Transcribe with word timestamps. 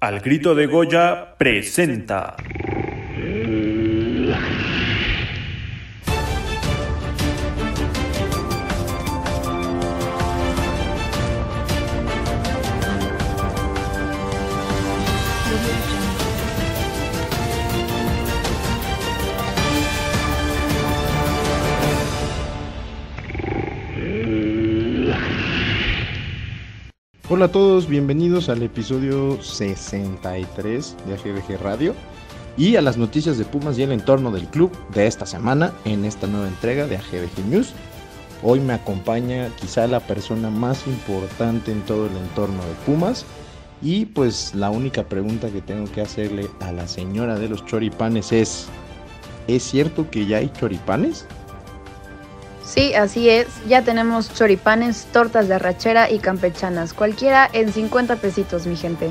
Al 0.00 0.20
grito 0.20 0.54
de 0.54 0.64
Goya 0.64 1.34
presenta. 1.36 2.34
Hola 27.40 27.48
a 27.48 27.52
todos, 27.52 27.88
bienvenidos 27.88 28.50
al 28.50 28.62
episodio 28.62 29.42
63 29.42 30.96
de 31.06 31.14
AGBG 31.14 31.62
Radio 31.62 31.94
y 32.58 32.76
a 32.76 32.82
las 32.82 32.98
noticias 32.98 33.38
de 33.38 33.46
Pumas 33.46 33.78
y 33.78 33.82
el 33.82 33.92
entorno 33.92 34.30
del 34.30 34.46
club 34.46 34.70
de 34.92 35.06
esta 35.06 35.24
semana 35.24 35.72
en 35.86 36.04
esta 36.04 36.26
nueva 36.26 36.48
entrega 36.48 36.86
de 36.86 36.98
AGBG 36.98 37.46
News. 37.48 37.72
Hoy 38.42 38.60
me 38.60 38.74
acompaña 38.74 39.48
quizá 39.58 39.86
la 39.86 40.00
persona 40.00 40.50
más 40.50 40.86
importante 40.86 41.72
en 41.72 41.80
todo 41.86 42.08
el 42.08 42.16
entorno 42.18 42.62
de 42.62 42.74
Pumas 42.84 43.24
y 43.80 44.04
pues 44.04 44.54
la 44.54 44.68
única 44.68 45.04
pregunta 45.04 45.48
que 45.48 45.62
tengo 45.62 45.90
que 45.90 46.02
hacerle 46.02 46.50
a 46.60 46.72
la 46.72 46.86
señora 46.86 47.38
de 47.38 47.48
los 47.48 47.64
choripanes 47.64 48.32
es, 48.32 48.66
¿es 49.48 49.62
cierto 49.62 50.10
que 50.10 50.26
ya 50.26 50.36
hay 50.36 50.52
choripanes? 50.52 51.24
Sí, 52.70 52.94
así 52.94 53.28
es. 53.28 53.48
Ya 53.68 53.82
tenemos 53.82 54.32
choripanes, 54.32 55.08
tortas 55.12 55.48
de 55.48 55.54
arrachera 55.54 56.08
y 56.08 56.20
campechanas. 56.20 56.94
Cualquiera 56.94 57.50
en 57.52 57.72
50 57.72 58.14
pesitos, 58.16 58.64
mi 58.64 58.76
gente. 58.76 59.10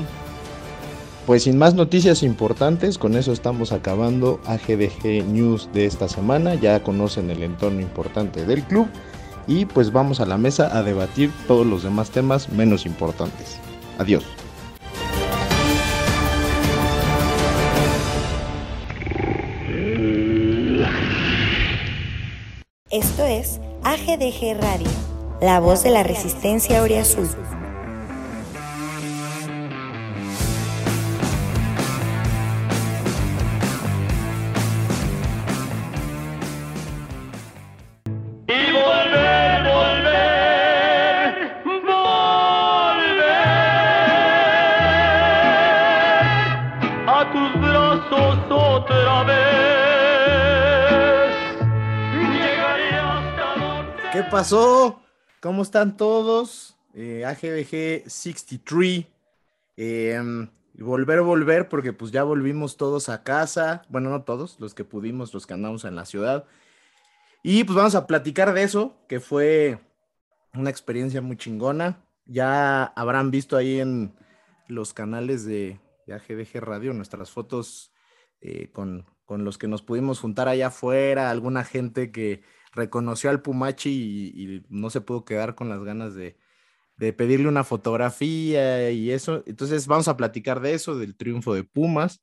Pues 1.26 1.42
sin 1.42 1.58
más 1.58 1.74
noticias 1.74 2.22
importantes, 2.22 2.96
con 2.96 3.16
eso 3.16 3.32
estamos 3.32 3.72
acabando 3.72 4.40
AGDG 4.46 5.26
News 5.26 5.68
de 5.74 5.84
esta 5.84 6.08
semana. 6.08 6.54
Ya 6.54 6.82
conocen 6.82 7.28
el 7.28 7.42
entorno 7.42 7.82
importante 7.82 8.46
del 8.46 8.62
club. 8.62 8.88
Y 9.46 9.66
pues 9.66 9.92
vamos 9.92 10.20
a 10.20 10.26
la 10.26 10.38
mesa 10.38 10.74
a 10.74 10.82
debatir 10.82 11.30
todos 11.46 11.66
los 11.66 11.82
demás 11.82 12.10
temas 12.10 12.48
menos 12.48 12.86
importantes. 12.86 13.58
Adiós. 13.98 14.24
Esto 22.90 23.24
es 23.24 23.60
AGDG 23.84 24.60
Radio, 24.60 24.88
la 25.40 25.60
voz 25.60 25.84
de 25.84 25.90
la 25.90 26.02
resistencia 26.02 26.82
Azul. 26.98 27.28
Pasó? 54.40 55.02
¿Cómo 55.40 55.60
están 55.60 55.98
todos? 55.98 56.74
AGBG 56.94 58.08
63. 58.08 59.04
Eh, 59.76 60.48
volver, 60.78 61.20
volver, 61.20 61.68
porque 61.68 61.92
pues 61.92 62.10
ya 62.10 62.24
volvimos 62.24 62.78
todos 62.78 63.10
a 63.10 63.22
casa. 63.22 63.82
Bueno, 63.90 64.08
no 64.08 64.22
todos, 64.22 64.58
los 64.58 64.72
que 64.72 64.82
pudimos, 64.84 65.34
los 65.34 65.46
que 65.46 65.52
andamos 65.52 65.84
en 65.84 65.94
la 65.94 66.06
ciudad. 66.06 66.46
Y 67.42 67.64
pues 67.64 67.76
vamos 67.76 67.94
a 67.94 68.06
platicar 68.06 68.54
de 68.54 68.62
eso, 68.62 68.96
que 69.08 69.20
fue 69.20 69.78
una 70.54 70.70
experiencia 70.70 71.20
muy 71.20 71.36
chingona. 71.36 72.02
Ya 72.24 72.84
habrán 72.84 73.30
visto 73.30 73.58
ahí 73.58 73.78
en 73.78 74.14
los 74.68 74.94
canales 74.94 75.44
de, 75.44 75.78
de 76.06 76.14
AGBG 76.14 76.60
Radio 76.60 76.94
nuestras 76.94 77.30
fotos 77.30 77.92
eh, 78.40 78.70
con, 78.72 79.04
con 79.26 79.44
los 79.44 79.58
que 79.58 79.68
nos 79.68 79.82
pudimos 79.82 80.18
juntar 80.18 80.48
allá 80.48 80.68
afuera, 80.68 81.28
alguna 81.28 81.62
gente 81.62 82.10
que 82.10 82.42
reconoció 82.72 83.30
al 83.30 83.42
Pumachi 83.42 83.90
y, 83.90 84.62
no 84.68 84.90
se 84.90 85.00
pudo 85.00 85.24
quedar 85.24 85.54
con 85.54 85.68
las 85.68 85.82
ganas 85.82 86.14
de, 86.14 86.36
de 86.96 87.12
pedirle 87.12 87.48
una 87.48 87.64
fotografía 87.64 88.90
y 88.90 89.10
eso. 89.10 89.42
Entonces 89.46 89.86
vamos 89.86 90.08
a 90.08 90.16
platicar 90.16 90.60
de 90.60 90.74
eso, 90.74 90.96
del 90.96 91.16
triunfo 91.16 91.54
de 91.54 91.64
Pumas. 91.64 92.22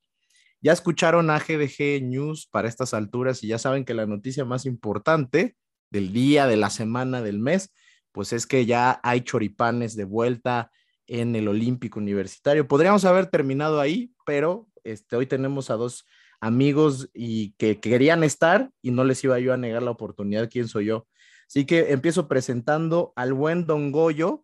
Ya 0.61 0.73
escucharon 0.73 1.29
a 1.29 1.39
GDG 1.39 2.01
News 2.03 2.47
para 2.47 2.67
estas 2.67 2.93
alturas 2.93 3.43
y 3.43 3.47
ya 3.47 3.59
saben 3.59 3.85
que 3.85 3.93
la 3.93 4.05
noticia 4.05 4.45
más 4.45 4.65
importante 4.65 5.55
del 5.91 6.11
día, 6.13 6.47
de 6.47 6.57
la 6.57 6.69
semana, 6.69 7.21
del 7.21 7.39
mes, 7.39 7.73
pues 8.11 8.33
es 8.33 8.47
que 8.47 8.65
ya 8.65 8.99
hay 9.03 9.21
choripanes 9.21 9.95
de 9.95 10.05
vuelta 10.05 10.71
en 11.05 11.35
el 11.35 11.47
Olímpico 11.47 11.99
Universitario. 11.99 12.67
Podríamos 12.67 13.05
haber 13.05 13.27
terminado 13.27 13.79
ahí, 13.79 14.13
pero 14.25 14.67
este, 14.83 15.15
hoy 15.15 15.27
tenemos 15.27 15.69
a 15.69 15.75
dos 15.75 16.05
amigos 16.39 17.09
y 17.13 17.51
que 17.53 17.79
querían 17.79 18.23
estar 18.23 18.71
y 18.81 18.91
no 18.91 19.03
les 19.03 19.23
iba 19.23 19.39
yo 19.39 19.53
a 19.53 19.57
negar 19.57 19.83
la 19.83 19.91
oportunidad, 19.91 20.49
quién 20.49 20.67
soy 20.67 20.85
yo. 20.85 21.07
Así 21.47 21.65
que 21.65 21.91
empiezo 21.91 22.27
presentando 22.27 23.13
al 23.15 23.33
buen 23.33 23.65
Don 23.65 23.91
Goyo, 23.91 24.43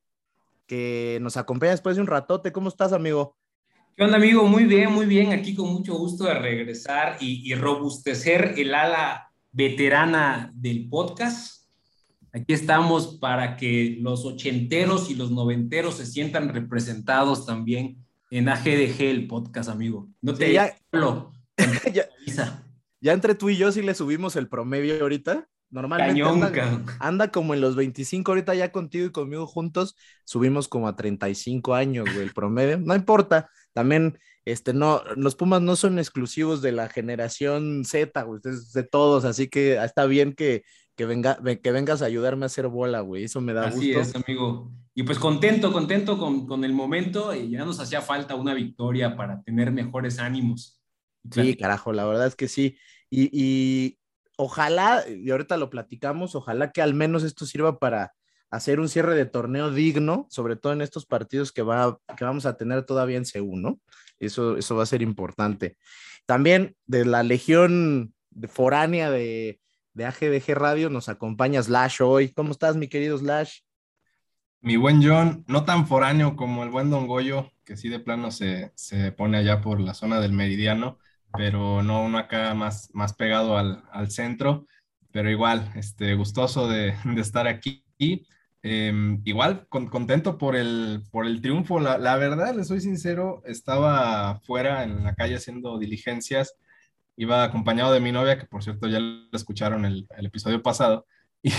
que 0.67 1.19
nos 1.21 1.37
acompaña 1.37 1.71
después 1.71 1.95
de 1.95 2.01
un 2.01 2.07
ratote. 2.07 2.51
¿Cómo 2.51 2.69
estás, 2.69 2.93
amigo? 2.93 3.37
¿Qué 3.95 4.03
onda, 4.03 4.17
amigo? 4.17 4.47
Muy 4.47 4.63
bien, 4.63 4.91
muy 4.91 5.05
bien. 5.05 5.33
Aquí 5.33 5.53
con 5.53 5.69
mucho 5.69 5.95
gusto 5.95 6.23
de 6.23 6.33
regresar 6.33 7.17
y, 7.19 7.51
y 7.51 7.55
robustecer 7.55 8.55
el 8.57 8.73
ala 8.73 9.31
veterana 9.51 10.51
del 10.55 10.89
podcast. 10.89 11.67
Aquí 12.31 12.53
estamos 12.53 13.17
para 13.19 13.55
que 13.55 13.97
los 13.99 14.25
ochenteros 14.25 15.11
y 15.11 15.15
los 15.15 15.29
noventeros 15.29 15.97
se 15.97 16.07
sientan 16.07 16.49
representados 16.49 17.45
también 17.45 18.03
en 18.31 18.49
AGDG, 18.49 19.01
el 19.01 19.27
podcast, 19.27 19.69
amigo. 19.69 20.09
No 20.21 20.33
te 20.33 20.47
Sí, 20.47 20.53
ya-. 20.53 20.75
ya, 23.01 23.13
entre 23.13 23.35
tú 23.35 23.49
y 23.49 23.57
yo 23.57 23.71
sí 23.71 23.81
le 23.81 23.93
subimos 23.93 24.35
el 24.35 24.47
promedio 24.47 25.01
ahorita. 25.01 25.47
Normalmente 25.69 26.21
Cañón, 26.21 26.85
anda, 26.99 27.31
como 27.31 27.55
en 27.55 27.61
los 27.61 27.75
25, 27.75 28.31
ahorita 28.31 28.53
ya 28.53 28.71
contigo 28.71 29.07
y 29.07 29.11
conmigo 29.11 29.47
juntos 29.47 29.95
subimos 30.23 30.67
como 30.67 30.87
a 30.87 30.95
35 30.95 31.73
años, 31.73 32.05
güey, 32.13 32.27
el 32.27 32.33
promedio. 32.33 32.77
No 32.77 32.93
importa, 32.93 33.49
también, 33.73 34.19
este, 34.45 34.73
no, 34.73 35.01
los 35.15 35.33
Pumas 35.33 35.63
no 35.63 35.75
son 35.75 35.97
exclusivos 35.97 36.61
de 36.61 36.73
la 36.73 36.89
generación 36.89 37.85
Z, 37.85 38.21
güey, 38.21 38.39
es 38.45 38.71
de 38.71 38.83
todos, 38.83 39.25
así 39.25 39.47
que 39.47 39.83
está 39.83 40.05
bien 40.05 40.33
que, 40.33 40.63
que, 40.95 41.07
venga, 41.07 41.39
que 41.41 41.71
vengas 41.71 42.03
a 42.03 42.05
ayudarme 42.05 42.45
a 42.45 42.47
hacer 42.47 42.67
bola, 42.67 42.99
güey, 42.99 43.23
eso 43.23 43.41
me 43.41 43.53
da 43.53 43.69
Así 43.69 43.93
gusto. 43.93 44.19
es, 44.19 44.23
amigo. 44.23 44.71
Y 44.95 45.03
pues 45.03 45.17
contento, 45.17 45.73
contento 45.73 46.17
con, 46.19 46.45
con 46.45 46.63
el 46.63 46.73
momento. 46.73 47.33
Y 47.33 47.49
ya 47.49 47.65
nos 47.65 47.79
hacía 47.79 48.01
falta 48.01 48.35
una 48.35 48.53
victoria 48.53 49.15
para 49.15 49.41
tener 49.41 49.71
mejores 49.71 50.19
ánimos. 50.19 50.82
Sí, 51.31 51.55
carajo, 51.55 51.93
la 51.93 52.05
verdad 52.05 52.27
es 52.27 52.35
que 52.35 52.47
sí. 52.47 52.77
Y, 53.09 53.29
y 53.31 53.99
ojalá, 54.37 55.03
y 55.07 55.29
ahorita 55.31 55.57
lo 55.57 55.69
platicamos, 55.69 56.35
ojalá 56.35 56.71
que 56.71 56.81
al 56.81 56.93
menos 56.93 57.23
esto 57.23 57.45
sirva 57.45 57.79
para 57.79 58.13
hacer 58.49 58.79
un 58.79 58.89
cierre 58.89 59.15
de 59.15 59.25
torneo 59.25 59.71
digno, 59.71 60.27
sobre 60.29 60.55
todo 60.55 60.73
en 60.73 60.81
estos 60.81 61.05
partidos 61.05 61.51
que, 61.51 61.63
va, 61.63 61.97
que 62.15 62.23
vamos 62.23 62.45
a 62.45 62.55
tener 62.55 62.85
todavía 62.85 63.17
en 63.17 63.23
C1, 63.23 63.59
¿no? 63.59 63.79
Eso, 64.19 64.57
eso 64.57 64.75
va 64.75 64.83
a 64.83 64.87
ser 64.87 65.01
importante. 65.01 65.77
También 66.25 66.75
de 66.85 67.05
la 67.05 67.23
legión 67.23 68.13
de 68.29 68.47
foránea 68.47 69.09
de, 69.09 69.59
de 69.93 70.05
AGDG 70.05 70.55
Radio 70.55 70.89
nos 70.89 71.09
acompaña 71.09 71.63
Slash 71.63 72.01
hoy. 72.01 72.29
¿Cómo 72.29 72.51
estás, 72.51 72.75
mi 72.75 72.87
querido 72.87 73.17
Slash? 73.17 73.59
Mi 74.61 74.77
buen 74.77 75.03
John, 75.03 75.43
no 75.47 75.65
tan 75.65 75.87
foráneo 75.87 76.35
como 76.35 76.63
el 76.63 76.69
buen 76.69 76.89
Don 76.89 77.07
Goyo, 77.07 77.51
que 77.65 77.75
sí 77.75 77.89
de 77.89 77.99
plano 77.99 78.31
se, 78.31 78.71
se 78.75 79.11
pone 79.11 79.37
allá 79.37 79.61
por 79.61 79.81
la 79.81 79.93
zona 79.93 80.21
del 80.21 80.31
meridiano, 80.31 80.99
pero 81.37 81.83
no 81.83 82.03
uno 82.03 82.17
acá 82.17 82.53
más, 82.53 82.89
más 82.93 83.13
pegado 83.13 83.57
al, 83.57 83.83
al 83.91 84.11
centro, 84.11 84.67
pero 85.11 85.29
igual, 85.29 85.71
este, 85.75 86.15
gustoso 86.15 86.67
de, 86.67 86.95
de 87.03 87.21
estar 87.21 87.47
aquí. 87.47 87.83
Em, 88.65 89.21
igual, 89.25 89.67
con- 89.67 89.87
contento 89.87 90.37
por 90.37 90.55
el, 90.55 91.03
por 91.11 91.25
el 91.25 91.41
triunfo. 91.41 91.79
La, 91.79 91.97
la 91.97 92.15
verdad, 92.15 92.55
les 92.55 92.67
soy 92.67 92.79
sincero, 92.81 93.41
estaba 93.45 94.39
fuera 94.41 94.83
en 94.83 95.03
la 95.03 95.15
calle 95.15 95.35
haciendo 95.35 95.77
diligencias, 95.79 96.55
iba 97.17 97.43
acompañado 97.43 97.93
de 97.93 97.99
mi 97.99 98.11
novia, 98.11 98.39
que 98.39 98.45
por 98.45 98.63
cierto 98.63 98.87
ya 98.87 98.99
la 98.99 99.27
escucharon 99.33 99.85
el, 99.85 100.07
el 100.17 100.25
episodio 100.27 100.61
pasado, 100.63 101.05
y, 101.43 101.51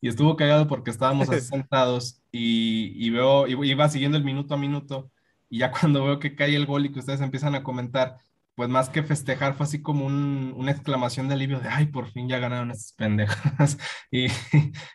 y 0.00 0.08
estuvo 0.08 0.34
cagado 0.36 0.66
porque 0.66 0.90
estábamos 0.90 1.28
así 1.30 1.46
sentados 1.46 2.22
y, 2.32 2.92
y 2.96 3.10
veo, 3.10 3.46
iba 3.46 3.88
siguiendo 3.88 4.16
el 4.18 4.24
minuto 4.24 4.54
a 4.54 4.58
minuto, 4.58 5.10
y 5.50 5.58
ya 5.58 5.70
cuando 5.72 6.04
veo 6.04 6.18
que 6.18 6.34
cae 6.34 6.56
el 6.56 6.66
gol 6.66 6.86
y 6.86 6.92
que 6.92 7.00
ustedes 7.00 7.20
empiezan 7.20 7.54
a 7.54 7.62
comentar, 7.62 8.16
pues 8.60 8.68
más 8.68 8.90
que 8.90 9.02
festejar, 9.02 9.54
fue 9.54 9.64
así 9.64 9.80
como 9.80 10.04
un- 10.04 10.52
una 10.54 10.70
exclamación 10.70 11.28
de 11.28 11.34
alivio 11.34 11.60
de, 11.60 11.68
ay, 11.70 11.86
por 11.86 12.08
fin 12.10 12.28
ya 12.28 12.38
ganaron 12.38 12.70
esas 12.70 12.92
pendejas. 12.92 13.78
Y, 14.12 14.26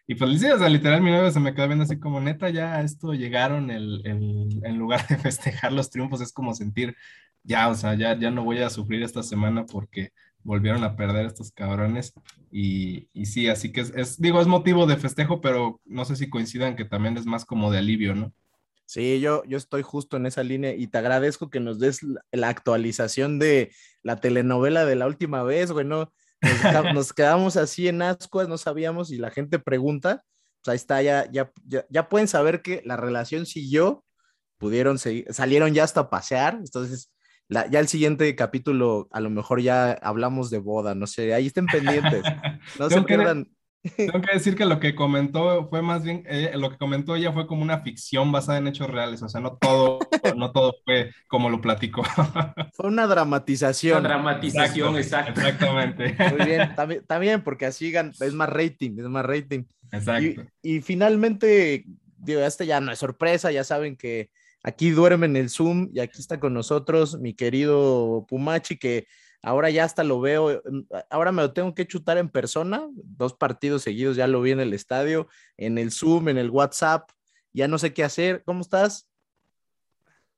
y 0.07 0.13
pues 0.15 0.39
sí, 0.39 0.45
o 0.51 0.59
sea, 0.59 0.69
literal, 0.69 1.01
mi 1.01 1.09
novia 1.09 1.31
se 1.31 1.39
me 1.39 1.53
quedó 1.55 1.65
viendo 1.67 1.83
así 1.85 1.97
como, 1.99 2.19
neta, 2.21 2.49
ya 2.51 2.81
esto 2.81 3.13
llegaron, 3.15 3.71
el, 3.71 4.01
el- 4.05 4.61
en 4.63 4.77
lugar 4.77 5.07
de 5.07 5.17
festejar 5.17 5.73
los 5.73 5.89
triunfos, 5.89 6.21
es 6.21 6.31
como 6.31 6.53
sentir, 6.53 6.95
ya, 7.43 7.69
o 7.69 7.73
sea, 7.75 7.95
ya, 7.95 8.15
ya 8.19 8.29
no 8.31 8.43
voy 8.43 8.59
a 8.59 8.69
sufrir 8.69 9.01
esta 9.03 9.23
semana 9.23 9.65
porque 9.65 10.11
volvieron 10.43 10.83
a 10.83 10.95
perder 10.95 11.25
estos 11.25 11.51
cabrones. 11.51 12.13
Y, 12.51 13.09
y 13.13 13.25
sí, 13.25 13.47
así 13.49 13.71
que 13.71 13.81
es, 13.81 13.89
es- 13.95 14.21
digo, 14.21 14.41
es 14.41 14.47
motivo 14.47 14.85
de 14.85 14.97
festejo, 14.97 15.41
pero 15.41 15.81
no 15.85 16.05
sé 16.05 16.15
si 16.15 16.29
coincidan 16.29 16.75
que 16.75 16.85
también 16.85 17.17
es 17.17 17.25
más 17.25 17.45
como 17.45 17.71
de 17.71 17.79
alivio, 17.79 18.13
¿no? 18.15 18.31
Sí, 18.85 19.19
yo, 19.19 19.43
yo 19.45 19.57
estoy 19.57 19.81
justo 19.81 20.17
en 20.17 20.27
esa 20.27 20.43
línea 20.43 20.75
y 20.75 20.87
te 20.87 20.99
agradezco 20.99 21.49
que 21.49 21.59
nos 21.59 21.79
des 21.79 22.01
la, 22.31 22.49
actualización 22.49 23.39
de 23.39 23.73
la 24.03 24.17
telenovela 24.17 24.85
de 24.85 24.95
la 24.95 25.07
última 25.07 25.41
vez, 25.43 25.71
güey, 25.71 25.85
¿no? 25.85 26.13
Nos, 26.93 27.11
quedamos 27.11 27.57
así 27.57 27.87
en 27.87 28.03
ascuas, 28.03 28.47
no 28.47 28.59
sabíamos 28.59 29.11
y 29.11 29.17
la 29.17 29.31
gente 29.31 29.57
pregunta, 29.57 30.23
pues 30.63 30.71
ahí 30.71 30.75
está, 30.75 31.01
ya, 31.01 31.29
ya, 31.31 31.51
ya, 31.65 31.85
ya 31.89 32.07
pueden 32.07 32.27
saber 32.27 32.61
que 32.61 32.83
la 32.85 32.95
relación 32.95 33.47
siguió, 33.47 34.03
pudieron 34.59 34.99
seguir, 34.99 35.25
salieron 35.33 35.73
ya 35.73 35.83
hasta 35.83 36.09
pasear, 36.11 36.55
entonces 36.55 37.11
la- 37.47 37.67
ya 37.67 37.79
el 37.79 37.87
siguiente 37.87 38.35
capítulo 38.35 39.07
a 39.11 39.19
lo 39.19 39.31
mejor 39.31 39.61
ya 39.61 39.93
hablamos 39.93 40.51
de 40.51 40.59
boda, 40.59 40.93
no 40.93 41.07
sé, 41.07 41.33
ahí 41.33 41.47
estén 41.47 41.65
pendientes, 41.65 42.23
no 42.79 42.89
se 42.91 43.01
pierdan. 43.01 43.54
Tengo 43.97 44.21
que 44.21 44.33
decir 44.33 44.55
que 44.55 44.65
lo 44.65 44.79
que 44.79 44.95
comentó 44.95 45.67
fue 45.69 45.81
más 45.81 46.03
bien, 46.03 46.23
eh, 46.27 46.51
lo 46.55 46.71
que 46.71 46.77
comentó 46.77 47.15
ella 47.15 47.31
fue 47.31 47.45
como 47.47 47.61
una 47.61 47.81
ficción 47.81 48.31
basada 48.31 48.57
en 48.57 48.67
hechos 48.67 48.89
reales, 48.89 49.21
o 49.21 49.29
sea, 49.29 49.41
no 49.41 49.57
todo, 49.57 49.99
no 50.35 50.51
todo 50.51 50.75
fue 50.83 51.11
como 51.27 51.49
lo 51.49 51.61
platicó. 51.61 52.03
Fue 52.73 52.87
una 52.87 53.05
Una 53.05 53.07
dramatización. 53.07 54.03
dramatización, 54.03 54.97
exacto. 54.97 55.39
Exactamente. 55.39 56.15
Muy 56.37 56.45
bien, 56.45 56.75
también, 56.75 57.05
también 57.05 57.43
porque 57.43 57.65
así 57.67 57.93
es 57.95 58.33
más 58.33 58.49
rating, 58.49 58.97
es 58.97 59.05
más 59.05 59.25
rating. 59.25 59.63
Y, 59.91 59.95
Exacto. 59.95 60.43
y 60.63 60.81
finalmente, 60.81 61.85
digo, 62.17 62.41
este 62.41 62.65
ya 62.65 62.81
no 62.81 62.91
es 62.91 62.99
sorpresa, 62.99 63.51
ya 63.51 63.63
saben 63.63 63.95
que 63.95 64.29
aquí 64.63 64.89
duerme 64.89 65.27
en 65.27 65.35
el 65.35 65.49
Zoom 65.49 65.89
y 65.93 65.99
aquí 65.99 66.19
está 66.19 66.39
con 66.39 66.53
nosotros 66.53 67.19
mi 67.19 67.33
querido 67.35 68.25
Pumachi, 68.27 68.77
que 68.77 69.05
ahora 69.45 69.69
ya 69.69 69.83
hasta 69.85 70.03
lo 70.03 70.19
veo, 70.21 70.61
mm, 70.65 70.81
ahora 71.09 71.31
me 71.31 71.43
lo 71.43 71.53
tengo 71.53 71.73
que 71.75 71.87
chutar 71.87 72.17
en 72.17 72.29
persona, 72.29 72.87
dos 72.95 73.33
partidos 73.35 73.83
seguidos 73.83 74.17
ya 74.17 74.27
lo 74.27 74.41
vi 74.41 74.51
en 74.51 74.59
el 74.59 74.73
estadio, 74.73 75.27
en 75.57 75.77
el 75.77 75.91
Zoom, 75.91 76.29
en 76.29 76.37
el 76.37 76.49
WhatsApp, 76.51 77.09
ya 77.53 77.67
no 77.67 77.77
sé 77.77 77.93
qué 77.93 78.03
hacer. 78.03 78.43
¿Cómo 78.45 78.61
estás? 78.61 79.09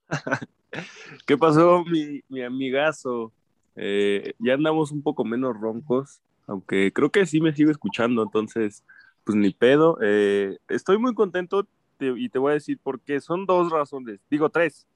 ¿Qué 1.25 1.37
pasó, 1.37 1.83
mi, 1.85 2.21
mi 2.29 2.41
amigazo? 2.43 3.33
Eh, 3.75 4.33
ya 4.39 4.53
andamos 4.55 4.91
un 4.91 5.01
poco 5.03 5.23
menos 5.25 5.55
roncos, 5.59 6.21
aunque 6.47 6.91
creo 6.93 7.11
que 7.11 7.25
sí 7.25 7.41
me 7.41 7.53
sigo 7.53 7.71
escuchando, 7.71 8.23
entonces, 8.23 8.83
pues 9.23 9.37
ni 9.37 9.51
pedo. 9.51 9.97
Eh, 10.01 10.57
estoy 10.69 10.97
muy 10.97 11.13
contento 11.13 11.67
te- 11.97 12.13
y 12.17 12.29
te 12.29 12.39
voy 12.39 12.51
a 12.51 12.53
decir 12.55 12.79
por 12.81 13.01
qué. 13.01 13.19
Son 13.21 13.45
dos 13.45 13.71
razones, 13.71 14.19
digo 14.29 14.49
tres, 14.49 14.87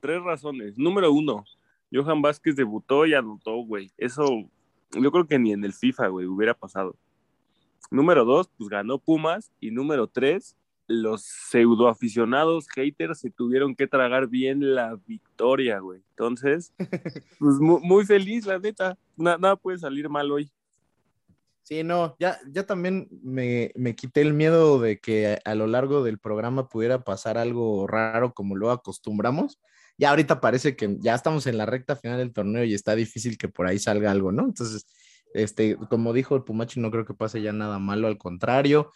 tres 0.00 0.22
razones. 0.22 0.78
Número 0.78 1.12
uno, 1.12 1.44
Johan 1.92 2.22
Vázquez 2.22 2.56
debutó 2.56 3.06
y 3.06 3.14
anotó, 3.14 3.56
güey. 3.64 3.90
Eso 3.98 4.24
yo 4.92 5.10
creo 5.12 5.26
que 5.26 5.38
ni 5.38 5.52
en 5.52 5.64
el 5.64 5.72
FIFA, 5.72 6.08
güey, 6.08 6.26
hubiera 6.26 6.54
pasado. 6.54 6.96
Número 7.90 8.24
dos, 8.24 8.48
pues 8.56 8.68
ganó 8.70 8.98
Pumas. 8.98 9.52
Y 9.60 9.70
número 9.70 10.06
tres, 10.06 10.56
los 10.86 11.22
pseudoaficionados 11.22 12.68
haters 12.68 13.20
se 13.20 13.30
tuvieron 13.30 13.74
que 13.74 13.86
tragar 13.86 14.28
bien 14.28 14.74
la 14.74 14.98
victoria, 15.06 15.78
güey. 15.78 16.02
Entonces, 16.10 16.72
pues 17.38 17.58
mu- 17.60 17.80
muy, 17.80 18.04
feliz, 18.04 18.46
la 18.46 18.58
neta. 18.58 18.96
Na- 19.16 19.36
nada 19.38 19.56
puede 19.56 19.78
salir 19.78 20.08
mal 20.08 20.30
hoy. 20.30 20.50
Sí, 21.62 21.84
no, 21.84 22.16
ya, 22.18 22.38
ya 22.50 22.66
también 22.66 23.08
me, 23.22 23.70
me 23.76 23.94
quité 23.94 24.20
el 24.20 24.34
miedo 24.34 24.80
de 24.80 24.98
que 24.98 25.38
a, 25.44 25.50
a 25.50 25.54
lo 25.54 25.66
largo 25.68 26.02
del 26.02 26.18
programa 26.18 26.68
pudiera 26.68 27.04
pasar 27.04 27.38
algo 27.38 27.86
raro 27.86 28.34
como 28.34 28.56
lo 28.56 28.70
acostumbramos. 28.70 29.60
Ya 29.98 30.10
ahorita 30.10 30.40
parece 30.40 30.74
que 30.76 30.96
ya 31.00 31.14
estamos 31.14 31.46
en 31.46 31.58
la 31.58 31.66
recta 31.66 31.96
final 31.96 32.18
del 32.18 32.32
torneo 32.32 32.64
y 32.64 32.74
está 32.74 32.94
difícil 32.94 33.38
que 33.38 33.48
por 33.48 33.66
ahí 33.66 33.78
salga 33.78 34.10
algo, 34.10 34.32
¿no? 34.32 34.44
Entonces, 34.44 34.86
este, 35.34 35.76
como 35.90 36.12
dijo 36.12 36.36
el 36.36 36.44
Pumachi, 36.44 36.80
no 36.80 36.90
creo 36.90 37.04
que 37.04 37.14
pase 37.14 37.40
ya 37.42 37.52
nada 37.52 37.78
malo, 37.78 38.08
al 38.08 38.18
contrario. 38.18 38.92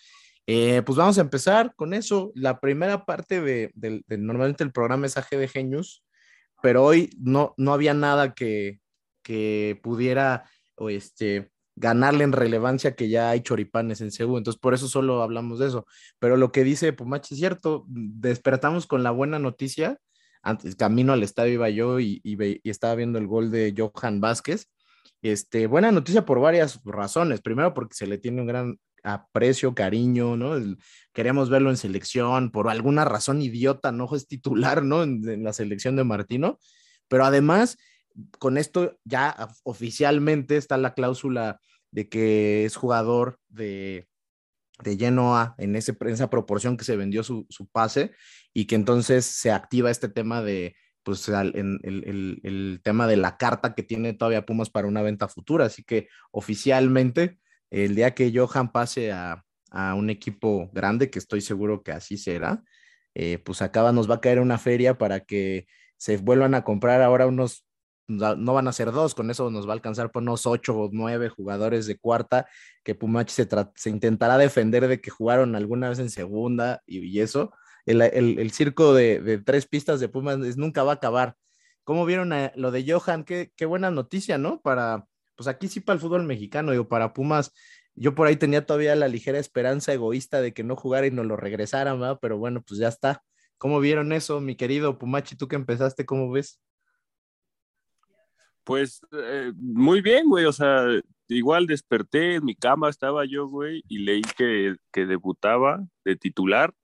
Eh, 0.47 0.83
pues 0.87 0.97
vamos 0.97 1.19
a 1.19 1.23
empezar 1.23 1.75
con 1.77 1.95
eso. 1.95 2.33
La 2.35 2.61
primera 2.61 3.05
parte 3.05 3.41
de, 3.41 3.71
de- 3.75 4.03
normalmente 4.19 4.63
el 4.65 4.73
programa 4.73 5.07
es 5.07 5.17
AGDG 5.17 5.65
News, 5.67 6.05
pero 6.63 6.85
hoy 6.85 7.11
no, 7.21 7.55
no 7.57 7.73
había 7.73 7.95
nada 7.95 8.35
que, 8.35 8.81
que 9.23 9.79
pudiera 9.83 10.49
o 10.77 10.91
este, 10.91 11.51
ganarle 11.75 12.25
en 12.25 12.33
relevancia 12.33 12.95
que 12.95 13.09
ya 13.09 13.31
hay 13.31 13.41
choripanes 13.41 14.01
en 14.01 14.11
Cebu, 14.13 14.39
entonces 14.39 14.61
por 14.61 14.75
eso 14.75 14.89
solo 14.89 15.23
hablamos 15.23 15.59
de 15.59 15.69
eso. 15.69 15.87
Pero 16.19 16.37
lo 16.37 16.53
que 16.53 16.65
dice 16.65 16.93
Pumachi 16.93 17.35
es 17.35 17.41
cierto, 17.41 17.85
despertamos 17.89 18.87
con 18.87 19.03
la 19.03 19.11
buena 19.11 19.39
noticia. 19.39 19.99
Antes, 20.43 20.77
camino 20.77 21.13
al 21.13 21.23
estadio 21.23 21.55
iba 21.55 21.71
yo 21.71 22.01
y, 22.01 22.21
estaba 22.65 22.95
viendo 22.95 23.19
el 23.19 23.27
gol 23.27 23.51
de 23.51 23.75
Johan 23.77 24.21
Vázquez. 24.21 24.69
Este, 25.23 25.67
buena 25.67 25.91
noticia 25.93 26.25
por 26.25 26.41
varias 26.41 26.81
razones. 26.85 27.41
Primero, 27.41 27.75
porque 27.75 27.95
se 27.95 28.07
le 28.07 28.19
tiene 28.19 28.41
un 28.43 28.47
gran 28.47 28.79
aprecio, 29.03 29.75
cariño, 29.75 30.37
¿no? 30.37 30.57
El- 30.57 30.79
queremos 31.13 31.49
verlo 31.49 31.71
en 31.71 31.77
selección, 31.77 32.51
por 32.51 32.69
alguna 32.69 33.05
razón 33.05 33.41
idiota, 33.43 33.93
no 33.93 34.09
es 34.15 34.27
titular, 34.27 34.83
¿no? 34.85 35.03
En, 35.03 35.29
en 35.29 35.45
la 35.45 35.53
selección 35.53 35.97
de 35.97 36.05
Martino. 36.05 36.59
Pero 37.09 37.25
además, 37.25 37.79
con 38.39 38.59
esto 38.59 38.99
ya 39.05 39.35
of- 39.39 39.61
oficialmente 39.65 40.57
está 40.57 40.77
la 40.77 40.95
cláusula 40.95 41.61
de 41.91 42.09
que 42.09 42.65
es 42.65 42.77
jugador 42.77 43.39
de, 43.49 44.09
de 44.83 44.97
Genoa 44.97 45.55
en, 45.59 45.77
ese, 45.77 45.97
en 46.01 46.09
esa 46.09 46.29
proporción 46.29 46.77
que 46.77 46.85
se 46.85 46.97
vendió 46.97 47.23
su, 47.23 47.47
su 47.49 47.67
pase 47.69 48.13
y 48.57 48.67
que 48.67 48.75
entonces 48.77 49.27
se 49.27 49.51
activa 49.53 49.91
este 49.91 50.09
tema 50.09 50.43
de, 50.43 50.77
pues, 51.03 51.29
el, 51.29 51.55
el- 51.85 52.41
el 52.43 52.81
tema 52.83 53.07
de 53.07 53.17
la 53.17 53.37
carta 53.37 53.75
que 53.75 53.83
tiene 53.83 54.15
todavía 54.15 54.47
Pumas 54.47 54.71
para 54.71 54.89
una 54.89 55.03
venta 55.03 55.29
futura. 55.29 55.67
Así 55.67 55.85
que 55.85 56.09
oficialmente, 56.31 57.39
el 57.71 57.95
día 57.95 58.15
que 58.15 58.33
Johan 58.35 58.73
pase 58.73 59.13
a, 59.13 59.45
a 59.71 59.95
un 59.95 60.09
equipo 60.11 60.71
grande, 60.73 61.11
que 61.11 61.19
estoy 61.19 61.41
seguro 61.43 61.83
que 61.83 61.93
así 61.93 62.17
será, 62.17 62.63
eh, 63.15 63.39
pues 63.45 63.61
acaba, 63.63 63.93
nos 63.93 64.11
va 64.11 64.17
a 64.17 64.21
caer 64.21 64.41
una 64.41 64.59
feria 64.59 64.97
para 64.99 65.21
que 65.21 65.67
se 65.99 66.17
vuelvan 66.19 66.55
a 66.55 66.65
comprar 66.65 67.03
ahora 67.03 67.27
unos 67.27 67.65
no 68.09 68.55
van 68.55 68.69
a 68.69 68.73
ser 68.73 68.93
dos, 68.93 69.17
con 69.17 69.31
eso 69.33 69.51
nos 69.51 69.67
va 69.67 69.71
a 69.73 69.75
alcanzar 69.75 70.13
por 70.13 70.23
unos 70.23 70.47
ocho 70.47 70.77
o 70.79 70.91
nueve 70.93 71.29
jugadores 71.29 71.87
de 71.87 71.99
cuarta, 71.99 72.47
que 72.85 72.95
Pumachi 72.95 73.35
se, 73.35 73.49
se 73.75 73.91
intentará 73.91 74.39
defender 74.39 74.87
de 74.87 75.01
que 75.01 75.11
jugaron 75.11 75.57
alguna 75.57 75.89
vez 75.89 75.99
en 75.99 76.11
segunda 76.11 76.83
y 76.87 77.19
eso. 77.21 77.53
El, 77.87 78.03
el- 78.03 78.39
el 78.39 78.51
circo 78.53 78.95
de, 78.95 79.21
de 79.21 79.39
tres 79.39 79.67
pistas 79.67 80.01
de 80.01 80.09
Pumas 80.09 80.39
nunca 80.57 80.83
va 80.85 80.93
a 80.93 80.95
acabar. 80.97 81.37
¿Cómo 81.85 82.05
vieron 82.05 82.33
a- 82.33 82.53
lo 82.57 82.71
de 82.73 82.85
Johan? 82.91 83.25
Qué, 83.25 83.53
qué 83.57 83.67
buena 83.67 83.91
noticia, 83.91 84.39
¿no? 84.39 84.61
Para, 84.61 85.07
pues 85.37 85.49
aquí 85.49 85.69
sí 85.69 85.81
para 85.81 85.95
el 85.95 86.01
fútbol 86.01 86.25
mexicano, 86.25 86.73
digo, 86.73 86.89
para 86.89 87.13
Pumas, 87.15 87.53
yo 87.95 88.15
por 88.15 88.27
ahí 88.27 88.37
tenía 88.37 88.67
todavía 88.67 88.95
la 88.97 89.09
ligera 89.09 89.39
esperanza 89.39 89.93
egoísta 89.93 90.41
de 90.43 90.53
que 90.53 90.65
no 90.65 90.77
jugara 90.77 91.07
y 91.07 91.11
nos 91.13 91.27
lo 91.27 91.37
regresaran, 91.37 92.01
¿verdad? 92.01 92.19
Pero 92.21 92.39
bueno, 92.39 92.63
pues 92.63 92.79
ya 92.81 92.89
está. 92.89 93.23
¿Cómo 93.59 93.81
vieron 93.81 94.13
eso, 94.13 94.41
mi 94.41 94.57
querido 94.57 94.99
Pumachi? 94.99 95.37
Tú 95.37 95.49
que 95.49 95.57
empezaste, 95.57 96.05
¿cómo 96.05 96.31
ves? 96.31 96.61
Pues 98.65 99.01
eh, 99.13 99.53
muy 99.57 100.01
bien, 100.03 100.29
güey. 100.29 100.45
O 100.45 100.53
sea, 100.53 100.85
igual 101.29 101.67
desperté 101.67 102.35
en 102.37 102.45
mi 102.45 102.55
cama, 102.57 102.91
estaba 102.91 103.25
yo, 103.25 103.47
güey, 103.49 103.83
y 103.89 103.99
leí 104.01 104.23
que, 104.37 104.77
que 104.93 105.07
debutaba 105.07 105.85
de 106.05 106.17
titular. 106.17 106.75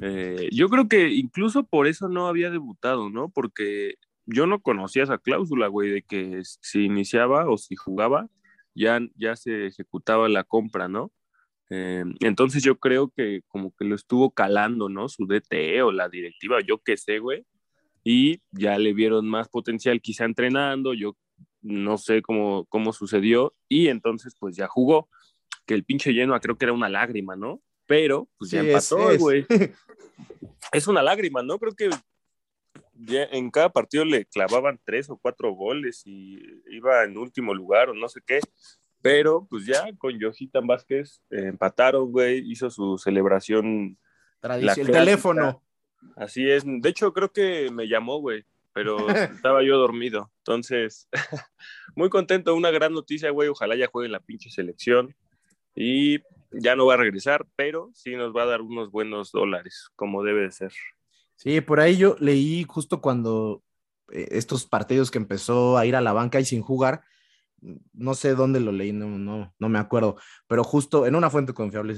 Eh, 0.00 0.48
yo 0.52 0.68
creo 0.68 0.88
que 0.88 1.10
incluso 1.10 1.64
por 1.64 1.86
eso 1.86 2.08
no 2.08 2.26
había 2.28 2.50
debutado, 2.50 3.10
¿no? 3.10 3.30
Porque 3.30 3.94
yo 4.26 4.46
no 4.46 4.60
conocía 4.60 5.04
esa 5.04 5.18
cláusula, 5.18 5.68
güey, 5.68 5.90
de 5.90 6.02
que 6.02 6.40
si 6.42 6.84
iniciaba 6.84 7.48
o 7.50 7.58
si 7.58 7.76
jugaba, 7.76 8.28
ya, 8.74 9.00
ya 9.16 9.36
se 9.36 9.66
ejecutaba 9.66 10.28
la 10.28 10.44
compra, 10.44 10.88
¿no? 10.88 11.12
Eh, 11.70 12.04
entonces 12.20 12.62
yo 12.62 12.78
creo 12.78 13.10
que 13.14 13.42
como 13.48 13.74
que 13.76 13.84
lo 13.84 13.94
estuvo 13.94 14.30
calando, 14.30 14.88
¿no? 14.88 15.08
Su 15.08 15.26
DT 15.26 15.82
o 15.82 15.92
la 15.92 16.08
directiva, 16.08 16.60
yo 16.60 16.78
qué 16.78 16.96
sé, 16.96 17.18
güey 17.18 17.44
y 18.10 18.40
ya 18.52 18.78
le 18.78 18.94
vieron 18.94 19.28
más 19.28 19.50
potencial 19.50 20.00
quizá 20.00 20.24
entrenando, 20.24 20.94
yo 20.94 21.14
no 21.60 21.98
sé 21.98 22.22
cómo, 22.22 22.64
cómo 22.70 22.94
sucedió, 22.94 23.54
y 23.68 23.88
entonces 23.88 24.34
pues 24.40 24.56
ya 24.56 24.66
jugó, 24.66 25.10
que 25.66 25.74
el 25.74 25.84
pinche 25.84 26.12
lleno 26.12 26.38
creo 26.40 26.56
que 26.56 26.64
era 26.64 26.72
una 26.72 26.88
lágrima, 26.88 27.36
¿no? 27.36 27.60
Pero 27.88 28.28
pues 28.38 28.52
ya 28.52 28.60
Sí, 28.62 28.68
empató, 28.68 29.10
es. 29.10 29.18
güey. 29.18 29.44
Es 30.72 30.86
una 30.86 31.02
lágrima, 31.02 31.42
¿no? 31.42 31.58
Creo 31.58 31.72
que 31.74 31.88
ya 32.94 33.24
en 33.24 33.50
cada 33.50 33.70
partido 33.70 34.04
le 34.04 34.26
clavaban 34.26 34.78
tres 34.84 35.08
o 35.08 35.16
cuatro 35.16 35.52
goles 35.52 36.02
y 36.04 36.38
iba 36.70 37.04
en 37.04 37.16
último 37.16 37.54
lugar 37.54 37.88
o 37.88 37.94
no 37.94 38.08
sé 38.08 38.20
qué. 38.26 38.40
Pero 39.00 39.46
pues 39.48 39.64
ya 39.64 39.90
con 39.96 40.20
Johitan 40.20 40.66
Vázquez 40.66 41.22
eh, 41.30 41.46
empataron, 41.46 42.10
güey, 42.12 42.42
hizo 42.50 42.68
su 42.70 42.98
celebración 42.98 43.96
Tradición, 44.40 44.86
el 44.88 44.92
teléfono. 44.92 45.62
Así 46.16 46.48
es. 46.50 46.64
De 46.66 46.88
hecho, 46.88 47.12
creo 47.14 47.32
que 47.32 47.70
me 47.72 47.88
llamó, 47.88 48.20
güey. 48.20 48.44
pero 48.74 48.96
estaba 49.48 49.62
yo 49.62 49.78
dormido. 49.78 50.30
Entonces, 50.38 51.08
muy 51.96 52.10
contento, 52.10 52.54
una 52.54 52.70
gran 52.70 52.92
noticia, 52.92 53.30
güey. 53.30 53.48
Ojalá 53.48 53.74
ya 53.76 53.86
juegue 53.86 54.06
en 54.06 54.12
la 54.12 54.20
pinche 54.20 54.50
selección. 54.50 55.14
Y 55.74 56.18
ya 56.50 56.76
no 56.76 56.86
va 56.86 56.94
a 56.94 56.98
regresar, 56.98 57.46
pero 57.56 57.90
sí 57.94 58.16
nos 58.16 58.34
va 58.34 58.42
a 58.42 58.46
dar 58.46 58.62
unos 58.62 58.90
buenos 58.90 59.32
dólares, 59.32 59.88
como 59.96 60.22
debe 60.22 60.42
de 60.42 60.52
ser. 60.52 60.72
Sí, 61.36 61.60
por 61.60 61.80
ahí 61.80 61.96
yo 61.96 62.16
leí 62.18 62.64
justo 62.68 63.00
cuando 63.00 63.62
eh, 64.10 64.28
estos 64.32 64.66
partidos 64.66 65.10
que 65.10 65.18
empezó 65.18 65.78
a 65.78 65.86
ir 65.86 65.94
a 65.96 66.00
la 66.00 66.12
banca 66.12 66.40
y 66.40 66.44
sin 66.44 66.62
jugar, 66.62 67.02
no 67.92 68.14
sé 68.14 68.34
dónde 68.34 68.60
lo 68.60 68.72
leí, 68.72 68.92
no, 68.92 69.06
no, 69.06 69.54
no 69.58 69.68
me 69.68 69.78
acuerdo, 69.78 70.16
pero 70.46 70.64
justo 70.64 71.06
en 71.06 71.14
una 71.14 71.30
fuente 71.30 71.52
confiable, 71.52 71.94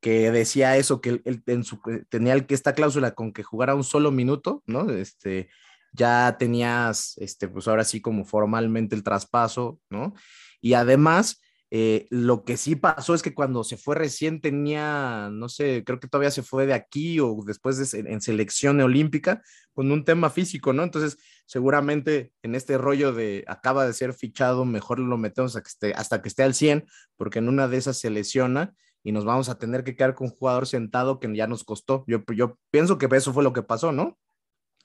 que 0.00 0.30
decía 0.30 0.76
eso, 0.76 1.00
que 1.00 1.20
él, 1.24 1.42
eh, 1.46 2.04
tenía 2.08 2.34
esta 2.48 2.74
cláusula 2.74 3.14
con 3.14 3.32
que 3.32 3.42
jugara 3.42 3.74
un 3.74 3.84
solo 3.84 4.10
minuto, 4.10 4.62
¿no? 4.66 4.90
Este, 4.90 5.48
ya 5.92 6.36
tenías, 6.38 7.16
este, 7.18 7.48
pues 7.48 7.68
ahora 7.68 7.84
sí 7.84 8.00
como 8.00 8.24
formalmente 8.24 8.94
el 8.94 9.02
traspaso, 9.02 9.80
¿no? 9.88 10.14
Y 10.60 10.74
además, 10.74 11.40
eh, 11.70 12.06
lo 12.10 12.44
que 12.44 12.56
sí 12.56 12.76
pasó 12.76 13.14
es 13.14 13.22
que 13.22 13.34
cuando 13.34 13.64
se 13.64 13.76
fue 13.76 13.96
recién 13.96 14.40
tenía, 14.40 15.28
no 15.32 15.48
sé, 15.48 15.82
creo 15.84 15.98
que 15.98 16.06
todavía 16.06 16.30
se 16.30 16.42
fue 16.42 16.64
de 16.64 16.74
aquí 16.74 17.18
o 17.18 17.36
después 17.44 17.76
de, 17.90 17.98
en 17.98 18.20
selección 18.20 18.80
olímpica 18.80 19.42
con 19.72 19.90
un 19.90 20.04
tema 20.04 20.30
físico, 20.30 20.72
¿no? 20.72 20.84
Entonces, 20.84 21.18
seguramente 21.44 22.32
en 22.42 22.54
este 22.54 22.78
rollo 22.78 23.12
de 23.12 23.44
acaba 23.48 23.84
de 23.84 23.92
ser 23.94 24.12
fichado, 24.14 24.64
mejor 24.64 25.00
lo 25.00 25.18
metemos 25.18 25.56
hasta 25.56 26.22
que 26.22 26.28
esté 26.28 26.42
al 26.44 26.54
100, 26.54 26.86
porque 27.16 27.40
en 27.40 27.48
una 27.48 27.66
de 27.66 27.78
esas 27.78 27.98
se 27.98 28.10
lesiona 28.10 28.74
y 29.02 29.12
nos 29.12 29.24
vamos 29.24 29.48
a 29.48 29.58
tener 29.58 29.82
que 29.82 29.96
quedar 29.96 30.14
con 30.14 30.28
un 30.28 30.34
jugador 30.34 30.66
sentado 30.66 31.18
que 31.18 31.34
ya 31.34 31.48
nos 31.48 31.64
costó. 31.64 32.04
Yo, 32.06 32.22
yo 32.34 32.58
pienso 32.70 32.98
que 32.98 33.08
eso 33.12 33.32
fue 33.32 33.42
lo 33.42 33.52
que 33.52 33.62
pasó, 33.62 33.90
¿no? 33.90 34.18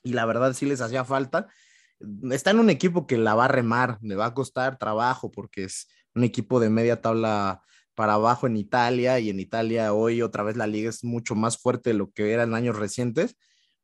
Y 0.02 0.14
la 0.14 0.26
verdad 0.26 0.52
sí 0.52 0.66
les 0.66 0.80
hacía 0.80 1.04
falta. 1.04 1.46
Está 2.30 2.50
en 2.50 2.58
un 2.58 2.70
equipo 2.70 3.06
que 3.06 3.18
la 3.18 3.34
va 3.34 3.44
a 3.44 3.48
remar, 3.48 3.98
le 4.00 4.16
va 4.16 4.26
a 4.26 4.34
costar 4.34 4.78
trabajo 4.78 5.30
porque 5.30 5.64
es 5.64 5.88
un 6.14 6.24
equipo 6.24 6.60
de 6.60 6.70
media 6.70 7.00
tabla 7.00 7.62
para 7.94 8.14
abajo 8.14 8.46
en 8.46 8.56
Italia 8.56 9.18
y 9.20 9.30
en 9.30 9.40
Italia 9.40 9.92
hoy 9.92 10.22
otra 10.22 10.42
vez 10.42 10.56
la 10.56 10.66
liga 10.66 10.88
es 10.88 11.04
mucho 11.04 11.34
más 11.34 11.58
fuerte 11.58 11.90
de 11.90 11.94
lo 11.94 12.10
que 12.10 12.32
era 12.32 12.44
en 12.44 12.54
años 12.54 12.78
recientes, 12.78 13.36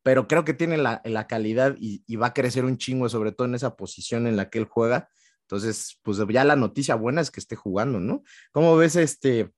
pero 0.03 0.27
creo 0.27 0.45
que 0.45 0.55
tiene 0.55 0.79
la, 0.79 1.27
calidad 1.29 1.77
y, 1.79 2.17
va 2.17 2.29
a 2.29 2.35
crecer 2.35 2.65
un 2.65 2.79
chingo, 2.79 3.09
sobre 3.09 3.33
todo 3.33 3.47
en 3.47 3.55
esa 3.55 3.77
posición 3.77 4.27
en 4.27 4.37
la 4.37 4.49
que 4.49 4.59
él 4.59 4.65
juega. 4.65 5.09
Entonces, 5.43 5.99
pues 6.03 6.19
ya 6.31 6.45
la 6.45 6.57
noticia 6.57 6.95
buena 6.95 7.21
es 7.21 7.31
que 7.31 7.41
esté 7.41 7.57
jugando, 7.57 8.01
¿no? 8.01 8.23
¿Cómo 8.53 8.77
ves 8.77 8.97
este, 8.97 9.51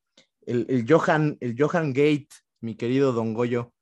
el, 0.47 0.87
Johan, 0.89 1.37
el 1.41 1.57
Johan 1.57 1.93
Gate, 1.93 2.29
mi 2.61 2.75
querido 2.75 3.13
Don 3.13 3.35
Goyo? 3.35 3.73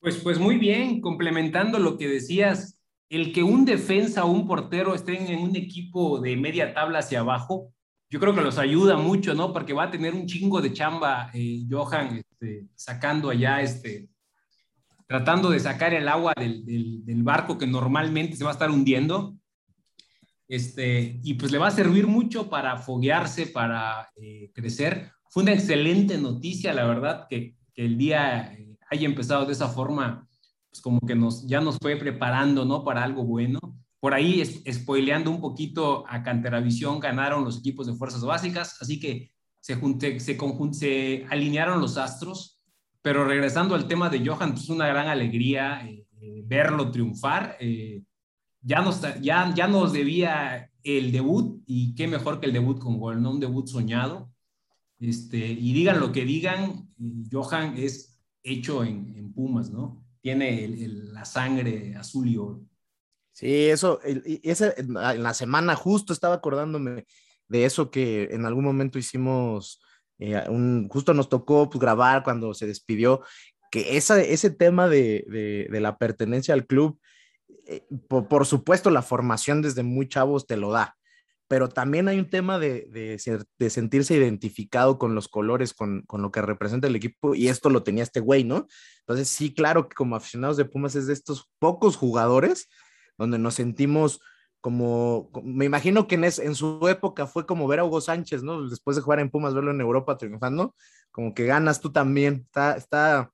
Pues, 0.00 0.16
pues 0.16 0.38
muy 0.38 0.56
bien, 0.56 1.00
complementando 1.00 1.78
lo 1.78 1.98
que 1.98 2.08
decías, 2.08 2.78
el 3.08 3.32
que 3.32 3.42
un 3.42 3.64
defensa 3.64 4.24
o 4.24 4.30
un 4.30 4.46
portero 4.46 4.94
estén 4.94 5.26
en 5.26 5.40
un 5.40 5.56
equipo 5.56 6.20
de 6.20 6.36
media 6.36 6.72
tabla 6.72 7.00
hacia 7.00 7.20
abajo, 7.20 7.73
yo 8.14 8.20
creo 8.20 8.32
que 8.32 8.42
los 8.42 8.58
ayuda 8.58 8.96
mucho, 8.96 9.34
¿no? 9.34 9.52
Porque 9.52 9.72
va 9.72 9.82
a 9.82 9.90
tener 9.90 10.14
un 10.14 10.24
chingo 10.24 10.60
de 10.60 10.72
chamba, 10.72 11.32
eh, 11.34 11.64
Johan, 11.68 12.18
este, 12.18 12.68
sacando 12.76 13.28
allá, 13.28 13.60
este, 13.60 14.08
tratando 15.08 15.50
de 15.50 15.58
sacar 15.58 15.92
el 15.92 16.06
agua 16.06 16.32
del, 16.36 16.64
del, 16.64 17.22
barco 17.24 17.58
que 17.58 17.66
normalmente 17.66 18.36
se 18.36 18.44
va 18.44 18.50
a 18.50 18.52
estar 18.52 18.70
hundiendo. 18.70 19.34
Este, 20.46 21.18
y 21.24 21.34
pues 21.34 21.50
le 21.50 21.58
va 21.58 21.66
a 21.66 21.72
servir 21.72 22.06
mucho 22.06 22.48
para 22.48 22.76
foguearse, 22.76 23.48
para 23.48 24.08
eh, 24.14 24.52
crecer. 24.54 25.10
Fue 25.28 25.42
una 25.42 25.54
excelente 25.54 26.16
noticia, 26.16 26.72
la 26.72 26.86
verdad, 26.86 27.26
que, 27.28 27.56
que 27.74 27.84
el 27.84 27.98
día 27.98 28.54
eh, 28.54 28.76
haya 28.92 29.06
empezado 29.06 29.44
de 29.44 29.54
esa 29.54 29.66
forma, 29.66 30.24
pues 30.70 30.80
como 30.80 31.00
que 31.00 31.16
nos, 31.16 31.48
ya 31.48 31.60
nos 31.60 31.78
fue 31.82 31.96
preparando, 31.96 32.64
¿no? 32.64 32.84
Para 32.84 33.02
algo 33.02 33.24
bueno. 33.24 33.58
Por 34.04 34.12
ahí, 34.12 34.42
es, 34.42 34.62
spoileando 34.70 35.30
un 35.30 35.40
poquito 35.40 36.04
a 36.06 36.22
Canteravisión, 36.22 37.00
ganaron 37.00 37.42
los 37.42 37.60
equipos 37.60 37.86
de 37.86 37.94
fuerzas 37.94 38.22
básicas, 38.22 38.76
así 38.82 39.00
que 39.00 39.32
se, 39.60 39.76
junte, 39.76 40.20
se, 40.20 41.26
alinearon 41.30 41.80
los 41.80 41.96
astros. 41.96 42.60
Pero 43.00 43.24
regresando 43.24 43.74
al 43.74 43.88
tema 43.88 44.10
de 44.10 44.22
Johan, 44.22 44.50
es 44.50 44.56
pues, 44.56 44.68
una 44.68 44.88
gran 44.88 45.08
alegría 45.08 45.88
eh, 45.88 46.06
eh, 46.20 46.42
verlo 46.44 46.90
triunfar. 46.90 47.56
Eh, 47.58 48.02
ya, 48.60 48.82
nos, 48.82 49.00
ya, 49.22 49.54
ya 49.54 49.68
nos 49.68 49.94
debía 49.94 50.70
el 50.82 51.10
debut 51.10 51.62
y 51.66 51.94
qué 51.94 52.06
mejor 52.06 52.40
que 52.40 52.46
el 52.48 52.52
debut 52.52 52.78
con 52.78 52.98
gol, 52.98 53.22
¿no? 53.22 53.30
Un 53.30 53.40
debut 53.40 53.66
soñado. 53.66 54.30
Este, 55.00 55.38
y 55.38 55.72
digan 55.72 55.98
lo 55.98 56.12
que 56.12 56.26
digan, 56.26 56.90
Johan 57.32 57.78
es 57.78 58.20
hecho 58.42 58.84
en, 58.84 59.32
Pumas, 59.32 59.70
¿no? 59.70 60.04
Tiene 60.20 60.68
la 60.88 61.24
sangre 61.24 61.96
azul 61.96 62.28
y 62.28 62.36
oro. 62.36 62.66
Sí, 63.34 63.68
eso, 63.68 63.98
y 64.04 64.48
ese, 64.48 64.74
en 64.76 64.94
la 64.94 65.34
semana 65.34 65.74
justo 65.74 66.12
estaba 66.12 66.36
acordándome 66.36 67.04
de 67.48 67.64
eso 67.64 67.90
que 67.90 68.28
en 68.30 68.46
algún 68.46 68.64
momento 68.64 68.96
hicimos, 68.96 69.82
eh, 70.20 70.40
un, 70.48 70.88
justo 70.88 71.14
nos 71.14 71.28
tocó 71.28 71.68
pues, 71.68 71.80
grabar 71.80 72.22
cuando 72.22 72.54
se 72.54 72.68
despidió, 72.68 73.22
que 73.72 73.96
esa, 73.96 74.22
ese 74.22 74.50
tema 74.50 74.88
de, 74.88 75.66
de, 75.68 75.80
la 75.80 75.98
pertenencia 75.98 76.54
al 76.54 76.64
club, 76.64 77.00
eh, 77.66 77.84
por, 78.08 78.28
por, 78.28 78.46
supuesto 78.46 78.88
la 78.88 79.02
formación 79.02 79.62
desde 79.62 79.82
muy 79.82 80.08
chavos 80.08 80.46
te 80.46 80.56
lo 80.56 80.70
da, 80.70 80.96
pero 81.48 81.68
también 81.68 82.06
hay 82.06 82.20
un 82.20 82.30
tema 82.30 82.60
de, 82.60 82.86
de, 82.90 83.20
de 83.58 83.70
sentirse 83.70 84.14
identificado 84.14 84.96
con 84.96 85.16
los 85.16 85.26
colores, 85.26 85.74
con, 85.74 86.02
con, 86.02 86.22
lo 86.22 86.30
que 86.30 86.40
representa 86.40 86.86
el 86.86 86.94
equipo, 86.94 87.34
y 87.34 87.48
esto 87.48 87.68
lo 87.68 87.82
tenía 87.82 88.04
este 88.04 88.20
güey, 88.20 88.44
¿no? 88.44 88.68
Entonces 89.00 89.26
sí, 89.26 89.52
claro 89.52 89.88
que 89.88 89.96
como 89.96 90.14
aficionados 90.14 90.56
de 90.56 90.66
Pumas 90.66 90.94
es 90.94 91.08
de 91.08 91.14
estos 91.14 91.50
pocos 91.58 91.96
jugadores 91.96 92.68
donde 93.18 93.38
nos 93.38 93.54
sentimos 93.54 94.20
como, 94.60 95.30
me 95.42 95.66
imagino 95.66 96.06
que 96.08 96.14
en, 96.14 96.24
en 96.24 96.54
su 96.54 96.88
época 96.88 97.26
fue 97.26 97.44
como 97.44 97.68
ver 97.68 97.80
a 97.80 97.84
Hugo 97.84 98.00
Sánchez, 98.00 98.42
¿no? 98.42 98.66
Después 98.66 98.96
de 98.96 99.02
jugar 99.02 99.20
en 99.20 99.30
Pumas, 99.30 99.52
verlo 99.52 99.72
en 99.72 99.80
Europa 99.82 100.16
triunfando, 100.16 100.74
como 101.10 101.34
que 101.34 101.44
ganas 101.44 101.82
tú 101.82 101.92
también, 101.92 102.44
está, 102.46 102.74
está, 102.74 103.30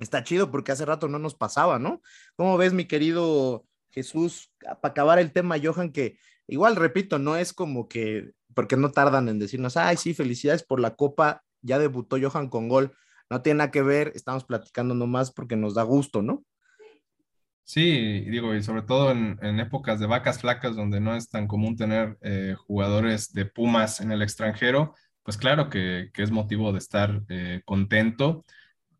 está 0.00 0.24
chido 0.24 0.50
porque 0.50 0.72
hace 0.72 0.84
rato 0.84 1.06
no 1.06 1.20
nos 1.20 1.36
pasaba, 1.36 1.78
¿no? 1.78 2.02
¿Cómo 2.34 2.56
ves, 2.56 2.72
mi 2.72 2.86
querido 2.86 3.64
Jesús, 3.90 4.52
para 4.60 4.90
acabar 4.90 5.20
el 5.20 5.32
tema, 5.32 5.56
Johan, 5.62 5.92
que 5.92 6.18
igual, 6.48 6.74
repito, 6.74 7.20
no 7.20 7.36
es 7.36 7.52
como 7.52 7.88
que, 7.88 8.32
porque 8.52 8.76
no 8.76 8.90
tardan 8.90 9.28
en 9.28 9.38
decirnos, 9.38 9.76
ay, 9.76 9.96
sí, 9.96 10.12
felicidades 10.12 10.64
por 10.64 10.80
la 10.80 10.96
copa, 10.96 11.44
ya 11.62 11.78
debutó 11.78 12.16
Johan 12.20 12.48
con 12.48 12.68
gol, 12.68 12.92
no 13.30 13.42
tiene 13.42 13.58
nada 13.58 13.70
que 13.70 13.82
ver, 13.82 14.10
estamos 14.16 14.44
platicando 14.44 14.96
nomás 14.96 15.30
porque 15.30 15.54
nos 15.54 15.74
da 15.74 15.84
gusto, 15.84 16.20
¿no? 16.20 16.44
Sí, 17.66 18.20
digo, 18.28 18.54
y 18.54 18.62
sobre 18.62 18.82
todo 18.82 19.10
en, 19.10 19.38
épocas 19.58 19.98
de 19.98 20.06
vacas 20.06 20.40
flacas 20.40 20.76
donde 20.76 21.00
no 21.00 21.16
es 21.16 21.30
tan 21.30 21.46
común 21.46 21.76
tener 21.76 22.18
eh, 22.20 22.54
jugadores 22.58 23.32
de 23.32 23.46
Pumas 23.46 24.00
en 24.02 24.12
el 24.12 24.20
extranjero, 24.22 24.94
pues 25.22 25.38
claro 25.38 25.70
que, 25.70 26.10
es 26.14 26.30
motivo 26.30 26.72
de 26.72 26.78
estar 26.78 27.22
eh, 27.30 27.62
contento. 27.64 28.44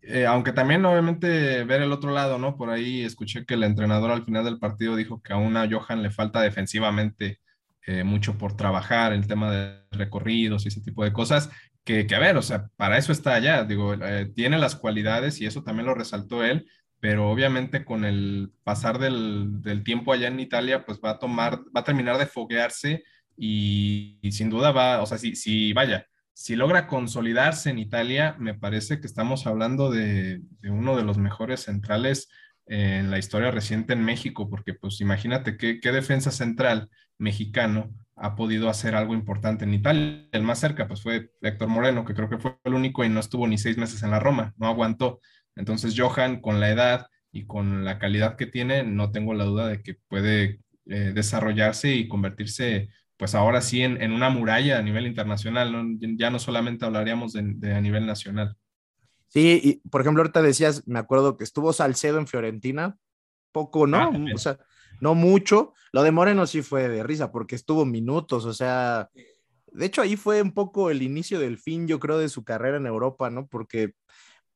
Eh, 0.00 0.26
aunque 0.26 0.52
también 0.52 0.84
obviamente 0.84 1.64
ver 1.64 1.82
el 1.82 1.92
otro 1.92 2.12
lado, 2.12 2.38
¿no? 2.38 2.56
Por 2.56 2.70
ahí 2.70 3.02
escuché 3.02 3.44
que 3.46 3.54
el 3.54 3.64
entrenador 3.64 4.10
al 4.10 4.24
final 4.24 4.44
del 4.44 4.58
partido 4.58 4.96
dijo 4.96 5.22
que 5.22 5.32
aún 5.34 5.56
a 5.56 5.68
Johan 5.70 6.02
le 6.02 6.10
falta 6.10 6.40
defensivamente 6.40 7.40
mucho 8.04 8.38
por 8.38 8.56
trabajar, 8.56 9.12
el 9.12 9.26
tema 9.26 9.50
de 9.50 9.82
recorridos 9.90 10.64
y 10.64 10.68
ese 10.68 10.80
tipo 10.80 11.04
de 11.04 11.12
cosas, 11.12 11.50
que, 11.84 12.06
que 12.06 12.14
a 12.14 12.18
ver, 12.18 12.38
o 12.38 12.42
sea, 12.42 12.70
para 12.76 12.96
eso 12.96 13.12
está 13.12 13.34
allá, 13.34 13.64
digo, 13.64 13.94
tiene 14.34 14.58
las 14.58 14.74
cualidades 14.74 15.38
y 15.42 15.46
eso 15.46 15.62
también 15.62 15.84
lo 15.86 15.94
resaltó 15.94 16.42
él, 16.44 16.66
pero 17.04 17.30
obviamente 17.30 17.84
con 17.84 18.06
el 18.06 18.50
pasar 18.62 18.98
del, 18.98 19.82
tiempo 19.84 20.10
allá 20.10 20.28
en 20.28 20.40
Italia, 20.40 20.86
pues 20.86 21.00
va 21.04 21.10
a 21.10 21.18
tomar, 21.18 21.58
va 21.76 21.82
a 21.82 21.84
terminar 21.84 22.16
de 22.16 22.24
foguearse 22.24 23.04
y, 23.36 24.18
sin 24.32 24.48
duda 24.48 24.72
va, 24.72 25.02
o 25.02 25.04
sea, 25.04 25.18
si, 25.18 25.36
si 25.36 25.74
vaya, 25.74 26.06
si 26.32 26.56
logra 26.56 26.86
consolidarse 26.86 27.68
en 27.68 27.78
Italia, 27.78 28.36
me 28.38 28.54
parece 28.54 29.00
que 29.00 29.06
estamos 29.06 29.46
hablando 29.46 29.90
de, 29.90 30.40
uno 30.62 30.96
de 30.96 31.02
los 31.02 31.18
mejores 31.18 31.60
centrales 31.60 32.30
en 32.64 33.10
la 33.10 33.18
historia 33.18 33.50
reciente 33.50 33.92
en 33.92 34.02
México, 34.02 34.48
porque 34.48 34.72
pues 34.72 35.02
imagínate 35.02 35.58
qué, 35.58 35.80
qué 35.80 35.92
defensa 35.92 36.30
central 36.30 36.88
mexicano 37.18 37.92
ha 38.16 38.34
podido 38.34 38.70
hacer 38.70 38.94
algo 38.94 39.12
importante 39.12 39.66
en 39.66 39.74
Italia. 39.74 40.26
El 40.32 40.42
más 40.42 40.58
cerca 40.58 40.88
pues 40.88 41.02
fue 41.02 41.32
Héctor 41.42 41.68
Moreno, 41.68 42.06
que 42.06 42.14
creo 42.14 42.30
que 42.30 42.38
fue 42.38 42.56
el 42.64 42.72
único 42.72 43.04
y 43.04 43.10
no 43.10 43.20
estuvo 43.20 43.46
ni 43.46 43.58
seis 43.58 43.76
meses 43.76 44.02
en 44.02 44.10
la 44.10 44.20
Roma, 44.20 44.54
no 44.56 44.68
aguantó. 44.68 45.20
Entonces, 45.56 45.94
Johan, 45.96 46.40
con 46.40 46.60
la 46.60 46.70
edad 46.70 47.06
y 47.32 47.46
con 47.46 47.84
la 47.84 47.98
calidad 47.98 48.36
que 48.36 48.46
tiene, 48.46 48.84
no 48.84 49.10
tengo 49.10 49.34
la 49.34 49.44
duda 49.44 49.68
de 49.68 49.82
que 49.82 49.96
puede 50.08 50.60
eh, 50.86 51.12
desarrollarse 51.14 51.94
y 51.94 52.08
convertirse, 52.08 52.90
pues 53.16 53.34
ahora 53.34 53.60
sí, 53.60 53.82
en, 53.82 54.12
una 54.12 54.30
muralla 54.30 54.78
a 54.78 54.82
nivel 54.82 55.06
internacional. 55.06 55.96
Ya 56.16 56.30
no 56.30 56.38
solamente 56.38 56.84
hablaríamos 56.84 57.32
de, 57.32 57.74
a 57.74 57.80
nivel 57.80 58.06
nacional. 58.06 58.56
Sí, 59.28 59.60
y 59.62 59.88
por 59.88 60.00
ejemplo, 60.00 60.22
ahorita 60.22 60.42
decías, 60.42 60.86
me 60.86 60.98
acuerdo 60.98 61.36
que 61.36 61.44
estuvo 61.44 61.72
Salcedo 61.72 62.18
en 62.18 62.26
Fiorentina, 62.26 62.96
poco, 63.50 63.86
¿no? 63.86 63.96
Ah, 63.96 64.12
o 64.34 64.38
sea, 64.38 64.58
no 65.00 65.14
mucho. 65.14 65.72
Lo 65.92 66.02
de 66.02 66.12
Moreno 66.12 66.46
sí 66.46 66.62
fue 66.62 66.88
de 66.88 67.02
risa 67.02 67.32
porque 67.32 67.54
estuvo 67.54 67.84
minutos, 67.84 68.44
o 68.44 68.52
sea, 68.52 69.10
de 69.72 69.86
hecho 69.86 70.02
ahí 70.02 70.16
fue 70.16 70.40
un 70.40 70.52
poco 70.52 70.90
el 70.90 71.02
inicio 71.02 71.40
del 71.40 71.58
fin, 71.58 71.88
yo 71.88 71.98
creo, 71.98 72.18
de 72.18 72.28
su 72.28 72.44
carrera 72.44 72.76
en 72.76 72.86
Europa, 72.86 73.28
¿no? 73.30 73.46
Porque 73.48 73.94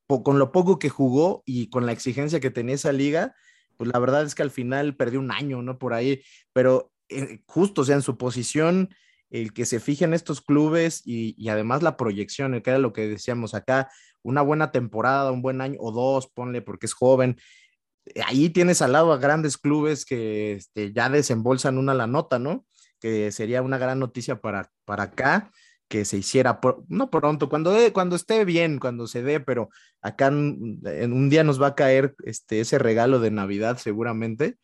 con 0.09 0.39
lo 0.39 0.53
poco 0.53 0.79
que 0.79 0.89
jugó 0.89 1.43
y 1.45 1.69
con 1.69 1.87
la 1.87 1.93
exigencia 1.93 2.41
que 2.41 2.51
tenía 2.51 2.75
esa 2.75 2.93
liga, 2.93 3.35
pues 3.77 3.91
la 3.93 3.99
verdad 3.99 4.25
es 4.25 4.35
que 4.35 4.43
al 4.43 4.51
final 4.51 4.97
perdió 4.97 5.21
un 5.21 5.31
año, 5.31 5.63
¿no? 5.63 5.79
Por 5.79 5.93
ahí, 5.93 6.23
pero 6.53 6.93
eh, 7.09 7.41
justo, 7.47 7.83
o 7.83 7.85
sea, 7.85 7.97
en 7.97 8.03
su 8.03 8.17
posición, 8.17 8.89
el 9.31 9.53
que 9.53 9.67
se 9.67 9.81
fije 9.81 10.05
en 10.05 10.15
estos 10.15 10.41
clubes 10.41 11.03
y, 11.05 11.49
además 11.49 11.83
la 11.83 11.97
proyección, 11.97 12.61
que 12.63 12.71
era 12.71 12.79
lo 12.79 12.95
que 12.95 13.07
decíamos 13.07 13.55
acá, 13.55 13.91
una 14.23 14.41
buena 14.41 14.73
temporada, 14.73 15.31
un 15.31 15.43
buen 15.43 15.61
año 15.61 15.77
o 15.81 15.93
dos, 15.93 16.27
ponle, 16.29 16.63
porque 16.63 16.87
es 16.87 16.95
joven. 16.95 17.39
Ahí 18.27 18.49
tienes 18.49 18.81
al 18.81 18.93
lado 18.93 19.13
a 19.13 19.19
grandes 19.19 19.59
clubes 19.59 20.07
que 20.07 20.55
este, 20.55 20.93
ya 20.93 21.11
desembolsan 21.11 21.77
una 21.77 21.93
la 21.93 22.07
nota, 22.07 22.39
¿no? 22.39 22.67
Que 22.99 23.31
sería 23.31 23.61
una 23.61 23.77
gran 23.77 23.99
noticia 23.99 24.41
para, 24.41 24.71
para 24.87 25.05
acá 25.05 25.53
que 25.89 26.05
se 26.05 26.19
hiciera, 26.19 26.61
por- 26.61 26.85
no 26.89 27.11
pronto, 27.11 27.49
cuando, 27.49 27.75
cuando 27.93 28.15
esté 28.17 28.45
bien, 28.45 28.79
cuando 28.79 29.07
se 29.07 29.23
dé, 29.23 29.41
pero 29.41 29.71
acá 30.03 30.29
en, 30.29 30.81
en 30.85 31.13
un 31.13 31.31
día 31.31 31.45
nos 31.45 31.61
va 31.61 31.69
a 31.69 31.75
caer 31.75 32.15
este, 32.25 32.61
ese 32.61 32.79
regalo 32.79 33.21
de 33.21 33.31
Navidad 33.31 33.79
seguramente 33.79 34.57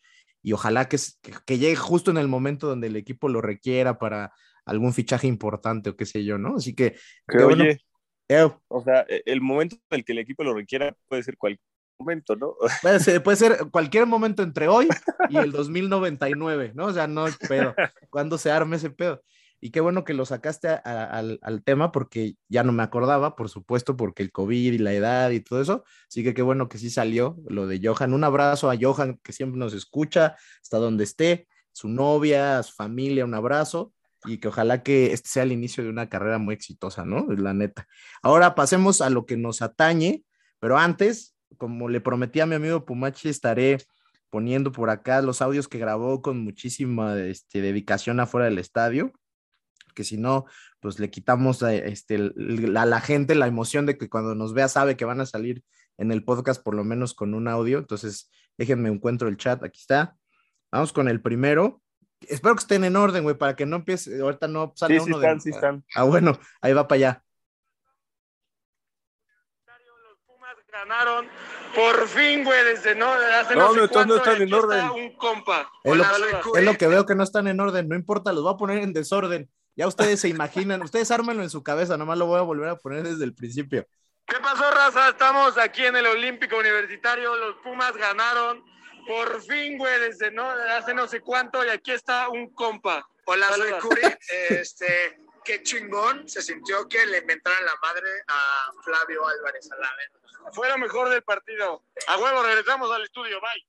y 0.43 0.53
ojalá 0.53 0.87
que, 0.87 0.97
que, 1.45 1.57
llegue 1.57 1.75
justo 1.75 2.11
en 2.11 2.17
el 2.17 2.27
momento 2.27 2.67
donde 2.67 2.87
el 2.87 2.95
equipo 2.95 3.27
lo 3.27 3.41
requiera 3.41 3.97
para 3.97 4.31
algún 4.63 4.93
fichaje 4.93 5.25
importante 5.25 5.89
o 5.89 5.95
qué 5.95 6.05
sé 6.05 6.23
yo, 6.23 6.37
¿no? 6.37 6.57
Así 6.57 6.75
que, 6.75 6.95
Que 7.27 7.43
bueno. 7.43 7.63
oye, 7.63 7.79
Eh, 8.27 8.47
o 8.67 8.83
sea, 8.83 9.05
e- 9.07 9.23
el 9.25 9.41
momento 9.41 9.75
en 9.89 9.99
el 9.99 10.05
que 10.05 10.11
el 10.13 10.19
equipo 10.19 10.43
lo 10.43 10.53
requiera 10.53 10.95
puede 11.07 11.23
ser 11.23 11.37
cualquier 11.37 11.65
momento, 11.99 12.35
¿no? 12.35 12.55
puede 12.83 12.99
ser, 12.99 13.23
puede 13.23 13.37
ser 13.37 13.57
cualquier 13.71 14.05
momento 14.05 14.43
entre 14.43 14.67
hoy 14.67 14.87
y 15.29 15.37
el 15.37 15.51
2099, 15.51 16.73
¿no? 16.75 16.85
O 16.85 16.93
sea, 16.93 17.07
no 17.07 17.25
pedo, 17.47 17.73
cuando 18.09 18.37
se 18.37 18.51
arme 18.51 18.75
ese 18.77 18.89
pedo. 18.91 19.21
Y 19.61 19.71
qué 19.71 19.79
bueno 19.79 20.03
que 20.03 20.13
lo 20.13 20.25
sacaste 20.25 20.67
al 20.67 21.63
tema 21.63 21.91
porque 21.91 22.35
ya 22.49 22.63
no 22.63 22.71
me 22.71 22.83
acordaba, 22.83 23.35
por 23.35 23.49
supuesto, 23.49 23.95
porque 23.97 24.21
el 24.21 24.31
COVID 24.31 24.73
y 24.73 24.77
la 24.77 24.93
edad 24.93 25.31
y 25.31 25.39
todo 25.39 25.61
eso. 25.61 25.83
Así 26.07 26.23
que 26.23 26.33
qué 26.33 26.41
bueno 26.41 26.69
que 26.69 26.77
sí 26.77 26.89
salió 26.89 27.37
lo 27.47 27.65
de 27.65 27.79
Johan. 27.83 28.13
Un 28.13 28.23
abrazo 28.23 28.69
a 28.69 28.75
Johan 28.79 29.19
que 29.23 29.33
siempre 29.33 29.57
nos 29.57 29.73
escucha, 29.73 30.35
hasta 30.61 30.77
donde 30.77 31.03
esté, 31.03 31.47
su 31.71 31.89
novia, 31.89 32.61
su 32.63 32.73
familia, 32.73 33.25
un 33.25 33.33
abrazo. 33.33 33.93
Y 34.25 34.39
que 34.39 34.47
ojalá 34.47 34.81
que 34.81 35.13
este 35.13 35.29
sea 35.29 35.43
el 35.43 35.51
inicio 35.51 35.83
de 35.83 35.89
una 35.89 36.09
carrera 36.09 36.37
muy 36.37 36.55
exitosa, 36.55 37.05
¿no? 37.05 37.27
La 37.31 37.53
neta. 37.53 37.87
Ahora 38.23 38.55
pasemos 38.55 39.01
a 39.01 39.09
lo 39.09 39.25
que 39.25 39.37
nos 39.37 39.61
atañe, 39.61 40.23
pero 40.59 40.77
antes, 40.77 41.35
como 41.57 41.89
le 41.89 42.01
prometí 42.01 42.39
a 42.39 42.45
mi 42.45 42.55
amigo 42.55 42.85
Pumachi, 42.85 43.29
estaré 43.29 43.77
poniendo 44.29 44.71
por 44.71 44.89
acá 44.89 45.21
los 45.21 45.41
audios 45.41 45.67
que 45.67 45.77
grabó 45.77 46.21
con 46.21 46.39
muchísima 46.43 47.17
este, 47.19 47.61
dedicación 47.61 48.19
afuera 48.19 48.45
del 48.45 48.59
estadio, 48.59 49.13
que 49.95 50.03
si 50.03 50.17
no, 50.17 50.45
pues 50.79 50.99
le 50.99 51.09
quitamos 51.09 51.63
a, 51.63 51.73
este, 51.73 52.15
a 52.17 52.85
la 52.85 53.01
gente 53.01 53.33
la 53.33 53.47
emoción 53.47 53.87
de 53.87 53.97
que 53.97 54.09
cuando 54.09 54.35
nos 54.35 54.53
vea 54.53 54.67
sabe 54.67 54.95
que 54.95 55.05
van 55.05 55.21
a 55.21 55.25
salir 55.25 55.63
en 55.97 56.11
el 56.11 56.23
podcast 56.23 56.61
por 56.61 56.75
lo 56.75 56.83
menos 56.83 57.15
con 57.15 57.33
un 57.33 57.47
audio. 57.47 57.79
Entonces, 57.79 58.29
déjenme 58.57 58.89
encuentro 58.89 59.27
el 59.27 59.37
chat, 59.37 59.63
aquí 59.63 59.79
está. 59.79 60.15
Vamos 60.71 60.93
con 60.93 61.07
el 61.07 61.21
primero. 61.21 61.81
Espero 62.21 62.55
que 62.55 62.59
estén 62.61 62.83
en 62.83 62.95
orden, 62.95 63.23
güey, 63.23 63.35
para 63.37 63.55
que 63.55 63.65
no 63.65 63.77
empiece, 63.77 64.19
ahorita 64.21 64.47
no 64.47 64.73
salga 64.75 64.99
Sí, 64.99 65.05
sí 65.05 65.09
uno 65.11 65.19
de- 65.19 65.25
están, 65.25 65.41
sí 65.41 65.49
están. 65.49 65.85
Ah, 65.95 66.03
bueno, 66.03 66.37
ahí 66.61 66.73
va 66.73 66.87
para 66.87 66.97
allá. 66.97 67.23
Los 69.67 70.17
Pumas 70.25 70.55
ganaron 70.71 71.27
por 71.75 72.07
fin, 72.07 72.43
güey, 72.43 72.63
desde 72.65 72.95
no, 72.95 73.07
hace 73.11 73.55
No, 73.55 73.67
no, 73.67 73.73
sé 73.73 73.77
no, 73.77 73.83
entonces 73.85 74.07
no 74.07 74.13
cuánto, 74.13 74.15
están 74.17 74.35
en 74.35 74.43
está 74.43 74.57
orden. 74.57 74.89
un 75.03 75.15
compa. 75.17 75.69
Es 75.83 75.95
lo, 75.97 76.03
es 76.57 76.63
lo 76.63 76.73
que 76.77 76.87
veo 76.87 77.05
que 77.05 77.15
no 77.15 77.23
están 77.23 77.47
en 77.47 77.59
orden, 77.59 77.87
no 77.89 77.95
importa, 77.95 78.31
los 78.33 78.43
voy 78.43 78.53
a 78.53 78.57
poner 78.57 78.79
en 78.79 78.93
desorden. 78.93 79.49
Ya 79.75 79.87
ustedes 79.87 80.21
se 80.21 80.29
imaginan, 80.29 80.81
ustedes 80.81 81.11
ármenlo 81.11 81.43
en 81.43 81.49
su 81.49 81.61
cabeza, 81.61 81.97
nomás 81.97 82.17
lo 82.17 82.27
voy 82.27 82.39
a 82.39 82.43
volver 82.43 82.69
a 82.69 82.77
poner 82.77 83.03
desde 83.03 83.25
el 83.25 83.33
principio. 83.33 83.85
¿Qué 84.25 84.37
pasó, 84.39 84.71
raza? 84.71 85.09
Estamos 85.09 85.57
aquí 85.57 85.85
en 85.85 85.97
el 85.97 86.07
Olímpico 86.07 86.57
Universitario. 86.57 87.35
Los 87.35 87.57
Pumas 87.57 87.95
ganaron 87.95 88.63
por 89.05 89.41
fin, 89.43 89.77
güey, 89.77 89.99
desde 89.99 90.31
no, 90.31 90.49
hace 90.49 90.93
no 90.93 91.07
sé 91.07 91.21
cuánto. 91.21 91.63
Y 91.63 91.69
aquí 91.69 91.91
está 91.91 92.29
un 92.29 92.51
compa. 92.53 93.07
Hola, 93.25 93.49
soy. 93.53 93.71
Curi. 93.81 94.01
Este, 94.49 95.19
qué 95.43 95.61
chingón 95.61 96.27
se 96.27 96.41
sintió 96.41 96.87
que 96.87 97.05
le 97.05 97.19
inventaran 97.19 97.65
la 97.65 97.75
madre 97.81 98.09
a 98.27 98.71
Flavio 98.83 99.27
Álvarez 99.27 99.69
Alave. 99.71 100.03
Fue 100.53 100.69
lo 100.69 100.77
mejor 100.77 101.09
del 101.09 101.21
partido. 101.21 101.83
A 102.07 102.17
huevo, 102.17 102.41
regresamos 102.43 102.91
al 102.91 103.03
estudio. 103.03 103.39
Bye. 103.41 103.67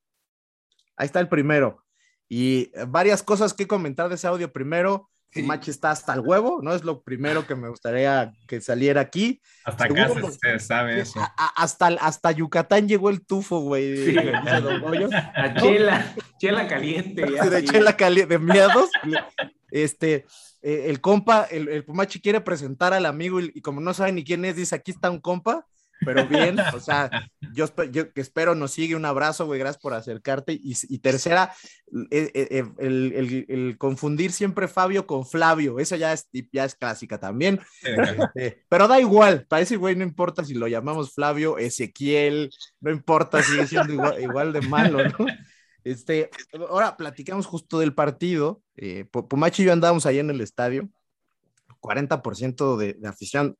Ahí 0.96 1.06
está 1.06 1.20
el 1.20 1.28
primero. 1.28 1.84
Y 2.28 2.70
varias 2.86 3.22
cosas 3.22 3.52
que 3.52 3.66
comentar 3.66 4.08
de 4.08 4.14
ese 4.14 4.26
audio. 4.26 4.52
Primero, 4.52 5.10
Machi 5.34 5.70
está 5.70 5.90
hasta 5.90 6.14
el 6.14 6.20
huevo, 6.20 6.60
¿no? 6.62 6.74
Es 6.74 6.82
lo 6.82 7.02
primero 7.02 7.46
que 7.46 7.54
me 7.54 7.68
gustaría 7.68 8.32
que 8.48 8.60
saliera 8.60 9.02
aquí. 9.02 9.40
Hasta 9.64 9.84
acá 9.84 10.08
se, 10.40 10.58
sabe 10.58 11.00
eso. 11.00 11.20
a- 11.20 11.34
a- 11.36 11.62
hasta, 11.62 11.88
hasta 12.00 12.32
Yucatán 12.32 12.88
llegó 12.88 13.10
el 13.10 13.24
tufo, 13.24 13.60
güey. 13.60 13.96
Sí. 14.06 14.16
Goyo. 14.80 15.08
A 15.34 15.54
chela, 15.54 16.14
chela 16.38 16.66
caliente. 16.66 17.22
ya 17.34 17.42
Sí, 17.44 17.48
de 17.50 17.60
sí. 17.60 17.66
chela 17.66 17.96
caliente, 17.96 18.38
de 18.38 18.38
miados. 18.38 18.90
Este, 19.70 20.24
eh, 20.62 20.86
el 20.88 21.00
compa, 21.00 21.46
el, 21.50 21.68
el 21.68 21.84
Pumachi 21.84 22.20
quiere 22.20 22.40
presentar 22.40 22.94
al 22.94 23.04
amigo 23.06 23.40
y, 23.40 23.50
y 23.54 23.60
como 23.60 23.80
no 23.80 23.92
sabe 23.94 24.12
ni 24.12 24.24
quién 24.24 24.44
es, 24.44 24.56
dice, 24.56 24.74
aquí 24.74 24.90
está 24.92 25.10
un 25.10 25.20
compa, 25.20 25.66
pero 26.04 26.26
bien, 26.26 26.56
o 26.74 26.80
sea, 26.80 27.10
yo, 27.52 27.66
yo 27.90 28.04
espero 28.14 28.54
nos 28.54 28.72
sigue, 28.72 28.96
un 28.96 29.04
abrazo, 29.04 29.46
güey, 29.46 29.58
gracias 29.60 29.80
por 29.82 29.94
acercarte. 29.94 30.52
Y, 30.52 30.74
y 30.88 30.98
tercera, 30.98 31.52
eh, 32.10 32.30
eh, 32.34 32.48
eh, 32.50 32.64
el, 32.78 33.12
el- 33.14 33.46
el 33.48 33.78
confundir 33.78 34.32
siempre 34.32 34.68
Fabio 34.68 35.06
con 35.06 35.26
Flavio, 35.26 35.78
esa 35.78 35.96
ya 35.96 36.12
es, 36.12 36.28
ya 36.52 36.64
es 36.64 36.74
clásica 36.74 37.18
también. 37.18 37.60
Este, 37.82 38.64
pero 38.68 38.88
da 38.88 39.00
igual, 39.00 39.46
para 39.48 39.62
ese 39.62 39.76
güey 39.76 39.96
no 39.96 40.04
importa 40.04 40.44
si 40.44 40.54
lo 40.54 40.68
llamamos 40.68 41.14
Flavio, 41.14 41.58
Ezequiel, 41.58 42.50
no 42.80 42.90
importa, 42.90 43.42
sigue 43.42 43.66
siendo 43.66 43.92
igual, 43.92 44.20
igual 44.22 44.52
de 44.52 44.60
malo, 44.62 44.98
¿no? 45.18 45.26
Este, 45.84 46.30
ahora 46.68 46.96
platicamos 46.96 47.46
justo 47.46 47.78
del 47.78 47.94
partido. 47.94 48.60
Eh, 48.76 49.06
Pu- 49.10 49.28
Pumachi 49.28 49.62
y 49.62 49.66
yo 49.66 49.72
andábamos 49.72 50.04
ahí 50.04 50.18
en 50.18 50.30
el 50.30 50.40
estadio, 50.40 50.88
40% 51.80 52.76
de, 52.76 52.94
de 52.94 53.08
afición. 53.08 53.56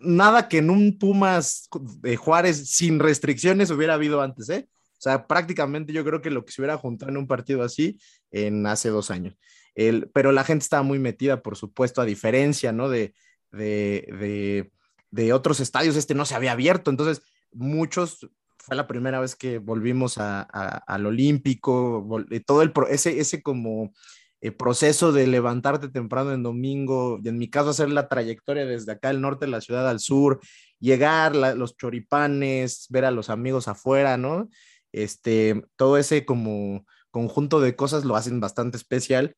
Nada 0.00 0.48
que 0.48 0.58
en 0.58 0.70
un 0.70 0.98
Pumas 0.98 1.68
de 2.00 2.16
Juárez 2.16 2.70
sin 2.70 2.98
restricciones 2.98 3.70
hubiera 3.70 3.94
habido 3.94 4.20
antes, 4.20 4.48
¿eh? 4.48 4.68
O 4.70 5.00
sea, 5.00 5.26
prácticamente 5.26 5.92
yo 5.92 6.04
creo 6.04 6.20
que 6.20 6.30
lo 6.30 6.44
que 6.44 6.52
se 6.52 6.60
hubiera 6.60 6.76
juntado 6.76 7.10
en 7.10 7.18
un 7.18 7.28
partido 7.28 7.62
así 7.62 8.00
en 8.30 8.66
hace 8.66 8.88
dos 8.88 9.10
años. 9.10 9.36
El, 9.74 10.10
pero 10.12 10.32
la 10.32 10.42
gente 10.44 10.64
estaba 10.64 10.82
muy 10.82 10.98
metida, 10.98 11.42
por 11.42 11.56
supuesto, 11.56 12.00
a 12.00 12.04
diferencia, 12.04 12.72
¿no? 12.72 12.88
De, 12.88 13.14
de, 13.52 14.08
de, 14.18 14.72
de 15.10 15.32
otros 15.32 15.60
estadios, 15.60 15.96
este 15.96 16.14
no 16.14 16.24
se 16.24 16.34
había 16.34 16.52
abierto, 16.52 16.90
entonces 16.90 17.22
muchos 17.52 18.28
fue 18.58 18.76
la 18.76 18.86
primera 18.86 19.18
vez 19.20 19.34
que 19.34 19.58
volvimos 19.58 20.18
a, 20.18 20.42
al 20.42 21.06
Olímpico, 21.06 22.20
eh, 22.30 22.40
todo 22.40 22.60
el 22.62 22.72
ese, 22.90 23.18
ese 23.18 23.42
como 23.42 23.94
eh, 24.40 24.52
proceso 24.52 25.12
de 25.12 25.26
levantarte 25.26 25.88
temprano 25.88 26.32
en 26.32 26.42
domingo, 26.42 27.18
y 27.22 27.28
en 27.28 27.38
mi 27.38 27.50
caso 27.50 27.70
hacer 27.70 27.90
la 27.90 28.08
trayectoria 28.08 28.66
desde 28.66 28.92
acá 28.92 29.08
al 29.10 29.20
norte 29.20 29.46
de 29.46 29.50
la 29.52 29.60
ciudad 29.60 29.88
al 29.88 30.00
sur, 30.00 30.40
llegar, 30.80 31.34
la- 31.36 31.54
los 31.54 31.76
choripanes, 31.76 32.86
ver 32.90 33.04
a 33.04 33.10
los 33.10 33.30
amigos 33.30 33.68
afuera, 33.68 34.16
¿no? 34.16 34.48
Este, 34.92 35.64
todo 35.76 35.98
ese 35.98 36.24
como 36.24 36.84
conjunto 37.10 37.60
de 37.60 37.76
cosas 37.76 38.04
lo 38.04 38.16
hacen 38.16 38.40
bastante 38.40 38.76
especial. 38.76 39.36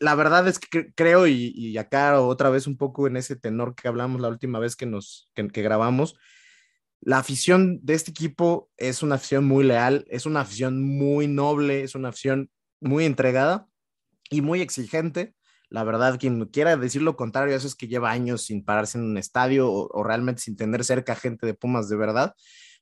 La 0.00 0.14
verdad 0.16 0.48
es 0.48 0.58
que 0.58 0.68
cre- 0.68 0.92
creo, 0.96 1.26
y, 1.26 1.52
y 1.54 1.78
acá 1.78 2.20
otra 2.20 2.50
vez 2.50 2.66
un 2.66 2.76
poco 2.76 3.06
en 3.06 3.16
ese 3.16 3.36
tenor 3.36 3.74
que 3.74 3.88
hablamos 3.88 4.20
la 4.20 4.28
última 4.28 4.58
vez 4.58 4.76
que 4.76 4.86
nos 4.86 5.30
que- 5.34 5.48
que 5.48 5.62
grabamos, 5.62 6.16
la 7.00 7.18
afición 7.18 7.80
de 7.82 7.94
este 7.94 8.10
equipo 8.10 8.70
es 8.76 9.02
una 9.02 9.16
afición 9.16 9.44
muy 9.44 9.64
leal, 9.64 10.04
es 10.08 10.26
una 10.26 10.40
afición 10.40 10.82
muy 10.82 11.28
noble, 11.28 11.82
es 11.82 11.94
una 11.94 12.08
afición 12.10 12.50
muy 12.80 13.04
entregada 13.04 13.68
y 14.30 14.40
muy 14.40 14.60
exigente. 14.60 15.34
La 15.68 15.84
verdad, 15.84 16.18
quien 16.18 16.44
quiera 16.46 16.76
decir 16.76 17.02
lo 17.02 17.16
contrario, 17.16 17.56
eso 17.56 17.66
es 17.66 17.74
que 17.74 17.88
lleva 17.88 18.10
años 18.10 18.42
sin 18.42 18.64
pararse 18.64 18.98
en 18.98 19.04
un 19.04 19.18
estadio 19.18 19.70
o, 19.70 20.04
realmente 20.04 20.42
sin 20.42 20.56
tener 20.56 20.84
cerca 20.84 21.16
gente 21.16 21.46
de 21.46 21.54
Pumas 21.54 21.88
de 21.88 21.96
verdad. 21.96 22.34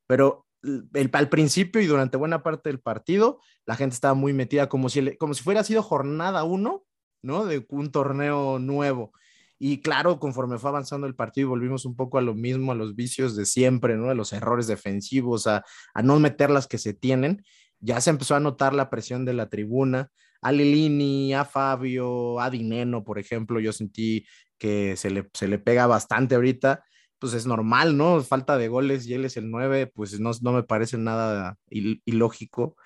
Pero 0.06 0.46
el, 0.62 1.10
al 1.12 1.28
principio 1.28 1.80
y 1.80 1.86
durante 1.86 2.16
buena 2.16 2.42
parte 2.42 2.68
del 2.68 2.80
partido, 2.80 3.40
la 3.66 3.76
gente 3.76 3.94
estaba 3.94 4.14
muy 4.14 4.32
metida 4.32 4.68
como 4.68 4.88
si, 4.88 5.16
como 5.16 5.34
si 5.34 5.42
fuera 5.42 5.64
sido 5.64 5.82
jornada 5.82 6.44
uno, 6.44 6.84
¿no? 7.22 7.46
De 7.46 7.64
un 7.70 7.90
torneo 7.90 8.58
nuevo. 8.58 9.12
Y 9.58 9.80
claro, 9.80 10.18
conforme 10.18 10.58
fue 10.58 10.70
avanzando 10.70 11.06
el 11.06 11.14
partido, 11.14 11.50
volvimos 11.50 11.84
un 11.84 11.94
poco 11.94 12.18
a 12.18 12.20
lo 12.20 12.34
mismo, 12.34 12.72
a 12.72 12.74
los 12.74 12.96
vicios 12.96 13.36
de 13.36 13.46
siempre, 13.46 13.96
¿no? 13.96 14.10
A 14.10 14.14
los 14.14 14.32
errores 14.32 14.66
defensivos, 14.66 15.46
a, 15.46 15.64
a 15.94 16.02
no 16.02 16.18
meter 16.18 16.50
las 16.50 16.66
que 16.66 16.78
se 16.78 16.94
tienen. 16.94 17.44
Ya 17.78 18.00
se 18.00 18.10
empezó 18.10 18.34
a 18.34 18.40
notar 18.40 18.74
la 18.74 18.90
presión 18.90 19.24
de 19.24 19.34
la 19.34 19.48
tribuna. 19.48 20.10
A 20.42 20.52
Lilini, 20.52 21.34
a 21.34 21.44
Fabio, 21.44 22.40
a 22.40 22.50
Dineno, 22.50 23.04
por 23.04 23.18
ejemplo, 23.18 23.60
yo 23.60 23.72
sentí 23.72 24.26
que 24.58 24.96
se 24.96 25.10
le, 25.10 25.28
se 25.34 25.48
le 25.48 25.58
pega 25.58 25.86
bastante 25.86 26.34
ahorita. 26.34 26.84
Pues 27.18 27.34
es 27.34 27.46
normal, 27.46 27.96
¿no? 27.96 28.20
Falta 28.22 28.58
de 28.58 28.66
goles 28.68 29.06
y 29.06 29.14
él 29.14 29.24
es 29.24 29.36
el 29.36 29.48
9, 29.50 29.86
pues 29.86 30.18
no, 30.20 30.32
no 30.42 30.52
me 30.52 30.64
parece 30.64 30.98
nada 30.98 31.56
il- 31.70 32.02
ilógico. 32.04 32.76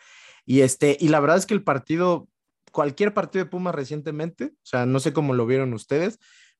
Y, 0.44 0.60
este, 0.62 0.96
y 1.00 1.08
la 1.08 1.20
verdad 1.20 1.36
es 1.38 1.46
que 1.46 1.54
el 1.54 1.64
partido, 1.64 2.28
cualquier 2.72 3.14
partido 3.14 3.44
de 3.44 3.50
Pumas 3.50 3.74
recientemente, 3.74 4.46
o 4.46 4.66
sea, 4.66 4.86
no 4.86 5.00
sé 5.00 5.12
cómo 5.12 5.34
lo 5.34 5.46
vieron 5.46 5.72
ustedes, 5.74 6.18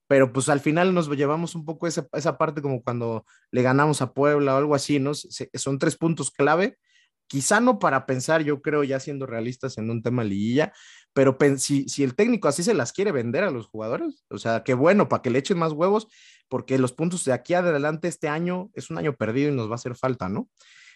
pero 0.09 0.33
pues 0.33 0.49
al 0.49 0.61
final 0.61 0.95
nos 0.95 1.09
llevamos 1.11 1.55
un 1.55 1.65
poco 1.65 1.87
esa, 1.87 2.07
esa 2.13 2.39
parte 2.39 2.63
como 2.63 2.83
cuando 2.83 3.25
le 3.51 3.63
ganamos 3.63 4.03
a 4.03 4.13
Puebla 4.15 4.55
o 4.55 4.59
algo 4.59 4.75
así, 4.75 4.99
¿no? 5.01 5.13
Son 5.15 5.79
tres 5.79 5.97
puntos 5.97 6.31
clave, 6.31 6.79
quizá 7.27 7.61
no 7.61 7.79
para 7.79 8.07
pensar, 8.07 8.43
yo 8.43 8.63
creo, 8.63 8.85
ya 8.85 9.01
siendo 9.01 9.27
realistas 9.27 9.79
en 9.79 9.91
un 9.91 10.03
tema 10.03 10.25
liguilla, 10.25 10.73
pero 11.13 11.37
si, 11.59 11.89
si 11.89 12.05
el 12.05 12.15
técnico 12.15 12.49
así 12.49 12.63
se 12.63 12.75
las 12.75 12.93
quiere 12.93 13.13
vender 13.13 13.45
a 13.45 13.51
los 13.51 13.67
jugadores, 13.67 14.25
o 14.31 14.39
sea, 14.39 14.63
qué 14.65 14.75
bueno, 14.75 15.09
para 15.09 15.23
que 15.23 15.31
le 15.31 15.39
echen 15.39 15.59
más 15.59 15.73
huevos, 15.73 16.09
porque 16.49 16.79
los 16.79 16.93
puntos 16.93 17.25
de 17.25 17.33
aquí 17.33 17.55
adelante 17.55 18.09
este 18.09 18.29
año 18.29 18.71
es 18.75 18.91
un 18.91 18.99
año 18.99 19.17
perdido 19.17 19.51
y 19.51 19.55
nos 19.55 19.69
va 19.69 19.73
a 19.73 19.77
hacer 19.77 19.97
falta, 19.97 20.29
¿no? 20.29 20.49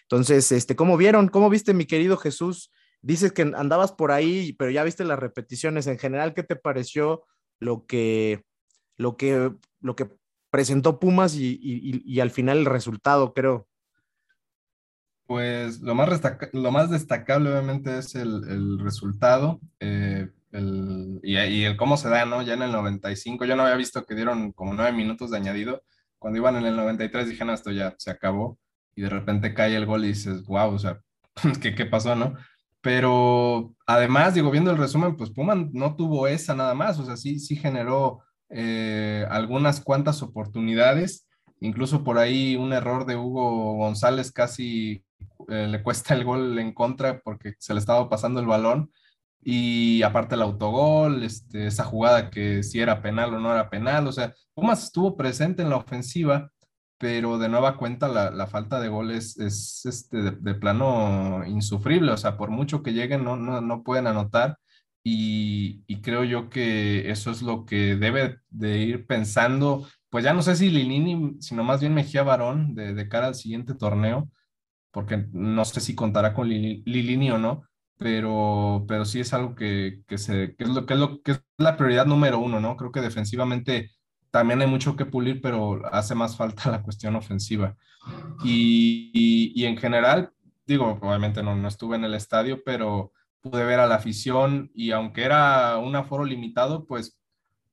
Entonces, 0.03 0.51
este, 0.51 0.75
¿cómo 0.75 0.97
vieron? 0.97 1.27
¿Cómo 1.27 1.49
viste, 1.49 1.73
mi 1.73 1.85
querido 1.85 2.17
Jesús? 2.17 2.71
Dices 3.01 3.31
que 3.31 3.41
andabas 3.41 3.93
por 3.93 4.11
ahí, 4.11 4.53
pero 4.53 4.69
ya 4.69 4.83
viste 4.83 5.05
las 5.05 5.19
repeticiones. 5.19 5.87
En 5.87 5.97
general, 5.97 6.33
¿qué 6.33 6.43
te 6.43 6.55
pareció 6.55 7.23
lo 7.59 7.85
que, 7.85 8.43
lo 8.97 9.17
que, 9.17 9.51
lo 9.79 9.95
que 9.95 10.09
presentó 10.51 10.99
Pumas 10.99 11.35
y, 11.35 11.59
y 11.61 12.19
al 12.19 12.29
final 12.29 12.59
el 12.59 12.65
resultado, 12.65 13.33
creo? 13.33 13.67
Pues 15.31 15.79
lo 15.79 15.95
más, 15.95 16.09
lo 16.51 16.71
más 16.73 16.89
destacable 16.89 17.49
obviamente 17.49 17.97
es 17.97 18.15
el, 18.15 18.43
el 18.49 18.79
resultado 18.79 19.61
eh, 19.79 20.27
el, 20.51 21.21
y, 21.23 21.63
el 21.63 21.77
cómo 21.77 21.95
se 21.95 22.09
da, 22.09 22.25
¿no? 22.25 22.41
Ya 22.41 22.55
en 22.55 22.63
el 22.63 22.73
95, 22.73 23.45
yo 23.45 23.55
no 23.55 23.63
había 23.63 23.77
visto 23.77 24.05
que 24.05 24.13
dieron 24.13 24.51
como 24.51 24.73
nueve 24.73 24.91
minutos 24.91 25.31
de 25.31 25.37
añadido. 25.37 25.83
Cuando 26.19 26.37
iban 26.37 26.57
en 26.57 26.65
el 26.65 26.75
93 26.75 27.29
dije, 27.29 27.45
no, 27.45 27.53
esto 27.53 27.71
ya 27.71 27.95
se 27.97 28.11
acabó. 28.11 28.59
Y 28.93 29.03
de 29.03 29.09
repente 29.09 29.53
cae 29.53 29.73
el 29.73 29.85
gol 29.85 30.03
y 30.03 30.09
dices, 30.09 30.43
wow, 30.43 30.73
o 30.73 30.77
sea, 30.77 30.99
¿qué, 31.61 31.75
qué 31.75 31.85
pasó, 31.85 32.13
no? 32.13 32.35
Pero 32.81 33.73
además, 33.87 34.33
digo, 34.33 34.51
viendo 34.51 34.71
el 34.71 34.77
resumen, 34.77 35.15
pues 35.15 35.29
Puma 35.29 35.55
no 35.71 35.95
tuvo 35.95 36.27
esa 36.27 36.55
nada 36.55 36.73
más, 36.73 36.99
o 36.99 37.05
sea, 37.05 37.15
sí, 37.15 37.39
sí 37.39 37.55
generó 37.55 38.19
eh, 38.49 39.25
algunas 39.29 39.79
cuantas 39.79 40.23
oportunidades, 40.23 41.25
incluso 41.61 42.03
por 42.03 42.17
ahí 42.17 42.57
un 42.57 42.73
error 42.73 43.05
de 43.05 43.15
Hugo 43.15 43.75
González 43.77 44.33
casi 44.33 45.05
eh, 45.51 45.67
le 45.67 45.83
cuesta 45.83 46.13
el 46.13 46.23
gol 46.23 46.57
en 46.59 46.73
contra 46.73 47.19
porque 47.19 47.55
se 47.59 47.73
le 47.73 47.79
estaba 47.79 48.09
pasando 48.09 48.39
el 48.39 48.47
balón. 48.47 48.91
Y 49.43 50.01
aparte 50.03 50.35
el 50.35 50.43
autogol, 50.43 51.23
este, 51.23 51.67
esa 51.67 51.83
jugada 51.83 52.29
que 52.29 52.63
si 52.63 52.79
era 52.79 53.01
penal 53.01 53.33
o 53.33 53.39
no 53.39 53.51
era 53.51 53.69
penal, 53.69 54.07
o 54.07 54.11
sea, 54.11 54.33
Pumas 54.53 54.83
estuvo 54.83 55.17
presente 55.17 55.63
en 55.63 55.69
la 55.71 55.77
ofensiva, 55.77 56.51
pero 56.99 57.39
de 57.39 57.49
nueva 57.49 57.77
cuenta 57.77 58.07
la, 58.07 58.47
falta 58.47 58.79
de 58.79 58.89
goles 58.89 59.37
es, 59.39 59.85
este, 59.85 60.17
de, 60.31 60.53
plano 60.55 61.43
insufrible, 61.47 62.11
o 62.11 62.17
sea, 62.17 62.37
por 62.37 62.51
mucho 62.51 62.83
que 62.83 62.93
lleguen 62.93 63.23
no, 63.23 63.35
no, 63.37 63.83
pueden 63.83 64.07
anotar. 64.07 64.57
Y, 65.03 65.83
creo 66.01 66.23
yo 66.23 66.49
que 66.49 67.09
eso 67.11 67.31
es 67.31 67.41
lo 67.41 67.65
que 67.65 67.95
debe 67.95 68.37
de 68.49 68.79
ir 68.79 69.07
pensando, 69.07 69.87
pues 70.09 70.23
ya 70.23 70.33
no 70.33 70.43
sé 70.43 70.55
si 70.55 70.69
Lilini, 70.69 71.37
sino 71.41 71.63
más 71.63 71.81
bien 71.81 71.93
Mejía 71.95 72.23
Barón 72.23 72.75
de 72.75 73.09
cara 73.09 73.27
al 73.27 73.35
siguiente 73.35 73.73
torneo, 73.73 74.29
porque 74.91 75.25
no 75.31 75.65
sé 75.65 75.79
si 75.81 75.95
contará 75.95 76.33
con 76.33 76.49
Lilini 76.49 77.31
o 77.31 77.37
no, 77.37 77.63
pero, 77.97 78.85
pero 78.87 79.05
sí 79.05 79.19
es 79.19 79.33
algo 79.33 79.55
que, 79.55 80.01
que, 80.07 80.17
se, 80.17 80.55
que, 80.55 80.63
es 80.63 80.69
lo, 80.69 80.85
que, 80.85 80.93
es 80.93 80.99
lo, 80.99 81.21
que 81.21 81.31
es 81.33 81.43
la 81.57 81.77
prioridad 81.77 82.05
número 82.05 82.39
uno, 82.39 82.59
¿no? 82.59 82.75
Creo 82.75 82.91
que 82.91 83.01
defensivamente 83.01 83.91
también 84.31 84.61
hay 84.61 84.67
mucho 84.67 84.95
que 84.95 85.05
pulir, 85.05 85.41
pero 85.41 85.81
hace 85.93 86.15
más 86.15 86.35
falta 86.35 86.69
la 86.71 86.81
cuestión 86.81 87.15
ofensiva. 87.15 87.77
Y, 88.43 89.51
y, 89.53 89.65
en 89.65 89.77
general, 89.77 90.33
digo, 90.65 90.97
obviamente 91.01 91.43
no, 91.43 91.55
no 91.55 91.67
estuve 91.67 91.95
en 91.95 92.05
el 92.05 92.15
estadio, 92.15 92.63
pero 92.65 93.11
pude 93.41 93.63
ver 93.63 93.79
a 93.79 93.87
la 93.87 93.95
afición 93.95 94.71
y 94.73 94.91
aunque 94.91 95.23
era 95.23 95.77
un 95.77 95.95
aforo 95.95 96.25
limitado, 96.25 96.85
pues 96.85 97.20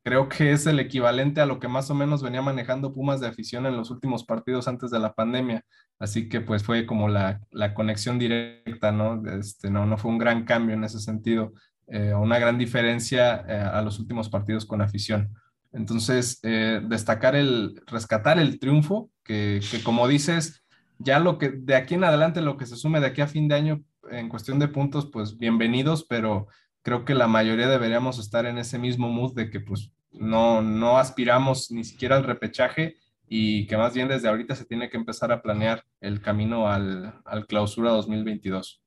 creo 0.08 0.26
que 0.26 0.52
es 0.52 0.66
el 0.66 0.80
equivalente 0.80 1.42
a 1.42 1.46
lo 1.46 1.60
que 1.60 1.68
más 1.68 1.90
o 1.90 1.94
menos 1.94 2.22
venía 2.22 2.40
manejando 2.40 2.94
Pumas 2.94 3.20
de 3.20 3.26
afición 3.26 3.66
en 3.66 3.76
los 3.76 3.90
últimos 3.90 4.24
partidos 4.24 4.66
antes 4.66 4.90
de 4.90 4.98
la 4.98 5.12
pandemia. 5.12 5.66
Así 5.98 6.30
que 6.30 6.40
pues 6.40 6.62
fue 6.64 6.86
como 6.86 7.08
la, 7.08 7.42
la 7.50 7.74
conexión 7.74 8.18
directa, 8.18 8.90
¿no? 8.90 9.22
Este, 9.38 9.68
no, 9.68 9.84
no 9.84 9.98
fue 9.98 10.10
un 10.10 10.16
gran 10.16 10.46
cambio 10.46 10.74
en 10.74 10.84
ese 10.84 10.98
sentido, 10.98 11.52
eh, 11.88 12.14
una 12.14 12.38
gran 12.38 12.56
diferencia 12.56 13.44
eh, 13.46 13.60
a 13.60 13.82
los 13.82 13.98
últimos 13.98 14.30
partidos 14.30 14.64
con 14.64 14.80
afición. 14.80 15.28
Entonces, 15.72 16.40
eh, 16.42 16.80
destacar 16.88 17.36
el, 17.36 17.78
rescatar 17.86 18.38
el 18.38 18.58
triunfo, 18.58 19.10
que, 19.22 19.60
que 19.70 19.82
como 19.82 20.08
dices, 20.08 20.64
ya 20.96 21.18
lo 21.18 21.36
que 21.36 21.50
de 21.50 21.76
aquí 21.76 21.96
en 21.96 22.04
adelante, 22.04 22.40
lo 22.40 22.56
que 22.56 22.64
se 22.64 22.76
sume 22.76 23.00
de 23.00 23.08
aquí 23.08 23.20
a 23.20 23.26
fin 23.26 23.46
de 23.46 23.56
año 23.56 23.82
en 24.10 24.30
cuestión 24.30 24.58
de 24.58 24.68
puntos, 24.68 25.10
pues 25.12 25.36
bienvenidos, 25.36 26.06
pero 26.08 26.48
creo 26.80 27.04
que 27.04 27.14
la 27.14 27.28
mayoría 27.28 27.68
deberíamos 27.68 28.18
estar 28.18 28.46
en 28.46 28.56
ese 28.56 28.78
mismo 28.78 29.10
mood 29.10 29.34
de 29.34 29.50
que 29.50 29.60
pues 29.60 29.92
no, 30.12 30.62
no 30.62 30.98
aspiramos 30.98 31.70
ni 31.70 31.84
siquiera 31.84 32.16
al 32.16 32.24
repechaje 32.24 32.96
y 33.28 33.66
que 33.66 33.76
más 33.76 33.94
bien 33.94 34.08
desde 34.08 34.28
ahorita 34.28 34.54
se 34.54 34.64
tiene 34.64 34.88
que 34.88 34.96
empezar 34.96 35.32
a 35.32 35.42
planear 35.42 35.84
el 36.00 36.20
camino 36.20 36.68
al, 36.68 37.20
al 37.24 37.46
clausura 37.46 37.90
2022. 37.90 38.82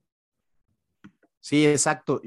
Sí, 1.40 1.66
exacto. 1.66 2.22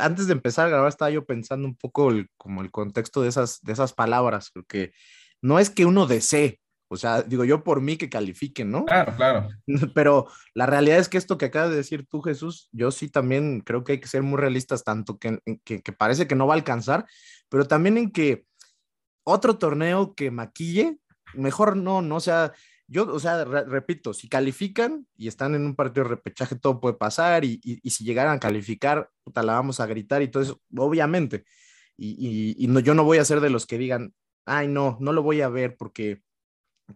antes 0.00 0.26
de 0.26 0.32
empezar 0.32 0.66
a 0.66 0.70
grabar 0.70 0.88
estaba 0.88 1.10
yo 1.10 1.24
pensando 1.24 1.66
un 1.66 1.76
poco 1.76 2.10
como 2.36 2.62
el 2.62 2.70
contexto 2.70 3.22
de 3.22 3.28
esas, 3.28 3.60
de 3.62 3.72
esas 3.72 3.92
palabras, 3.92 4.50
porque 4.52 4.92
no 5.40 5.58
es 5.58 5.70
que 5.70 5.86
uno 5.86 6.06
desee, 6.06 6.60
o 6.92 6.96
sea, 6.96 7.22
digo 7.22 7.44
yo 7.44 7.64
por 7.64 7.80
mí 7.80 7.96
que 7.96 8.10
califiquen, 8.10 8.70
¿no? 8.70 8.84
Claro, 8.84 9.16
claro. 9.16 9.48
Pero 9.94 10.28
la 10.52 10.66
realidad 10.66 10.98
es 10.98 11.08
que 11.08 11.16
esto 11.16 11.38
que 11.38 11.46
acabas 11.46 11.70
de 11.70 11.76
decir 11.76 12.06
tú, 12.06 12.20
Jesús, 12.20 12.68
yo 12.70 12.90
sí 12.90 13.08
también 13.08 13.62
creo 13.62 13.82
que 13.82 13.92
hay 13.92 14.00
que 14.00 14.08
ser 14.08 14.22
muy 14.22 14.38
realistas, 14.38 14.84
tanto 14.84 15.18
que, 15.18 15.38
que, 15.64 15.80
que 15.80 15.92
parece 15.92 16.26
que 16.26 16.34
no 16.34 16.46
va 16.46 16.52
a 16.52 16.58
alcanzar, 16.58 17.06
pero 17.48 17.66
también 17.66 17.96
en 17.96 18.10
que 18.10 18.44
otro 19.24 19.56
torneo 19.56 20.14
que 20.14 20.30
maquille, 20.30 20.98
mejor 21.32 21.78
no, 21.78 22.02
no, 22.02 22.16
o 22.16 22.20
sea, 22.20 22.52
yo, 22.86 23.10
o 23.10 23.18
sea, 23.18 23.42
repito, 23.44 24.12
si 24.12 24.28
califican 24.28 25.06
y 25.16 25.28
están 25.28 25.54
en 25.54 25.64
un 25.64 25.74
partido 25.74 26.04
de 26.04 26.10
repechaje, 26.10 26.56
todo 26.56 26.78
puede 26.78 26.96
pasar, 26.96 27.42
y, 27.46 27.58
y, 27.62 27.88
si 27.88 28.04
llegaran 28.04 28.36
a 28.36 28.40
calificar, 28.40 29.08
puta, 29.24 29.42
la 29.42 29.54
vamos 29.54 29.80
a 29.80 29.86
gritar 29.86 30.20
y 30.20 30.28
todo 30.28 30.42
eso, 30.42 30.60
obviamente. 30.76 31.44
Y, 31.96 32.54
y 32.62 32.66
no, 32.66 32.80
yo 32.80 32.92
no 32.92 33.04
voy 33.04 33.16
a 33.16 33.24
ser 33.24 33.40
de 33.40 33.48
los 33.48 33.66
que 33.66 33.78
digan, 33.78 34.12
ay, 34.44 34.68
no, 34.68 34.98
no 35.00 35.12
lo 35.12 35.22
voy 35.22 35.40
a 35.40 35.48
ver 35.48 35.76
porque 35.78 36.20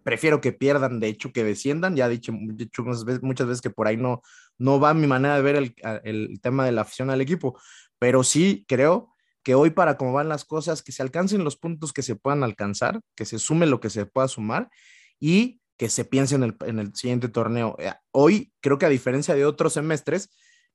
prefiero 0.02 0.40
que 0.40 0.52
pierdan, 0.52 1.00
de 1.00 1.08
hecho, 1.08 1.32
que 1.32 1.44
desciendan. 1.44 1.96
Ya 1.96 2.06
he 2.06 2.10
dicho, 2.10 2.32
muchas, 2.32 3.46
veces, 3.46 3.60
que 3.60 3.70
por 3.70 3.86
ahí 3.86 3.96
no, 3.96 4.22
no 4.58 4.80
va 4.80 4.94
mi 4.94 5.06
manera 5.06 5.36
de 5.36 5.42
ver 5.42 5.56
el, 5.56 5.74
el 6.04 6.40
tema 6.40 6.64
de 6.64 6.72
la 6.72 6.82
afición 6.82 7.10
al 7.10 7.20
equipo, 7.20 7.58
pero 7.98 8.22
sí 8.24 8.64
creo 8.68 9.12
que 9.42 9.54
hoy 9.54 9.70
para 9.70 9.96
cómo 9.96 10.12
van 10.12 10.28
las 10.28 10.44
cosas, 10.44 10.82
que 10.82 10.90
se 10.90 11.02
alcancen 11.02 11.44
los 11.44 11.56
puntos 11.56 11.92
que 11.92 12.02
se 12.02 12.16
puedan 12.16 12.42
alcanzar, 12.42 13.00
que 13.14 13.24
se 13.24 13.38
sume 13.38 13.66
lo 13.66 13.78
que 13.78 13.90
se 13.90 14.04
pueda 14.04 14.26
sumar 14.26 14.68
y 15.20 15.60
que 15.76 15.88
se 15.88 16.04
piense 16.04 16.34
en 16.34 16.42
el, 16.42 16.56
en 16.66 16.78
el 16.78 16.94
siguiente 16.96 17.28
torneo. 17.28 17.76
Eh, 17.78 17.92
hoy 18.10 18.52
creo 18.60 18.78
que 18.78 18.86
a 18.86 18.90
diferencia 18.90 19.34
de 19.34 19.44
otros 19.44 19.74
semestres, 19.74 20.30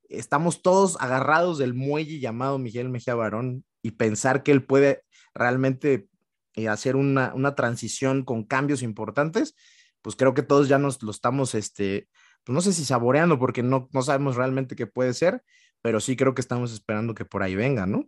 estamos 0.08 0.62
todos 0.62 0.96
agarrados 1.00 1.58
del 1.58 1.74
muelle 1.74 2.18
llamado 2.18 2.58
Miguel 2.58 2.88
Mejía 2.88 3.14
Barón 3.14 3.64
y 3.82 3.92
pensar 3.92 4.42
que 4.42 4.52
él 4.52 4.64
puede 4.64 5.02
realmente 5.34 6.08
eh, 6.54 6.68
hacer 6.68 6.96
una, 6.96 7.32
una, 7.34 7.54
transición 7.54 8.24
con 8.24 8.44
cambios 8.44 8.82
importantes, 8.82 9.54
pues 10.02 10.16
creo 10.16 10.34
que 10.34 10.42
todos 10.42 10.68
ya 10.68 10.78
nos 10.78 11.02
lo 11.02 11.10
estamos, 11.10 11.54
este, 11.54 12.08
pues 12.44 12.54
no 12.54 12.60
sé 12.60 12.72
si 12.72 12.84
saboreando 12.84 13.38
porque 13.38 13.62
no, 13.62 13.88
no 13.92 14.02
sabemos 14.02 14.36
realmente 14.36 14.76
qué 14.76 14.86
puede 14.86 15.14
ser, 15.14 15.42
pero 15.80 16.00
sí 16.00 16.16
creo 16.16 16.34
que 16.34 16.40
estamos 16.40 16.72
esperando 16.72 17.14
que 17.14 17.24
por 17.24 17.42
ahí 17.42 17.54
venga, 17.54 17.86
¿no? 17.86 18.06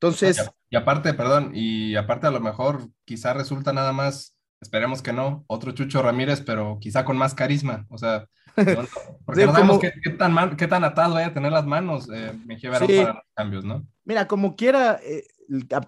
Entonces. 0.00 0.50
Y, 0.70 0.76
aparte, 0.76 1.12
perdón, 1.12 1.50
y 1.54 1.94
aparte 1.96 2.26
a 2.26 2.30
lo 2.30 2.40
mejor 2.40 2.88
quizá 3.04 3.34
resulta 3.34 3.72
nada 3.72 3.92
más, 3.92 4.36
esperemos 4.60 5.02
que 5.02 5.12
no, 5.12 5.44
otro 5.46 5.72
Chucho 5.72 6.00
Ramírez, 6.00 6.40
pero 6.40 6.78
quizá 6.80 7.04
con 7.04 7.18
más 7.18 7.34
carisma. 7.34 7.86
O 7.90 7.98
sea, 7.98 8.26
porque 9.26 9.46
no 9.46 9.52
sabemos 9.52 9.78
qué, 9.78 9.92
tan 10.16 10.56
qué 10.56 10.66
tan 10.68 10.84
atado 10.84 11.14
vaya 11.14 11.28
a 11.28 11.34
tener 11.34 11.52
las 11.52 11.66
manos 11.66 12.08
eh, 12.12 12.32
me 12.46 12.58
para 12.58 12.86
los 12.86 13.16
cambios, 13.34 13.64
¿no? 13.64 13.86
Mira, 14.04 14.26
como 14.26 14.56
quiera, 14.56 14.98
eh, 15.02 15.24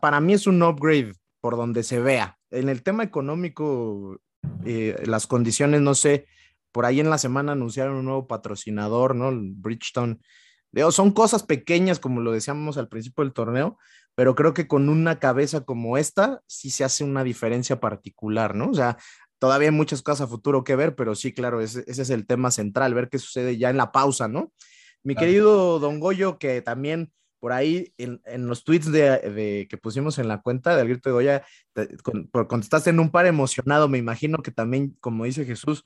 para 0.00 0.20
mí 0.20 0.34
es 0.34 0.46
un 0.46 0.62
upgrade 0.62 1.14
por 1.40 1.56
donde 1.56 1.82
se 1.82 2.00
vea. 2.00 2.38
En 2.50 2.68
el 2.68 2.82
tema 2.82 3.02
económico, 3.02 4.20
eh, 4.64 5.02
las 5.06 5.26
condiciones, 5.26 5.80
no 5.80 5.94
sé, 5.94 6.26
por 6.72 6.86
ahí 6.86 7.00
en 7.00 7.10
la 7.10 7.18
semana 7.18 7.52
anunciaron 7.52 7.96
un 7.96 8.04
nuevo 8.06 8.26
patrocinador, 8.26 9.14
¿no? 9.14 9.28
El 9.28 9.52
Bridgestone. 9.54 10.18
Son 10.90 11.12
cosas 11.12 11.42
pequeñas, 11.42 12.00
como 12.00 12.20
lo 12.20 12.32
decíamos 12.32 12.78
al 12.78 12.88
principio 12.88 13.24
del 13.24 13.34
torneo, 13.34 13.78
pero 14.14 14.34
creo 14.34 14.54
que 14.54 14.66
con 14.66 14.88
una 14.88 15.18
cabeza 15.18 15.64
como 15.64 15.98
esta 15.98 16.42
sí 16.46 16.70
se 16.70 16.84
hace 16.84 17.04
una 17.04 17.24
diferencia 17.24 17.78
particular, 17.78 18.54
¿no? 18.54 18.70
O 18.70 18.74
sea, 18.74 18.96
todavía 19.38 19.68
hay 19.68 19.74
muchas 19.74 20.02
cosas 20.02 20.22
a 20.22 20.30
futuro 20.30 20.64
que 20.64 20.76
ver, 20.76 20.94
pero 20.94 21.14
sí, 21.14 21.32
claro, 21.34 21.60
ese, 21.60 21.84
es 21.86 22.10
el 22.10 22.26
tema 22.26 22.50
central, 22.50 22.94
ver 22.94 23.10
qué 23.10 23.18
sucede 23.18 23.58
ya 23.58 23.68
en 23.68 23.76
la 23.76 23.92
pausa, 23.92 24.28
¿no? 24.28 24.52
Mi 25.02 25.16
querido 25.16 25.78
Don 25.80 25.98
Goyo, 25.98 26.38
que 26.38 26.62
también 26.62 27.12
por 27.42 27.52
ahí 27.52 27.92
en, 27.98 28.46
los 28.46 28.62
tweets 28.62 28.92
de, 28.92 29.66
que 29.68 29.76
pusimos 29.76 30.20
en 30.20 30.28
la 30.28 30.40
cuenta 30.40 30.76
del 30.76 30.86
grito 30.86 31.08
de 31.08 31.12
Goya, 31.12 31.46
contestaste 32.46 32.90
en 32.90 33.00
un 33.00 33.10
par 33.10 33.26
emocionado, 33.26 33.88
me 33.88 33.98
imagino 33.98 34.38
que 34.38 34.52
también, 34.52 34.96
como 35.00 35.24
dice 35.24 35.44
Jesús, 35.44 35.84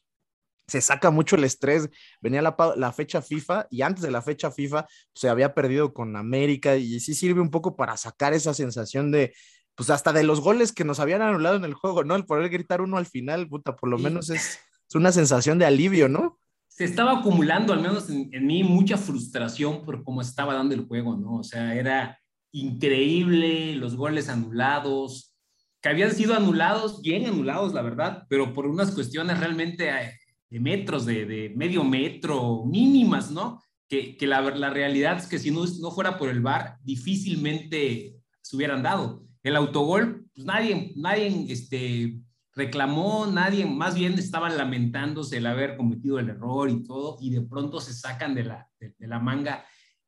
se 0.68 0.82
saca 0.82 1.10
mucho 1.10 1.36
el 1.36 1.44
estrés. 1.44 1.88
Venía 2.20 2.42
la, 2.42 2.92
fecha 2.92 3.22
FIFA 3.22 3.68
y 3.70 3.80
antes 3.80 4.02
de 4.02 4.10
la 4.10 4.20
fecha 4.20 4.50
FIFA 4.50 4.86
se 5.14 5.30
había 5.30 5.54
perdido 5.54 5.94
con 5.94 6.16
América 6.16 6.76
y 6.76 7.00
sí 7.00 7.14
sirve 7.14 7.40
un 7.40 7.50
poco 7.50 7.74
para 7.74 7.96
sacar 7.96 8.34
esa 8.34 8.52
sensación 8.52 9.10
de, 9.10 9.32
pues 9.74 9.88
hasta 9.88 10.12
de 10.12 10.24
los 10.24 10.42
goles 10.42 10.74
que 10.74 10.84
nos 10.84 11.00
habían 11.00 11.22
anulado 11.22 11.56
en 11.56 11.64
el 11.64 11.72
juego, 11.72 12.04
¿no? 12.04 12.16
El 12.16 12.26
poder 12.26 12.50
gritar 12.50 12.82
uno 12.82 12.98
al 12.98 13.06
final, 13.06 13.48
puta, 13.48 13.76
por 13.76 13.88
lo 13.88 13.96
menos 13.96 14.28
es, 14.28 14.58
una 14.92 15.10
sensación 15.10 15.58
de 15.58 15.64
alivio, 15.64 16.10
¿no? 16.10 16.38
Se 16.76 16.84
estaba 16.84 17.20
acumulando, 17.20 17.72
al 17.72 17.80
menos 17.80 18.10
en, 18.10 18.46
mí, 18.46 18.62
mucha 18.62 18.98
frustración 18.98 19.82
por 19.82 20.04
cómo 20.04 20.20
estaba 20.20 20.52
dando 20.52 20.74
el 20.74 20.84
juego, 20.84 21.16
¿no? 21.16 21.36
O 21.36 21.42
sea, 21.42 21.74
era 21.74 22.18
increíble, 22.52 23.74
los 23.76 23.96
goles 23.96 24.28
anulados, 24.28 25.34
que 25.80 25.88
habían 25.88 26.12
sido 26.12 26.34
anulados, 26.34 27.00
bien 27.00 27.24
anulados, 27.24 27.72
la 27.72 27.80
verdad, 27.80 28.26
pero 28.28 28.52
por 28.52 28.66
unas 28.66 28.90
cuestiones 28.90 29.40
realmente 29.40 29.88
eh, 29.88 30.12
de 30.50 30.60
metros, 30.60 31.06
de, 31.06 31.24
de 31.24 31.54
medio 31.56 31.82
metro, 31.82 32.66
mínimas, 32.66 33.30
¿no? 33.30 33.62
Que, 33.88 34.14
que 34.18 34.26
la, 34.26 34.42
la, 34.42 34.68
realidad 34.68 35.16
es 35.16 35.28
que 35.28 35.38
si 35.38 35.50
no, 35.50 35.64
no 35.80 35.90
fuera 35.92 36.18
por 36.18 36.28
el 36.28 36.42
VAR, 36.42 36.76
difícilmente 36.82 38.16
se 38.42 38.54
hubieran 38.54 38.82
dado. 38.82 39.24
El 39.42 39.56
autogol, 39.56 40.26
pues 40.34 40.44
nadie, 40.44 40.92
nadie 40.94 41.46
este, 41.48 42.20
reclamó, 42.56 43.26
nadie, 43.26 43.66
más 43.66 43.94
bien 43.94 44.14
estaban 44.14 44.56
lamentándose 44.56 45.36
el 45.36 45.46
haber 45.46 45.76
cometido 45.76 46.18
el 46.18 46.30
error 46.30 46.70
y 46.70 46.82
todo, 46.82 47.18
y 47.20 47.30
de 47.30 47.42
pronto 47.42 47.80
se 47.80 47.92
sacan 47.92 48.34
de 48.34 48.44
la, 48.44 48.68
de, 48.80 48.94
la 49.06 49.20
manga 49.20 49.64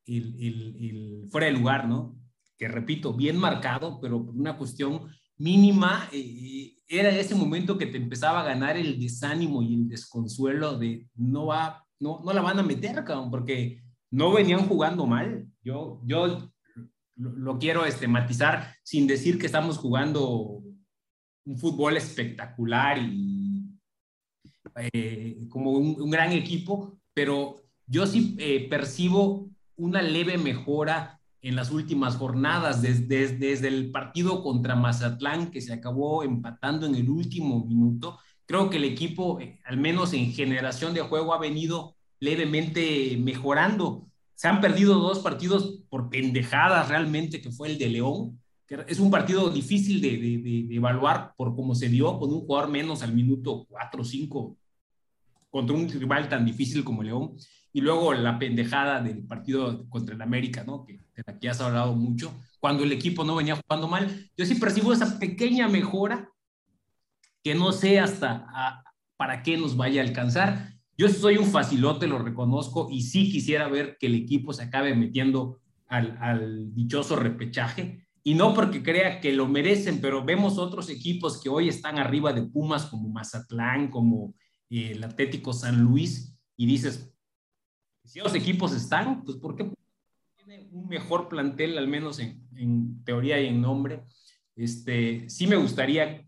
el, 0.06 0.34
el, 0.40 1.28
fuera 1.30 1.46
de 1.46 1.52
lugar, 1.52 1.86
¿no? 1.86 2.16
Que 2.56 2.66
repito, 2.66 3.12
bien 3.12 3.36
marcado, 3.36 4.00
pero 4.00 4.24
por 4.24 4.34
una 4.34 4.56
cuestión 4.56 5.08
mínima, 5.36 6.08
eh, 6.10 6.78
era 6.88 7.10
ese 7.10 7.34
momento 7.34 7.76
que 7.76 7.86
te 7.86 7.98
empezaba 7.98 8.40
a 8.40 8.44
ganar 8.44 8.78
el 8.78 8.98
desánimo 8.98 9.62
y 9.62 9.74
el 9.74 9.88
desconsuelo 9.88 10.78
de 10.78 11.06
no 11.16 11.46
va, 11.46 11.84
no, 12.00 12.22
no 12.24 12.32
la 12.32 12.40
van 12.40 12.58
a 12.58 12.62
meter, 12.62 13.04
cabrón, 13.04 13.30
porque 13.30 13.82
no 14.10 14.32
venían 14.32 14.66
jugando 14.66 15.06
mal. 15.06 15.46
Yo, 15.62 16.00
yo 16.06 16.50
lo, 17.14 17.30
lo 17.30 17.58
quiero 17.58 17.84
este, 17.84 18.08
matizar 18.08 18.74
sin 18.82 19.06
decir 19.06 19.38
que 19.38 19.44
estamos 19.44 19.76
jugando 19.76 20.62
un 21.48 21.58
fútbol 21.58 21.96
espectacular 21.96 22.98
y 22.98 23.64
eh, 24.92 25.46
como 25.48 25.72
un, 25.72 26.10
gran 26.10 26.32
equipo, 26.32 26.98
pero 27.14 27.56
yo 27.86 28.06
sí 28.06 28.36
eh, 28.38 28.68
percibo 28.68 29.48
una 29.76 30.02
leve 30.02 30.36
mejora 30.36 31.20
en 31.40 31.56
las 31.56 31.70
últimas 31.70 32.16
jornadas, 32.16 32.82
desde, 32.82 33.28
desde, 33.28 33.68
el 33.68 33.90
partido 33.90 34.42
contra 34.42 34.76
Mazatlán, 34.76 35.50
que 35.50 35.62
se 35.62 35.72
acabó 35.72 36.22
empatando 36.22 36.86
en 36.86 36.94
el 36.96 37.08
último 37.08 37.64
minuto. 37.64 38.18
Creo 38.44 38.68
que 38.68 38.76
el 38.76 38.84
equipo, 38.84 39.40
eh, 39.40 39.58
al 39.64 39.78
menos 39.78 40.12
en 40.12 40.32
generación 40.32 40.92
de 40.92 41.00
juego, 41.00 41.32
ha 41.32 41.38
venido 41.38 41.96
levemente 42.20 43.16
mejorando. 43.18 44.06
Se 44.34 44.48
han 44.48 44.60
perdido 44.60 44.98
dos 44.98 45.20
partidos 45.20 45.80
por 45.88 46.10
pendejadas 46.10 46.88
realmente, 46.88 47.40
que 47.40 47.50
fue 47.50 47.68
el 47.68 47.78
de 47.78 47.88
León, 47.88 48.38
que 48.68 48.84
es 48.86 49.00
un 49.00 49.10
partido 49.10 49.48
difícil 49.48 50.00
de, 50.02 50.10
de, 50.18 50.38
de, 50.68 50.76
evaluar 50.76 51.32
por 51.36 51.56
cómo 51.56 51.74
se 51.74 51.88
dio, 51.88 52.18
con 52.18 52.30
un 52.30 52.40
jugador 52.40 52.70
menos 52.70 53.02
al 53.02 53.14
minuto 53.14 53.66
4 53.70 54.02
o 54.02 54.04
5 54.04 54.56
contra 55.48 55.74
un 55.74 55.88
rival 55.88 56.28
tan 56.28 56.44
difícil 56.44 56.84
como 56.84 57.02
León. 57.02 57.32
Y 57.72 57.80
luego 57.80 58.12
la 58.12 58.38
pendejada 58.38 59.00
del 59.00 59.24
partido 59.24 59.88
contra 59.88 60.14
el 60.14 60.20
América, 60.20 60.64
¿no? 60.64 60.84
Que 60.84 61.00
de 61.16 61.22
la 61.26 61.38
que 61.38 61.48
has 61.48 61.60
hablado 61.62 61.94
mucho, 61.94 62.34
cuando 62.60 62.84
el 62.84 62.92
equipo 62.92 63.24
no 63.24 63.36
venía 63.36 63.56
jugando 63.56 63.88
mal. 63.88 64.30
Yo 64.36 64.44
sí 64.44 64.54
percibo 64.56 64.92
esa 64.92 65.18
pequeña 65.18 65.66
mejora 65.68 66.30
que 67.42 67.54
no 67.54 67.72
sé 67.72 67.98
hasta 67.98 68.84
para 69.16 69.42
qué 69.42 69.56
nos 69.56 69.76
vaya 69.76 70.02
a 70.02 70.04
alcanzar. 70.04 70.74
Yo 70.96 71.08
soy 71.08 71.38
un 71.38 71.46
facilote, 71.46 72.06
lo 72.06 72.18
reconozco, 72.18 72.88
y 72.90 73.02
sí 73.02 73.30
quisiera 73.30 73.68
ver 73.68 73.96
que 73.98 74.08
el 74.08 74.14
equipo 74.14 74.52
se 74.52 74.64
acabe 74.64 74.94
metiendo 74.94 75.60
al 75.86 76.74
dichoso 76.74 77.16
repechaje. 77.16 78.07
Y 78.22 78.34
no 78.34 78.54
porque 78.54 78.82
crea 78.82 79.20
que 79.20 79.32
lo 79.32 79.46
merecen, 79.48 80.00
pero 80.00 80.24
vemos 80.24 80.58
otros 80.58 80.90
equipos 80.90 81.40
que 81.40 81.48
hoy 81.48 81.68
están 81.68 81.98
arriba 81.98 82.32
de 82.32 82.42
Pumas, 82.42 82.86
como 82.86 83.08
Mazatlán, 83.08 83.88
como 83.88 84.34
eh, 84.70 84.92
el 84.92 85.04
Atlético 85.04 85.52
San 85.52 85.80
Luis, 85.80 86.34
y 86.56 86.66
dices, 86.66 87.12
si 88.04 88.20
los 88.20 88.34
equipos 88.34 88.72
están, 88.72 89.22
pues 89.22 89.36
¿por 89.36 89.54
qué 89.54 89.70
un 90.72 90.88
mejor 90.88 91.28
plantel, 91.28 91.78
al 91.78 91.88
menos 91.88 92.18
en, 92.18 92.46
en, 92.56 93.04
teoría 93.04 93.40
y 93.40 93.46
en 93.46 93.60
nombre. 93.60 94.04
Este, 94.56 95.28
sí 95.28 95.46
me 95.46 95.56
gustaría 95.56 96.26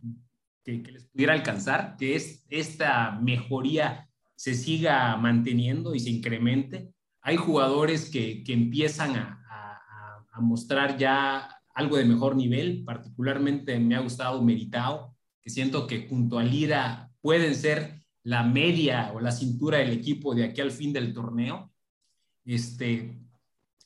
que, 0.65 0.83
que, 0.83 0.93
les 0.93 1.05
pudiera 1.05 1.33
alcanzar, 1.33 1.97
que 1.99 2.15
es, 2.15 2.45
esta 2.49 3.19
mejoría 3.21 4.09
se 4.37 4.55
siga 4.55 5.17
manteniendo 5.17 5.95
y 5.95 6.01
se 6.01 6.11
incremente. 6.11 6.93
Hay 7.23 7.37
jugadores 7.37 8.09
que, 8.11 8.43
que 8.43 8.53
empiezan 8.53 9.17
a, 9.17 9.45
a, 9.51 10.27
a, 10.33 10.41
mostrar 10.41 10.97
ya 10.97 11.60
algo 11.75 11.97
de 11.97 12.05
mejor 12.05 12.37
nivel, 12.37 12.85
particularmente 12.85 13.79
me 13.79 13.97
ha 13.97 14.01
gustado 14.01 14.43
Meritao, 14.43 15.17
que 15.41 15.51
siento 15.51 15.87
que 15.87 16.09
junto 16.09 16.39
a 16.39 16.45
Lira 16.45 17.11
pueden 17.21 17.55
ser 17.55 18.01
la 18.23 18.43
media 18.43 19.13
o 19.15 19.21
la 19.21 19.33
cintura 19.33 19.79
del 19.79 19.93
equipo 19.93 20.35
de 20.35 20.45
aquí 20.45 20.61
al 20.61 20.71
fin 20.71 20.93
del 20.93 21.15
torneo. 21.15 21.73
Este, 22.45 23.19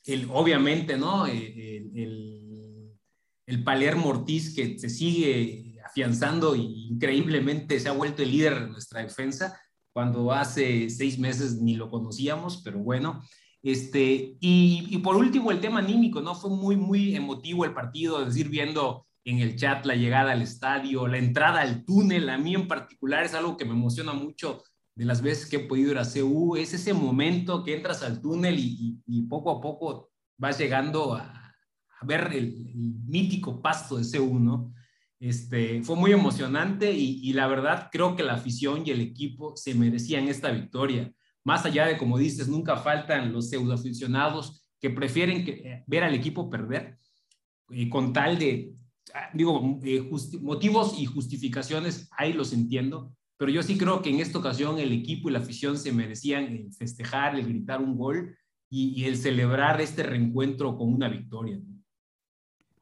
el, 0.05 0.27
obviamente, 0.31 0.97
¿no? 0.97 1.27
Eh, 1.27 1.77
el, 1.77 1.97
el, 1.97 2.99
el, 3.45 3.63
Palermo 3.63 4.09
Ortiz 4.09 4.55
que 4.55 4.77
se 4.77 4.89
sigue 4.89 5.79
afianzando 5.85 6.55
y 6.55 6.87
increíblemente 6.89 7.79
se 7.79 7.89
ha 7.89 7.93
vuelto 7.93 8.23
el 8.23 8.31
líder 8.31 8.61
de 8.61 8.67
nuestra 8.67 9.01
defensa, 9.01 9.59
cuando 9.93 10.33
hace 10.33 10.89
seis 10.89 11.17
meses 11.17 11.61
ni 11.61 11.75
lo 11.75 11.89
conocíamos, 11.89 12.61
pero 12.63 12.79
bueno. 12.79 13.23
Este, 13.65 14.37
y, 14.39 14.95
por 14.99 15.15
último, 15.15 15.49
el 15.49 15.59
tema 15.59 15.79
anímico, 15.79 16.21
¿no? 16.21 16.35
Fue 16.35 16.51
muy, 16.51 16.77
muy 16.77 17.15
emotivo 17.15 17.65
el 17.65 17.73
partido, 17.73 18.19
es 18.19 18.27
decir, 18.27 18.47
viendo 18.47 19.07
en 19.23 19.39
el 19.39 19.55
chat 19.55 19.87
la 19.87 19.95
llegada 19.95 20.33
al 20.33 20.43
estadio, 20.43 21.07
la 21.07 21.17
entrada 21.17 21.61
al 21.61 21.83
túnel, 21.83 22.29
a 22.29 22.37
mí 22.37 22.53
en 22.53 22.67
particular 22.67 23.23
es 23.23 23.33
algo 23.33 23.57
que 23.57 23.65
me 23.65 23.71
emociona 23.71 24.13
mucho 24.13 24.61
de 24.93 25.05
las 25.05 25.23
veces 25.23 25.49
que 25.49 25.55
he 25.55 25.67
podido 25.67 25.93
ir 25.93 25.97
a 25.97 26.05
CU, 26.05 26.55
es 26.57 26.75
ese 26.75 26.93
momento 26.93 27.63
que 27.63 27.75
entras 27.75 28.03
al 28.03 28.21
túnel 28.21 28.55
y, 28.59 29.21
poco 29.23 29.49
a 29.49 29.59
poco 29.59 30.11
vas 30.37 30.59
llegando 30.59 31.15
a, 31.15 31.55
ver 32.03 32.33
el, 32.33 32.71
mítico 33.07 33.63
pasto 33.63 33.97
de 33.97 34.05
CU, 34.15 34.37
¿no? 34.37 34.75
Este, 35.19 35.81
fue 35.81 35.95
muy 35.95 36.11
emocionante 36.11 36.91
y, 36.91 37.33
la 37.33 37.47
verdad 37.47 37.89
creo 37.91 38.15
que 38.15 38.21
la 38.21 38.33
afición 38.33 38.83
y 38.85 38.91
el 38.91 39.01
equipo 39.01 39.57
se 39.57 39.73
merecían 39.73 40.27
esta 40.27 40.51
victoria. 40.51 41.11
Más 41.45 41.63
allá 41.65 41.85
de, 41.85 41.97
como 41.97 42.17
dices, 42.17 42.47
nunca 42.47 42.75
faltan 42.75 43.31
los 43.31 43.49
pseudoaficionados 43.49 44.67
que 44.81 44.89
prefieren 44.89 45.47
eh, 45.47 45.83
ver 45.87 46.03
al 46.03 46.13
equipo 46.13 46.49
perder 46.49 46.97
eh, 47.69 47.87
con 47.87 48.11
tal 48.11 48.37
de, 48.37 48.73
ah, 49.13 49.29
digo, 49.33 49.61
motivos 50.41 50.99
y 50.99 51.05
justificaciones, 51.05 52.09
ahí 52.17 52.33
los 52.33 52.51
entiendo, 52.51 53.13
pero 53.37 53.51
yo 53.51 53.63
sí 53.63 53.77
creo 53.77 54.01
que 54.01 54.09
en 54.09 54.19
esta 54.19 54.39
ocasión 54.39 54.79
el 54.79 54.91
equipo 54.91 55.29
y 55.29 55.33
la 55.33 55.39
afición 55.39 55.77
se 55.77 55.91
merecían 55.91 56.45
el 56.45 56.73
festejar, 56.73 57.35
el 57.35 57.45
gritar 57.45 57.79
un 57.79 57.97
gol 57.97 58.35
y, 58.69 59.05
el 59.05 59.17
celebrar 59.17 59.79
este 59.79 60.03
reencuentro 60.03 60.75
con 60.75 60.93
una 60.93 61.07
victoria. 61.07 61.59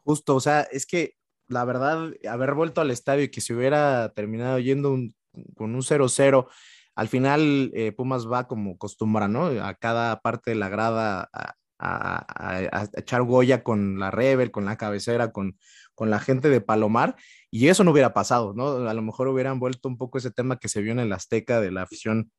Justo, 0.03 0.35
o 0.35 0.39
sea, 0.39 0.61
es 0.61 0.85
que 0.85 1.15
la 1.47 1.65
verdad, 1.65 2.13
haber 2.29 2.53
vuelto 2.53 2.81
al 2.81 2.91
estadio 2.91 3.23
y 3.23 3.29
que 3.29 3.41
se 3.41 3.53
hubiera 3.53 4.13
terminado 4.13 4.57
yendo 4.59 4.97
con 5.55 5.75
un 5.75 5.81
0-0, 5.81 6.47
al 6.95 7.07
final 7.07 7.71
eh, 7.73 7.91
Pumas 7.91 8.29
va 8.29 8.47
como 8.47 8.77
costumbra, 8.77 9.27
¿no? 9.27 9.45
A 9.63 9.73
cada 9.75 10.21
parte 10.21 10.51
de 10.51 10.55
la 10.55 10.69
grada 10.69 11.29
a, 11.33 11.55
a, 11.79 12.87
echar 12.95 13.23
goya 13.23 13.63
con 13.63 13.99
la 13.99 14.11
Rebel, 14.11 14.51
con 14.51 14.65
la 14.65 14.77
cabecera, 14.77 15.31
con, 15.31 15.57
con 15.95 16.09
la 16.09 16.19
gente 16.19 16.49
de 16.49 16.61
Palomar, 16.61 17.15
y 17.51 17.67
eso 17.67 17.83
no 17.83 17.91
hubiera 17.91 18.13
pasado, 18.13 18.53
¿no? 18.53 18.87
A 18.87 18.93
lo 18.93 19.01
mejor 19.01 19.27
hubieran 19.27 19.59
vuelto 19.59 19.89
un 19.89 19.97
poco 19.97 20.17
ese 20.17 20.31
tema 20.31 20.57
que 20.57 20.69
se 20.69 20.81
vio 20.81 20.91
en 20.91 20.99
el 20.99 21.13
Azteca 21.13 21.59
de 21.59 21.71
la 21.71 21.83
afición 21.83 22.31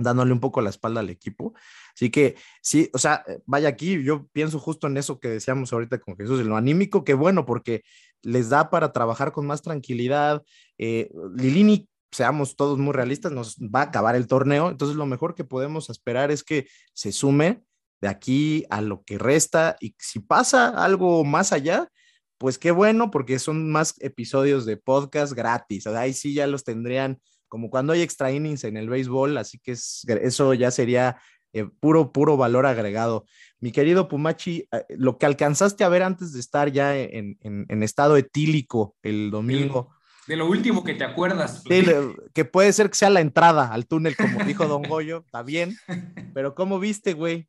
dándole 0.00 0.32
un 0.32 0.40
poco 0.40 0.60
la 0.60 0.70
espalda 0.70 1.00
al 1.00 1.10
equipo. 1.10 1.54
Así 1.94 2.10
que 2.10 2.36
sí, 2.62 2.88
o 2.92 2.98
sea, 2.98 3.24
vaya 3.46 3.68
aquí, 3.68 4.02
yo 4.02 4.28
pienso 4.28 4.58
justo 4.58 4.86
en 4.86 4.96
eso 4.96 5.18
que 5.18 5.28
decíamos 5.28 5.72
ahorita 5.72 5.98
con 5.98 6.16
Jesús, 6.16 6.40
en 6.40 6.48
lo 6.48 6.56
anímico, 6.56 7.04
que 7.04 7.14
bueno, 7.14 7.44
porque 7.44 7.82
les 8.22 8.48
da 8.48 8.70
para 8.70 8.92
trabajar 8.92 9.32
con 9.32 9.46
más 9.46 9.62
tranquilidad. 9.62 10.42
Eh, 10.78 11.10
Lilini, 11.36 11.88
seamos 12.10 12.56
todos 12.56 12.78
muy 12.78 12.92
realistas, 12.92 13.32
nos 13.32 13.56
va 13.56 13.80
a 13.80 13.84
acabar 13.84 14.16
el 14.16 14.26
torneo, 14.26 14.70
entonces 14.70 14.96
lo 14.96 15.06
mejor 15.06 15.34
que 15.34 15.44
podemos 15.44 15.90
esperar 15.90 16.30
es 16.30 16.42
que 16.42 16.66
se 16.94 17.12
sume 17.12 17.62
de 18.00 18.08
aquí 18.08 18.64
a 18.70 18.80
lo 18.80 19.02
que 19.02 19.18
resta 19.18 19.76
y 19.80 19.94
si 19.98 20.20
pasa 20.20 20.68
algo 20.68 21.24
más 21.24 21.52
allá, 21.52 21.88
pues 22.38 22.58
qué 22.58 22.70
bueno, 22.70 23.10
porque 23.10 23.38
son 23.38 23.70
más 23.70 23.94
episodios 24.00 24.64
de 24.64 24.76
podcast 24.76 25.32
gratis, 25.32 25.86
o 25.86 25.90
sea, 25.90 26.00
ahí 26.00 26.12
sí 26.12 26.34
ya 26.34 26.46
los 26.46 26.64
tendrían 26.64 27.20
como 27.48 27.70
cuando 27.70 27.92
hay 27.92 28.02
extra 28.02 28.30
innings 28.30 28.64
en 28.64 28.76
el 28.76 28.88
béisbol, 28.88 29.36
así 29.38 29.58
que 29.58 29.72
es, 29.72 30.04
eso 30.06 30.54
ya 30.54 30.70
sería 30.70 31.18
eh, 31.54 31.64
puro, 31.80 32.12
puro 32.12 32.36
valor 32.36 32.66
agregado. 32.66 33.24
Mi 33.58 33.72
querido 33.72 34.06
Pumachi, 34.06 34.68
eh, 34.70 34.84
lo 34.90 35.16
que 35.16 35.26
alcanzaste 35.26 35.82
a 35.82 35.88
ver 35.88 36.02
antes 36.02 36.34
de 36.34 36.40
estar 36.40 36.70
ya 36.70 36.96
en, 36.96 37.38
en, 37.40 37.64
en 37.68 37.82
estado 37.82 38.16
etílico 38.18 38.96
el 39.02 39.30
domingo. 39.30 39.90
De, 40.28 40.36
lo 40.36 40.46
último 40.46 40.84
que 40.84 40.94
te 40.94 41.04
acuerdas. 41.04 41.62
Sí, 41.68 41.84
que 42.34 42.44
puede 42.44 42.72
ser 42.72 42.90
que 42.90 42.96
sea 42.96 43.10
la 43.10 43.20
entrada 43.20 43.72
al 43.72 43.86
túnel, 43.86 44.16
como 44.16 44.44
dijo 44.44 44.66
Don 44.66 44.82
Goyo, 44.82 45.24
está 45.24 45.42
bien, 45.42 45.76
pero 46.34 46.54
¿cómo 46.54 46.78
viste, 46.78 47.14
güey? 47.14 47.48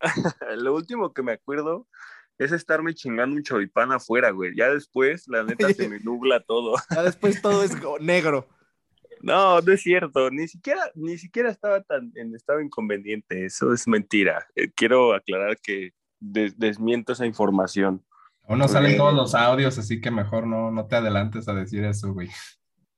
lo 0.56 0.74
último 0.74 1.12
que 1.12 1.22
me 1.22 1.32
acuerdo 1.32 1.86
es 2.38 2.52
estarme 2.52 2.94
chingando 2.94 3.36
un 3.36 3.42
choripán 3.42 3.92
afuera, 3.92 4.30
güey. 4.30 4.54
Ya 4.54 4.68
después, 4.68 5.26
la 5.28 5.42
neta, 5.42 5.72
se 5.72 5.88
me 5.88 6.00
nubla 6.00 6.40
todo. 6.40 6.74
Ya 6.94 7.02
después 7.02 7.40
todo 7.40 7.62
es 7.62 7.72
negro. 8.00 8.46
No, 9.22 9.60
no 9.60 9.72
es 9.72 9.82
cierto, 9.82 10.30
ni 10.30 10.46
siquiera, 10.46 10.82
ni 10.94 11.16
siquiera 11.16 11.50
estaba 11.50 11.82
tan 11.82 12.12
en 12.14 12.34
estado 12.34 12.60
inconveniente, 12.60 13.46
eso 13.46 13.72
es 13.72 13.88
mentira. 13.88 14.46
Eh, 14.54 14.70
quiero 14.70 15.14
aclarar 15.14 15.56
que 15.58 15.94
des- 16.20 16.58
desmiento 16.58 17.12
esa 17.12 17.24
información. 17.24 18.04
O 18.46 18.56
no 18.56 18.68
salen 18.68 18.96
todos 18.96 19.14
los 19.14 19.34
audios, 19.34 19.76
así 19.78 20.00
que 20.00 20.10
mejor 20.10 20.46
no, 20.46 20.70
no 20.70 20.86
te 20.86 20.96
adelantes 20.96 21.48
a 21.48 21.54
decir 21.54 21.84
eso, 21.84 22.12
güey. 22.12 22.28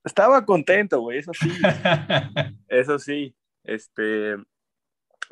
Estaba 0.05 0.45
contento, 0.45 1.01
güey, 1.01 1.19
eso 1.19 1.33
sí, 1.33 1.51
eso 2.69 2.99
sí. 2.99 3.35
Este, 3.65 4.37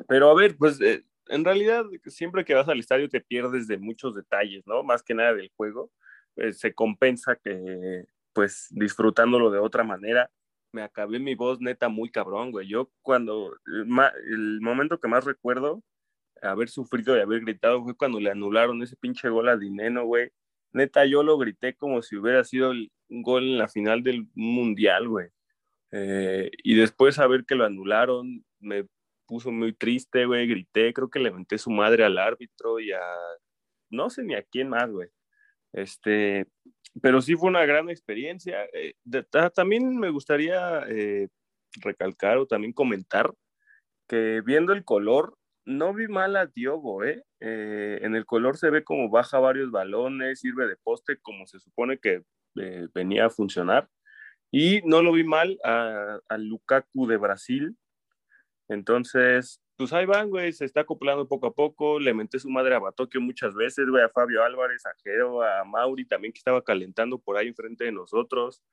pero 0.07 0.29
a 0.29 0.35
ver, 0.35 0.57
pues 0.57 0.79
eh, 0.81 1.03
en 1.27 1.45
realidad 1.45 1.85
siempre 2.05 2.45
que 2.45 2.53
vas 2.53 2.67
al 2.67 2.79
estadio 2.79 3.09
te 3.09 3.21
pierdes 3.21 3.67
de 3.67 3.77
muchos 3.77 4.15
detalles, 4.15 4.65
¿no? 4.65 4.83
Más 4.83 5.03
que 5.03 5.13
nada 5.13 5.33
del 5.33 5.51
juego. 5.55 5.91
Eh, 6.35 6.53
se 6.53 6.73
compensa 6.73 7.35
que, 7.35 8.05
pues, 8.33 8.67
disfrutándolo 8.71 9.49
de 9.51 9.59
otra 9.59 9.83
manera. 9.83 10.29
Me 10.71 10.83
acabé 10.83 11.19
mi 11.19 11.35
voz 11.35 11.59
neta 11.59 11.89
muy 11.89 12.09
cabrón, 12.09 12.51
güey. 12.51 12.67
Yo 12.67 12.91
cuando, 13.01 13.55
el 13.65 14.61
momento 14.61 14.99
que 14.99 15.07
más 15.07 15.25
recuerdo 15.25 15.81
haber 16.41 16.69
sufrido 16.69 17.17
y 17.17 17.21
haber 17.21 17.41
gritado 17.41 17.83
fue 17.83 17.95
cuando 17.95 18.19
le 18.19 18.31
anularon 18.31 18.81
ese 18.83 18.95
pinche 18.97 19.29
gol 19.29 19.49
a 19.49 19.57
Dineno, 19.57 20.05
güey. 20.05 20.29
Neta, 20.73 21.05
yo 21.05 21.23
lo 21.23 21.37
grité 21.37 21.75
como 21.75 22.01
si 22.01 22.15
hubiera 22.17 22.43
sido 22.43 22.71
el- 22.71 22.91
gol 23.09 23.43
en 23.45 23.57
la 23.57 23.67
final 23.69 24.03
del 24.03 24.27
mundial, 24.35 25.07
güey. 25.07 25.29
Eh, 25.91 26.51
y 26.63 26.75
después 26.75 27.15
saber 27.15 27.45
que 27.45 27.55
lo 27.55 27.63
anularon, 27.65 28.43
me 28.59 28.85
puso 29.25 29.51
muy 29.51 29.73
triste, 29.73 30.25
güey, 30.25 30.47
grité, 30.47 30.93
creo 30.93 31.09
que 31.09 31.19
le 31.19 31.31
menté 31.31 31.57
su 31.57 31.69
madre 31.71 32.03
al 32.03 32.17
árbitro 32.17 32.79
y 32.81 32.91
a 32.91 32.99
no 33.89 34.09
sé 34.09 34.23
ni 34.23 34.35
a 34.35 34.43
quién 34.43 34.69
más, 34.69 34.89
güey. 34.91 35.09
Este, 35.73 36.45
pero 37.01 37.21
sí 37.21 37.35
fue 37.35 37.49
una 37.49 37.65
gran 37.65 37.89
experiencia. 37.89 38.65
Eh, 38.73 38.93
de- 39.05 39.23
ta- 39.23 39.49
también 39.49 39.97
me 39.97 40.09
gustaría 40.09 40.83
eh, 40.89 41.29
recalcar 41.81 42.37
o 42.37 42.47
también 42.47 42.73
comentar 42.73 43.33
que 44.09 44.41
viendo 44.45 44.73
el 44.73 44.83
color, 44.85 45.37
no 45.67 45.93
vi 45.93 46.07
mal 46.07 46.37
a 46.37 46.45
Diogo, 46.45 47.03
¿eh? 47.03 47.25
Eh, 47.41 47.99
en 48.01 48.15
el 48.15 48.25
color 48.25 48.57
se 48.57 48.69
ve 48.69 48.85
como 48.85 49.09
baja 49.09 49.37
varios 49.37 49.69
balones, 49.69 50.39
sirve 50.39 50.65
de 50.65 50.77
poste 50.77 51.17
como 51.17 51.45
se 51.45 51.59
supone 51.59 51.99
que 51.99 52.23
eh, 52.55 52.87
venía 52.93 53.25
a 53.25 53.29
funcionar. 53.29 53.89
Y 54.49 54.81
no 54.85 55.01
lo 55.01 55.11
vi 55.11 55.25
mal 55.25 55.59
a, 55.65 56.19
a 56.29 56.37
Lukaku 56.37 57.05
de 57.05 57.17
Brasil. 57.17 57.77
Entonces, 58.69 59.61
pues 59.75 59.91
ahí 59.91 60.05
van, 60.05 60.29
güey, 60.29 60.53
se 60.53 60.63
está 60.63 60.81
acoplando 60.81 61.27
poco 61.27 61.47
a 61.47 61.53
poco. 61.53 61.99
Le 61.99 62.13
menté 62.13 62.39
su 62.39 62.49
madre 62.49 62.73
a 62.73 62.79
Batokio 62.79 63.19
muchas 63.19 63.53
veces, 63.53 63.89
güey, 63.89 64.03
a 64.03 64.09
Fabio 64.09 64.43
Álvarez, 64.43 64.85
a 64.85 64.95
Jero, 65.03 65.43
a 65.43 65.65
Mauri 65.65 66.05
también 66.05 66.31
que 66.31 66.39
estaba 66.39 66.63
calentando 66.63 67.19
por 67.19 67.37
ahí 67.37 67.49
enfrente 67.49 67.83
de 67.83 67.91
nosotros. 67.91 68.63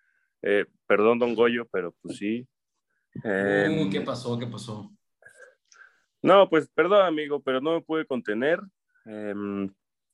Eh, 0.43 0.67
perdón, 0.87 1.19
don 1.19 1.35
Goyo, 1.35 1.67
pero 1.73 1.93
pues 2.01 2.19
sí. 2.19 2.47
Uh, 3.17 3.91
¿Qué 3.91 4.01
pasó? 4.01 4.39
¿Qué 4.39 4.47
pasó? 4.47 4.93
No, 6.25 6.49
pues 6.49 6.71
perdón, 6.71 7.05
amigo, 7.05 7.43
pero 7.43 7.61
no 7.61 7.75
me 7.75 7.83
pude 7.83 8.07
contener. 8.07 8.59
Eh, 9.05 9.35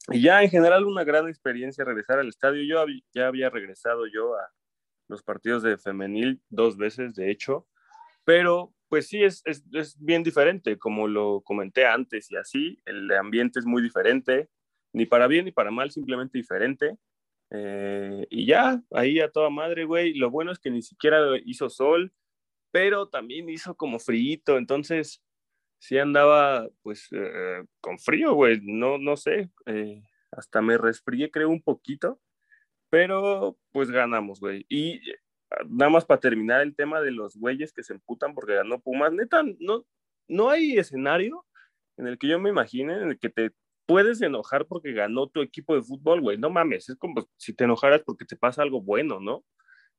y 0.08 0.22
ya 0.22 0.42
en 0.42 0.50
general 0.50 0.84
una 0.84 1.04
gran 1.04 1.28
experiencia 1.28 1.84
regresar 1.84 2.18
al 2.18 2.28
estadio. 2.28 2.64
Yo 2.64 2.84
ya 3.14 3.28
había 3.28 3.48
regresado 3.48 4.08
yo 4.08 4.34
a 4.34 4.50
los 5.06 5.22
partidos 5.22 5.62
de 5.62 5.78
femenil 5.78 6.40
dos 6.48 6.76
veces, 6.76 7.14
de 7.14 7.30
hecho, 7.30 7.68
pero 8.24 8.74
pues 8.88 9.06
sí, 9.06 9.22
es, 9.22 9.40
es, 9.44 9.62
es 9.72 9.96
bien 10.04 10.24
diferente, 10.24 10.78
como 10.78 11.06
lo 11.06 11.42
comenté 11.42 11.86
antes 11.86 12.28
y 12.32 12.36
así, 12.36 12.82
el 12.86 13.08
ambiente 13.12 13.60
es 13.60 13.64
muy 13.64 13.80
diferente, 13.80 14.48
ni 14.92 15.06
para 15.06 15.28
bien 15.28 15.44
ni 15.44 15.52
para 15.52 15.70
mal, 15.70 15.92
simplemente 15.92 16.36
diferente. 16.36 16.96
Eh, 17.50 18.26
y 18.30 18.46
ya, 18.46 18.82
ahí 18.90 19.20
a 19.20 19.30
toda 19.30 19.48
madre, 19.48 19.84
güey. 19.84 20.14
Lo 20.14 20.28
bueno 20.28 20.50
es 20.50 20.58
que 20.58 20.72
ni 20.72 20.82
siquiera 20.82 21.20
hizo 21.44 21.70
sol, 21.70 22.12
pero 22.72 23.08
también 23.08 23.48
hizo 23.48 23.76
como 23.76 24.00
frío, 24.00 24.40
entonces 24.58 25.22
sí 25.80 25.98
andaba 25.98 26.68
pues 26.82 27.08
eh, 27.12 27.64
con 27.80 27.98
frío, 27.98 28.34
güey, 28.34 28.60
no, 28.62 28.98
no 28.98 29.16
sé, 29.16 29.50
eh, 29.66 30.02
hasta 30.30 30.62
me 30.62 30.78
resfrié 30.78 31.30
creo 31.30 31.48
un 31.48 31.62
poquito, 31.62 32.20
pero 32.90 33.58
pues 33.72 33.90
ganamos, 33.90 34.40
güey. 34.40 34.66
Y 34.68 34.96
eh, 35.10 35.16
nada 35.68 35.90
más 35.90 36.04
para 36.04 36.20
terminar 36.20 36.60
el 36.62 36.76
tema 36.76 37.00
de 37.00 37.10
los 37.12 37.36
güeyes 37.36 37.72
que 37.72 37.82
se 37.82 37.94
emputan 37.94 38.34
porque 38.34 38.54
ganó 38.54 38.80
Pumas, 38.80 39.12
neta, 39.12 39.42
no, 39.58 39.86
no 40.28 40.50
hay 40.50 40.78
escenario 40.78 41.46
en 41.96 42.06
el 42.06 42.18
que 42.18 42.28
yo 42.28 42.38
me 42.38 42.50
imagine 42.50 42.94
en 42.94 43.10
el 43.10 43.18
que 43.18 43.30
te 43.30 43.52
puedes 43.86 44.22
enojar 44.22 44.66
porque 44.66 44.92
ganó 44.92 45.28
tu 45.28 45.42
equipo 45.42 45.74
de 45.74 45.82
fútbol, 45.82 46.20
güey, 46.20 46.38
no 46.38 46.50
mames, 46.50 46.90
es 46.90 46.96
como 46.96 47.28
si 47.38 47.54
te 47.54 47.64
enojaras 47.64 48.02
porque 48.04 48.24
te 48.26 48.36
pasa 48.36 48.62
algo 48.62 48.82
bueno, 48.82 49.18
¿no? 49.20 49.44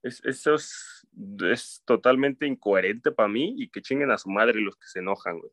Es, 0.04 0.24
eso 0.26 0.56
es, 0.56 1.08
es 1.52 1.84
totalmente 1.86 2.48
incoherente 2.48 3.12
para 3.12 3.30
mí 3.30 3.56
y 3.58 3.70
que 3.70 3.82
chinguen 3.82 4.12
a 4.12 4.18
su 4.18 4.30
madre 4.30 4.62
los 4.62 4.76
que 4.78 4.88
se 4.88 5.00
enojan, 5.00 5.40
güey. 5.40 5.52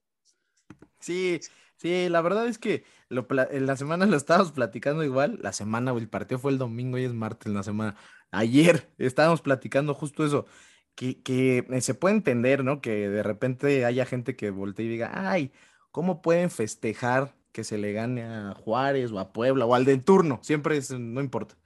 Sí, 1.01 1.41
sí, 1.77 2.09
la 2.09 2.21
verdad 2.21 2.47
es 2.47 2.59
que 2.59 2.85
lo 3.09 3.27
en 3.51 3.67
la 3.67 3.77
semana 3.77 4.07
lo 4.07 4.17
estábamos 4.17 4.53
platicando 4.53 5.05
igual. 5.05 5.39
La 5.43 5.53
semana, 5.53 5.93
el 5.93 6.09
partido 6.09 6.39
fue 6.39 6.53
el 6.53 6.59
domingo 6.59 6.99
y 6.99 7.05
es 7.05 7.15
martes 7.15 7.53
la 7.53 7.63
semana. 7.63 7.97
Ayer 8.31 8.89
estábamos 8.99 9.41
platicando 9.43 9.95
justo 9.95 10.25
eso, 10.25 10.47
que, 10.95 11.23
que 11.23 11.67
eh, 11.71 11.81
se 11.81 11.95
puede 11.95 12.17
entender, 12.17 12.65
¿no? 12.65 12.81
Que 12.81 13.09
de 13.09 13.23
repente 13.23 13.85
haya 13.85 14.05
gente 14.07 14.37
que 14.37 14.51
voltee 14.51 14.87
y 14.87 14.89
diga, 14.89 15.31
ay, 15.31 15.53
¿cómo 15.91 16.23
pueden 16.23 16.51
festejar 16.51 17.35
que 17.53 17.65
se 17.65 17.79
le 17.79 17.93
gane 17.93 18.25
a 18.25 18.55
Juárez 18.55 19.11
o 19.13 19.19
a 19.19 19.33
Puebla 19.33 19.65
o 19.67 19.75
al 19.75 19.85
del 19.85 20.05
turno? 20.05 20.41
Siempre 20.43 20.77
es, 20.77 20.91
no 20.91 21.21
importa. 21.21 21.57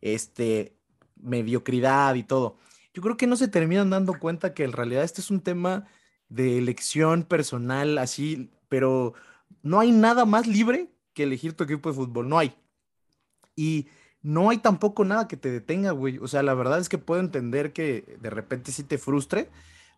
Este, 0.00 0.76
mediocridad 1.16 2.14
y 2.14 2.24
todo. 2.24 2.58
Yo 2.94 3.02
creo 3.02 3.16
que 3.16 3.26
no 3.26 3.36
se 3.36 3.48
terminan 3.48 3.90
dando 3.90 4.18
cuenta 4.18 4.54
que 4.54 4.64
en 4.64 4.72
realidad 4.72 5.04
este 5.04 5.20
es 5.20 5.30
un 5.30 5.40
tema 5.42 5.86
de 6.30 6.56
elección 6.56 7.24
personal, 7.24 7.98
así, 7.98 8.50
pero 8.68 9.12
no 9.62 9.80
hay 9.80 9.92
nada 9.92 10.24
más 10.24 10.46
libre 10.46 10.88
que 11.12 11.24
elegir 11.24 11.52
tu 11.52 11.64
equipo 11.64 11.90
de 11.90 11.96
fútbol, 11.96 12.28
no 12.28 12.38
hay. 12.38 12.54
Y 13.54 13.88
no 14.22 14.50
hay 14.50 14.58
tampoco 14.58 15.04
nada 15.04 15.28
que 15.28 15.36
te 15.36 15.50
detenga, 15.50 15.90
güey. 15.90 16.18
O 16.18 16.28
sea, 16.28 16.42
la 16.42 16.54
verdad 16.54 16.78
es 16.78 16.88
que 16.88 16.98
puedo 16.98 17.20
entender 17.20 17.72
que 17.72 18.16
de 18.20 18.30
repente 18.30 18.72
sí 18.72 18.84
te 18.84 18.98
frustre, 18.98 19.50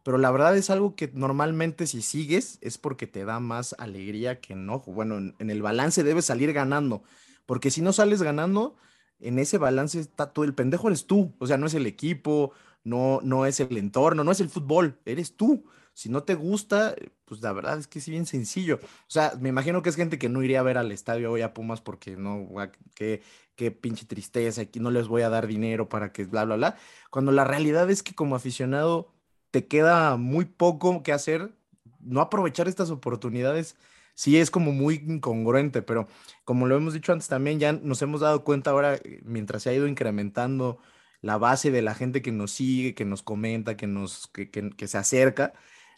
pero 0.04 0.18
la 0.18 0.30
verdad 0.30 0.56
es 0.56 0.70
algo 0.70 0.96
que 0.96 1.10
normalmente 1.14 1.86
si 1.86 2.02
sigues 2.02 2.58
es 2.60 2.78
porque 2.78 3.06
te 3.06 3.24
da 3.24 3.40
más 3.40 3.74
alegría 3.78 4.40
que 4.40 4.54
enojo. 4.54 4.92
Bueno, 4.92 5.18
en, 5.38 5.50
el 5.50 5.62
balance 5.62 6.02
debes 6.02 6.24
salir 6.24 6.52
ganando, 6.52 7.02
porque 7.46 7.70
si 7.70 7.82
no 7.82 7.92
sales 7.92 8.22
ganando, 8.22 8.76
en 9.20 9.38
ese 9.38 9.58
balance 9.58 10.00
está 10.00 10.32
todo 10.32 10.44
el 10.44 10.54
pendejo 10.54 10.88
eres 10.88 11.06
tú, 11.06 11.34
o 11.38 11.46
sea, 11.46 11.56
no 11.56 11.66
es 11.66 11.74
el 11.74 11.86
equipo, 11.86 12.52
no, 12.84 13.20
no 13.22 13.46
es 13.46 13.60
el 13.60 13.76
entorno, 13.76 14.24
no 14.24 14.32
es 14.32 14.40
el 14.40 14.48
fútbol, 14.48 14.98
eres 15.04 15.36
tú. 15.36 15.64
Si 15.94 16.08
no 16.08 16.22
te 16.24 16.34
gusta, 16.34 16.94
pues 17.24 17.42
la 17.42 17.52
verdad 17.52 17.78
es 17.78 17.86
que 17.86 17.98
es 17.98 18.08
bien 18.08 18.26
sencillo. 18.26 18.76
O 18.82 19.10
sea, 19.10 19.32
me 19.40 19.48
imagino 19.50 19.82
que 19.82 19.90
es 19.90 19.96
gente 19.96 20.18
que 20.18 20.28
no 20.28 20.42
iría 20.42 20.60
a 20.60 20.62
ver 20.62 20.78
al 20.78 20.90
estadio 20.92 21.30
hoy 21.30 21.42
a 21.42 21.52
Pumas 21.54 21.80
porque 21.80 22.16
no, 22.16 22.48
qué, 22.94 23.22
qué 23.56 23.70
pinche 23.70 24.06
tristeza, 24.06 24.62
aquí 24.62 24.80
no 24.80 24.90
les 24.90 25.08
voy 25.08 25.22
a 25.22 25.28
dar 25.28 25.46
dinero 25.46 25.88
para 25.88 26.12
que 26.12 26.24
bla, 26.24 26.44
bla, 26.44 26.56
bla. 26.56 26.76
Cuando 27.10 27.32
la 27.32 27.44
realidad 27.44 27.90
es 27.90 28.02
que 28.02 28.14
como 28.14 28.36
aficionado 28.36 29.12
te 29.50 29.66
queda 29.66 30.16
muy 30.16 30.44
poco 30.46 31.02
que 31.02 31.12
hacer, 31.12 31.52
no 32.00 32.20
aprovechar 32.20 32.68
estas 32.68 32.90
oportunidades 32.90 33.76
sí 34.14 34.38
es 34.38 34.50
como 34.50 34.72
muy 34.72 34.96
incongruente, 35.06 35.82
pero 35.82 36.06
como 36.44 36.66
lo 36.66 36.76
hemos 36.76 36.94
dicho 36.94 37.12
antes 37.12 37.28
también, 37.28 37.58
ya 37.58 37.72
nos 37.72 38.02
hemos 38.02 38.20
dado 38.20 38.44
cuenta 38.44 38.70
ahora, 38.70 38.96
eh, 38.96 39.20
mientras 39.24 39.62
se 39.62 39.70
ha 39.70 39.74
ido 39.74 39.86
incrementando 39.86 40.78
la 41.20 41.38
base 41.38 41.70
de 41.70 41.82
la 41.82 41.94
gente 41.94 42.20
que 42.22 42.32
nos 42.32 42.50
sigue, 42.52 42.94
que 42.94 43.04
nos 43.04 43.22
comenta, 43.22 43.76
que 43.76 43.86
nos, 43.86 44.26
que, 44.28 44.50
que- 44.50 44.70
que 44.70 44.88
se 44.88 44.98
acerca, 44.98 45.54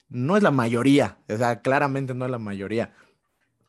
no 0.09 0.37
es 0.37 0.43
la 0.43 0.51
mayoría, 0.51 1.19
o 1.29 1.37
sea, 1.37 1.61
claramente 1.62 2.14
no 2.14 2.25
es 2.25 2.31
la 2.31 2.38
mayoría. 2.38 2.95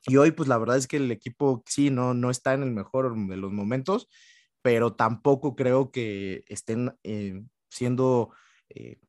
Y 0.08 0.18
hoy, 0.18 0.32
pues 0.32 0.48
la 0.48 0.58
verdad 0.58 0.78
es 0.78 0.88
que 0.88 0.98
el 0.98 1.12
equipo 1.12 1.64
sí, 1.66 1.90
no, 1.90 2.14
no 2.14 2.30
está 2.30 2.54
en 2.54 2.64
el 2.64 2.72
mejor 2.72 3.16
de 3.28 3.38
los 3.38 3.52
momentos, 3.52 4.08
pero 4.62 4.94
tampoco 4.94 5.56
creo 5.56 5.92
que 5.92 6.44
estén 6.48 6.96
eh, 7.04 7.42
siendo 7.70 8.32
eh, 8.70 9.00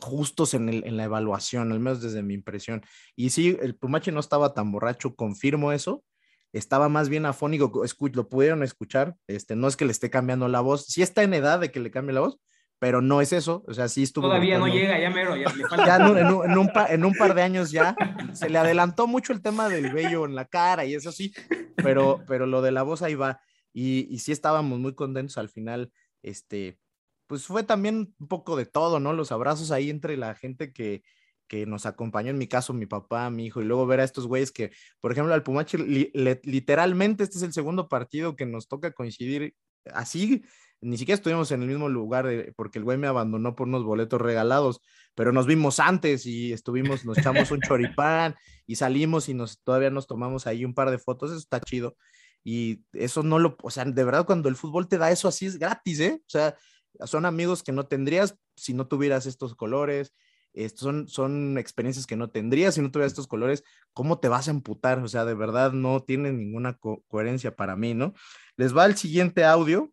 justos 0.00 0.54
en, 0.54 0.96
la 0.96 1.04
evaluación, 1.04 1.72
al 1.72 1.80
menos 1.80 2.00
desde 2.00 2.22
mi 2.22 2.34
impresión. 2.34 2.82
Y 3.14 3.30
sí, 3.30 3.56
el 3.60 3.76
Pumache 3.76 4.12
no 4.12 4.20
estaba 4.20 4.54
tan 4.54 4.72
borracho, 4.72 5.14
confirmo 5.14 5.72
eso. 5.72 6.04
Estaba 6.52 6.88
más 6.88 7.08
bien 7.10 7.26
afónico, 7.26 7.82
lo 8.12 8.28
pudieron 8.28 8.62
escuchar, 8.62 9.14
este, 9.26 9.56
no 9.56 9.68
es 9.68 9.76
que 9.76 9.84
le 9.84 9.92
esté 9.92 10.08
cambiando 10.08 10.48
la 10.48 10.60
voz, 10.60 10.86
sí 10.86 11.02
está 11.02 11.22
en 11.22 11.34
edad 11.34 11.60
de 11.60 11.70
que 11.70 11.80
le 11.80 11.90
cambie 11.90 12.14
la 12.14 12.20
voz, 12.20 12.38
pero 12.78 13.00
no 13.00 13.20
es 13.20 13.32
eso, 13.32 13.64
o 13.66 13.72
sea, 13.74 13.88
sí 13.88 14.02
estuvo 14.02 14.26
Todavía 14.28 14.58
no 14.58 14.68
llega, 14.68 14.98
ya 15.00 15.10
mero, 15.10 15.36
ya 15.36 15.52
le 15.54 15.64
falta. 15.68 15.86
Ya 15.86 15.96
en 15.96 16.02
un, 16.10 16.18
en 16.18 16.26
un- 16.26 16.50
en 16.50 16.58
un 16.58 16.68
pa- 16.72 16.86
en 16.86 17.04
un 17.04 17.14
par 17.14 17.34
de 17.34 17.42
años 17.42 17.70
ya 17.70 17.96
se 18.32 18.48
le 18.50 18.58
adelantó 18.58 19.06
mucho 19.06 19.32
el 19.32 19.40
tema 19.42 19.68
del 19.68 19.92
vello 19.92 20.24
en 20.26 20.34
la 20.34 20.44
cara 20.46 20.84
y 20.84 20.94
eso 20.94 21.10
sí, 21.12 21.32
pero, 21.76 22.22
pero 22.26 22.46
lo 22.46 22.60
de 22.62 22.72
la 22.72 22.82
voz 22.82 23.02
ahí 23.02 23.14
va. 23.14 23.40
Y, 23.72 24.06
y 24.14 24.18
sí 24.20 24.32
estábamos 24.32 24.78
muy 24.78 24.94
contentos 24.94 25.36
al 25.38 25.48
final. 25.48 25.92
Este, 26.22 26.78
pues 27.26 27.44
fue 27.46 27.62
también 27.62 28.14
un 28.18 28.28
poco 28.28 28.56
de 28.56 28.66
todo, 28.66 29.00
¿no? 29.00 29.12
Los 29.12 29.32
abrazos 29.32 29.70
ahí 29.70 29.90
entre 29.90 30.16
la 30.16 30.34
gente 30.34 30.72
que, 30.72 31.02
que 31.48 31.66
nos 31.66 31.86
acompañó, 31.86 32.30
en 32.30 32.38
mi 32.38 32.46
caso, 32.48 32.72
mi 32.72 32.86
papá, 32.86 33.28
mi 33.30 33.46
hijo, 33.46 33.60
y 33.62 33.64
luego 33.64 33.86
ver 33.86 34.00
a 34.00 34.04
estos 34.04 34.26
güeyes 34.26 34.50
que, 34.52 34.70
por 35.00 35.12
ejemplo, 35.12 35.32
al 35.34 35.42
Pumache, 35.42 35.78
li- 35.78 36.10
le- 36.14 36.40
literalmente 36.44 37.22
este 37.24 37.36
es 37.38 37.42
el 37.42 37.52
segundo 37.52 37.88
partido 37.88 38.34
que 38.36 38.46
nos 38.46 38.66
toca 38.68 38.92
coincidir 38.92 39.54
así, 39.92 40.42
ni 40.80 40.98
siquiera 40.98 41.16
estuvimos 41.16 41.50
en 41.52 41.62
el 41.62 41.68
mismo 41.68 41.88
lugar 41.88 42.26
de- 42.26 42.52
porque 42.56 42.78
el 42.78 42.84
güey 42.84 42.98
me 42.98 43.06
abandonó 43.06 43.54
por 43.56 43.68
unos 43.68 43.84
boletos 43.84 44.20
regalados, 44.20 44.80
pero 45.14 45.32
nos 45.32 45.46
vimos 45.46 45.80
antes 45.80 46.26
y 46.26 46.52
estuvimos, 46.52 47.04
nos 47.04 47.18
echamos 47.18 47.50
un 47.50 47.60
choripán 47.62 48.34
y 48.66 48.76
salimos 48.76 49.28
y 49.28 49.34
nos 49.34 49.62
todavía 49.62 49.90
nos 49.90 50.06
tomamos 50.06 50.46
ahí 50.46 50.64
un 50.64 50.74
par 50.74 50.90
de 50.90 50.98
fotos, 50.98 51.30
eso 51.30 51.38
está 51.38 51.60
chido. 51.60 51.96
Y 52.44 52.84
eso 52.92 53.22
no 53.22 53.38
lo, 53.38 53.56
o 53.62 53.70
sea, 53.70 53.84
de 53.84 54.04
verdad 54.04 54.24
cuando 54.26 54.48
el 54.48 54.56
fútbol 54.56 54.88
te 54.88 54.98
da 54.98 55.10
eso 55.10 55.26
así 55.28 55.46
es 55.46 55.58
gratis, 55.58 55.98
¿eh? 56.00 56.20
O 56.22 56.28
sea, 56.30 56.56
son 57.04 57.26
amigos 57.26 57.62
que 57.62 57.72
no 57.72 57.86
tendrías 57.86 58.38
si 58.56 58.72
no 58.74 58.86
tuvieras 58.88 59.26
estos 59.26 59.54
colores, 59.54 60.14
estos 60.54 60.80
son, 60.84 61.08
son 61.08 61.58
experiencias 61.58 62.06
que 62.06 62.16
no 62.16 62.30
tendrías 62.30 62.74
si 62.76 62.80
no 62.82 62.90
tuvieras 62.90 63.12
estos 63.12 63.26
colores, 63.26 63.62
¿cómo 63.92 64.20
te 64.20 64.28
vas 64.28 64.48
a 64.48 64.52
emputar? 64.52 64.98
O 65.00 65.08
sea, 65.08 65.24
de 65.24 65.34
verdad 65.34 65.72
no 65.72 66.00
tiene 66.04 66.32
ninguna 66.32 66.74
co- 66.78 67.04
coherencia 67.08 67.54
para 67.56 67.76
mí, 67.76 67.92
¿no? 67.94 68.14
Les 68.56 68.74
va 68.76 68.86
el 68.86 68.96
siguiente 68.96 69.44
audio. 69.44 69.92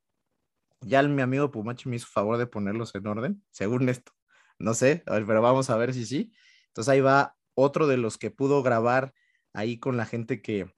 Ya 0.85 0.99
el- 0.99 1.09
mi 1.09 1.21
amigo 1.21 1.51
Pumachi 1.51 1.89
me 1.89 1.95
hizo 1.95 2.07
favor 2.07 2.37
de 2.37 2.47
ponerlos 2.47 2.93
en 2.95 3.07
orden, 3.07 3.43
según 3.51 3.89
esto. 3.89 4.11
No 4.59 4.73
sé, 4.73 5.03
a 5.07 5.13
ver, 5.13 5.25
pero 5.25 5.41
vamos 5.41 5.69
a 5.69 5.77
ver 5.77 5.93
si 5.93 6.05
sí. 6.05 6.31
Entonces 6.67 6.89
ahí 6.91 7.01
va 7.01 7.35
otro 7.55 7.87
de 7.87 7.97
los 7.97 8.17
que 8.17 8.31
pudo 8.31 8.63
grabar 8.63 9.13
ahí 9.53 9.79
con 9.79 9.97
la 9.97 10.05
gente 10.05 10.41
que, 10.41 10.73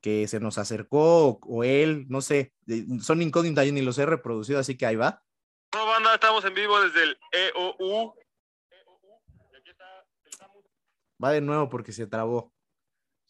que 0.00 0.28
se 0.28 0.40
nos 0.40 0.58
acercó 0.58 1.26
o, 1.28 1.40
o 1.42 1.64
él, 1.64 2.06
no 2.08 2.20
sé, 2.20 2.54
son 3.02 3.22
incógnitas 3.22 3.66
y 3.66 3.72
ni 3.72 3.82
los 3.82 3.98
he 3.98 4.06
reproducido, 4.06 4.58
así 4.60 4.76
que 4.76 4.86
ahí 4.86 4.96
va. 4.96 5.22
No, 5.74 5.86
banda, 5.86 6.14
estamos 6.14 6.44
en 6.44 6.54
vivo 6.54 6.80
desde 6.80 7.02
el 7.04 7.18
EOU. 7.32 8.14
Va 11.22 11.32
de 11.32 11.40
nuevo 11.40 11.68
porque 11.68 11.92
se 11.92 12.06
trabó. 12.06 12.52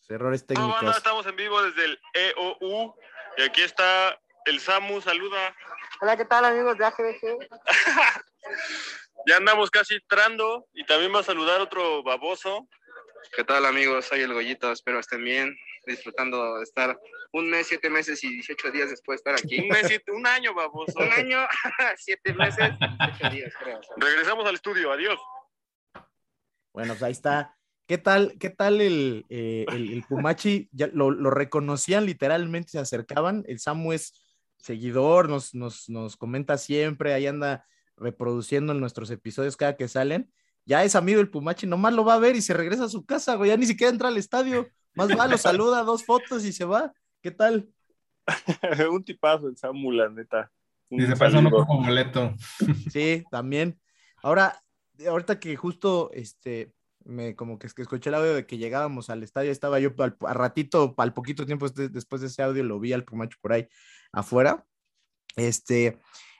Errores 0.08 0.44
No, 0.48 0.60
banda, 0.62 0.76
técnicos. 0.76 0.96
estamos 0.96 1.26
en 1.26 1.36
vivo 1.36 1.62
desde 1.62 1.84
el 1.84 1.98
EOU. 2.14 2.94
Y 3.38 3.42
aquí 3.42 3.62
está 3.62 4.20
el 4.44 4.58
Samu, 4.58 5.00
saluda. 5.00 5.54
Hola, 6.00 6.16
¿qué 6.16 6.24
tal 6.24 6.44
amigos 6.44 6.76
de 6.78 6.84
AGBG? 6.84 7.48
Ya 9.26 9.36
andamos 9.36 9.70
casi 9.70 9.96
entrando 9.96 10.66
y 10.72 10.86
también 10.86 11.14
va 11.14 11.20
a 11.20 11.22
saludar 11.22 11.60
otro 11.60 12.02
baboso. 12.02 12.66
¿Qué 13.36 13.44
tal 13.44 13.66
amigos? 13.66 14.06
Soy 14.06 14.20
el 14.22 14.32
Goyito, 14.32 14.72
espero 14.72 14.98
estén 14.98 15.22
bien, 15.22 15.54
disfrutando 15.86 16.56
de 16.56 16.62
estar 16.62 16.98
un 17.34 17.50
mes, 17.50 17.66
siete 17.66 17.90
meses 17.90 18.24
y 18.24 18.30
18 18.32 18.70
días 18.70 18.88
después 18.88 19.22
de 19.22 19.30
estar 19.32 19.34
aquí. 19.46 19.60
Un 19.60 19.68
mes, 19.68 19.86
siete- 19.88 20.10
un 20.12 20.26
año, 20.26 20.54
baboso. 20.54 20.98
Un 20.98 21.12
año, 21.12 21.46
siete 21.98 22.32
meses, 22.32 22.70
18 23.20 23.30
días 23.34 23.52
creo. 23.62 23.78
Regresamos 23.98 24.46
al 24.48 24.54
estudio, 24.54 24.90
adiós. 24.90 25.20
Bueno, 26.72 26.94
pues 26.94 27.02
ahí 27.02 27.12
está. 27.12 27.54
¿Qué 27.86 27.98
tal, 27.98 28.36
qué 28.40 28.48
tal 28.48 28.80
el, 28.80 29.26
eh, 29.28 29.66
el, 29.68 29.92
el 29.92 30.04
Pumachi? 30.08 30.70
Ya 30.72 30.86
lo, 30.94 31.10
lo 31.10 31.28
reconocían 31.30 32.06
literalmente, 32.06 32.70
se 32.70 32.78
acercaban. 32.78 33.44
El 33.46 33.60
Samu 33.60 33.92
es 33.92 34.14
seguidor, 34.60 35.28
nos, 35.28 35.54
nos, 35.54 35.88
nos 35.88 36.16
comenta 36.16 36.58
siempre, 36.58 37.14
ahí 37.14 37.26
anda 37.26 37.66
reproduciendo 37.96 38.72
en 38.72 38.80
nuestros 38.80 39.10
episodios 39.10 39.56
cada 39.56 39.76
que 39.76 39.88
salen. 39.88 40.30
Ya 40.64 40.84
es 40.84 40.94
amigo 40.94 41.20
el 41.20 41.30
Pumachi, 41.30 41.66
nomás 41.66 41.94
lo 41.94 42.04
va 42.04 42.14
a 42.14 42.18
ver 42.18 42.36
y 42.36 42.42
se 42.42 42.54
regresa 42.54 42.84
a 42.84 42.88
su 42.88 43.04
casa, 43.04 43.34
güey. 43.34 43.50
Ya 43.50 43.56
ni 43.56 43.66
siquiera 43.66 43.90
entra 43.90 44.08
al 44.08 44.16
estadio. 44.16 44.68
Más 44.94 45.08
va, 45.10 45.26
lo 45.26 45.38
saluda, 45.38 45.82
dos 45.82 46.04
fotos 46.04 46.44
y 46.44 46.52
se 46.52 46.64
va. 46.64 46.92
¿Qué 47.22 47.30
tal? 47.30 47.68
un 48.90 49.04
tipazo 49.04 49.48
el 49.48 49.56
Samu, 49.56 49.92
la 49.92 50.08
neta. 50.08 50.50
Un 50.90 51.02
Y 51.02 51.06
de 51.06 51.16
paso 51.16 51.40
no 51.40 51.50
como 51.50 51.84
boleto. 51.84 52.34
Sí, 52.92 53.24
también. 53.30 53.80
Ahora, 54.22 54.60
ahorita 55.06 55.38
que 55.38 55.56
justo 55.56 56.10
este 56.12 56.72
me 57.04 57.34
como 57.34 57.58
que, 57.58 57.66
es 57.66 57.72
que 57.72 57.82
escuché 57.82 58.10
el 58.10 58.14
audio 58.14 58.34
de 58.34 58.46
que 58.46 58.58
llegábamos 58.58 59.08
al 59.08 59.22
estadio, 59.22 59.50
estaba 59.50 59.80
yo 59.80 59.92
al, 59.98 60.16
a 60.20 60.34
ratito, 60.34 60.94
al 60.98 61.14
poquito 61.14 61.46
tiempo 61.46 61.66
después 61.68 62.20
de 62.20 62.26
ese 62.26 62.42
audio, 62.42 62.62
lo 62.62 62.78
vi 62.78 62.92
al 62.92 63.04
Pumacho 63.04 63.38
por 63.40 63.52
ahí 63.54 63.68
afuera. 64.12 64.66
Este, 65.36 65.98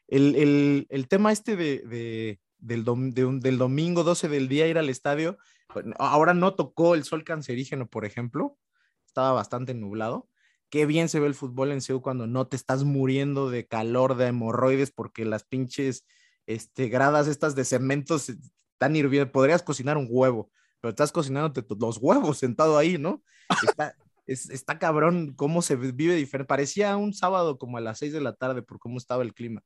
el, 0.08 0.34
el- 0.36 0.86
el 0.90 1.08
tema 1.08 1.32
este 1.32 1.56
de, 1.56 1.78
de- 1.78 2.40
del, 2.58 2.84
dom- 2.84 3.12
de 3.12 3.24
un- 3.24 3.40
del 3.40 3.58
domingo 3.58 4.04
12 4.04 4.28
del 4.28 4.48
día 4.48 4.66
ir 4.68 4.78
al 4.78 4.88
estadio, 4.88 5.38
bueno, 5.72 5.94
ahora 5.98 6.34
no 6.34 6.54
tocó 6.54 6.94
el 6.94 7.04
sol 7.04 7.24
cancerígeno, 7.24 7.88
por 7.88 8.04
ejemplo, 8.04 8.58
estaba 9.06 9.32
bastante 9.32 9.72
nublado. 9.74 10.28
Qué 10.68 10.86
bien 10.86 11.08
se 11.08 11.18
ve 11.20 11.26
el 11.26 11.34
fútbol 11.34 11.72
en 11.72 11.80
Seúl 11.80 12.02
cuando 12.02 12.26
no 12.26 12.46
te 12.46 12.56
estás 12.56 12.84
muriendo 12.84 13.50
de 13.50 13.66
calor, 13.66 14.16
de 14.16 14.26
hemorroides, 14.26 14.90
porque 14.92 15.24
las 15.24 15.44
pinches 15.44 16.04
este, 16.46 16.88
gradas 16.88 17.26
estas 17.28 17.54
de 17.54 17.64
cementos 17.64 18.28
están 18.28 18.94
hirviendo. 18.96 19.32
Podrías 19.32 19.62
cocinar 19.62 19.96
un 19.96 20.06
huevo, 20.10 20.50
pero 20.80 20.90
estás 20.90 21.10
cocinándote 21.12 21.64
los 21.78 21.98
huevos 21.98 22.38
sentado 22.38 22.78
ahí, 22.78 22.98
¿no? 22.98 23.22
Está, 23.76 23.96
es- 24.33 24.51
está 24.51 24.78
cabrón 24.78 25.35
cómo 25.37 25.62
se 25.62 25.76
vive 25.76 26.14
diferente. 26.16 26.49
Parecía 26.49 26.97
un 26.97 27.14
sábado 27.14 27.59
como 27.59 27.78
a 27.78 27.81
las 27.81 27.99
6 27.99 28.12
de 28.12 28.20
la 28.20 28.35
tarde 28.35 28.62
por 28.62 28.78
cómo 28.78 28.99
estaba 28.99 29.22
el 29.22 29.35
clima. 29.35 29.62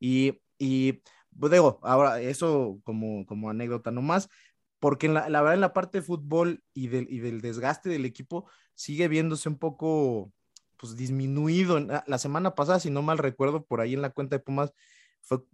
Y, 0.00 0.40
y 0.58 1.02
pues 1.38 1.52
digo, 1.52 1.80
ahora 1.82 2.20
eso 2.20 2.80
como, 2.84 3.26
como 3.26 3.50
anécdota 3.50 3.90
nomás, 3.90 4.28
porque 4.80 5.06
en 5.06 5.14
la, 5.14 5.28
la 5.28 5.40
verdad 5.42 5.54
en 5.54 5.60
la 5.62 5.72
parte 5.72 5.98
de 5.98 6.02
fútbol 6.02 6.62
y 6.74 6.88
del, 6.88 7.06
y 7.10 7.20
del 7.20 7.40
desgaste 7.40 7.88
del 7.90 8.04
equipo 8.06 8.48
sigue 8.74 9.08
viéndose 9.08 9.48
un 9.48 9.58
poco 9.58 10.32
pues 10.76 10.96
disminuido. 10.96 11.78
En- 11.78 11.88
La 12.06 12.18
semana 12.18 12.54
pasada, 12.54 12.80
si 12.80 12.90
no 12.90 13.02
mal 13.02 13.18
recuerdo, 13.18 13.64
por 13.66 13.80
ahí 13.80 13.94
en 13.94 14.02
la 14.02 14.10
cuenta 14.10 14.36
de 14.36 14.42
Pumas 14.44 14.72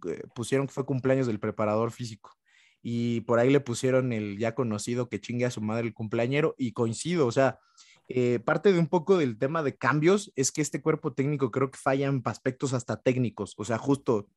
eh, 0.07 0.23
pusieron 0.35 0.67
que 0.67 0.73
fue 0.73 0.85
cumpleaños 0.85 1.27
del 1.27 1.39
preparador 1.39 1.91
físico 1.91 2.31
y 2.81 3.21
por 3.21 3.39
ahí 3.39 3.49
le 3.51 3.59
pusieron 3.59 4.13
el 4.13 4.37
ya 4.37 4.55
conocido 4.55 5.09
que 5.09 5.19
chingue 5.19 5.45
a 5.45 5.51
su 5.51 5.61
madre 5.61 5.87
el 5.87 5.93
cumpleañero 5.93 6.55
y 6.57 6.71
coincido, 6.73 7.27
o 7.27 7.31
sea, 7.31 7.59
eh, 8.07 8.39
parte 8.39 8.71
de 8.73 8.79
un 8.79 8.87
poco 8.87 9.17
del 9.17 9.37
tema 9.37 9.63
de 9.63 9.77
cambios 9.77 10.31
es 10.35 10.51
que 10.51 10.61
este 10.61 10.81
cuerpo 10.81 11.13
técnico 11.13 11.51
creo 11.51 11.71
que 11.71 11.77
falla 11.77 12.07
en 12.07 12.21
aspectos 12.25 12.73
hasta 12.73 13.01
técnicos, 13.01 13.53
o 13.57 13.65
sea, 13.65 13.77
justo, 13.77 14.29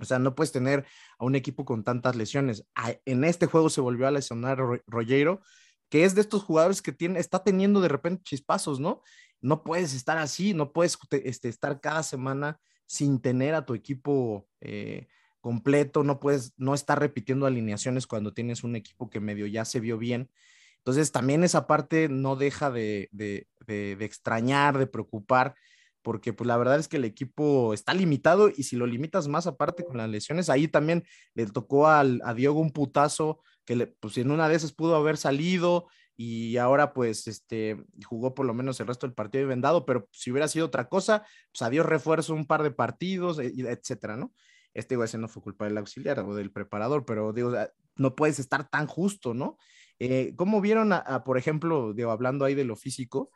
o 0.00 0.04
sea, 0.04 0.18
no 0.18 0.34
puedes 0.34 0.52
tener 0.52 0.84
a 1.18 1.24
un 1.24 1.34
equipo 1.34 1.64
con 1.64 1.84
tantas 1.84 2.16
lesiones. 2.16 2.66
A- 2.74 2.94
En 3.04 3.24
este 3.24 3.46
juego 3.46 3.70
se 3.70 3.80
volvió 3.80 4.06
a 4.06 4.10
lesionar 4.10 4.58
Ro- 4.58 4.82
Rollero, 4.86 5.40
que 5.88 6.04
es 6.04 6.14
de 6.14 6.20
estos 6.20 6.42
jugadores 6.42 6.82
que 6.82 6.92
tiene, 6.92 7.18
está 7.18 7.42
teniendo 7.42 7.80
de 7.80 7.88
repente 7.88 8.22
chispazos, 8.24 8.78
¿no? 8.80 9.02
No 9.40 9.62
puedes 9.64 9.94
estar 9.94 10.18
así, 10.18 10.52
no 10.54 10.72
puedes 10.72 10.98
te- 11.08 11.28
este, 11.28 11.48
estar 11.48 11.80
cada 11.80 12.02
semana 12.02 12.60
sin 12.86 13.20
tener 13.20 13.54
a 13.54 13.64
tu 13.64 13.74
equipo 13.74 14.48
eh, 14.60 15.08
completo, 15.40 16.04
no 16.04 16.20
puedes, 16.20 16.52
no 16.58 16.74
estar 16.74 16.98
repitiendo 16.98 17.46
alineaciones 17.46 18.06
cuando 18.06 18.34
tienes 18.34 18.64
un 18.64 18.76
equipo 18.76 19.08
que 19.08 19.20
medio 19.20 19.46
ya 19.46 19.64
se 19.64 19.80
vio 19.80 19.96
bien. 19.98 20.30
Entonces 20.78 21.12
también 21.12 21.44
esa 21.44 21.66
parte 21.66 22.08
no 22.08 22.36
deja 22.36 22.70
de, 22.70 23.08
de- 23.12 23.46
de- 23.66 23.96
de 23.96 24.04
extrañar, 24.04 24.78
de 24.78 24.86
preocupar, 24.86 25.54
porque 26.02 26.32
pues 26.32 26.46
la 26.46 26.56
verdad 26.56 26.78
es 26.78 26.88
que 26.88 26.96
el 26.96 27.04
equipo 27.04 27.74
está 27.74 27.92
limitado 27.94 28.48
y 28.54 28.62
si 28.62 28.76
lo 28.76 28.86
limitas 28.86 29.28
más 29.28 29.46
aparte 29.46 29.84
con 29.84 29.96
las 29.98 30.08
lesiones, 30.08 30.48
ahí 30.48 30.68
también 30.68 31.04
le 31.34 31.46
tocó 31.46 31.88
al, 31.88 32.20
a 32.24 32.34
Diogo 32.34 32.60
un 32.60 32.70
putazo 32.72 33.40
que 33.66 33.76
le, 33.76 33.86
pues 33.88 34.16
en 34.18 34.30
una 34.30 34.48
de 34.48 34.54
esas 34.56 34.72
pudo 34.72 34.96
haber 34.96 35.16
salido 35.18 35.88
y 36.16 36.56
ahora 36.56 36.94
pues 36.94 37.26
este 37.28 37.76
jugó 38.06 38.34
por 38.34 38.46
lo 38.46 38.54
menos 38.54 38.80
el 38.80 38.86
resto 38.86 39.06
del 39.06 39.14
partido 39.14 39.44
y 39.44 39.46
vendado, 39.48 39.84
pero 39.84 40.08
si 40.12 40.30
hubiera 40.30 40.48
sido 40.48 40.66
otra 40.66 40.88
cosa, 40.88 41.26
pues 41.52 41.62
adiós 41.62 41.84
refuerzo 41.86 42.34
un 42.34 42.46
par 42.46 42.62
de 42.62 42.70
partidos, 42.70 43.38
e- 43.38 43.52
y 43.54 43.66
etcétera, 43.66 44.16
¿no? 44.16 44.32
Este 44.74 44.94
igual 44.94 45.06
ese 45.08 45.18
no 45.18 45.28
fue 45.28 45.42
culpa 45.42 45.64
del 45.66 45.78
auxiliar 45.78 46.18
o 46.20 46.34
del 46.34 46.50
preparador, 46.52 47.04
pero 47.04 47.32
digo, 47.32 47.52
no 47.96 48.14
puedes 48.14 48.38
estar 48.38 48.68
tan 48.70 48.86
justo, 48.86 49.34
¿no? 49.34 49.58
Eh, 49.98 50.32
¿Cómo 50.36 50.60
vieron 50.60 50.92
por 51.24 51.38
ejemplo, 51.38 51.92
digo, 51.92 52.10
hablando 52.10 52.44
ahí 52.44 52.54
de 52.54 52.64
lo 52.64 52.76
físico, 52.76 53.30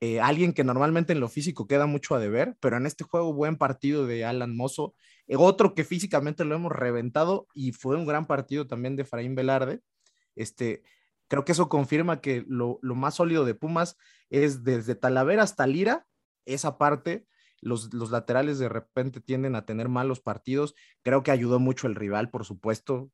eh, 0.00 0.20
alguien 0.20 0.52
que 0.52 0.64
normalmente 0.64 1.12
en 1.12 1.20
lo 1.20 1.28
físico 1.28 1.66
queda 1.66 1.86
mucho 1.86 2.14
a 2.14 2.18
deber, 2.18 2.56
pero 2.60 2.76
en 2.76 2.86
este 2.86 3.04
juego 3.04 3.32
buen 3.32 3.56
partido 3.56 4.06
de 4.06 4.24
Alan 4.24 4.54
Mozo, 4.54 4.94
eh, 5.28 5.36
otro 5.38 5.74
que 5.74 5.84
físicamente 5.84 6.44
lo 6.44 6.54
hemos 6.54 6.72
reventado 6.72 7.46
y 7.54 7.72
fue 7.72 7.96
un 7.96 8.06
gran 8.06 8.26
partido 8.26 8.66
también 8.66 8.96
de 8.96 9.02
Efraín 9.02 9.34
Velarde, 9.34 9.80
este, 10.34 10.82
creo 11.28 11.44
que 11.44 11.52
eso 11.52 11.68
confirma 11.68 12.20
que 12.20 12.44
lo 12.46 12.78
más 12.82 13.14
sólido 13.14 13.44
de 13.44 13.54
Pumas 13.54 13.96
es 14.30 14.64
desde 14.64 14.94
Talavera 14.94 15.42
hasta 15.42 15.66
Lira, 15.66 16.06
esa 16.44 16.76
parte, 16.76 17.24
los, 17.64 17.92
los, 17.94 18.10
laterales 18.10 18.58
de 18.58 18.68
repente 18.68 19.20
tienden 19.20 19.54
a 19.56 19.64
tener 19.64 19.88
malos 19.88 20.20
partidos. 20.20 20.74
Creo 21.02 21.22
que 21.22 21.30
ayudó 21.30 21.58
mucho 21.58 21.86
el 21.86 21.94
rival, 21.94 22.30
por 22.30 22.44
supuesto. 22.44 23.10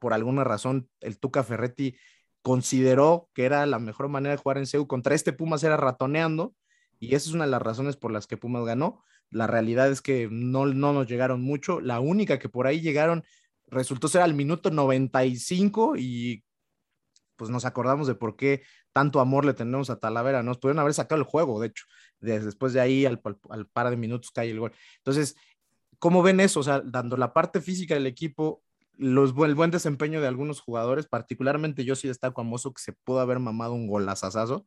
Por 0.00 0.12
alguna 0.12 0.44
razón, 0.44 0.90
el 1.00 1.18
Tuca 1.18 1.44
Ferretti 1.44 1.96
consideró 2.42 3.30
que 3.34 3.44
era 3.44 3.64
la 3.66 3.78
mejor 3.78 4.08
manera 4.08 4.34
de 4.34 4.42
jugar 4.42 4.58
en 4.58 4.66
CEU. 4.66 4.86
Contra 4.86 5.14
este 5.14 5.32
Pumas 5.32 5.62
era 5.62 5.76
ratoneando, 5.76 6.54
y 6.98 7.14
esa 7.14 7.28
es 7.28 7.34
una 7.34 7.44
de 7.44 7.50
las 7.50 7.62
razones 7.62 7.96
por 7.96 8.10
las 8.10 8.26
que 8.26 8.36
Pumas 8.36 8.64
ganó. 8.64 9.04
La 9.30 9.46
realidad 9.46 9.90
es 9.90 10.00
que 10.00 10.28
no, 10.30 10.66
no 10.66 10.92
nos 10.92 11.06
llegaron 11.06 11.40
mucho. 11.40 11.80
La 11.80 12.00
única 12.00 12.38
que 12.38 12.48
por 12.48 12.66
ahí 12.66 12.80
llegaron 12.80 13.24
resultó 13.66 14.08
ser 14.08 14.22
al 14.22 14.34
minuto 14.34 14.70
95 14.70 15.96
y 15.96 16.44
pues 17.36 17.50
nos 17.50 17.64
acordamos 17.64 18.06
de 18.06 18.14
por 18.14 18.36
qué 18.36 18.62
tanto 18.92 19.20
amor 19.20 19.44
le 19.44 19.54
tenemos 19.54 19.90
a 19.90 20.00
Talavera. 20.00 20.42
Nos 20.42 20.58
pudieron 20.58 20.80
haber 20.80 20.94
sacado 20.94 21.20
el 21.20 21.26
juego, 21.26 21.60
de 21.60 21.68
hecho. 21.68 21.84
Después 22.20 22.72
de 22.72 22.80
ahí, 22.80 23.06
al, 23.06 23.20
al, 23.24 23.38
al, 23.50 23.66
par 23.66 23.90
de 23.90 23.96
minutos, 23.96 24.30
cae 24.30 24.50
el 24.50 24.60
gol. 24.60 24.72
Entonces, 24.98 25.36
¿cómo 25.98 26.22
ven 26.22 26.40
eso? 26.40 26.60
O 26.60 26.62
sea, 26.62 26.80
dando 26.80 27.16
la 27.16 27.32
parte 27.32 27.60
física 27.60 27.94
del 27.94 28.06
equipo, 28.06 28.62
los, 28.96 29.34
el 29.44 29.54
buen 29.54 29.70
desempeño 29.70 30.20
de 30.20 30.28
algunos 30.28 30.60
jugadores, 30.60 31.06
particularmente 31.06 31.84
yo 31.84 31.94
sí 31.94 32.08
destaco 32.08 32.40
a 32.40 32.44
Mozo, 32.44 32.72
que 32.72 32.82
se 32.82 32.92
pudo 32.92 33.20
haber 33.20 33.38
mamado 33.38 33.74
un 33.74 33.86
golazazazo, 33.86 34.66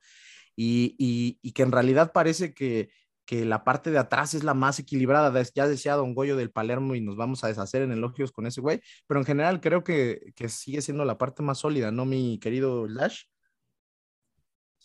y, 0.55 0.95
y, 0.97 1.39
y 1.41 1.51
que 1.53 1.63
en 1.63 1.71
realidad 1.71 2.11
parece 2.13 2.53
que, 2.53 2.89
que 3.25 3.45
la 3.45 3.63
parte 3.63 3.91
de 3.91 3.97
atrás 3.97 4.33
es 4.33 4.43
la 4.43 4.53
más 4.53 4.79
equilibrada. 4.79 5.31
Ya 5.55 5.67
decía 5.67 5.95
Don 5.95 6.13
Goyo 6.13 6.35
del 6.35 6.51
Palermo 6.51 6.95
y 6.95 7.01
nos 7.01 7.15
vamos 7.15 7.43
a 7.43 7.47
deshacer 7.47 7.81
en 7.81 7.91
elogios 7.91 8.31
con 8.31 8.45
ese 8.45 8.61
güey, 8.61 8.81
pero 9.07 9.19
en 9.19 9.25
general 9.25 9.61
creo 9.61 9.83
que, 9.83 10.33
que 10.35 10.49
sigue 10.49 10.81
siendo 10.81 11.05
la 11.05 11.17
parte 11.17 11.43
más 11.43 11.59
sólida, 11.59 11.91
¿no, 11.91 12.05
mi 12.05 12.39
querido 12.39 12.87
Lash? 12.87 13.23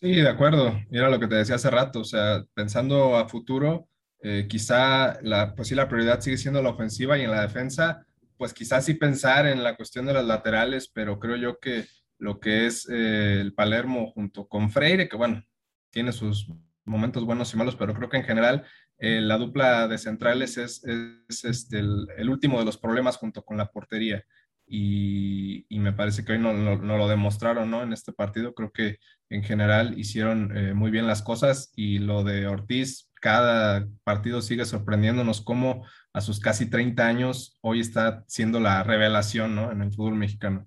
Sí, 0.00 0.12
de 0.14 0.28
acuerdo. 0.28 0.78
Era 0.90 1.08
lo 1.08 1.18
que 1.18 1.26
te 1.26 1.36
decía 1.36 1.54
hace 1.54 1.70
rato. 1.70 2.00
O 2.00 2.04
sea, 2.04 2.44
pensando 2.54 3.16
a 3.16 3.28
futuro, 3.28 3.88
eh, 4.20 4.46
quizá 4.48 5.18
la, 5.22 5.54
pues 5.54 5.68
sí, 5.68 5.74
la 5.74 5.88
prioridad 5.88 6.20
sigue 6.20 6.36
siendo 6.36 6.62
la 6.62 6.70
ofensiva 6.70 7.16
y 7.18 7.22
en 7.22 7.30
la 7.30 7.40
defensa, 7.42 8.06
pues 8.36 8.52
quizás 8.52 8.84
sí 8.84 8.94
pensar 8.94 9.46
en 9.46 9.62
la 9.62 9.74
cuestión 9.76 10.04
de 10.06 10.12
las 10.12 10.24
laterales, 10.26 10.88
pero 10.92 11.18
creo 11.18 11.36
yo 11.36 11.58
que 11.60 11.86
lo 12.18 12.40
que 12.40 12.66
es 12.66 12.86
eh, 12.90 13.40
el 13.40 13.54
Palermo 13.54 14.10
junto 14.12 14.46
con 14.48 14.70
Freire, 14.70 15.08
que 15.08 15.16
bueno, 15.16 15.42
tiene 15.90 16.12
sus 16.12 16.46
momentos 16.84 17.24
buenos 17.24 17.52
y 17.54 17.56
malos, 17.56 17.76
pero 17.76 17.94
creo 17.94 18.08
que 18.10 18.18
en 18.18 18.24
general 18.24 18.64
eh, 18.98 19.20
la 19.22 19.38
dupla 19.38 19.88
de 19.88 19.98
centrales 19.98 20.58
es, 20.58 20.82
es, 20.84 21.44
este, 21.44 21.78
el, 21.78 22.06
el 22.16 22.28
último 22.28 22.58
de 22.58 22.66
los 22.66 22.76
problemas 22.78 23.16
junto 23.16 23.42
con 23.44 23.56
la 23.56 23.70
portería. 23.70 24.24
Y, 24.68 25.64
y 25.68 25.78
me 25.78 25.92
parece 25.92 26.24
que 26.24 26.32
hoy 26.32 26.38
no, 26.38 26.52
no- 26.52 26.76
no 26.78 26.96
lo 26.98 27.06
demostraron, 27.08 27.70
¿no? 27.70 27.82
En 27.82 27.92
este 27.92 28.12
partido 28.12 28.52
creo 28.54 28.72
que 28.72 28.98
en 29.30 29.42
general 29.44 29.98
hicieron 29.98 30.56
eh, 30.56 30.74
muy 30.74 30.90
bien 30.90 31.06
las 31.06 31.22
cosas 31.22 31.72
y 31.76 31.98
lo 32.00 32.24
de 32.24 32.46
Ortiz, 32.48 33.10
cada 33.20 33.86
partido 34.04 34.42
sigue 34.42 34.64
sorprendiéndonos 34.64 35.40
cómo 35.40 35.86
a 36.12 36.20
sus 36.20 36.40
casi 36.40 36.68
30 36.68 37.06
años 37.06 37.58
hoy 37.60 37.80
está 37.80 38.24
siendo 38.26 38.58
la 38.60 38.82
revelación, 38.82 39.54
¿no? 39.54 39.70
En 39.72 39.82
el 39.82 39.92
fútbol 39.92 40.16
mexicano. 40.16 40.66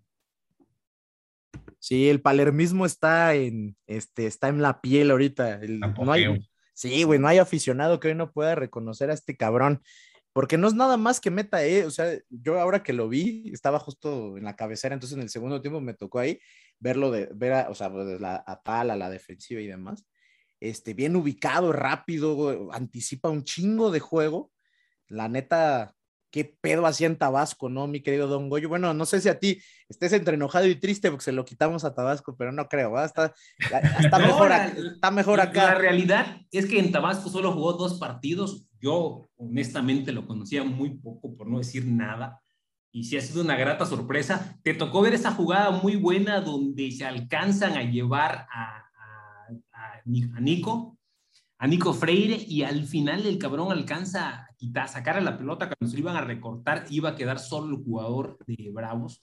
Sí, 1.80 2.10
el 2.10 2.22
palermismo 2.22 2.86
está 2.86 3.34
en, 3.36 3.78
este, 3.88 4.26
está 4.28 4.50
en 4.50 4.62
la 4.62 4.82
piel 4.82 5.12
ahorita. 5.12 5.62
el- 5.62 5.80
no 5.80 6.12
hay, 6.12 6.46
sí, 6.74 7.04
güey, 7.04 7.20
no 7.20 7.28
hay 7.28 7.38
aficionado 7.38 8.00
que 8.00 8.10
hoy 8.10 8.16
no 8.16 8.32
pueda 8.32 8.56
reconocer 8.56 9.10
a 9.10 9.14
este 9.14 9.38
cabrón, 9.38 9.82
porque 10.34 10.58
no 10.58 10.68
es 10.68 10.74
nada 10.76 10.96
más 10.98 11.20
que 11.20 11.32
meta, 11.32 11.66
eh, 11.66 11.86
o 11.86 11.92
sea, 11.92 12.12
yo 12.30 12.60
ahora 12.60 12.84
que 12.84 12.94
lo 12.94 13.10
vi, 13.10 13.50
estaba 13.54 13.80
justo 13.80 14.38
en 14.38 14.44
la 14.44 14.56
cabecera, 14.56 14.94
entonces 14.94 15.18
en 15.18 15.24
el 15.24 15.30
segundo 15.30 15.62
tiempo 15.62 15.82
me 15.82 15.94
tocó 15.94 16.20
ahí 16.20 16.40
verlo 16.80 17.12
de, 17.12 17.30
ver, 17.34 17.54
a, 17.54 17.70
o 17.70 17.76
sea, 17.76 17.92
pues, 17.92 18.20
la, 18.22 18.44
a 18.46 18.62
tal, 18.62 18.92
a 18.92 18.96
la 18.96 19.10
defensiva 19.10 19.60
y 19.62 19.68
demás, 19.68 20.06
este, 20.60 20.94
bien 20.94 21.16
ubicado, 21.16 21.72
rápido, 21.74 22.70
anticipa 22.74 23.30
un 23.30 23.44
chingo 23.44 23.92
de 23.92 24.00
juego, 24.00 24.52
la 25.08 25.28
neta, 25.30 25.96
qué 26.32 26.46
pedo 26.62 26.86
hacía 26.86 27.08
en 27.08 27.18
Tabasco, 27.18 27.70
¿no, 27.70 27.88
mi 27.88 28.02
querido 28.02 28.28
Don 28.28 28.50
Goyo? 28.50 28.70
Bueno, 28.70 28.94
no 28.94 29.06
sé 29.08 29.20
si 29.22 29.30
a 29.30 29.40
ti 29.40 29.60
estés 29.90 30.14
entre 30.14 30.36
enojado 30.36 30.68
y 30.68 30.76
triste 30.76 31.10
porque 31.10 31.24
se 31.26 31.32
lo 31.32 31.44
quitamos 31.44 31.84
a 31.86 31.96
Tabasco, 31.96 32.36
pero 32.38 32.52
no 32.52 32.68
creo, 32.68 32.92
¿verdad? 32.92 33.06
Está, 33.08 33.34
está 34.00 34.20
No, 34.20 34.28
mejor, 34.28 34.50
la- 34.50 34.66
acá, 34.66 34.78
está 34.94 35.12
mejor 35.12 35.38
La 35.38 35.44
acá. 35.46 35.74
realidad 35.76 36.42
es 36.52 36.68
que 36.68 36.78
en 36.78 36.92
Tabasco 36.92 37.30
solo 37.30 37.52
jugó 37.54 37.74
dos 37.74 37.98
partidos. 38.00 38.69
Yo 38.82 39.30
honestamente 39.38 40.12
lo 40.12 40.26
conocía 40.26 40.64
muy 40.64 40.92
poco, 40.98 41.36
por 41.36 41.48
no 41.48 41.58
decir 41.58 41.86
nada. 41.86 42.42
Y 42.92 43.04
sí 43.04 43.18
ha 43.18 43.22
sido 43.22 43.44
una 43.44 43.56
grata 43.56 43.86
sorpresa. 43.86 44.58
Te 44.64 44.74
tocó 44.74 45.02
ver 45.02 45.14
esa 45.14 45.32
jugada 45.32 45.72
muy 45.72 45.96
buena 45.96 46.42
donde 46.42 46.92
se 46.92 47.06
alcanzan 47.06 47.74
a 47.74 47.84
llevar 47.84 48.48
a, 48.52 48.78
a- 48.78 49.48
a 49.74 50.02
Ni- 50.06 50.24
a 50.36 50.40
Nico, 50.40 50.98
a 51.60 51.68
Nico 51.68 51.94
Freire, 51.94 52.36
y 52.48 52.64
al 52.64 52.86
final 52.86 53.26
el 53.26 53.38
cabrón 53.38 53.72
alcanza 53.72 54.30
a 54.30 54.48
quitar, 54.58 54.88
sacar 54.88 55.18
a 55.18 55.22
la 55.22 55.38
pelota 55.38 55.68
cuando 55.70 55.92
se 55.94 56.00
iban 56.00 56.16
a 56.16 56.22
recortar, 56.22 56.86
iba 56.90 57.10
a 57.10 57.16
quedar 57.16 57.38
solo 57.40 57.76
el 57.78 57.84
jugador 57.84 58.38
de 58.48 58.72
Bravos. 58.72 59.22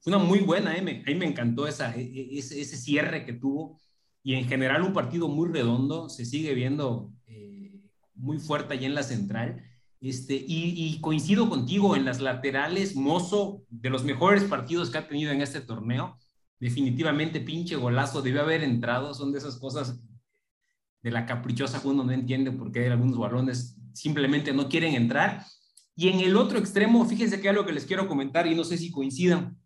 Fue 0.00 0.12
una 0.14 0.22
muy 0.24 0.40
buena, 0.40 0.76
eh, 0.76 0.82
me- 0.82 1.02
me 1.14 1.26
encantó 1.26 1.66
esa, 1.66 1.94
e- 1.94 2.00
e- 2.02 2.38
ese, 2.38 2.64
cierre 2.76 3.24
que 3.26 3.34
tuvo 3.34 3.78
y 4.22 4.34
en 4.34 4.46
general 4.48 4.82
un 4.82 4.92
partido 4.92 5.28
muy 5.28 5.48
redondo, 5.50 6.08
se 6.08 6.24
sigue 6.24 6.54
viendo 6.54 7.12
muy 8.16 8.38
fuerte 8.38 8.74
allá 8.74 8.86
en 8.86 8.94
la 8.94 9.02
central. 9.02 9.62
Este, 10.00 10.34
y, 10.46 11.00
coincido 11.00 11.48
contigo 11.48 11.96
en 11.96 12.04
las 12.04 12.20
laterales, 12.20 12.96
Mozo, 12.96 13.62
de 13.70 13.90
los 13.90 14.04
mejores 14.04 14.44
partidos 14.44 14.90
que 14.90 14.98
ha 14.98 15.08
tenido 15.08 15.32
en 15.32 15.40
este 15.40 15.60
torneo, 15.60 16.18
definitivamente 16.60 17.40
pinche 17.40 17.76
golazo, 17.76 18.22
debió 18.22 18.42
haber 18.42 18.62
entrado, 18.62 19.14
son 19.14 19.32
de 19.32 19.38
esas 19.38 19.56
cosas 19.56 20.00
de 21.02 21.10
la 21.10 21.26
caprichosa 21.26 21.80
que 21.80 21.88
uno 21.88 22.04
no 22.04 22.12
entiende 22.12 22.52
por 22.52 22.72
qué 22.72 22.86
algunos 22.88 23.18
balones 23.18 23.76
simplemente 23.94 24.52
no 24.52 24.68
quieren 24.68 24.94
entrar. 24.94 25.44
Y 25.94 26.08
en 26.08 26.20
el 26.20 26.36
otro 26.36 26.58
extremo, 26.58 27.04
fíjense 27.06 27.40
que 27.40 27.52
lo 27.52 27.64
que 27.64 27.72
les 27.72 27.86
quiero 27.86 28.06
comentar 28.06 28.46
y 28.46 28.54
no 28.54 28.64
sé 28.64 28.76
si 28.76 28.90
coincidan. 28.90 29.58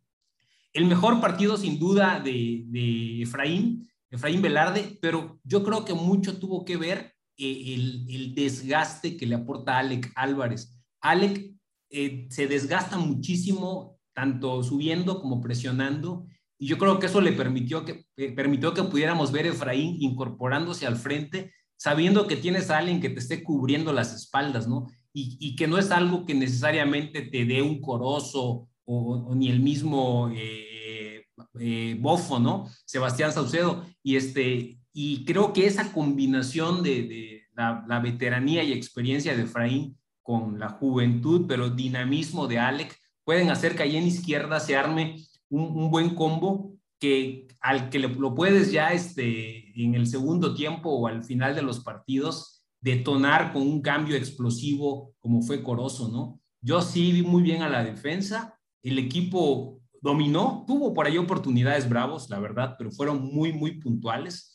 El 0.72 0.86
mejor 0.86 1.20
partido 1.20 1.57
sin 1.57 1.78
duda 1.78 2.20
de, 2.20 2.64
de 2.66 3.22
Efraín, 3.22 3.90
Efraín 4.11 4.40
Velarde, 4.40 4.98
pero 5.03 5.40
yo 5.42 5.64
creo 5.64 5.84
que 5.84 5.94
mucho 5.94 6.38
tuvo 6.38 6.64
que 6.64 6.76
ver 6.76 7.14
el, 7.41 8.07
el 8.09 8.34
desgaste 8.34 9.16
que 9.16 9.26
le 9.26 9.34
aporta 9.34 9.78
Alec 9.78 10.12
Álvarez. 10.14 10.80
Alec 11.01 11.55
eh, 11.91 12.26
se 12.30 12.47
desgasta 12.47 12.99
muchísimo, 12.99 13.99
tanto 14.14 14.62
subiendo 14.62 15.20
como 15.20 15.41
presionando, 15.41 16.26
y 16.59 16.66
yo 16.66 16.76
creo 16.76 16.99
que 16.99 17.07
eso 17.07 17.20
le 17.22 17.32
permitió 17.32 17.84
que, 17.86 18.05
eh, 18.16 18.32
permitió 18.32 18.74
que 18.74 18.82
pudiéramos 18.82 19.32
ver 19.32 19.47
a 19.47 19.49
Efraín 19.49 19.97
incorporándose 19.99 20.86
al 20.86 20.97
frente, 20.97 21.53
sabiendo 21.76 22.26
que 22.26 22.36
tienes 22.36 22.68
a 22.68 22.78
alguien 22.78 23.01
que 23.01 23.09
te 23.09 23.18
esté 23.18 23.43
cubriendo 23.43 23.93
las 23.95 24.14
espaldas, 24.14 24.68
¿no? 24.68 24.86
Y, 25.14 25.38
y 25.41 25.57
que 25.57 25.66
no 25.66 25.78
es 25.78 25.91
algo 25.91 26.26
que 26.26 26.34
necesariamente 26.34 27.22
te 27.22 27.47
dé 27.47 27.62
un 27.62 27.80
corozo 27.80 28.68
o, 28.84 29.14
o 29.26 29.34
ni 29.34 29.49
el 29.49 29.61
mismo 29.61 30.30
eh, 30.36 31.24
eh, 31.59 31.97
Bofo, 31.99 32.38
¿no? 32.38 32.68
Sebastián 32.84 33.32
Saucedo. 33.32 33.86
Y, 34.03 34.16
este, 34.16 34.78
y 34.93 35.24
creo 35.24 35.55
que 35.55 35.66
esa 35.66 35.91
combinación 35.93 36.82
de, 36.82 37.03
de 37.05 37.30
la, 37.61 37.85
la, 37.87 38.01
veteranía 38.01 38.63
y 38.65 38.73
experiencia 38.73 39.37
de 39.37 39.43
Efraín 39.43 39.99
con 40.23 40.59
la 40.59 40.71
juventud, 40.71 41.47
pero 41.47 41.71
dinamismo 41.71 42.47
de 42.47 42.59
Alec, 42.59 42.97
pueden 43.25 43.51
hacer 43.51 43.77
que 43.77 43.83
ahí 43.83 43.97
en 43.97 44.07
izquierda 44.07 44.61
se 44.61 44.77
arme 44.77 45.17
un, 45.49 45.63
un 45.63 45.91
buen 45.91 46.15
combo 46.15 46.75
que 46.99 47.49
al 47.61 47.91
que 47.91 47.99
le, 47.99 48.09
lo 48.09 48.35
puedes 48.35 48.73
ya 48.73 48.93
este, 48.93 49.83
en 49.83 49.95
el 49.95 50.07
segundo 50.07 50.55
tiempo 50.55 50.91
o 50.91 51.07
al 51.07 51.25
final 51.25 51.55
de 51.55 51.63
los 51.63 51.81
partidos 51.81 52.65
detonar 52.81 53.53
con 53.53 53.63
un 53.63 53.83
cambio 53.83 54.17
explosivo 54.17 55.15
como 55.21 55.43
fue 55.43 55.63
Corozo, 55.63 56.09
¿no? 56.09 56.41
Yo 56.63 56.83
sí 56.83 57.13
vi 57.13 57.23
muy 57.23 57.43
bien 57.43 57.63
a 57.63 57.69
la 57.69 57.85
defensa, 57.85 58.59
el 58.83 58.99
equipo 58.99 59.81
dominó, 60.01 60.65
tuvo 60.67 60.93
por 60.95 61.07
ahí 61.07 61.19
oportunidades 61.19 61.89
bravos, 61.89 62.29
la 62.31 62.39
verdad, 62.39 62.75
pero 62.79 62.91
fueron 62.91 63.23
muy, 63.23 63.53
muy 63.53 63.81
puntuales. 63.81 64.47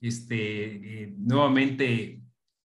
Este, 0.00 1.04
eh, 1.04 1.14
nuevamente 1.16 2.23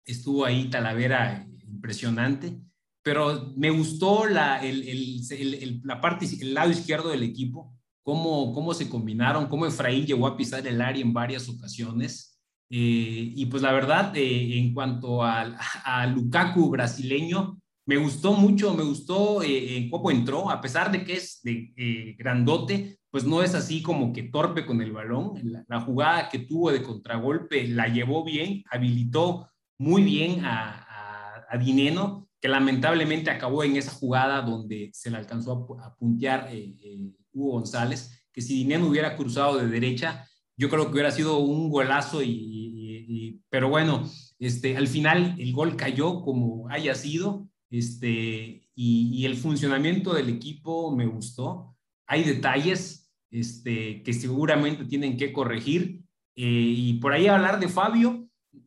estuvo 0.05 0.45
ahí 0.45 0.69
Talavera 0.71 1.47
impresionante, 1.67 2.61
pero 3.03 3.53
me 3.57 3.71
gustó 3.71 4.27
la, 4.27 4.63
el, 4.63 4.83
el, 4.89 5.81
la 5.85 6.01
parte, 6.01 6.27
el 6.41 6.55
lado 6.55 6.71
izquierdo 6.71 7.11
del 7.11 7.23
equipo, 7.23 7.75
cómo, 8.03 8.53
cómo 8.53 8.75
se 8.75 8.89
combinaron, 8.89 9.47
cómo 9.47 9.67
Efraín 9.67 10.07
llegó 10.07 10.27
a 10.27 10.37
pisar 10.37 10.67
el 10.67 10.81
área 10.81 11.03
en 11.03 11.13
varias 11.13 11.49
ocasiones. 11.49 12.39
Eh, 12.71 13.33
y 13.35 13.47
pues 13.47 13.63
la 13.63 13.73
verdad, 13.73 14.17
eh, 14.17 14.59
en 14.59 14.73
cuanto 14.75 15.25
a, 15.25 15.43
a, 15.85 16.07
Lukaku 16.07 16.71
brasileño, 16.71 17.61
me 17.87 17.97
gustó 17.97 18.35
mucho, 18.35 18.73
me 18.75 18.85
gustó 18.85 19.43
eh, 19.43 19.89
cómo 19.91 20.13
entró, 20.13 20.49
a 20.49 20.61
pesar 20.61 20.93
de 20.93 21.03
que 21.03 21.15
es 21.15 21.41
de 21.43 21.73
eh, 21.77 22.15
grandote, 22.17 23.01
pues 23.11 23.25
no 23.25 23.43
es 23.43 23.57
así 23.57 23.83
como 23.83 24.13
que 24.13 24.23
torpe 24.23 24.65
con 24.65 24.81
el 24.81 24.93
balón. 24.93 25.33
La, 25.67 25.81
jugada 25.81 26.29
que 26.29 26.39
tuvo 26.39 26.71
de 26.71 26.85
contragolpe 26.85 27.67
la 27.67 27.89
llevó 27.89 28.25
bien, 28.25 28.63
habilitó 28.71 29.50
muy 29.81 30.03
bien 30.03 30.45
a, 30.45 31.47
a, 31.51 31.57
Dineno, 31.57 32.29
que 32.39 32.49
lamentablemente 32.49 33.31
acabó 33.31 33.65
en 33.65 33.77
esa 33.77 33.91
jugada 33.91 34.43
donde 34.43 34.91
se 34.93 35.11
le 35.11 35.17
alcanzó 35.17 35.67
a, 35.83 35.97
puntear 35.97 36.49
eh, 36.53 37.11
Hugo 37.33 37.53
González, 37.53 38.27
que 38.31 38.43
si 38.43 38.55
Dineno 38.57 38.87
hubiera 38.87 39.17
cruzado 39.17 39.57
de 39.57 39.67
derecha, 39.67 40.29
yo 40.57 40.69
creo 40.69 40.87
que 40.87 40.93
hubiera 40.93 41.11
sido 41.11 41.39
un 41.39 41.71
golazo, 41.71 42.21
y, 42.23 43.43
pero 43.49 43.71
bueno, 43.71 44.09
este, 44.39 44.77
al 44.77 44.87
final 44.87 45.35
el 45.39 45.53
gol 45.55 45.77
cayó 45.77 46.21
como 46.21 46.69
haya 46.69 46.95
sido, 46.95 47.49
este, 47.71 48.69
y, 48.75 49.11
y, 49.15 49.25
el 49.25 49.37
funcionamiento 49.37 50.13
del 50.13 50.29
equipo 50.29 50.95
me 50.95 51.07
gustó. 51.07 51.75
Hay 52.07 52.25
detalles 52.25 53.11
este, 53.31 54.03
que 54.03 54.13
seguramente 54.13 54.85
tienen 54.85 55.17
que 55.17 55.33
corregir, 55.33 56.03
eh, 56.37 56.75
y 56.77 56.93
por 56.95 57.15
ahí 57.15 57.29
hablar 57.29 57.59
de 57.59 57.69
Fabio, 57.69 58.20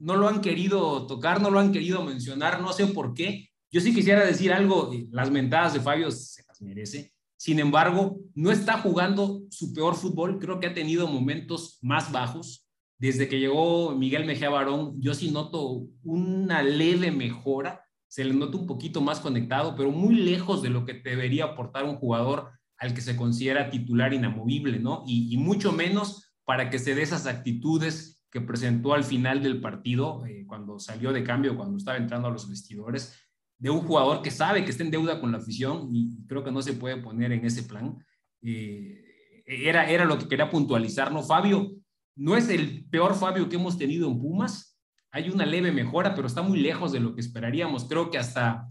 no 0.04 0.16
lo 0.18 0.28
han 0.28 0.42
querido 0.42 1.08
tocar, 1.08 1.42
no 1.42 1.50
lo 1.50 1.60
han 1.60 1.72
querido 1.72 2.04
mencionar, 2.04 2.62
no 2.62 2.74
sé 2.74 2.88
por 2.88 3.14
qué. 3.14 3.50
Yo 3.72 3.80
sí 3.82 3.94
quisiera 3.94 4.26
decir 4.26 4.52
algo, 4.52 4.92
las 5.12 5.32
mentadas 5.32 5.74
de 5.74 5.80
Fabio 5.80 6.12
se 6.12 6.44
las 6.48 6.62
merece, 6.62 7.14
sin 7.44 7.60
embargo, 7.60 8.22
no 8.36 8.52
está 8.52 8.78
jugando 8.78 9.42
su 9.50 9.74
peor 9.74 9.96
fútbol. 9.96 10.40
Creo 10.40 10.62
que 10.62 10.68
ha 10.68 10.74
tenido 10.74 11.08
momentos 11.08 11.78
más 11.82 12.10
bajos. 12.10 12.66
Desde 12.98 13.28
que 13.28 13.38
llegó 13.38 13.94
Miguel 13.98 14.24
Mejía 14.24 14.50
Barón, 14.50 14.96
yo 15.02 15.14
sí 15.14 15.30
noto 15.30 15.88
una 16.04 16.64
leve 16.64 17.12
mejora. 17.12 17.84
Se 18.08 18.24
le 18.24 18.34
nota 18.34 18.58
un 18.58 18.66
poquito 18.66 19.02
más 19.02 19.20
conectado, 19.20 19.76
pero 19.76 19.92
muy 19.92 20.16
lejos 20.16 20.62
de 20.62 20.70
lo 20.70 20.86
que 20.86 20.94
debería 20.94 21.44
aportar 21.44 21.84
un 21.84 21.98
jugador 21.98 22.52
al 22.78 22.94
que 22.94 23.02
se 23.02 23.18
considera 23.18 23.70
titular 23.70 24.14
inamovible, 24.14 24.80
¿no? 24.80 25.04
Y, 25.06 25.34
y 25.34 25.36
mucho 25.36 25.74
menos 25.74 26.34
para 26.46 26.70
que 26.70 26.80
se 26.80 26.96
dé 26.96 27.02
esas 27.02 27.26
actitudes 27.26 28.13
que 28.34 28.42
presentó 28.42 28.96
al 28.96 29.04
final 29.04 29.44
del 29.44 29.62
partido, 29.62 30.26
eh, 30.26 30.44
cuando 30.48 30.80
salió 30.80 31.14
de 31.14 31.24
cambio, 31.24 31.56
cuando 31.56 31.78
estaba 31.78 32.00
entrando 32.00 32.28
a 32.28 32.32
los 32.32 32.50
vestidores, 32.50 33.16
de 33.60 33.70
un 33.70 33.82
jugador 33.82 34.24
que 34.24 34.32
sabe 34.32 34.66
que 34.66 34.72
está 34.72 34.84
en 34.84 34.90
deuda 34.90 35.22
con 35.22 35.32
la 35.32 35.38
afición 35.38 35.88
y 35.94 36.26
creo 36.26 36.44
que 36.44 36.52
no 36.52 36.64
se 36.64 36.74
puede 36.74 36.98
poner 36.98 37.32
en 37.32 37.46
ese 37.46 37.62
plan. 37.62 38.04
Eh, 38.42 39.44
era, 39.46 39.88
era 39.88 40.06
lo 40.06 40.18
que 40.18 40.28
quería 40.28 40.50
puntualizar, 40.50 41.12
¿no? 41.12 41.22
Fabio, 41.22 41.74
no 42.16 42.36
es 42.36 42.50
el 42.50 42.86
peor 42.90 43.14
Fabio 43.14 43.48
que 43.48 43.58
hemos 43.58 43.78
tenido 43.78 44.08
en 44.08 44.20
Pumas, 44.20 44.80
hay 45.12 45.30
una 45.30 45.46
leve 45.46 45.72
mejora, 45.72 46.16
pero 46.16 46.26
está 46.26 46.42
muy 46.42 46.60
lejos 46.60 46.92
de 46.92 47.00
lo 47.02 47.14
que 47.14 47.22
esperaríamos. 47.22 47.86
Creo 47.86 48.10
que 48.10 48.18
hasta, 48.18 48.68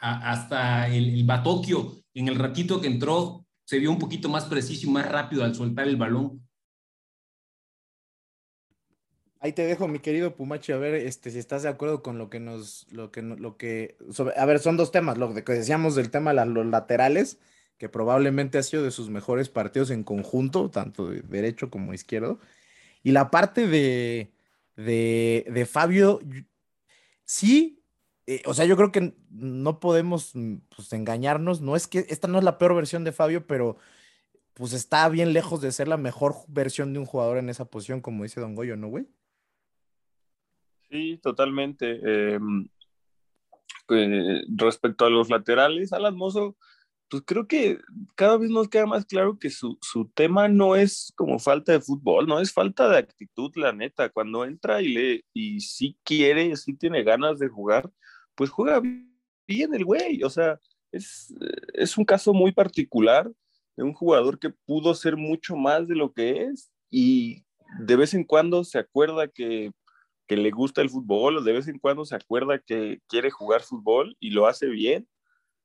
hasta 0.00 0.88
el, 0.88 1.10
el 1.10 1.22
Batokio, 1.22 1.92
en 2.12 2.26
el 2.26 2.34
ratito 2.34 2.80
que 2.80 2.88
entró, 2.88 3.46
se 3.64 3.78
vio 3.78 3.92
un 3.92 4.00
poquito 4.00 4.28
más 4.28 4.46
preciso 4.46 4.88
y 4.88 4.90
más 4.90 5.08
rápido 5.08 5.44
al 5.44 5.54
soltar 5.54 5.86
el 5.86 5.94
balón. 5.94 6.45
Ahí 9.46 9.52
te 9.52 9.64
dejo, 9.64 9.86
mi 9.86 10.00
querido 10.00 10.34
Pumachi, 10.34 10.72
a 10.72 10.76
ver 10.76 10.94
este, 10.94 11.30
si 11.30 11.38
estás 11.38 11.62
de 11.62 11.68
acuerdo 11.68 12.02
con 12.02 12.18
lo 12.18 12.28
que 12.28 12.40
nos, 12.40 12.88
lo 12.90 13.12
que, 13.12 13.22
lo 13.22 13.56
que, 13.56 13.96
sobre, 14.10 14.36
a 14.36 14.44
ver, 14.44 14.58
son 14.58 14.76
dos 14.76 14.90
temas, 14.90 15.18
lo 15.18 15.32
que 15.32 15.52
decíamos 15.52 15.94
del 15.94 16.10
tema 16.10 16.34
de 16.34 16.44
los 16.46 16.66
laterales, 16.66 17.38
que 17.78 17.88
probablemente 17.88 18.58
ha 18.58 18.64
sido 18.64 18.82
de 18.82 18.90
sus 18.90 19.08
mejores 19.08 19.48
partidos 19.48 19.90
en 19.90 20.02
conjunto, 20.02 20.68
tanto 20.68 21.08
de 21.08 21.20
derecho 21.20 21.70
como 21.70 21.94
izquierdo, 21.94 22.40
y 23.04 23.12
la 23.12 23.30
parte 23.30 23.68
de, 23.68 24.32
de, 24.74 25.46
de 25.48 25.64
Fabio, 25.64 26.18
sí, 27.24 27.84
eh, 28.26 28.42
o 28.46 28.54
sea, 28.54 28.64
yo 28.64 28.76
creo 28.76 28.90
que 28.90 29.14
no 29.30 29.78
podemos 29.78 30.32
pues, 30.74 30.92
engañarnos, 30.92 31.60
no 31.60 31.76
es 31.76 31.86
que 31.86 32.04
esta 32.08 32.26
no 32.26 32.38
es 32.38 32.44
la 32.44 32.58
peor 32.58 32.74
versión 32.74 33.04
de 33.04 33.12
Fabio, 33.12 33.46
pero 33.46 33.76
pues 34.54 34.72
está 34.72 35.08
bien 35.08 35.32
lejos 35.32 35.60
de 35.60 35.70
ser 35.70 35.86
la 35.86 35.98
mejor 35.98 36.34
versión 36.48 36.92
de 36.92 36.98
un 36.98 37.06
jugador 37.06 37.38
en 37.38 37.48
esa 37.48 37.66
posición, 37.66 38.00
como 38.00 38.24
dice 38.24 38.40
Don 38.40 38.56
Goyo, 38.56 38.76
¿no, 38.76 38.88
güey? 38.88 39.06
Sí, 40.90 41.18
totalmente. 41.22 42.00
Eh, 42.04 42.38
eh, 43.90 44.42
respecto 44.48 45.04
a 45.04 45.10
los 45.10 45.30
laterales, 45.30 45.92
Alan 45.92 46.16
Mozo, 46.16 46.56
pues 47.08 47.22
creo 47.24 47.46
que 47.46 47.78
cada 48.16 48.36
vez 48.36 48.50
nos 48.50 48.68
queda 48.68 48.86
más 48.86 49.04
claro 49.04 49.38
que 49.38 49.50
su, 49.50 49.78
su, 49.80 50.08
tema 50.08 50.48
no 50.48 50.74
es 50.74 51.12
como 51.16 51.38
falta 51.38 51.72
de 51.72 51.80
fútbol, 51.80 52.26
no 52.26 52.40
es 52.40 52.52
falta 52.52 52.88
de 52.88 52.98
actitud, 52.98 53.52
la 53.56 53.72
neta. 53.72 54.08
Cuando 54.10 54.44
entra 54.44 54.82
y 54.82 54.88
le 54.88 55.24
y 55.32 55.60
sí 55.60 55.96
quiere, 56.04 56.56
sí 56.56 56.74
tiene 56.74 57.02
ganas 57.04 57.38
de 57.38 57.48
jugar, 57.48 57.90
pues 58.34 58.50
juega 58.50 58.80
bien 59.46 59.74
el 59.74 59.84
güey. 59.84 60.22
O 60.24 60.30
sea, 60.30 60.58
es, 60.92 61.34
es 61.74 61.96
un 61.96 62.04
caso 62.04 62.32
muy 62.32 62.52
particular 62.52 63.30
de 63.76 63.84
un 63.84 63.92
jugador 63.92 64.38
que 64.38 64.50
pudo 64.50 64.94
ser 64.94 65.16
mucho 65.16 65.56
más 65.56 65.86
de 65.86 65.94
lo 65.94 66.12
que 66.12 66.44
es 66.44 66.72
y 66.90 67.44
de 67.80 67.96
vez 67.96 68.14
en 68.14 68.24
cuando 68.24 68.64
se 68.64 68.78
acuerda 68.78 69.28
que 69.28 69.72
que 70.26 70.36
le 70.36 70.50
gusta 70.50 70.82
el 70.82 70.90
fútbol, 70.90 71.44
de 71.44 71.52
vez 71.52 71.68
en 71.68 71.78
cuando 71.78 72.04
se 72.04 72.16
acuerda 72.16 72.58
que 72.58 73.00
quiere 73.08 73.30
jugar 73.30 73.62
fútbol 73.62 74.16
y 74.20 74.30
lo 74.30 74.46
hace 74.46 74.66
bien. 74.66 75.08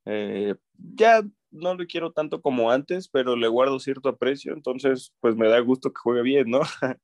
Eh, 0.06 0.56
ya 0.78 1.24
no 1.52 1.76
lo 1.76 1.86
quiero 1.86 2.12
tanto 2.12 2.42
como 2.42 2.72
antes, 2.72 3.08
pero 3.10 3.36
le 3.36 3.48
guardo 3.48 3.80
cierto 3.80 4.10
aprecio, 4.10 4.54
entonces 4.54 5.14
pues 5.20 5.36
me 5.36 5.48
da 5.50 5.60
gusto 5.60 5.92
que 5.92 6.00
juegue 6.00 6.22
bien, 6.22 6.50
¿no? 6.50 6.62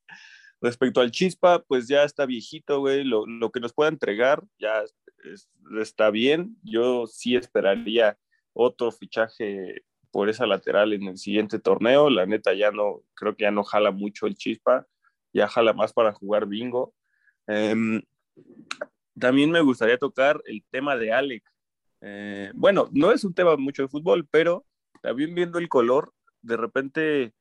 Respecto 0.61 1.01
al 1.01 1.11
Chispa, 1.11 1.63
pues 1.63 1.87
ya 1.87 2.03
está 2.03 2.25
viejito, 2.25 2.79
güey, 2.79 3.03
lo, 3.03 3.25
lo 3.27 3.51
que 3.51 3.59
nos 3.59 3.73
pueda 3.73 3.89
entregar 3.89 4.43
ya 4.59 4.83
es, 5.23 5.49
está 5.79 6.09
bien. 6.09 6.57
Yo 6.63 7.07
sí 7.07 7.35
esperaría 7.35 8.17
otro 8.53 8.91
fichaje 8.91 9.83
por 10.11 10.29
esa 10.29 10.47
lateral 10.47 10.93
en 10.93 11.03
el 11.03 11.17
siguiente 11.17 11.59
torneo. 11.59 12.09
La 12.09 12.25
neta 12.25 12.53
ya 12.53 12.71
no, 12.71 13.03
creo 13.13 13.35
que 13.35 13.43
ya 13.43 13.51
no 13.51 13.63
jala 13.63 13.91
mucho 13.91 14.25
el 14.27 14.35
Chispa, 14.35 14.87
ya 15.33 15.47
jala 15.47 15.73
más 15.73 15.93
para 15.93 16.13
jugar 16.13 16.47
bingo. 16.47 16.93
Eh, 17.47 18.01
también 19.19 19.51
me 19.51 19.61
gustaría 19.61 19.97
tocar 19.97 20.41
el 20.45 20.63
tema 20.69 20.95
de 20.95 21.11
Alec. 21.11 21.43
Eh, 22.01 22.51
bueno, 22.53 22.89
no 22.91 23.11
es 23.11 23.23
un 23.23 23.33
tema 23.33 23.55
mucho 23.57 23.83
de 23.83 23.87
fútbol, 23.87 24.27
pero 24.29 24.65
también 25.01 25.33
viendo 25.33 25.57
el 25.57 25.69
color, 25.69 26.13
de 26.41 26.57
repente, 26.57 27.33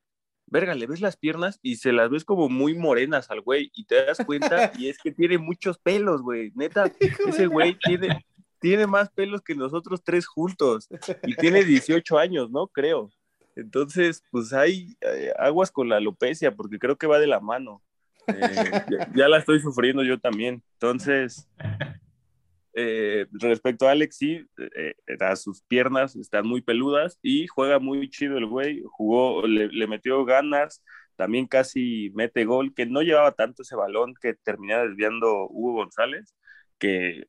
verga, 0.47 0.73
le 0.73 0.87
ves 0.87 1.01
las 1.01 1.17
piernas 1.17 1.59
y 1.61 1.75
se 1.75 1.91
las 1.91 2.09
ves 2.09 2.25
como 2.25 2.49
muy 2.49 2.73
morenas 2.73 3.29
al 3.29 3.41
güey 3.41 3.71
y 3.73 3.85
te 3.85 4.05
das 4.05 4.19
cuenta 4.25 4.71
y 4.77 4.89
es 4.89 4.97
que 4.97 5.11
tiene 5.11 5.37
muchos 5.37 5.77
pelos, 5.77 6.21
güey. 6.21 6.51
Neta, 6.55 6.91
ese 7.27 7.47
güey 7.47 7.77
tiene, 7.77 8.25
tiene 8.59 8.87
más 8.87 9.09
pelos 9.11 9.41
que 9.41 9.55
nosotros 9.55 10.03
tres 10.03 10.25
juntos 10.25 10.87
y 11.23 11.35
tiene 11.35 11.63
18 11.63 12.17
años, 12.17 12.49
¿no? 12.49 12.67
Creo. 12.67 13.11
Entonces, 13.55 14.23
pues 14.29 14.53
hay 14.53 14.95
eh, 15.01 15.33
aguas 15.37 15.71
con 15.71 15.89
la 15.89 15.97
alopecia 15.97 16.55
porque 16.55 16.77
creo 16.77 16.95
que 16.95 17.07
va 17.07 17.19
de 17.19 17.27
la 17.27 17.39
mano. 17.39 17.81
Eh, 18.27 19.05
ya, 19.15 19.27
la 19.27 19.37
estoy 19.37 19.59
sufriendo 19.59 20.03
yo 20.03 20.19
también. 20.19 20.61
Entonces, 20.73 21.49
eh, 22.73 23.25
respecto 23.31 23.87
a 23.87 23.91
Alex, 23.91 24.17
sí, 24.17 24.45
eh, 24.75 24.95
sus 25.35 25.61
piernas 25.63 26.15
están 26.15 26.47
muy 26.47 26.61
peludas 26.61 27.19
y 27.21 27.47
juega 27.47 27.79
muy 27.79 28.09
chido 28.09 28.37
el 28.37 28.45
güey. 28.45 28.83
Jugó, 28.85 29.47
le, 29.47 29.87
metió 29.87 30.25
ganas, 30.25 30.83
también 31.15 31.47
casi 31.47 32.11
mete 32.15 32.45
gol, 32.45 32.73
que 32.73 32.85
no 32.85 33.01
llevaba 33.01 33.31
tanto 33.31 33.61
ese 33.61 33.75
balón 33.75 34.13
que 34.21 34.33
terminaba 34.33 34.85
desviando 34.85 35.47
Hugo 35.49 35.73
González, 35.83 36.35
que 36.77 37.27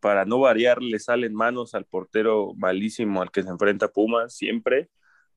para 0.00 0.24
no 0.24 0.38
variar 0.40 0.82
le 0.82 0.98
salen 0.98 1.34
manos 1.34 1.74
al 1.74 1.84
portero 1.84 2.54
malísimo 2.56 3.20
al 3.20 3.30
que 3.30 3.42
se 3.42 3.48
enfrenta 3.50 3.88
Pumas 3.88 4.34
siempre, 4.34 4.88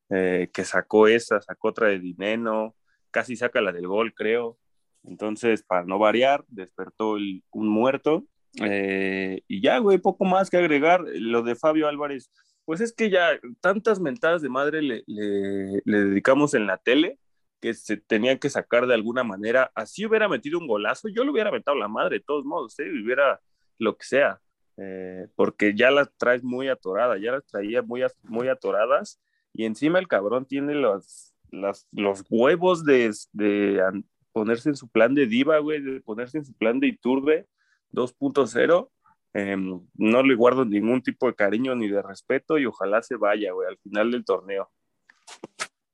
que 0.10 0.66
sacó 0.66 1.08
esa, 1.08 1.42
sacó 1.42 1.70
otra 1.70 1.88
de 1.88 2.00
Dineno, 2.00 2.76
casi 3.12 3.36
saca 3.36 3.62
la 3.62 3.72
del 3.72 3.88
gol, 3.88 4.14
creo. 4.14 4.58
Entonces, 5.04 5.64
para 5.64 5.84
no 5.84 6.00
variar, 6.00 6.44
despertó 6.48 7.18
el, 7.18 7.44
un 7.52 7.68
muerto. 7.68 8.26
Eh, 8.62 9.42
y 9.48 9.62
ya, 9.62 9.78
güey, 9.80 9.98
poco 9.98 10.26
más 10.26 10.50
que 10.50 10.58
agregar. 10.58 11.04
Lo 11.16 11.42
de 11.42 11.56
Fabio 11.56 11.88
Álvarez, 11.88 12.30
pues 12.66 12.82
es 12.82 12.94
que 12.94 13.10
ya 13.10 13.40
tantas 13.60 14.00
mentadas 14.00 14.42
de 14.42 14.50
madre 14.50 14.82
le, 14.82 15.04
le, 15.08 15.82
dedicamos 15.86 16.54
en 16.54 16.68
la 16.68 16.78
tele 16.78 17.20
que 17.60 17.74
se 17.74 17.98
tenían 17.98 18.40
que 18.40 18.50
sacar 18.50 18.88
de 18.88 18.94
alguna 18.94 19.24
manera. 19.24 19.72
Así 19.76 20.06
hubiera 20.06 20.28
metido 20.28 20.60
un 20.60 20.68
golazo, 20.68 21.10
yo 21.10 21.24
le 21.24 21.32
hubiera 21.32 21.52
metido 21.52 21.76
la 21.76 21.88
madre 21.88 22.18
de 22.18 22.24
todos 22.26 22.44
modos, 22.46 22.78
¿eh? 22.80 22.90
hubiera 22.90 23.40
lo 23.78 23.98
que 23.98 24.06
sea, 24.06 24.42
eh, 24.78 25.28
porque 25.36 25.76
ya 25.76 25.92
las 25.92 26.12
traes 26.18 26.44
muy 26.44 26.70
atoradas, 26.70 27.20
ya 27.22 27.32
las 27.34 27.46
traía 27.46 27.82
muy, 27.82 28.04
muy 28.24 28.48
atoradas. 28.48 29.20
Y 29.54 29.66
encima 29.66 30.00
el 30.00 30.08
cabrón 30.08 30.46
tiene 30.46 30.76
los, 30.76 31.34
los, 31.52 31.88
los 31.92 32.24
huevos 32.30 32.86
de, 32.86 33.12
de, 33.34 34.04
ponerse 34.32 34.70
en 34.70 34.76
su 34.76 34.90
plan 34.90 35.16
de 35.16 35.28
diva, 35.28 35.60
güey, 35.60 35.82
de 35.82 36.02
ponerse 36.02 36.38
en 36.38 36.46
su 36.46 36.54
plan 36.54 36.80
de 36.80 36.88
Iturbe 36.88 37.48
2.0. 37.92 38.90
Eh, 39.34 39.56
no 39.96 40.24
le 40.24 40.36
guardo 40.36 40.66
ningún 40.66 41.02
tipo 41.02 41.28
de 41.28 41.36
cariño 41.36 41.76
ni 41.76 41.88
de 41.88 42.02
respeto 42.02 42.58
y 42.58 42.66
ojalá 42.66 43.02
se 43.02 43.16
vaya, 43.16 43.54
güey, 43.54 43.68
al 43.68 43.78
final 43.78 44.12
del 44.12 44.26
torneo. 44.26 44.70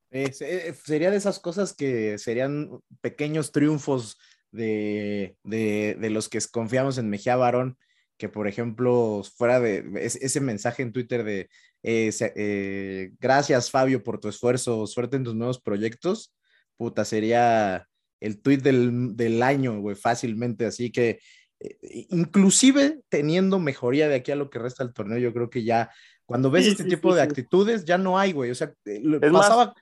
Eh, 0.09 0.31
sería 0.31 1.11
de 1.11 1.17
esas 1.17 1.39
cosas 1.39 1.75
que 1.75 2.17
serían 2.17 2.79
pequeños 3.01 3.51
triunfos 3.51 4.17
de, 4.51 5.37
de, 5.43 5.97
de 5.99 6.09
los 6.09 6.29
que 6.29 6.39
confiamos 6.51 6.97
en 6.97 7.09
Mejía 7.09 7.35
Barón, 7.35 7.77
que 8.17 8.29
por 8.29 8.47
ejemplo, 8.47 9.21
fuera 9.35 9.59
de 9.59 9.83
ese 9.95 10.41
mensaje 10.41 10.81
en 10.81 10.91
Twitter 10.91 11.23
de 11.23 11.49
eh, 11.83 12.11
eh, 12.35 13.11
gracias 13.19 13.71
Fabio 13.71 14.03
por 14.03 14.19
tu 14.19 14.27
esfuerzo, 14.27 14.87
suerte 14.87 15.17
en 15.17 15.23
tus 15.23 15.35
nuevos 15.35 15.61
proyectos, 15.61 16.35
puta, 16.75 17.05
sería 17.05 17.87
el 18.19 18.41
tweet 18.41 18.57
del, 18.57 19.15
del 19.15 19.43
año, 19.43 19.79
güey, 19.79 19.95
fácilmente. 19.95 20.65
Así 20.65 20.91
que, 20.91 21.19
eh, 21.59 21.77
inclusive 22.09 23.01
teniendo 23.09 23.59
mejoría 23.59 24.07
de 24.07 24.15
aquí 24.15 24.31
a 24.31 24.35
lo 24.35 24.49
que 24.49 24.59
resta 24.59 24.83
del 24.83 24.93
torneo, 24.93 25.17
yo 25.17 25.33
creo 25.33 25.49
que 25.49 25.63
ya, 25.63 25.91
cuando 26.25 26.51
ves 26.51 26.65
sí, 26.65 26.71
este 26.71 26.83
sí, 26.83 26.89
tipo 26.89 27.11
sí, 27.11 27.15
de 27.15 27.21
actitudes, 27.21 27.85
ya 27.85 27.97
no 27.97 28.17
hay, 28.17 28.33
güey. 28.33 28.51
O 28.51 28.55
sea, 28.55 28.73
es 28.85 29.01
pasaba. 29.31 29.65
Más, 29.67 29.75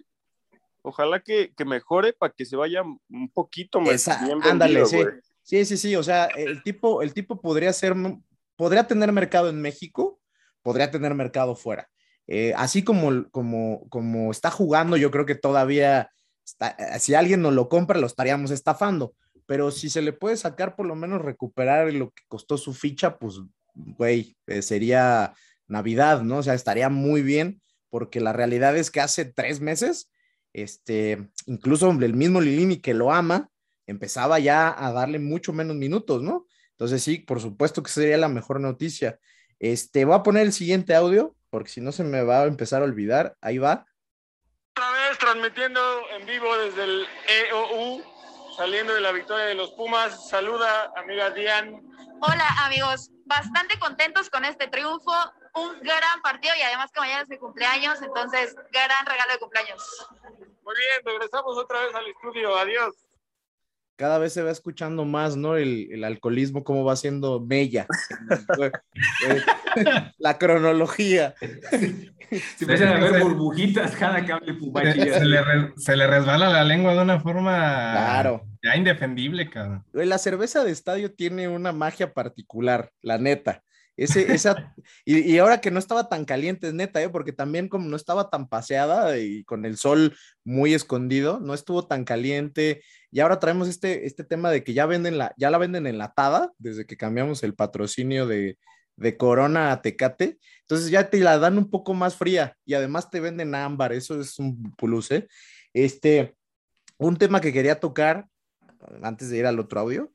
ojalá 0.81 1.19
que, 1.19 1.53
que 1.55 1.65
mejore 1.65 2.13
para 2.13 2.33
que 2.33 2.45
se 2.45 2.55
vaya 2.55 2.83
un 2.83 3.29
poquito 3.33 3.79
más. 3.79 3.93
Esa, 3.93 4.23
bien 4.23 4.39
ándale, 4.43 4.85
sí. 4.85 4.99
Sí, 5.45 5.63
sí, 5.63 5.77
sí. 5.77 5.95
O 5.95 6.03
sea, 6.03 6.25
el 6.25 6.63
tipo, 6.63 7.03
el 7.03 7.13
tipo 7.13 7.39
podría 7.39 7.71
ser, 7.71 7.95
podría 8.55 8.87
tener 8.87 9.11
mercado 9.11 9.49
en 9.49 9.61
México, 9.61 10.19
podría 10.63 10.89
tener 10.89 11.13
mercado 11.13 11.55
fuera. 11.55 11.87
Eh, 12.27 12.53
así 12.57 12.83
como, 12.83 13.29
como, 13.29 13.87
como 13.89 14.31
está 14.31 14.49
jugando, 14.49 14.97
yo 14.97 15.11
creo 15.11 15.27
que 15.27 15.35
todavía 15.35 16.09
Eh, 16.59 16.99
si 16.99 17.15
alguien 17.15 17.41
nos 17.41 17.53
lo 17.53 17.69
compra, 17.69 17.99
lo 17.99 18.07
estaríamos 18.07 18.51
estafando. 18.51 19.15
Pero 19.45 19.71
si 19.71 19.89
se 19.89 20.01
le 20.01 20.13
puede 20.13 20.37
sacar, 20.37 20.75
por 20.75 20.85
lo 20.85 20.95
menos 20.95 21.21
recuperar 21.21 21.93
lo 21.93 22.11
que 22.11 22.23
costó 22.27 22.57
su 22.57 22.73
ficha, 22.73 23.17
pues, 23.17 23.35
güey, 23.75 24.37
eh, 24.47 24.61
sería 24.61 25.33
Navidad, 25.67 26.21
¿no? 26.21 26.37
O 26.37 26.43
sea, 26.43 26.53
estaría 26.53 26.89
muy 26.89 27.21
bien, 27.21 27.61
porque 27.89 28.19
la 28.19 28.33
realidad 28.33 28.75
es 28.75 28.91
que 28.91 29.01
hace 29.01 29.25
tres 29.25 29.61
meses, 29.61 30.11
este, 30.53 31.29
incluso 31.45 31.91
el 31.91 32.13
mismo 32.13 32.41
Lilini 32.41 32.77
que 32.77 32.93
lo 32.93 33.11
ama, 33.11 33.49
empezaba 33.87 34.39
ya 34.39 34.73
a 34.75 34.91
darle 34.91 35.19
mucho 35.19 35.53
menos 35.53 35.75
minutos, 35.75 36.23
¿no? 36.23 36.47
Entonces, 36.71 37.03
sí, 37.03 37.19
por 37.19 37.39
supuesto 37.39 37.83
que 37.83 37.91
sería 37.91 38.17
la 38.17 38.29
mejor 38.29 38.59
noticia. 38.59 39.19
Este, 39.59 40.05
voy 40.05 40.15
a 40.15 40.23
poner 40.23 40.43
el 40.43 40.53
siguiente 40.53 40.95
audio, 40.95 41.35
porque 41.49 41.69
si 41.69 41.81
no 41.81 41.91
se 41.91 42.03
me 42.03 42.21
va 42.23 42.41
a 42.41 42.47
empezar 42.47 42.81
a 42.81 42.85
olvidar. 42.85 43.37
Ahí 43.41 43.57
va 43.57 43.85
transmitiendo 45.17 45.81
en 46.11 46.25
vivo 46.25 46.55
desde 46.57 46.83
el 46.83 47.07
EOU, 47.27 48.03
saliendo 48.57 48.93
de 48.93 49.01
la 49.01 49.11
victoria 49.11 49.45
de 49.45 49.55
los 49.55 49.71
Pumas. 49.71 50.29
Saluda, 50.29 50.91
amiga 50.95 51.29
Dian. 51.31 51.81
Hola 52.21 52.47
amigos, 52.65 53.11
bastante 53.25 53.77
contentos 53.79 54.29
con 54.29 54.45
este 54.45 54.67
triunfo, 54.67 55.13
un 55.53 55.79
gran 55.81 56.21
partido 56.21 56.53
y 56.57 56.61
además 56.61 56.91
que 56.91 56.99
mañana 56.99 57.21
es 57.21 57.29
mi 57.29 57.37
cumpleaños, 57.37 58.01
entonces 58.01 58.55
gran 58.71 59.05
regalo 59.05 59.33
de 59.33 59.39
cumpleaños. 59.39 60.07
Muy 60.63 60.75
bien, 60.75 61.01
regresamos 61.05 61.57
otra 61.57 61.81
vez 61.81 61.93
al 61.93 62.07
estudio. 62.07 62.57
Adiós. 62.57 63.04
Cada 63.97 64.17
vez 64.17 64.33
se 64.33 64.41
va 64.43 64.51
escuchando 64.51 65.05
más, 65.05 65.37
¿no? 65.37 65.55
El, 65.55 65.87
el 65.91 66.03
alcoholismo, 66.03 66.63
cómo 66.63 66.83
va 66.83 66.95
siendo 66.95 67.39
mella. 67.39 67.87
la 70.17 70.37
cronología. 70.37 71.35
Se 71.39 72.65
empiezan 72.65 72.89
a 72.89 72.99
ver 72.99 73.19
burbujitas 73.23 73.95
cada 73.95 74.25
Pumachi. 74.59 75.01
Se, 75.01 75.13
se 75.19 75.25
le, 75.25 75.41
re- 75.41 75.73
se 75.77 75.95
le 75.95 76.07
resbala 76.07 76.49
la 76.49 76.63
lengua 76.63 76.93
de 76.95 77.01
una 77.01 77.19
forma 77.19 77.51
Claro. 77.93 78.45
ya 78.63 78.75
indefendible, 78.75 79.49
cabrón. 79.49 79.85
La 79.93 80.17
cerveza 80.17 80.63
de 80.63 80.71
estadio 80.71 81.13
tiene 81.13 81.47
una 81.47 81.71
magia 81.71 82.13
particular, 82.13 82.89
la 83.01 83.17
neta. 83.17 83.61
Ese, 83.97 84.33
esa, 84.33 84.75
y, 85.05 85.19
y 85.19 85.37
ahora 85.37 85.61
que 85.61 85.71
no 85.71 85.79
estaba 85.79 86.09
tan 86.09 86.25
caliente, 86.25 86.67
es 86.67 86.73
neta, 86.73 87.01
¿eh? 87.01 87.07
porque 87.07 87.31
también 87.31 87.69
como 87.69 87.87
no 87.87 87.95
estaba 87.95 88.29
tan 88.29 88.49
paseada 88.49 89.17
y 89.17 89.45
con 89.45 89.65
el 89.65 89.77
sol 89.77 90.17
muy 90.43 90.73
escondido, 90.73 91.39
no 91.39 91.53
estuvo 91.53 91.87
tan 91.87 92.03
caliente. 92.03 92.83
Y 93.15 93.21
ahora 93.21 93.39
traemos 93.39 93.69
este, 93.69 94.05
este 94.05 94.25
tema 94.25 94.51
de 94.51 94.61
que 94.61 94.73
ya 94.73 94.85
venden 94.85 95.17
la, 95.17 95.33
ya 95.37 95.49
la 95.49 95.57
venden 95.57 95.87
enlatada 95.87 96.51
desde 96.57 96.85
que 96.85 96.97
cambiamos 96.97 97.43
el 97.43 97.55
patrocinio 97.55 98.27
de, 98.27 98.57
de 98.97 99.15
Corona 99.15 99.71
a 99.71 99.81
Tecate. 99.81 100.37
Entonces 100.63 100.89
ya 100.89 101.09
te 101.09 101.19
la 101.21 101.37
dan 101.37 101.57
un 101.57 101.69
poco 101.69 101.93
más 101.93 102.17
fría 102.17 102.57
y 102.65 102.73
además 102.73 103.09
te 103.09 103.21
venden 103.21 103.55
ámbar, 103.55 103.93
eso 103.93 104.19
es 104.19 104.37
un 104.37 104.75
plus, 104.75 105.11
¿eh? 105.11 105.29
Este, 105.71 106.35
un 106.97 107.15
tema 107.15 107.39
que 107.39 107.53
quería 107.53 107.79
tocar 107.79 108.27
antes 109.01 109.29
de 109.29 109.37
ir 109.37 109.45
al 109.45 109.61
otro 109.61 109.79
audio. 109.79 110.11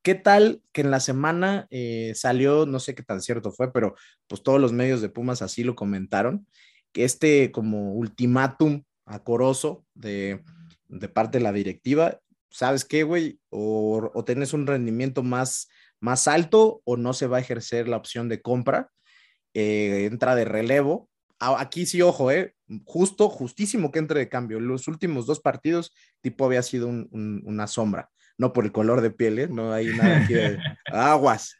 ¿Qué 0.00 0.14
tal 0.14 0.62
que 0.72 0.80
en 0.80 0.90
la 0.90 1.00
semana 1.00 1.66
eh, 1.68 2.14
salió, 2.14 2.64
no 2.64 2.80
sé 2.80 2.94
qué 2.94 3.02
tan 3.02 3.20
cierto 3.20 3.52
fue, 3.52 3.74
pero 3.74 3.94
pues 4.26 4.42
todos 4.42 4.58
los 4.58 4.72
medios 4.72 5.02
de 5.02 5.10
Pumas 5.10 5.42
así 5.42 5.64
lo 5.64 5.74
comentaron, 5.74 6.46
que 6.92 7.04
este 7.04 7.52
como 7.52 7.92
ultimátum 7.92 8.84
acoroso 9.04 9.84
de, 9.92 10.42
de 10.88 11.08
parte 11.08 11.38
de 11.38 11.44
la 11.44 11.52
directiva, 11.52 12.20
¿sabes 12.50 12.84
qué, 12.84 13.02
güey? 13.02 13.38
O, 13.50 14.10
o 14.14 14.24
tienes 14.24 14.52
un 14.52 14.66
rendimiento 14.66 15.22
más, 15.22 15.68
más 16.00 16.28
alto 16.28 16.80
o 16.84 16.96
no 16.96 17.12
se 17.12 17.26
va 17.26 17.38
a 17.38 17.40
ejercer 17.40 17.88
la 17.88 17.96
opción 17.96 18.28
de 18.28 18.40
compra, 18.42 18.90
eh, 19.54 20.06
entra 20.10 20.34
de 20.34 20.44
relevo. 20.44 21.08
Aquí 21.38 21.84
sí, 21.86 22.00
ojo, 22.02 22.30
eh, 22.30 22.54
justo, 22.84 23.28
justísimo 23.28 23.90
que 23.92 23.98
entre 23.98 24.20
de 24.20 24.28
cambio. 24.28 24.58
Los 24.60 24.88
últimos 24.88 25.26
dos 25.26 25.40
partidos, 25.40 25.92
tipo 26.22 26.46
había 26.46 26.62
sido 26.62 26.88
un- 26.88 27.08
un- 27.10 27.42
una 27.44 27.66
sombra 27.66 28.10
no 28.38 28.52
por 28.52 28.66
el 28.66 28.72
color 28.72 29.00
de 29.00 29.10
piel, 29.10 29.38
¿eh? 29.38 29.48
no 29.48 29.72
hay 29.72 29.86
nada 29.96 30.18
aquí 30.18 30.34
de 30.34 30.58
aguas, 30.92 31.54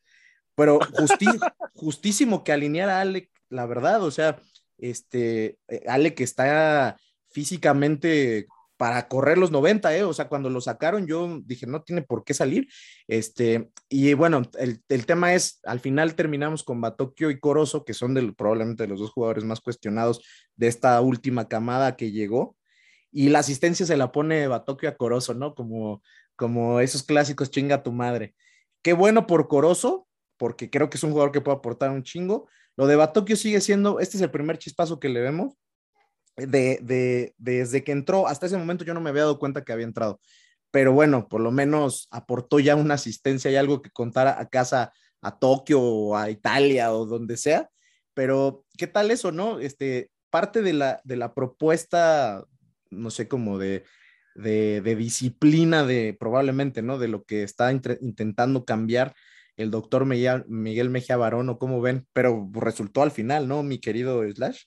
pero 0.54 0.78
justi- 0.78 1.40
justísimo 1.74 2.44
que 2.44 2.52
alineara 2.52 2.98
a 2.98 3.00
Ale, 3.00 3.30
la 3.48 3.64
verdad, 3.64 4.02
o 4.02 4.10
sea, 4.10 4.38
este, 4.76 5.56
eh, 5.68 5.84
Ale 5.88 6.14
que 6.14 6.22
está 6.24 6.98
físicamente 7.30 8.46
para 8.76 9.08
correr 9.08 9.38
los 9.38 9.50
90, 9.50 9.96
¿eh? 9.96 10.02
o 10.02 10.12
sea, 10.12 10.28
cuando 10.28 10.50
lo 10.50 10.60
sacaron 10.60 11.06
yo 11.06 11.40
dije, 11.44 11.66
no 11.66 11.82
tiene 11.82 12.02
por 12.02 12.24
qué 12.24 12.34
salir, 12.34 12.68
este, 13.08 13.70
y 13.88 14.14
bueno, 14.14 14.42
el, 14.58 14.82
el 14.88 15.06
tema 15.06 15.34
es, 15.34 15.60
al 15.64 15.80
final 15.80 16.14
terminamos 16.14 16.62
con 16.62 16.80
Batokio 16.80 17.30
y 17.30 17.40
Corozo, 17.40 17.84
que 17.84 17.94
son 17.94 18.14
del, 18.14 18.34
probablemente 18.34 18.86
los 18.86 19.00
dos 19.00 19.12
jugadores 19.12 19.44
más 19.44 19.60
cuestionados 19.60 20.22
de 20.56 20.68
esta 20.68 21.00
última 21.00 21.48
camada 21.48 21.96
que 21.96 22.12
llegó, 22.12 22.56
y 23.16 23.30
la 23.30 23.38
asistencia 23.38 23.86
se 23.86 23.96
la 23.96 24.12
pone 24.12 24.46
Batokio 24.46 24.90
a 24.90 24.96
Corozo, 24.96 25.32
¿no? 25.32 25.54
Como, 25.54 26.02
como 26.36 26.80
esos 26.80 27.02
clásicos 27.02 27.50
chinga 27.50 27.82
tu 27.82 27.90
madre. 27.90 28.34
Qué 28.82 28.92
bueno 28.92 29.26
por 29.26 29.48
Corozo, 29.48 30.06
porque 30.36 30.68
creo 30.68 30.90
que 30.90 30.98
es 30.98 31.02
un 31.02 31.12
jugador 31.12 31.32
que 31.32 31.40
puede 31.40 31.56
aportar 31.56 31.90
un 31.90 32.02
chingo. 32.02 32.46
Lo 32.76 32.86
de 32.86 32.96
Batokio 32.96 33.36
sigue 33.36 33.62
siendo, 33.62 34.00
este 34.00 34.18
es 34.18 34.22
el 34.22 34.30
primer 34.30 34.58
chispazo 34.58 35.00
que 35.00 35.08
le 35.08 35.20
vemos. 35.22 35.54
De, 36.36 36.78
de, 36.82 37.34
desde 37.38 37.82
que 37.82 37.92
entró, 37.92 38.28
hasta 38.28 38.46
ese 38.46 38.58
momento 38.58 38.84
yo 38.84 38.92
no 38.92 39.00
me 39.00 39.10
había 39.10 39.22
dado 39.22 39.38
cuenta 39.38 39.64
que 39.64 39.72
había 39.72 39.86
entrado. 39.86 40.20
Pero 40.70 40.92
bueno, 40.92 41.28
por 41.28 41.40
lo 41.40 41.50
menos 41.50 42.08
aportó 42.10 42.60
ya 42.60 42.76
una 42.76 42.94
asistencia 42.94 43.50
y 43.50 43.56
algo 43.56 43.80
que 43.80 43.90
contara 43.90 44.38
a 44.38 44.46
casa 44.48 44.92
a 45.22 45.38
Tokio 45.38 45.80
o 45.80 46.16
a 46.16 46.30
Italia 46.30 46.92
o 46.92 47.06
donde 47.06 47.36
sea. 47.36 47.70
Pero, 48.14 48.64
¿qué 48.76 48.86
tal 48.86 49.10
eso, 49.10 49.32
no? 49.32 49.60
Este, 49.60 50.10
parte 50.30 50.62
de 50.62 50.72
la, 50.72 51.00
de 51.04 51.16
la 51.16 51.34
propuesta, 51.34 52.44
no 52.90 53.10
sé, 53.10 53.28
como 53.28 53.58
de, 53.58 53.84
de, 54.34 54.96
disciplina 54.96 55.84
de 55.84 56.16
probablemente, 56.18 56.82
¿no? 56.82 56.98
De 56.98 57.08
lo 57.08 57.24
que 57.24 57.42
está 57.42 57.72
intentando 57.72 58.64
cambiar 58.64 59.14
el 59.56 59.70
doctor 59.70 60.04
Miguel, 60.04 60.44
Miguel 60.48 60.90
Mejía 60.90 61.16
Barón 61.16 61.48
o 61.48 61.58
cómo 61.58 61.80
ven, 61.80 62.06
pero 62.12 62.50
resultó 62.52 63.02
al 63.02 63.10
final, 63.10 63.48
¿no? 63.48 63.62
Mi 63.62 63.78
querido 63.78 64.22
Slash. 64.30 64.64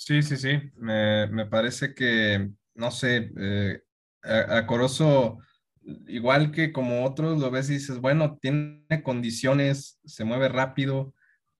Sí, 0.00 0.22
sí, 0.22 0.36
sí. 0.36 0.60
Me, 0.76 1.26
me 1.28 1.46
parece 1.46 1.92
que, 1.94 2.50
no 2.74 2.90
sé, 2.92 3.32
eh, 3.36 3.82
a, 4.22 4.58
a 4.58 4.66
Corozo, 4.66 5.38
igual 6.06 6.52
que 6.52 6.72
como 6.72 7.04
otros, 7.04 7.38
lo 7.40 7.50
ves 7.50 7.68
y 7.70 7.74
dices, 7.74 7.98
bueno, 8.00 8.38
tiene 8.40 8.84
condiciones, 9.02 9.98
se 10.04 10.24
mueve 10.24 10.48
rápido, 10.48 11.14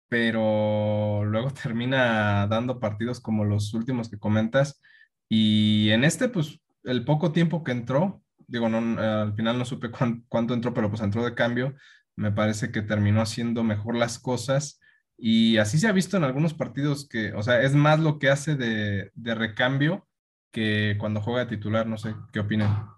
pero 0.08 1.24
luego 1.24 1.50
termina 1.62 2.46
dando 2.48 2.80
partidos 2.80 3.20
como 3.20 3.44
los 3.44 3.74
últimos 3.74 4.10
que 4.10 4.18
comentas. 4.20 4.80
Y 5.28 5.90
en 5.90 6.04
este, 6.04 6.28
pues, 6.28 6.60
el 6.84 7.04
poco 7.04 7.32
tiempo 7.32 7.64
que 7.64 7.72
entró, 7.72 8.22
digo, 8.46 8.68
no, 8.68 9.00
al 9.00 9.34
final 9.34 9.58
no 9.58 9.64
supe 9.64 9.90
cuán- 9.90 10.24
cuánto 10.28 10.54
entró, 10.54 10.74
pero 10.74 10.90
pues 10.90 11.02
entró 11.02 11.24
de 11.24 11.34
cambio, 11.34 11.74
me 12.16 12.32
parece 12.32 12.72
que 12.72 12.82
terminó 12.82 13.20
haciendo 13.22 13.64
mejor 13.64 13.96
las 13.96 14.18
cosas. 14.18 14.77
Y 15.20 15.56
así 15.58 15.78
se 15.78 15.88
ha 15.88 15.92
visto 15.92 16.16
en 16.16 16.22
algunos 16.24 16.54
partidos 16.54 17.08
que, 17.08 17.32
o 17.32 17.42
sea, 17.42 17.60
es 17.62 17.74
más 17.74 17.98
lo 17.98 18.18
que 18.20 18.30
hace 18.30 18.54
de, 18.54 19.10
de 19.14 19.34
recambio 19.34 20.06
que 20.52 20.96
cuando 20.98 21.20
juega 21.20 21.40
de 21.44 21.56
titular, 21.56 21.86
no 21.86 21.98
sé, 21.98 22.14
¿qué 22.32 22.38
opinan? 22.40 22.88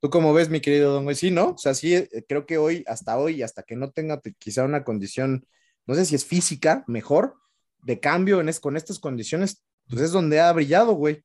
¿Tú 0.00 0.10
cómo 0.10 0.32
ves, 0.32 0.48
mi 0.48 0.60
querido 0.60 0.92
Don 0.92 1.04
Güey? 1.04 1.16
Sí, 1.16 1.30
¿no? 1.30 1.50
O 1.50 1.58
sea, 1.58 1.74
sí, 1.74 1.94
eh, 1.94 2.08
creo 2.28 2.46
que 2.46 2.58
hoy, 2.58 2.84
hasta 2.86 3.18
hoy, 3.18 3.42
hasta 3.42 3.62
que 3.64 3.76
no 3.76 3.90
tenga 3.90 4.20
te- 4.20 4.34
quizá 4.38 4.64
una 4.64 4.84
condición, 4.84 5.44
no 5.86 5.94
sé 5.94 6.04
si 6.04 6.14
es 6.14 6.24
física, 6.24 6.84
mejor, 6.86 7.34
de 7.82 7.98
cambio 7.98 8.40
en 8.40 8.48
es, 8.48 8.60
con 8.60 8.76
estas 8.76 8.98
condiciones, 8.98 9.64
pues 9.88 10.02
es 10.02 10.12
donde 10.12 10.40
ha 10.40 10.52
brillado, 10.52 10.92
güey. 10.92 11.22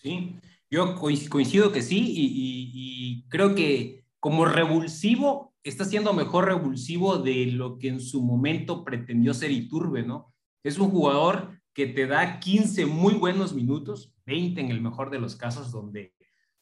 Sí, 0.00 0.38
yo 0.70 0.96
coinc- 0.98 1.28
coincido 1.28 1.72
que 1.72 1.82
sí 1.82 1.98
y, 1.98 2.24
y- 2.26 2.70
y 2.74 3.28
creo 3.28 3.54
que 3.54 4.04
como 4.20 4.44
revulsivo 4.46 5.53
está 5.64 5.84
siendo 5.84 6.12
mejor 6.12 6.44
revulsivo 6.46 7.16
de 7.18 7.46
lo 7.46 7.78
que 7.78 7.88
en 7.88 8.00
su 8.00 8.22
momento 8.22 8.84
pretendió 8.84 9.34
ser 9.34 9.50
Iturbe, 9.50 10.02
¿no? 10.02 10.32
Es 10.62 10.78
un 10.78 10.90
jugador 10.90 11.58
que 11.72 11.86
te 11.86 12.06
da 12.06 12.38
15 12.38 12.86
muy 12.86 13.14
buenos 13.14 13.54
minutos, 13.54 14.14
20 14.26 14.60
en 14.60 14.70
el 14.70 14.80
mejor 14.80 15.10
de 15.10 15.18
los 15.18 15.34
casos, 15.36 15.72
donde, 15.72 16.14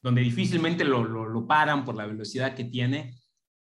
donde 0.02 0.22
difícilmente 0.22 0.84
lo, 0.84 1.04
lo, 1.04 1.46
paran 1.46 1.84
por 1.84 1.96
la 1.96 2.06
velocidad 2.06 2.54
que 2.54 2.64
tiene, 2.64 3.14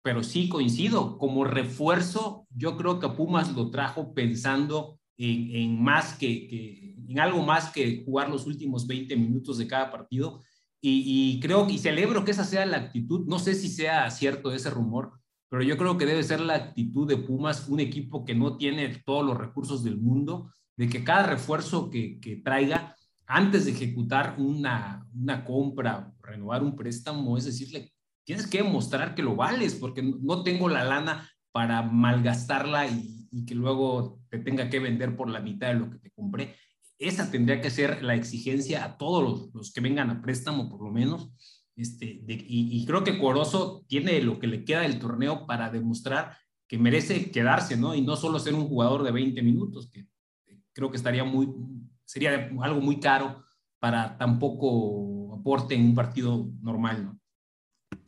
pero 0.03 0.23
sí 0.23 0.47
coincido, 0.47 1.17
como 1.17 1.43
refuerzo, 1.43 2.47
yo 2.55 2.77
creo 2.77 2.99
que 2.99 3.09
Pumas 3.09 3.53
lo 3.53 3.69
trajo 3.69 4.13
pensando 4.13 4.99
en, 5.17 5.81
más 5.83 6.13
que- 6.15 6.95
en 7.07 7.19
algo 7.19 7.43
más 7.43 7.71
que 7.71 8.03
jugar 8.05 8.29
los 8.29 8.47
últimos 8.47 8.87
20 8.87 9.15
minutos 9.17 9.57
de 9.57 9.67
cada 9.67 9.91
partido. 9.91 10.41
Y, 10.83 11.35
y 11.35 11.39
creo 11.39 11.69
y 11.69 11.77
celebro 11.77 12.25
que 12.25 12.31
esa 12.31 12.43
sea 12.45 12.65
la 12.65 12.77
actitud. 12.77 13.27
No 13.27 13.37
sé 13.37 13.53
si 13.53 13.67
sea 13.69 14.09
cierto 14.09 14.51
ese 14.51 14.71
rumor, 14.71 15.20
pero 15.52 15.64
yo 15.64 15.78
creo 15.78 15.97
que 15.97 16.06
debe 16.06 16.24
ser 16.24 16.39
la 16.39 16.56
actitud 16.56 17.06
de 17.06 17.18
Pumas, 17.18 17.68
un 17.68 17.82
equipo 17.82 18.24
que 18.24 18.34
no 18.34 18.56
tiene 18.56 19.04
todos 19.06 19.26
los 19.26 19.38
recursos 19.38 19.84
del 19.84 19.97
mundo, 19.97 20.49
de 20.78 20.88
que 20.88 21.04
cada 21.04 21.24
refuerzo 21.24 21.89
que, 21.89 22.22
que 22.22 22.38
traiga 22.38 22.95
antes 23.26 23.66
de 23.66 23.72
ejecutar 23.72 24.36
una, 24.38 25.06
una 25.14 25.43
compra, 25.43 26.14
renovar 26.22 26.64
un 26.64 26.78
préstamo, 26.78 27.38
es 27.38 27.43
decirle, 27.43 27.91
tienes 28.24 28.47
que 28.47 28.60
demostrar 28.60 29.14
que 29.14 29.24
lo 29.24 29.36
vales, 29.36 29.76
porque 29.76 30.02
no 30.02 30.41
tengo 30.43 30.70
la 30.70 30.86
lana 30.86 31.30
para 31.52 31.82
malgastarla 31.82 32.88
y, 32.88 33.45
que 33.45 33.54
luego 33.54 34.22
te 34.30 34.39
tenga 34.39 34.70
que 34.70 34.80
vender 34.80 35.18
por 35.18 35.30
la 35.30 35.41
mitad 35.41 35.68
de 35.68 35.80
lo 35.80 35.89
que 35.89 35.99
te 35.99 36.12
compré. 36.12 36.56
Esa 36.97 37.30
tendría 37.30 37.60
que 37.60 37.70
ser 37.70 38.04
la 38.04 38.16
exigencia 38.16 38.86
a 38.86 38.97
todos 38.97 39.22
los, 39.22 39.54
los 39.54 39.74
que 39.74 39.82
vengan 39.82 40.12
a 40.12 40.22
préstamo, 40.22 40.70
por 40.70 40.82
lo 40.82 40.91
menos. 40.91 41.34
Este, 41.76 42.22
y 42.28 42.86
creo 42.86 43.03
que 43.03 43.17
Corozo 43.17 43.86
tiene 43.88 44.22
lo 44.22 44.39
que 44.39 44.47
le 44.47 44.65
queda 44.65 44.82
del 44.82 44.99
torneo 44.99 45.47
para 45.47 45.69
demostrar 45.69 46.38
que 46.72 46.78
merece 46.78 47.32
quedarse, 47.32 47.76
¿no? 47.76 47.93
Y 47.95 48.01
no 48.01 48.15
solo 48.15 48.39
ser 48.39 48.53
un 48.53 48.65
jugador 48.65 49.03
de 49.03 49.11
20 49.11 49.41
minutos, 49.41 49.89
que 49.91 50.07
creo 50.72 50.89
que 50.89 50.95
estaría 50.95 51.26
muy, 51.26 51.49
sería 52.05 52.49
algo 52.61 52.80
muy 52.80 52.97
caro 52.97 53.43
para 53.78 54.17
tan 54.17 54.39
poco 54.39 55.36
aporte 55.38 55.76
en 55.76 55.84
un 55.84 55.95
partido 55.95 56.49
normal, 56.61 57.03
¿no? 57.03 57.19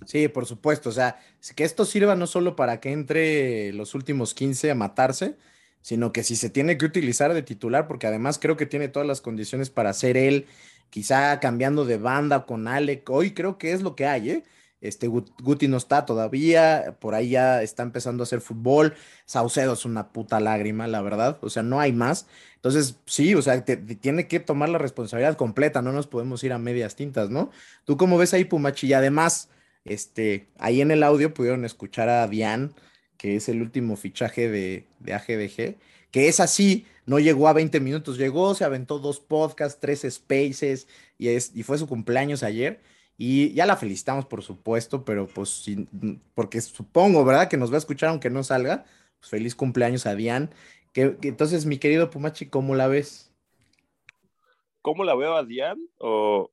Sí, 0.05 0.29
por 0.29 0.45
supuesto. 0.45 0.87
O 0.87 0.91
sea, 0.93 1.19
que 1.57 1.65
esto 1.65 1.83
sirva 1.83 2.15
no 2.15 2.25
solo 2.25 2.55
para 2.55 2.79
que 2.79 2.93
entre 2.93 3.73
los 3.73 3.95
últimos 3.95 4.33
15 4.33 4.71
a 4.71 4.75
matarse, 4.75 5.35
sino 5.81 6.13
que 6.13 6.23
si 6.23 6.37
se 6.37 6.49
tiene 6.49 6.77
que 6.77 6.85
utilizar 6.85 7.33
de 7.33 7.43
titular, 7.43 7.85
porque 7.85 8.07
además 8.07 8.39
creo 8.39 8.55
que 8.55 8.65
tiene 8.65 8.87
todas 8.87 9.05
las 9.07 9.19
condiciones 9.19 9.69
para 9.69 9.91
ser 9.91 10.15
él 10.15 10.47
quizá 10.89 11.39
cambiando 11.39 11.85
de 11.85 11.97
banda 11.97 12.45
con 12.45 12.67
Alec. 12.67 13.09
Hoy 13.09 13.33
creo 13.33 13.57
que 13.57 13.73
es 13.73 13.81
lo 13.81 13.95
que 13.95 14.05
hay, 14.05 14.29
¿eh? 14.29 14.43
Este 14.83 15.07
Guti 15.07 15.69
no 15.69 15.77
está 15.77 16.05
todavía, 16.05 16.97
por 16.99 17.15
ahí 17.15 17.29
ya 17.29 17.61
está 17.63 17.83
empezando 17.83 18.21
a 18.21 18.25
hacer 18.25 18.41
fútbol. 18.41 18.95
Saucedo 19.25 19.73
es 19.73 19.85
una 19.85 20.11
puta 20.11 20.41
lágrima, 20.41 20.87
la 20.87 21.01
verdad. 21.01 21.39
O 21.41 21.49
sea, 21.49 21.63
no 21.63 21.79
hay 21.79 21.93
más. 21.93 22.27
Entonces, 22.55 22.97
sí, 23.05 23.33
o 23.33 23.41
sea, 23.41 23.63
te, 23.63 23.77
tiene 23.77 24.27
que 24.27 24.41
tomar 24.41 24.67
la 24.67 24.77
responsabilidad 24.77 25.37
completa, 25.37 25.81
no 25.81 25.93
nos 25.93 26.07
podemos 26.07 26.43
ir 26.43 26.51
a 26.51 26.57
medias 26.57 26.97
tintas, 26.97 27.29
¿no? 27.29 27.49
¿Tú 27.85 27.95
cómo 27.95 28.17
ves 28.17 28.33
ahí, 28.33 28.43
Pumachi? 28.43 28.87
Y 28.87 28.93
además, 28.93 29.49
este, 29.85 30.47
ahí 30.59 30.81
en 30.81 30.91
el 30.91 31.03
audio 31.03 31.33
pudieron 31.33 31.63
escuchar 31.63 32.09
a 32.09 32.27
Dian, 32.27 32.73
que 33.17 33.37
es 33.37 33.47
el 33.47 33.61
último 33.61 33.95
fichaje 33.95 34.49
de, 34.49 34.85
de 34.99 35.13
AGDG, 35.13 35.77
que 36.11 36.27
es 36.27 36.41
así, 36.41 36.85
no 37.05 37.19
llegó 37.19 37.47
a 37.47 37.53
20 37.53 37.79
minutos, 37.79 38.17
llegó, 38.17 38.53
se 38.55 38.63
aventó 38.65 38.99
dos 38.99 39.19
podcasts, 39.19 39.79
tres 39.79 40.05
spaces, 40.09 40.87
y, 41.17 41.29
es, 41.29 41.51
y 41.55 41.63
fue 41.63 41.77
su 41.77 41.87
cumpleaños 41.87 42.43
ayer. 42.43 42.81
Y 43.17 43.53
ya 43.53 43.65
la 43.65 43.77
felicitamos, 43.77 44.25
por 44.25 44.41
supuesto, 44.41 45.05
pero 45.05 45.27
pues 45.27 45.49
sin- 45.49 46.21
porque 46.33 46.59
supongo, 46.61 47.23
¿verdad? 47.23 47.47
Que 47.47 47.57
nos 47.57 47.71
va 47.71 47.75
a 47.75 47.79
escuchar 47.79 48.09
aunque 48.09 48.29
no 48.29 48.43
salga. 48.43 48.85
Pues 49.19 49.29
feliz 49.29 49.55
cumpleaños 49.55 50.05
a 50.05 50.15
Dian. 50.15 50.49
Que, 50.93 51.17
que 51.17 51.27
entonces, 51.27 51.65
mi 51.65 51.77
querido 51.77 52.09
Pumachi, 52.09 52.47
¿cómo 52.47 52.75
la 52.75 52.87
ves? 52.87 53.31
¿Cómo 54.81 55.03
la 55.03 55.15
veo 55.15 55.35
a 55.35 55.43
Dian? 55.43 55.77
O... 55.99 56.51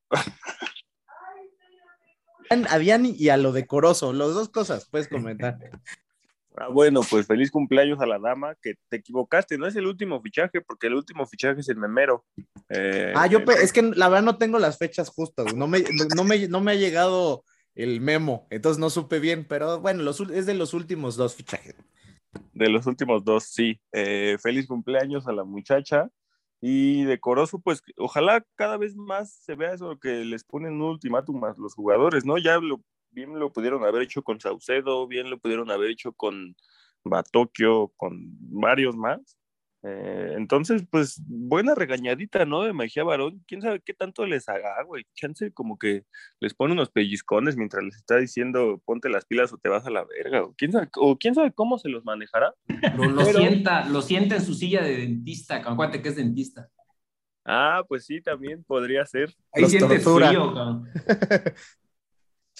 A 2.69 2.77
Dian 2.79 3.05
y 3.05 3.29
a 3.29 3.37
lo 3.37 3.53
decoroso, 3.53 4.13
las 4.13 4.33
dos 4.33 4.49
cosas, 4.49 4.85
puedes 4.85 5.07
comentar. 5.07 5.57
Ah, 6.57 6.67
bueno, 6.67 7.01
pues 7.09 7.27
feliz 7.27 7.49
cumpleaños 7.49 7.99
a 8.01 8.05
la 8.05 8.19
dama, 8.19 8.55
que 8.61 8.75
te 8.89 8.97
equivocaste, 8.97 9.57
no 9.57 9.67
es 9.67 9.75
el 9.75 9.87
último 9.87 10.21
fichaje, 10.21 10.61
porque 10.61 10.87
el 10.87 10.95
último 10.95 11.25
fichaje 11.25 11.61
es 11.61 11.69
el 11.69 11.77
memero. 11.77 12.25
Eh, 12.69 13.13
Ah, 13.15 13.27
yo 13.27 13.39
es 13.39 13.71
que 13.71 13.81
la 13.81 14.09
verdad 14.09 14.23
no 14.23 14.37
tengo 14.37 14.59
las 14.59 14.77
fechas 14.77 15.09
justas, 15.09 15.55
no 15.55 15.67
me, 15.67 15.83
no, 16.15 16.23
me, 16.23 16.47
no 16.47 16.61
me 16.61 16.71
ha 16.71 16.75
llegado 16.75 17.43
el 17.73 18.01
memo, 18.01 18.47
entonces 18.49 18.79
no 18.79 18.89
supe 18.89 19.19
bien, 19.19 19.45
pero 19.47 19.79
bueno, 19.79 20.03
los, 20.03 20.19
es 20.19 20.45
de 20.45 20.53
los 20.53 20.73
últimos 20.73 21.15
dos 21.15 21.35
fichajes. 21.35 21.75
De 22.53 22.69
los 22.69 22.85
últimos 22.85 23.23
dos, 23.23 23.45
sí. 23.45 23.79
Eh, 23.91 24.37
feliz 24.41 24.67
cumpleaños 24.67 25.27
a 25.27 25.33
la 25.33 25.43
muchacha. 25.43 26.09
Y 26.63 27.05
decoroso, 27.05 27.59
pues 27.59 27.81
ojalá 27.97 28.45
cada 28.55 28.77
vez 28.77 28.95
más 28.95 29.33
se 29.33 29.55
vea 29.55 29.73
eso 29.73 29.97
que 29.99 30.23
les 30.23 30.43
ponen 30.43 30.73
un 30.73 30.81
ultimátum 30.83 31.43
a 31.43 31.55
los 31.57 31.73
jugadores, 31.73 32.23
¿no? 32.23 32.37
Ya 32.37 32.59
lo, 32.59 32.79
bien 33.11 33.37
lo 33.37 33.51
pudieron 33.51 33.83
haber 33.83 34.01
hecho 34.03 34.23
con 34.23 34.39
Saucedo, 34.39 35.07
bien 35.07 35.29
lo 35.29 35.37
pudieron 35.39 35.69
haber 35.71 35.91
hecho 35.91 36.13
con 36.13 36.55
Batokio, 37.03 37.89
con 37.97 38.15
varios 38.39 38.95
más. 38.95 39.37
Eh, 39.83 40.35
entonces, 40.37 40.85
pues 40.91 41.19
buena 41.25 41.73
regañadita, 41.73 42.45
¿no? 42.45 42.61
De 42.61 42.71
Mejía 42.71 43.03
Barón. 43.03 43.43
¿Quién 43.47 43.63
sabe 43.63 43.81
qué 43.83 43.95
tanto 43.95 44.27
les 44.27 44.47
haga, 44.47 44.83
güey? 44.83 45.05
Chance 45.15 45.51
como 45.53 45.79
que 45.79 46.05
les 46.39 46.53
pone 46.53 46.73
unos 46.73 46.91
pellizcones 46.91 47.57
mientras 47.57 47.83
les 47.83 47.95
está 47.95 48.17
diciendo 48.17 48.79
ponte 48.85 49.09
las 49.09 49.25
pilas 49.25 49.51
o 49.53 49.57
te 49.57 49.69
vas 49.69 49.87
a 49.87 49.89
la 49.89 50.05
verga. 50.05 50.43
O 50.43 50.53
quién 50.55 50.71
sabe, 50.71 50.87
o 50.97 51.17
quién 51.17 51.33
sabe 51.33 51.51
cómo 51.51 51.79
se 51.79 51.89
los 51.89 52.05
manejará. 52.05 52.53
Lo, 52.95 53.05
lo 53.09 53.25
Pero- 53.25 53.39
sienta, 53.39 53.85
lo 53.89 54.03
sienta 54.03 54.35
en 54.35 54.43
su 54.43 54.53
silla 54.53 54.83
de 54.83 54.97
dentista, 54.97 55.55
acuérdate 55.55 56.01
que 56.03 56.09
es 56.09 56.15
dentista. 56.15 56.69
Ah, 57.43 57.83
pues 57.87 58.05
sí, 58.05 58.21
también 58.21 58.63
podría 58.63 59.03
ser. 59.07 59.33
Ahí 59.51 59.63
Los 59.63 59.71
siente 59.71 59.95
tortura. 59.97 60.27
frío, 60.27 60.53
cabrón. 60.53 60.89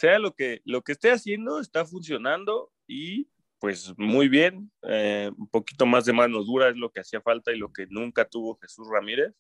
Sea 0.02 0.18
lo 0.18 0.34
que, 0.34 0.62
lo 0.66 0.82
que 0.82 0.94
esté 0.94 1.12
haciendo, 1.12 1.60
está 1.60 1.86
funcionando 1.86 2.72
y 2.88 3.28
pues 3.60 3.94
muy 3.98 4.28
bien. 4.30 4.72
Eh, 4.82 5.30
un 5.38 5.48
poquito 5.48 5.86
más 5.86 6.06
de 6.06 6.14
mano 6.14 6.44
dura 6.44 6.70
es 6.70 6.76
lo 6.76 6.90
que 6.92 7.02
hacía 7.02 7.22
falta 7.22 7.52
y 7.52 7.58
lo 7.60 7.72
que 7.72 7.86
nunca 7.88 8.26
tuvo 8.26 8.58
Jesús 8.60 8.88
Ramírez. 8.92 9.36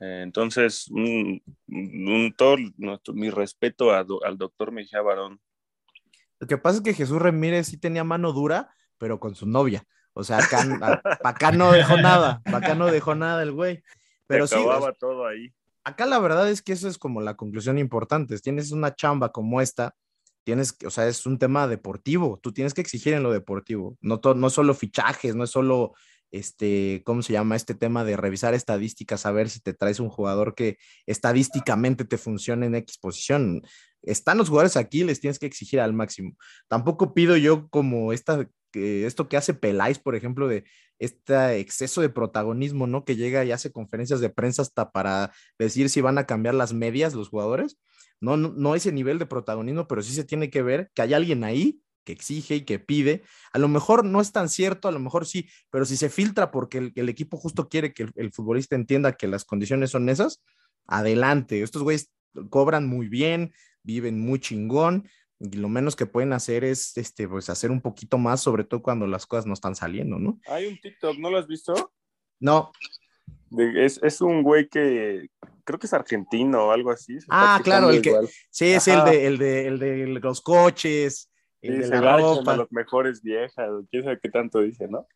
Eh, 0.00 0.22
entonces, 0.24 0.88
un, 0.88 1.40
un- 1.68 2.34
todo 2.36 2.56
nuestro, 2.76 3.14
mi 3.14 3.30
respeto 3.30 3.92
a 3.92 4.02
do- 4.02 4.24
al 4.24 4.36
doctor 4.36 4.72
Mejía 4.72 5.00
Barón. 5.00 5.40
Lo 6.40 6.48
que 6.48 6.58
pasa 6.58 6.78
es 6.78 6.82
que 6.82 6.94
Jesús 6.94 7.22
Ramírez 7.22 7.68
sí 7.68 7.76
tenía 7.78 8.02
mano 8.02 8.32
dura, 8.32 8.74
pero 8.98 9.20
con 9.20 9.36
su 9.36 9.46
novia. 9.46 9.84
O 10.14 10.24
sea, 10.24 10.38
acá, 10.38 11.00
acá 11.22 11.52
no 11.52 11.70
dejó 11.70 11.96
nada, 11.98 12.42
acá 12.46 12.74
no 12.74 12.86
dejó 12.90 13.14
nada 13.14 13.42
el 13.44 13.52
güey. 13.52 13.82
Pero 14.26 14.46
Se 14.48 14.56
sí, 14.56 14.60
acababa 14.60 14.92
todo 14.92 15.26
ahí. 15.26 15.52
Acá 15.84 16.06
la 16.06 16.18
verdad 16.18 16.50
es 16.50 16.62
que 16.62 16.72
eso 16.72 16.88
es 16.88 16.98
como 16.98 17.20
la 17.20 17.36
conclusión 17.36 17.78
importante. 17.78 18.38
Tienes 18.38 18.72
una 18.72 18.94
chamba 18.94 19.32
como 19.32 19.60
esta, 19.60 19.94
tienes, 20.44 20.76
o 20.86 20.90
sea, 20.90 21.08
es 21.08 21.26
un 21.26 21.38
tema 21.38 21.68
deportivo. 21.68 22.38
Tú 22.42 22.52
tienes 22.52 22.74
que 22.74 22.80
exigir 22.80 23.14
en 23.14 23.22
lo 23.22 23.32
deportivo. 23.32 23.96
No, 24.00 24.20
to- 24.20 24.34
no 24.34 24.50
solo 24.50 24.74
fichajes, 24.74 25.34
no 25.34 25.44
es 25.44 25.50
solo, 25.50 25.92
este, 26.30 27.02
¿cómo 27.04 27.22
se 27.22 27.32
llama? 27.32 27.56
Este 27.56 27.74
tema 27.74 28.04
de 28.04 28.16
revisar 28.16 28.54
estadísticas, 28.54 29.20
saber 29.22 29.50
si 29.50 29.60
te 29.60 29.74
traes 29.74 30.00
un 30.00 30.08
jugador 30.10 30.54
que 30.54 30.78
estadísticamente 31.06 32.04
te 32.04 32.18
funcione 32.18 32.66
en 32.66 32.74
X 32.76 32.98
posición. 32.98 33.62
Están 34.02 34.38
los 34.38 34.48
jugadores 34.48 34.76
aquí, 34.76 35.04
les 35.04 35.20
tienes 35.20 35.38
que 35.38 35.46
exigir 35.46 35.80
al 35.80 35.92
máximo. 35.92 36.32
Tampoco 36.68 37.12
pido 37.14 37.36
yo 37.36 37.68
como 37.68 38.12
esta, 38.12 38.48
que 38.70 39.06
esto 39.06 39.28
que 39.28 39.36
hace 39.36 39.54
Peláez, 39.54 39.98
por 39.98 40.14
ejemplo, 40.14 40.48
de 40.48 40.64
este 40.98 41.58
exceso 41.58 42.00
de 42.00 42.10
protagonismo, 42.10 42.86
¿no? 42.86 43.04
Que 43.04 43.16
llega 43.16 43.44
y 43.44 43.52
hace 43.52 43.72
conferencias 43.72 44.20
de 44.20 44.30
prensa 44.30 44.62
hasta 44.62 44.92
para 44.92 45.32
decir 45.58 45.90
si 45.90 46.00
van 46.00 46.18
a 46.18 46.26
cambiar 46.26 46.54
las 46.54 46.72
medias 46.72 47.14
los 47.14 47.28
jugadores. 47.28 47.78
No, 48.20 48.36
no, 48.36 48.52
no 48.54 48.74
ese 48.74 48.92
nivel 48.92 49.18
de 49.18 49.26
protagonismo, 49.26 49.88
pero 49.88 50.02
sí 50.02 50.12
se 50.12 50.24
tiene 50.24 50.50
que 50.50 50.62
ver 50.62 50.90
que 50.94 51.02
hay 51.02 51.14
alguien 51.14 51.42
ahí 51.42 51.80
que 52.04 52.12
exige 52.12 52.56
y 52.56 52.60
que 52.62 52.78
pide. 52.78 53.22
A 53.52 53.58
lo 53.58 53.68
mejor 53.68 54.04
no 54.04 54.20
es 54.20 54.32
tan 54.32 54.48
cierto, 54.48 54.88
a 54.88 54.92
lo 54.92 54.98
mejor 54.98 55.26
sí, 55.26 55.48
pero 55.70 55.84
si 55.84 55.96
se 55.96 56.10
filtra 56.10 56.50
porque 56.50 56.92
el, 56.94 57.08
equipo 57.08 57.36
justo 57.36 57.68
quiere 57.68 57.92
que 57.92 58.04
el, 58.04 58.12
el 58.16 58.32
futbolista 58.32 58.76
entienda 58.76 59.12
que 59.12 59.26
las 59.26 59.44
condiciones 59.44 59.90
son 59.90 60.08
esas, 60.08 60.42
adelante. 60.86 61.62
Estos 61.62 61.82
güeyes 61.82 62.10
cobran 62.50 62.86
muy 62.86 63.08
bien, 63.08 63.52
viven 63.82 64.20
muy 64.20 64.38
chingón. 64.38 65.08
Y 65.40 65.56
lo 65.56 65.68
menos 65.68 65.96
que 65.96 66.06
pueden 66.06 66.32
hacer 66.34 66.64
es 66.64 66.96
este, 66.98 67.26
pues, 67.26 67.48
hacer 67.48 67.70
un 67.70 67.80
poquito 67.80 68.18
más, 68.18 68.42
sobre 68.42 68.64
todo 68.64 68.82
cuando 68.82 69.06
las 69.06 69.26
cosas 69.26 69.46
no 69.46 69.54
están 69.54 69.74
saliendo, 69.74 70.18
¿no? 70.18 70.38
Hay 70.46 70.66
un 70.66 70.78
TikTok, 70.80 71.18
¿no 71.18 71.30
lo 71.30 71.38
has 71.38 71.46
visto? 71.46 71.92
No, 72.40 72.72
De- 73.50 73.84
es, 73.84 74.00
es 74.02 74.20
un 74.20 74.42
güey 74.42 74.68
que 74.68 75.26
creo 75.64 75.78
que 75.78 75.86
es 75.86 75.92
argentino 75.94 76.66
o 76.66 76.70
algo 76.72 76.90
así. 76.90 77.16
Ah, 77.30 77.60
claro, 77.64 77.90
el 77.90 78.02
que 78.02 78.10
igual. 78.10 78.28
sí 78.50 78.66
es 78.66 78.86
el 78.88 79.04
de, 79.04 79.26
el 79.26 79.38
de 79.38 79.66
el 79.66 79.78
de 79.78 80.06
los 80.20 80.40
coches, 80.40 81.30
el 81.62 81.76
Sí, 81.76 81.82
de 81.82 81.88
se 81.88 82.00
la 82.00 82.00
a 82.16 82.16
ropa, 82.18 82.56
los 82.56 82.70
mejores 82.72 83.22
viejas, 83.22 83.68
quién 83.90 84.04
sabe 84.04 84.18
qué 84.22 84.28
tanto 84.30 84.60
dice, 84.60 84.88
¿no? 84.88 85.06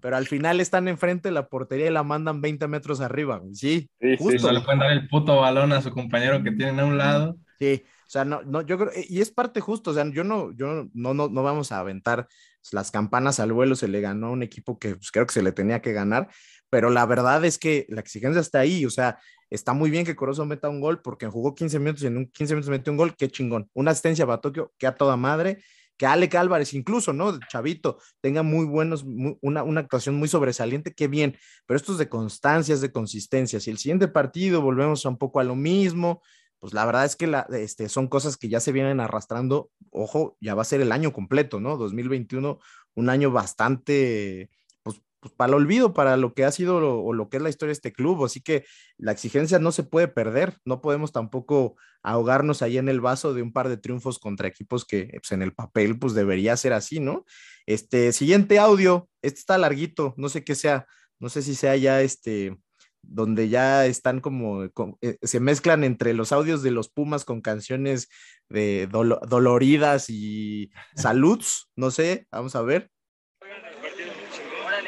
pero 0.00 0.16
al 0.16 0.26
final 0.26 0.60
están 0.60 0.88
enfrente 0.88 1.28
de 1.28 1.34
la 1.34 1.48
portería 1.48 1.86
y 1.88 1.90
la 1.92 2.02
mandan 2.02 2.40
20 2.40 2.66
metros 2.68 3.00
arriba. 3.00 3.42
Sí, 3.52 3.90
Sí, 4.00 4.16
sí, 4.16 4.22
justo. 4.24 4.46
No 4.48 4.52
le 4.52 4.60
pueden 4.62 4.80
dar 4.80 4.92
el 4.92 5.08
puto 5.08 5.36
balón 5.40 5.72
a 5.72 5.82
su 5.82 5.90
compañero 5.90 6.42
que 6.42 6.52
tienen 6.52 6.80
a 6.80 6.86
un 6.86 6.96
lado. 6.98 7.36
Sí, 7.58 7.84
o 8.10 8.12
sea, 8.12 8.24
no, 8.24 8.42
no, 8.42 8.62
yo 8.62 8.76
creo, 8.76 8.90
y 9.08 9.20
es 9.20 9.30
parte 9.30 9.60
justo, 9.60 9.92
o 9.92 9.94
sea, 9.94 10.04
yo 10.10 10.24
no, 10.24 10.50
yo 10.56 10.88
no, 10.92 11.14
no, 11.14 11.28
no 11.28 11.42
vamos 11.44 11.70
a 11.70 11.78
aventar 11.78 12.26
las 12.72 12.90
campanas 12.90 13.38
al 13.38 13.52
vuelo, 13.52 13.76
se 13.76 13.86
le 13.86 14.00
ganó 14.00 14.26
a 14.26 14.30
un 14.30 14.42
equipo 14.42 14.80
que 14.80 14.96
pues, 14.96 15.12
creo 15.12 15.28
que 15.28 15.32
se 15.32 15.44
le 15.44 15.52
tenía 15.52 15.80
que 15.80 15.92
ganar, 15.92 16.28
pero 16.70 16.90
la 16.90 17.06
verdad 17.06 17.44
es 17.44 17.56
que 17.56 17.86
la 17.88 18.00
exigencia 18.00 18.40
está 18.40 18.58
ahí, 18.58 18.84
o 18.84 18.90
sea, 18.90 19.20
está 19.48 19.74
muy 19.74 19.90
bien 19.90 20.04
que 20.04 20.16
Corozo 20.16 20.44
meta 20.44 20.68
un 20.68 20.80
gol 20.80 21.00
porque 21.02 21.28
jugó 21.28 21.54
15 21.54 21.78
minutos 21.78 22.02
y 22.02 22.08
en 22.08 22.16
un 22.16 22.26
15 22.26 22.54
minutos 22.54 22.70
metió 22.70 22.92
un 22.92 22.96
gol, 22.96 23.14
qué 23.16 23.28
chingón, 23.28 23.70
una 23.74 23.92
asistencia 23.92 24.24
a 24.24 24.26
Batokio, 24.26 24.72
que 24.76 24.88
a 24.88 24.96
toda 24.96 25.16
madre, 25.16 25.62
que 25.96 26.04
Alec 26.04 26.34
Álvarez 26.34 26.74
incluso, 26.74 27.12
¿no? 27.12 27.38
Chavito, 27.48 27.98
tenga 28.20 28.42
muy 28.42 28.64
buenos, 28.64 29.04
una, 29.40 29.62
una 29.62 29.82
actuación 29.82 30.16
muy 30.16 30.26
sobresaliente, 30.26 30.94
qué 30.94 31.06
bien, 31.06 31.36
pero 31.64 31.76
esto 31.76 31.92
es 31.92 31.98
de 31.98 32.08
constancias, 32.08 32.80
de 32.80 32.90
consistencia, 32.90 33.60
si 33.60 33.70
el 33.70 33.78
siguiente 33.78 34.08
partido 34.08 34.62
volvemos 34.62 35.04
un 35.04 35.16
poco 35.16 35.38
a 35.38 35.44
lo 35.44 35.54
mismo, 35.54 36.22
pues 36.60 36.74
la 36.74 36.84
verdad 36.84 37.06
es 37.06 37.16
que 37.16 37.32
este, 37.52 37.88
son 37.88 38.06
cosas 38.06 38.36
que 38.36 38.48
ya 38.48 38.60
se 38.60 38.72
vienen 38.72 39.00
arrastrando. 39.00 39.70
Ojo, 39.90 40.36
ya 40.40 40.54
va 40.54 40.62
a 40.62 40.66
ser 40.66 40.82
el 40.82 40.92
año 40.92 41.12
completo, 41.12 41.58
¿no? 41.58 41.78
2021, 41.78 42.58
un 42.94 43.08
año 43.08 43.30
bastante, 43.30 44.50
pues, 44.82 45.00
pues 45.20 45.32
para 45.34 45.48
el 45.48 45.54
olvido, 45.54 45.94
para 45.94 46.18
lo 46.18 46.34
que 46.34 46.44
ha 46.44 46.52
sido 46.52 46.76
o 46.76 47.12
lo 47.14 47.30
que 47.30 47.38
es 47.38 47.42
la 47.42 47.48
historia 47.48 47.70
de 47.70 47.74
este 47.74 47.92
club. 47.94 48.22
Así 48.26 48.42
que 48.42 48.66
la 48.98 49.10
exigencia 49.10 49.58
no 49.58 49.72
se 49.72 49.84
puede 49.84 50.06
perder. 50.08 50.58
No 50.66 50.82
podemos 50.82 51.12
tampoco 51.12 51.76
ahogarnos 52.02 52.60
ahí 52.60 52.76
en 52.76 52.90
el 52.90 53.00
vaso 53.00 53.32
de 53.32 53.40
un 53.40 53.54
par 53.54 53.70
de 53.70 53.78
triunfos 53.78 54.18
contra 54.18 54.48
equipos 54.48 54.84
que 54.84 55.08
pues, 55.14 55.32
en 55.32 55.40
el 55.40 55.54
papel 55.54 55.98
pues 55.98 56.12
debería 56.12 56.58
ser 56.58 56.74
así, 56.74 57.00
¿no? 57.00 57.24
Este 57.64 58.12
siguiente 58.12 58.58
audio, 58.58 59.08
este 59.22 59.40
está 59.40 59.56
larguito, 59.56 60.12
no 60.18 60.28
sé 60.28 60.44
qué 60.44 60.54
sea, 60.54 60.86
no 61.18 61.30
sé 61.30 61.40
si 61.40 61.54
sea 61.54 61.76
ya 61.76 62.02
este 62.02 62.58
donde 63.02 63.48
ya 63.48 63.86
están 63.86 64.20
como, 64.20 64.64
eh, 64.64 65.16
se 65.22 65.40
mezclan 65.40 65.84
entre 65.84 66.14
los 66.14 66.32
audios 66.32 66.62
de 66.62 66.70
los 66.70 66.88
Pumas 66.90 67.24
con 67.24 67.40
canciones 67.40 68.08
de 68.48 68.88
dolo- 68.88 69.20
doloridas 69.26 70.06
y 70.08 70.70
saluds, 70.96 71.68
no 71.76 71.90
sé, 71.90 72.26
vamos 72.30 72.54
a 72.56 72.62
ver. 72.62 72.90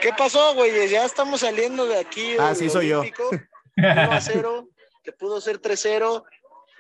¿Qué 0.01 0.11
pasó, 0.17 0.55
güey? 0.55 0.89
Ya 0.89 1.05
estamos 1.05 1.41
saliendo 1.41 1.87
de 1.87 1.99
aquí. 1.99 2.35
Ah, 2.39 2.55
sí, 2.55 2.69
soy 2.69 2.89
yo. 2.89 3.01
Olímpico. 3.01 3.31
1 3.77 4.13
a 4.13 4.21
0, 4.21 4.69
que 5.05 5.13
pudo 5.13 5.41
ser 5.41 5.61
3-0. 5.61 6.25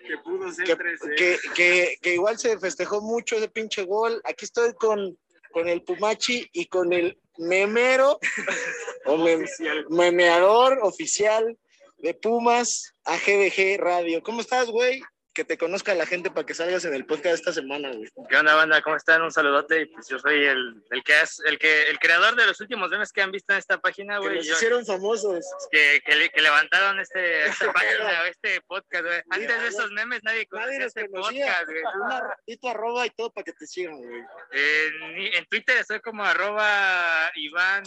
Que 0.06 0.18
pudo 0.24 0.52
ser 0.52 0.64
que, 0.66 0.76
3-0. 0.76 1.14
que, 1.16 1.36
que, 1.54 1.96
que 2.02 2.14
igual 2.14 2.36
se 2.38 2.58
festejó 2.58 3.00
mucho 3.00 3.36
ese 3.36 3.48
pinche 3.48 3.84
gol. 3.84 4.20
Aquí 4.24 4.44
estoy 4.44 4.74
con, 4.74 5.16
con 5.52 5.68
el 5.68 5.82
Pumachi 5.82 6.48
y 6.52 6.66
con 6.66 6.92
el 6.92 7.16
memero 7.38 8.18
o 9.06 9.16
mem- 9.16 9.46
memeador 9.90 10.78
oficial 10.82 11.56
de 11.98 12.14
Pumas. 12.14 12.94
AGBG 13.04 13.78
Radio. 13.80 14.22
¿Cómo 14.22 14.40
estás, 14.40 14.68
güey? 14.70 15.02
Que 15.34 15.44
te 15.46 15.56
conozca 15.56 15.94
la 15.94 16.04
gente 16.04 16.30
para 16.30 16.44
que 16.44 16.52
salgas 16.52 16.84
en 16.84 16.92
el 16.92 17.06
podcast 17.06 17.36
esta 17.36 17.54
semana, 17.54 17.90
güey. 17.90 18.06
¿Qué 18.28 18.36
onda, 18.36 18.54
banda? 18.54 18.82
¿Cómo 18.82 18.96
están? 18.96 19.22
Un 19.22 19.30
saludote. 19.32 19.86
Pues 19.86 20.06
yo 20.08 20.18
soy 20.18 20.44
el, 20.44 20.82
el 20.90 21.02
que 21.02 21.22
es, 21.22 21.40
el 21.46 21.58
que 21.58 21.84
el 21.84 21.98
creador 21.98 22.36
de 22.36 22.44
los 22.46 22.60
últimos 22.60 22.90
memes 22.90 23.12
que 23.12 23.22
han 23.22 23.32
visto 23.32 23.54
en 23.54 23.58
esta 23.58 23.78
página, 23.80 24.16
Que 24.16 24.20
güey. 24.26 24.36
nos 24.36 24.46
Yo- 24.46 24.52
hicieron 24.56 24.84
famosos. 24.84 25.42
que, 25.70 26.02
que, 26.04 26.16
le- 26.16 26.28
que 26.28 26.42
levantaron 26.42 27.00
este, 27.00 27.46
esta 27.46 27.72
página, 27.72 28.28
este 28.28 28.60
podcast, 28.60 29.04
güey. 29.06 29.22
Antes 29.30 29.60
de 29.62 29.68
esos 29.68 29.90
memes 29.92 30.20
nadie 30.22 30.46
conocía 30.46 30.72
Nadie 30.74 30.86
este 30.86 31.08
conocía. 31.08 31.46
podcast, 31.46 31.66
güey. 31.70 31.82
Una 32.02 32.20
ratito 32.20 32.68
arroba 32.68 33.06
y 33.06 33.10
todo 33.10 33.32
para 33.32 33.44
que 33.44 33.52
te 33.54 33.66
sigan, 33.66 33.96
güey. 33.96 34.20
En, 34.52 35.34
en 35.34 35.44
Twitter 35.46 35.78
estoy 35.78 36.00
como 36.00 36.22
arroba 36.24 37.30
Iván 37.36 37.84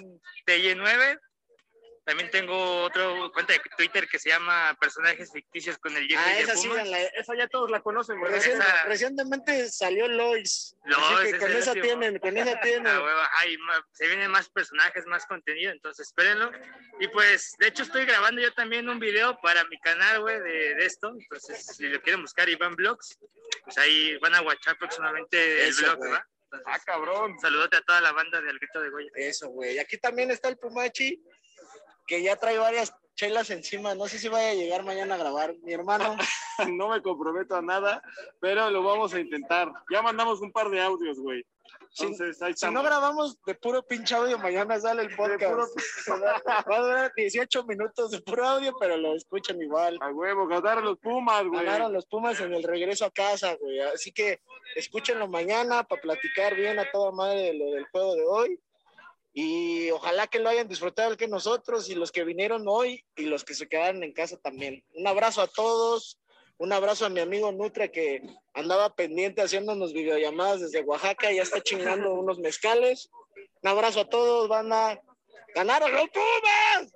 TY9. 0.48 1.20
También 2.06 2.30
tengo 2.30 2.84
otro 2.84 3.32
cuenta 3.34 3.54
de 3.54 3.62
Twitter 3.76 4.08
que 4.08 4.20
se 4.20 4.30
llama 4.30 4.78
Personajes 4.80 5.32
Ficticios 5.34 5.78
con 5.80 5.96
el 5.98 6.08
Jerry 6.08 6.16
Ah, 6.24 6.30
de 6.36 6.42
esa 6.42 6.54
Pumas. 6.54 6.62
síganla, 6.62 7.02
esa 7.02 7.36
ya 7.36 7.48
todos 7.48 7.72
la 7.72 7.82
conocen, 7.82 8.20
güey. 8.20 8.32
Esa- 8.36 8.84
recientemente 8.86 9.68
salió 9.70 10.08
Lois. 10.08 10.76
Lois 10.86 11.04
Así 11.20 11.32
que 11.34 11.38
con 11.40 11.52
esa 11.52 11.72
último. 11.72 11.84
tienen, 11.86 12.20
con 12.20 12.38
esa 12.38 12.60
tienen. 12.62 12.88
Ah, 12.88 13.02
huevo, 13.02 13.20
ajá, 13.20 13.48
y 13.48 13.58
ma- 13.58 13.88
se 13.92 14.08
vienen 14.08 14.30
más 14.30 14.48
personajes, 14.50 15.06
más 15.08 15.26
contenido, 15.26 15.72
entonces 15.72 16.06
espérenlo. 16.08 16.52
Y 17.00 17.08
pues, 17.08 17.56
de 17.58 17.68
hecho, 17.70 17.82
estoy 17.82 18.06
grabando 18.06 18.40
yo 18.40 18.54
también 18.54 18.88
un 18.88 19.00
video 19.00 19.40
para 19.42 19.64
mi 19.66 19.80
canal, 19.80 20.22
güey, 20.22 20.40
de, 20.42 20.76
de 20.76 20.86
esto. 20.86 21.12
Entonces, 21.20 21.66
si 21.76 21.88
lo 21.88 22.00
quieren 22.04 22.22
buscar, 22.22 22.48
Iván 22.48 22.76
Vlogs, 22.76 23.18
pues 23.64 23.78
ahí 23.80 24.16
van 24.18 24.36
a 24.36 24.42
watchar 24.42 24.78
próximamente 24.78 25.64
el 25.64 25.70
Eso, 25.70 25.82
vlog, 25.88 25.98
güey. 25.98 26.12
¿va? 26.12 26.28
ah, 26.68 26.80
cabrón. 26.86 27.40
Saludote 27.40 27.78
a 27.78 27.82
toda 27.82 28.00
la 28.00 28.12
banda 28.12 28.40
del 28.42 28.60
Grito 28.60 28.80
de 28.80 28.90
Goya. 28.92 29.10
Eso, 29.16 29.48
güey. 29.50 29.80
Aquí 29.80 29.98
también 29.98 30.30
está 30.30 30.50
el 30.50 30.58
Pumachi, 30.58 31.20
que 32.06 32.22
ya 32.22 32.36
trae 32.36 32.58
varias 32.58 32.94
chelas 33.16 33.50
encima. 33.50 33.96
No 33.96 34.08
sé 34.08 34.20
si 34.20 34.28
vaya 34.28 34.52
a 34.52 34.54
llegar 34.54 34.84
mañana 34.84 35.16
a 35.16 35.18
grabar. 35.18 35.56
Mi 35.64 35.74
hermano. 35.74 36.16
No 36.74 36.88
me 36.88 37.02
comprometo 37.02 37.54
a 37.58 37.62
nada, 37.62 38.02
pero 38.40 38.70
lo 38.70 38.82
vamos 38.82 39.14
a 39.14 39.20
intentar. 39.20 39.70
Ya 39.92 40.02
mandamos 40.02 40.40
un 40.40 40.54
par 40.54 40.70
de 40.70 40.82
audios, 40.82 41.20
güey. 41.20 41.46
Entonces, 42.00 42.42
ahí 42.42 42.54
Si 42.56 42.70
no 42.72 42.84
grabamos 42.84 43.38
de 43.46 43.56
puro 43.56 43.84
pinche 43.84 44.16
audio, 44.16 44.38
mañana 44.38 44.80
sale 44.80 45.04
el 45.04 45.16
podcast. 45.16 45.72
Va 46.10 46.78
a 46.78 46.82
durar 46.82 47.14
18 47.16 47.66
minutos 47.66 48.12
de 48.12 48.22
puro 48.22 48.46
audio, 48.46 48.74
pero 48.80 48.98
lo 48.98 49.16
escuchan 49.16 49.62
igual. 49.62 49.98
A 50.02 50.12
huevo, 50.12 50.48
ganaron 50.48 50.86
los 50.86 50.98
Pumas, 51.00 51.46
güey. 51.46 51.66
Ganaron 51.66 51.94
los 51.94 52.06
Pumas 52.06 52.40
en 52.40 52.54
el 52.54 52.64
regreso 52.64 53.06
a 53.06 53.12
casa, 53.12 53.56
güey. 53.56 53.80
Así 53.80 54.12
que 54.12 54.42
escúchenlo 54.76 55.28
mañana 55.28 55.84
para 55.84 56.02
platicar 56.02 56.56
bien 56.56 56.80
a 56.80 56.90
toda 56.92 57.12
madre 57.12 57.42
de 57.42 57.54
lo 57.54 57.66
del 57.72 57.86
juego 57.88 58.16
de 58.16 58.26
hoy. 58.26 58.60
Y 59.38 59.92
ojalá 59.92 60.28
que 60.28 60.40
lo 60.40 60.48
hayan 60.48 60.70
disfrutado 60.70 61.10
igual 61.10 61.18
que 61.18 61.28
nosotros 61.28 61.90
y 61.90 61.96
los 61.96 62.14
que 62.14 62.24
vinieron 62.24 62.64
hoy 62.68 63.04
y 63.18 63.26
los 63.26 63.44
que 63.44 63.54
se 63.54 63.68
quedaron 63.68 64.02
en 64.02 64.14
casa 64.14 64.38
también. 64.38 64.82
Un 64.94 65.06
abrazo 65.08 65.42
a 65.42 65.48
todos. 65.48 66.18
Un 66.58 66.72
abrazo 66.72 67.06
a 67.06 67.10
mi 67.10 67.20
amigo 67.20 67.52
Nutra 67.52 67.90
que 67.90 68.22
andaba 68.54 68.96
pendiente 68.96 69.42
haciéndonos 69.42 69.92
videollamadas 69.92 70.62
desde 70.62 70.84
Oaxaca 70.84 71.34
y 71.34 71.36
ya 71.36 71.44
está 71.44 71.60
chingando 71.60 72.14
unos 72.14 72.40
mezcales. 72.40 73.10
Un 73.62 73.70
abrazo 73.70 74.00
a 74.00 74.10
todos, 74.10 74.48
banda. 74.48 75.02
¡Ganaron 75.54 75.92
los 75.92 76.08
Pumas! 76.12 76.94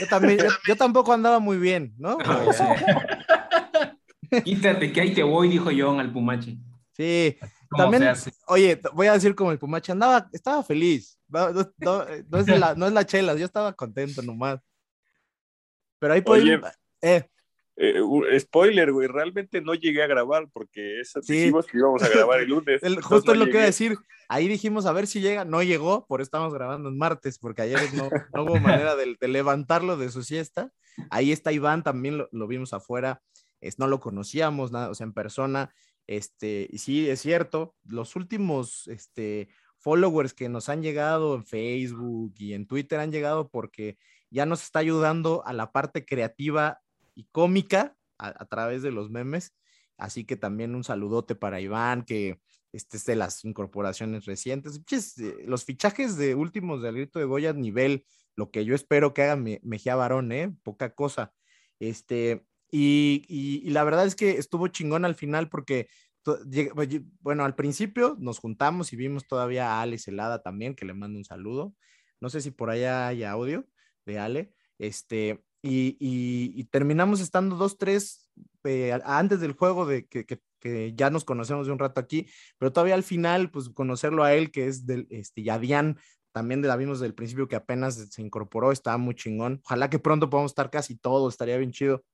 Yo 0.00 0.08
también, 0.08 0.38
yo, 0.38 0.48
yo 0.66 0.74
tampoco 0.74 1.12
andaba 1.12 1.38
muy 1.38 1.58
bien, 1.58 1.92
¿no? 1.98 2.16
Quítate 4.42 4.90
que 4.90 5.02
ahí 5.02 5.12
te 5.12 5.22
voy, 5.22 5.50
dijo 5.50 5.68
John 5.76 6.00
al 6.00 6.10
Pumachi. 6.10 6.58
Sí, 6.92 7.36
¿Cómo 7.40 7.57
también, 7.76 8.04
oye, 8.46 8.80
voy 8.94 9.06
a 9.08 9.12
decir 9.12 9.34
como 9.34 9.52
el 9.52 9.58
Pumachi, 9.58 9.92
andaba, 9.92 10.28
estaba 10.32 10.62
feliz. 10.62 11.18
No, 11.28 11.52
no- 11.52 11.72
no- 11.78 12.04
no 12.28 12.38
es 12.38 12.46
la, 12.48 12.74
no 12.74 12.86
es 12.86 12.92
la 12.92 13.04
chela, 13.06 13.34
yo 13.34 13.44
estaba 13.44 13.72
contento 13.74 14.22
nomás. 14.22 14.60
Pero 15.98 16.14
ahí 16.14 16.22
Oye, 16.26 16.60
eh, 17.02 17.24
eh, 17.76 18.40
spoiler, 18.40 18.92
güey, 18.92 19.08
realmente 19.08 19.60
no 19.60 19.74
llegué 19.74 20.02
a 20.02 20.06
grabar 20.06 20.48
porque 20.52 21.00
eso 21.00 21.20
Sí. 21.22 21.34
dijimos 21.34 21.66
que 21.66 21.78
íbamos 21.78 22.02
a 22.02 22.08
grabar 22.08 22.40
el 22.40 22.48
lunes. 22.48 22.82
el- 22.82 23.02
justo 23.02 23.32
es 23.32 23.38
lo 23.38 23.44
que 23.46 23.50
iba 23.52 23.62
a 23.62 23.66
decir. 23.66 23.96
Ahí 24.30 24.46
dijimos 24.46 24.84
a 24.86 24.92
ver 24.92 25.06
si 25.06 25.20
llega, 25.20 25.44
no 25.44 25.62
llegó, 25.62 26.06
por 26.06 26.20
eso 26.20 26.26
estamos 26.26 26.52
grabando 26.52 26.88
en 26.90 26.98
martes, 26.98 27.38
porque 27.38 27.62
ayer 27.62 27.78
no, 27.94 28.10
no 28.34 28.42
hubo 28.44 28.56
manera 28.60 28.94
de, 28.94 29.16
de 29.18 29.28
levantarlo 29.28 29.96
de 29.96 30.10
su 30.10 30.22
siesta. 30.22 30.70
Ahí 31.10 31.32
está 31.32 31.50
Iván, 31.50 31.82
también 31.82 32.18
lo, 32.18 32.28
lo 32.32 32.46
vimos 32.46 32.72
afuera, 32.74 33.22
es, 33.60 33.78
no 33.78 33.86
lo 33.86 34.00
conocíamos, 34.00 34.70
nada, 34.70 34.90
o 34.90 34.94
sea, 34.94 35.04
en 35.04 35.14
persona. 35.14 35.72
Este, 36.08 36.70
sí, 36.78 37.08
es 37.08 37.20
cierto, 37.20 37.76
los 37.84 38.16
últimos 38.16 38.88
este, 38.88 39.50
followers 39.76 40.32
que 40.32 40.48
nos 40.48 40.70
han 40.70 40.82
llegado 40.82 41.34
en 41.34 41.44
Facebook 41.44 42.32
y 42.38 42.54
en 42.54 42.66
Twitter 42.66 42.98
han 42.98 43.12
llegado 43.12 43.50
porque 43.50 43.98
ya 44.30 44.46
nos 44.46 44.62
está 44.62 44.78
ayudando 44.78 45.46
a 45.46 45.52
la 45.52 45.70
parte 45.70 46.06
creativa 46.06 46.80
y 47.14 47.24
cómica 47.30 47.94
a, 48.16 48.46
través 48.46 48.82
de 48.82 48.90
los 48.90 49.10
memes. 49.10 49.54
Así 49.98 50.24
que 50.24 50.36
también 50.36 50.74
un 50.74 50.82
saludote 50.82 51.34
para 51.34 51.60
Iván, 51.60 52.04
que 52.04 52.40
este 52.72 52.96
es 52.96 53.04
de 53.04 53.16
las 53.16 53.44
incorporaciones 53.44 54.24
recientes. 54.24 54.80
Eh, 55.18 55.44
los 55.46 55.64
fichajes 55.64 56.16
de 56.16 56.34
últimos 56.34 56.80
del 56.82 56.94
grito 56.96 57.18
de 57.18 57.26
Goya, 57.26 57.52
nivel, 57.52 58.06
lo 58.34 58.50
que 58.50 58.64
yo 58.64 58.74
espero 58.74 59.12
que 59.12 59.24
haga 59.24 59.36
Me- 59.36 59.60
Mejía 59.62 59.94
Barón, 59.94 60.32
¿eh? 60.32 60.54
Poca 60.62 60.94
cosa. 60.94 61.34
Este, 61.80 62.46
y, 62.70 63.68
la 63.70 63.84
verdad 63.84 64.06
es 64.06 64.14
que 64.14 64.32
estuvo 64.32 64.68
chingón 64.68 65.04
al 65.04 65.14
final 65.14 65.48
porque, 65.48 65.88
oye, 66.76 67.02
bueno, 67.20 67.44
al 67.44 67.54
principio 67.54 68.16
nos 68.18 68.38
juntamos 68.38 68.92
y 68.92 68.96
vimos 68.96 69.26
todavía 69.26 69.72
a 69.72 69.82
Ale 69.82 69.98
Celada 69.98 70.42
también, 70.42 70.74
que 70.74 70.84
le 70.84 70.94
mando 70.94 71.18
un 71.18 71.24
saludo. 71.24 71.74
No 72.20 72.30
sé 72.30 72.40
si 72.40 72.50
por 72.50 72.70
allá 72.70 73.08
hay 73.08 73.24
audio 73.24 73.66
de 74.06 74.18
Ale. 74.18 74.52
Este, 74.78 75.42
y, 75.62 76.64
terminamos 76.70 77.20
estando 77.20 77.56
dos, 77.56 77.78
tres 77.78 78.30
eh, 78.64 78.98
antes 79.04 79.40
del 79.40 79.52
juego 79.52 79.86
de 79.86 80.06
que 80.06 80.94
ya 80.96 81.10
nos 81.10 81.24
conocemos 81.24 81.66
de 81.66 81.72
un 81.72 81.78
rato 81.78 82.00
aquí, 82.00 82.26
pero 82.58 82.72
todavía 82.72 82.94
al 82.94 83.02
final, 83.02 83.50
pues 83.50 83.68
conocerlo 83.70 84.24
a 84.24 84.34
él, 84.34 84.50
que 84.50 84.66
es 84.66 84.86
del, 84.86 85.06
este, 85.10 85.42
Yadian, 85.42 85.98
también 86.32 86.62
la 86.62 86.76
vimos 86.76 86.98
desde 86.98 87.08
el 87.08 87.14
principio 87.14 87.48
que 87.48 87.56
apenas 87.56 87.94
se 88.10 88.22
incorporó, 88.22 88.70
estaba 88.72 88.98
muy 88.98 89.14
chingón. 89.14 89.60
Ojalá 89.64 89.90
que 89.90 89.98
pronto 89.98 90.30
podamos 90.30 90.52
estar 90.52 90.70
casi 90.70 90.96
todos, 90.96 91.34
estaría 91.34 91.56
bien 91.56 91.72
chido. 91.72 92.04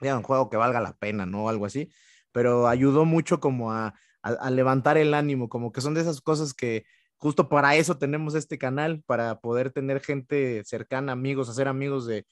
Un 0.00 0.22
juego 0.22 0.50
que 0.50 0.56
valga 0.56 0.80
la 0.80 0.96
pena, 0.96 1.26
¿no? 1.26 1.48
Algo 1.48 1.66
así. 1.66 1.90
Pero 2.32 2.68
ayudó 2.68 3.04
mucho 3.04 3.40
como 3.40 3.72
a, 3.72 3.94
levantar 4.50 4.96
el 4.96 5.14
ánimo, 5.14 5.48
como 5.48 5.70
que 5.72 5.80
son 5.80 5.94
de 5.94 6.00
esas 6.00 6.20
cosas 6.20 6.54
que 6.54 6.84
justo 7.18 7.48
para 7.48 7.76
eso 7.76 7.98
tenemos 7.98 8.34
este 8.34 8.58
canal, 8.58 9.02
para 9.06 9.40
poder 9.40 9.70
tener 9.70 10.00
gente 10.00 10.62
cercana, 10.64 11.12
amigos, 11.12 11.48
hacer 11.48 11.68
amigos 11.68 12.06
de, 12.06 12.26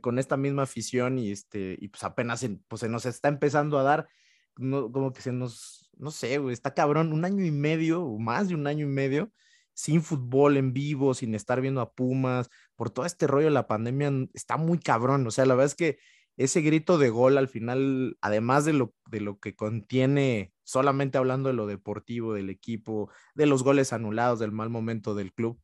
con 0.00 0.18
esta 0.18 0.36
misma 0.36 0.62
afición 0.62 1.18
y 1.18 1.30
este, 1.30 1.76
y 1.78 1.88
pues 1.88 2.02
apenas 2.02 2.40
se, 2.40 2.58
pues 2.68 2.80
se 2.80 2.88
nos 2.88 3.06
está 3.06 3.28
empezando 3.28 3.78
a 3.78 3.82
dar, 3.82 4.08
no, 4.56 4.90
como 4.90 5.12
que 5.12 5.20
se 5.22 5.32
nos, 5.32 5.90
no 5.98 6.10
sé, 6.10 6.38
güey, 6.38 6.54
está 6.54 6.74
cabrón, 6.74 7.12
un 7.12 7.24
año 7.24 7.44
y 7.44 7.50
medio 7.50 8.02
o 8.02 8.18
más 8.18 8.48
de 8.48 8.54
un 8.54 8.66
año 8.66 8.86
y 8.86 8.88
medio 8.88 9.30
sin 9.74 10.02
fútbol 10.02 10.56
en 10.56 10.72
vivo, 10.72 11.14
sin 11.14 11.34
estar 11.34 11.60
viendo 11.60 11.80
a 11.80 11.92
Pumas, 11.92 12.48
por 12.76 12.90
todo 12.90 13.06
este 13.06 13.26
rollo 13.26 13.46
de 13.46 13.52
la 13.52 13.66
pandemia, 13.66 14.10
está 14.32 14.56
muy 14.56 14.78
cabrón, 14.78 15.26
o 15.26 15.30
sea, 15.30 15.44
la 15.46 15.54
verdad 15.54 15.66
es 15.66 15.74
que 15.74 15.98
ese 16.36 16.60
grito 16.60 16.98
de 16.98 17.10
gol 17.10 17.38
al 17.38 17.48
final, 17.48 18.16
además 18.20 18.64
de 18.64 18.72
lo, 18.72 18.94
de 19.10 19.20
lo 19.20 19.38
que 19.38 19.54
contiene, 19.54 20.52
solamente 20.64 21.18
hablando 21.18 21.48
de 21.48 21.54
lo 21.54 21.66
deportivo, 21.66 22.34
del 22.34 22.50
equipo, 22.50 23.10
de 23.34 23.46
los 23.46 23.62
goles 23.62 23.92
anulados, 23.92 24.38
del 24.40 24.52
mal 24.52 24.70
momento 24.70 25.14
del 25.14 25.32
club, 25.32 25.60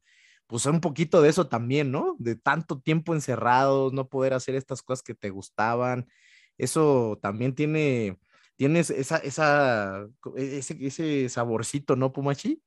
pues 0.46 0.66
un 0.66 0.80
poquito 0.80 1.22
de 1.22 1.28
eso 1.30 1.48
también, 1.48 1.90
¿no? 1.92 2.16
De 2.18 2.36
tanto 2.36 2.80
tiempo 2.80 3.14
encerrados, 3.14 3.92
no 3.92 4.08
poder 4.08 4.34
hacer 4.34 4.54
estas 4.56 4.82
cosas 4.82 5.02
que 5.02 5.14
te 5.14 5.30
gustaban, 5.30 6.08
eso 6.58 7.18
también 7.22 7.54
tiene, 7.54 8.18
tienes 8.56 8.90
esa, 8.90 9.18
esa, 9.18 10.06
e, 10.36 10.58
ese, 10.58 10.76
ese 10.80 11.28
saborcito, 11.28 11.96
¿no, 11.96 12.12
Pumachi? 12.12 12.62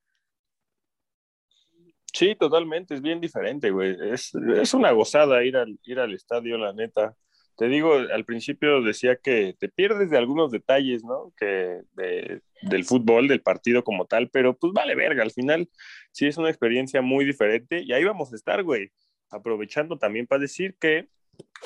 Sí, 2.13 2.35
totalmente, 2.35 2.93
es 2.93 3.01
bien 3.01 3.19
diferente, 3.19 3.71
güey. 3.71 3.95
Es, 4.11 4.33
es 4.35 4.73
una 4.73 4.91
gozada 4.91 5.43
ir 5.43 5.57
al, 5.57 5.79
ir 5.83 5.99
al 5.99 6.13
estadio, 6.13 6.57
la 6.57 6.71
neta. 6.71 7.15
Te 7.55 7.67
digo, 7.67 7.93
al 7.93 8.25
principio 8.25 8.81
decía 8.81 9.15
que 9.15 9.55
te 9.59 9.69
pierdes 9.69 10.09
de 10.09 10.17
algunos 10.17 10.51
detalles, 10.51 11.03
¿no? 11.03 11.31
Que 11.37 11.81
de, 11.93 12.41
del 12.63 12.83
fútbol, 12.83 13.27
del 13.27 13.41
partido 13.41 13.83
como 13.83 14.05
tal, 14.05 14.29
pero 14.29 14.57
pues 14.57 14.73
vale 14.73 14.95
verga, 14.95 15.21
al 15.21 15.31
final 15.31 15.69
sí 16.11 16.25
es 16.25 16.37
una 16.37 16.49
experiencia 16.49 17.01
muy 17.01 17.25
diferente 17.25 17.81
y 17.81 17.93
ahí 17.93 18.03
vamos 18.03 18.33
a 18.33 18.35
estar, 18.35 18.63
güey. 18.63 18.91
Aprovechando 19.29 19.97
también 19.97 20.25
para 20.27 20.41
decir 20.41 20.75
que, 20.79 21.09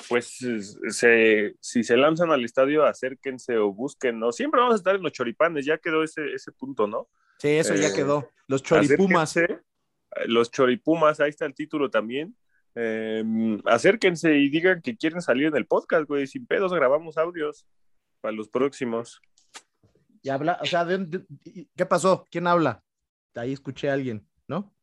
pues, 0.10 0.38
se, 0.90 1.56
si 1.60 1.84
se 1.84 1.98
lanzan 1.98 2.32
al 2.32 2.44
estadio, 2.46 2.86
acérquense 2.86 3.58
o 3.58 3.74
busquen, 3.74 4.20
¿no? 4.20 4.32
Siempre 4.32 4.60
vamos 4.60 4.76
a 4.76 4.78
estar 4.78 4.96
en 4.96 5.04
los 5.04 5.12
choripanes, 5.12 5.66
ya 5.66 5.78
quedó 5.78 6.04
ese, 6.04 6.34
ese 6.34 6.52
punto, 6.52 6.88
¿no? 6.88 7.10
Sí, 7.40 7.50
eso 7.50 7.76
ya 7.76 7.90
Eh, 7.90 7.94
quedó. 7.96 8.30
Los 8.48 8.64
choripumas. 8.64 9.36
Los 10.26 10.52
choripumas, 10.52 11.20
ahí 11.20 11.30
está 11.30 11.46
el 11.46 11.54
título 11.54 11.90
también. 11.90 12.36
Eh, 12.80 13.24
acérquense 13.66 14.38
y 14.38 14.50
digan 14.50 14.82
que 14.84 14.96
quieren 14.96 15.22
salir 15.22 15.48
en 15.48 15.56
el 15.56 15.66
podcast, 15.66 16.08
güey. 16.08 16.28
Sin 16.28 16.46
pedos, 16.46 16.72
grabamos 16.74 17.18
audios 17.18 17.66
para 18.22 18.34
los 18.34 18.50
próximos. 18.50 19.20
Y 20.22 20.30
habla, 20.30 20.60
o 20.62 20.66
sea, 20.66 20.86
¿de- 20.86 21.00
de- 21.00 21.68
¿qué 21.76 21.86
pasó? 21.86 22.26
¿Quién 22.30 22.46
habla? 22.48 22.84
Ahí 23.36 23.54
escuché 23.54 23.90
a 23.90 23.94
alguien, 23.94 24.28
¿no? 24.48 24.74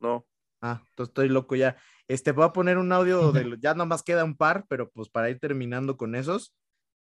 No. 0.00 0.26
Ah, 0.60 0.82
entonces 0.90 1.10
estoy 1.10 1.28
loco 1.28 1.54
ya. 1.54 1.76
Este, 2.08 2.32
voy 2.32 2.44
a 2.44 2.52
poner 2.52 2.78
un 2.78 2.90
audio 2.92 3.30
de, 3.32 3.56
ya 3.60 3.74
nada 3.74 3.84
más 3.86 4.02
queda 4.02 4.24
un 4.24 4.36
par, 4.36 4.64
pero 4.68 4.90
pues 4.90 5.08
para 5.08 5.30
ir 5.30 5.38
terminando 5.38 5.96
con 5.96 6.14
esos. 6.14 6.54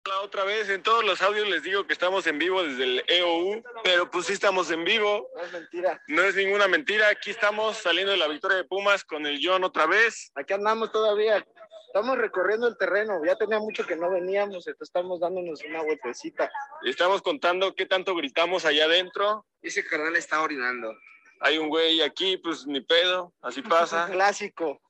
La 0.08 0.22
otra 0.22 0.44
vez 0.44 0.68
en 0.70 0.82
todos 0.82 1.04
los 1.04 1.22
audios 1.22 1.48
les 1.48 1.62
digo 1.62 1.86
que 1.86 1.94
estamos 1.94 2.26
en 2.26 2.40
vivo 2.40 2.64
desde 2.64 2.84
el 2.86 3.04
EOU, 3.08 3.62
pero 3.84 4.10
pues 4.10 4.26
sí 4.26 4.34
estamos 4.34 4.72
en 4.72 4.84
vivo. 4.84 5.30
No 5.36 5.42
es 5.44 5.54
mentira. 5.54 6.02
No 6.08 6.24
es 6.24 6.36
ninguna 6.36 6.68
mentira. 6.68 7.10
Aquí 7.10 7.30
estamos 7.30 7.78
saliendo 7.78 8.12
de 8.12 8.18
la 8.18 8.28
victoria 8.28 8.58
de 8.58 8.64
Pumas 8.64 9.04
con 9.04 9.28
el 9.28 9.40
John 9.44 9.64
otra 9.64 9.86
vez. 9.86 10.32
Aquí 10.34 10.54
andamos 10.54 10.92
todavía. 10.92 11.46
Estamos 11.86 12.18
recorriendo 12.18 12.68
el 12.68 12.78
terreno. 12.78 13.24
Ya 13.24 13.36
tenía 13.36 13.60
mucho 13.60 13.86
que 13.86 13.96
no 13.96 14.10
veníamos, 14.10 14.66
entonces 14.66 14.90
estamos 14.90 15.20
dándonos 15.20 15.62
una 15.64 15.84
vueltecita. 15.84 16.50
Estamos 16.84 17.22
contando 17.22 17.76
qué 17.76 17.86
tanto 17.86 18.16
gritamos 18.16 18.66
allá 18.66 18.86
adentro. 18.86 19.46
Ese 19.62 19.86
carnal 19.86 20.16
está 20.16 20.42
orinando. 20.42 20.96
Hay 21.42 21.60
un 21.60 21.70
güey 21.70 22.02
aquí, 22.02 22.38
pues 22.38 22.66
ni 22.66 22.82
pedo, 22.82 23.34
así 23.42 23.62
pasa. 23.62 24.08
Clásico. 24.10 24.82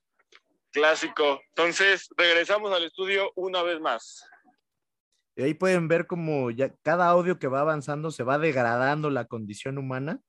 Clásico. 0.71 1.41
Entonces, 1.49 2.07
regresamos 2.15 2.71
al 2.71 2.85
estudio 2.85 3.33
una 3.35 3.61
vez 3.61 3.81
más. 3.81 4.23
Y 5.41 5.43
ahí 5.43 5.53
pueden 5.55 5.87
ver 5.87 6.05
como 6.05 6.51
ya 6.51 6.71
cada 6.83 7.07
audio 7.07 7.39
que 7.39 7.47
va 7.47 7.61
avanzando 7.61 8.11
se 8.11 8.21
va 8.21 8.37
degradando 8.37 9.09
la 9.09 9.25
condición 9.25 9.79
humana, 9.79 10.19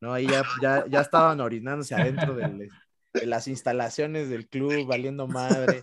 ¿no? 0.00 0.12
Ahí 0.14 0.28
ya, 0.28 0.46
ya, 0.60 0.86
ya 0.88 1.00
estaban 1.00 1.40
orinándose 1.40 1.96
adentro 1.96 2.36
del- 2.36 2.70
de 3.12 3.26
las 3.26 3.48
instalaciones 3.48 4.28
del 4.28 4.46
club, 4.48 4.86
valiendo 4.86 5.26
madre. 5.26 5.82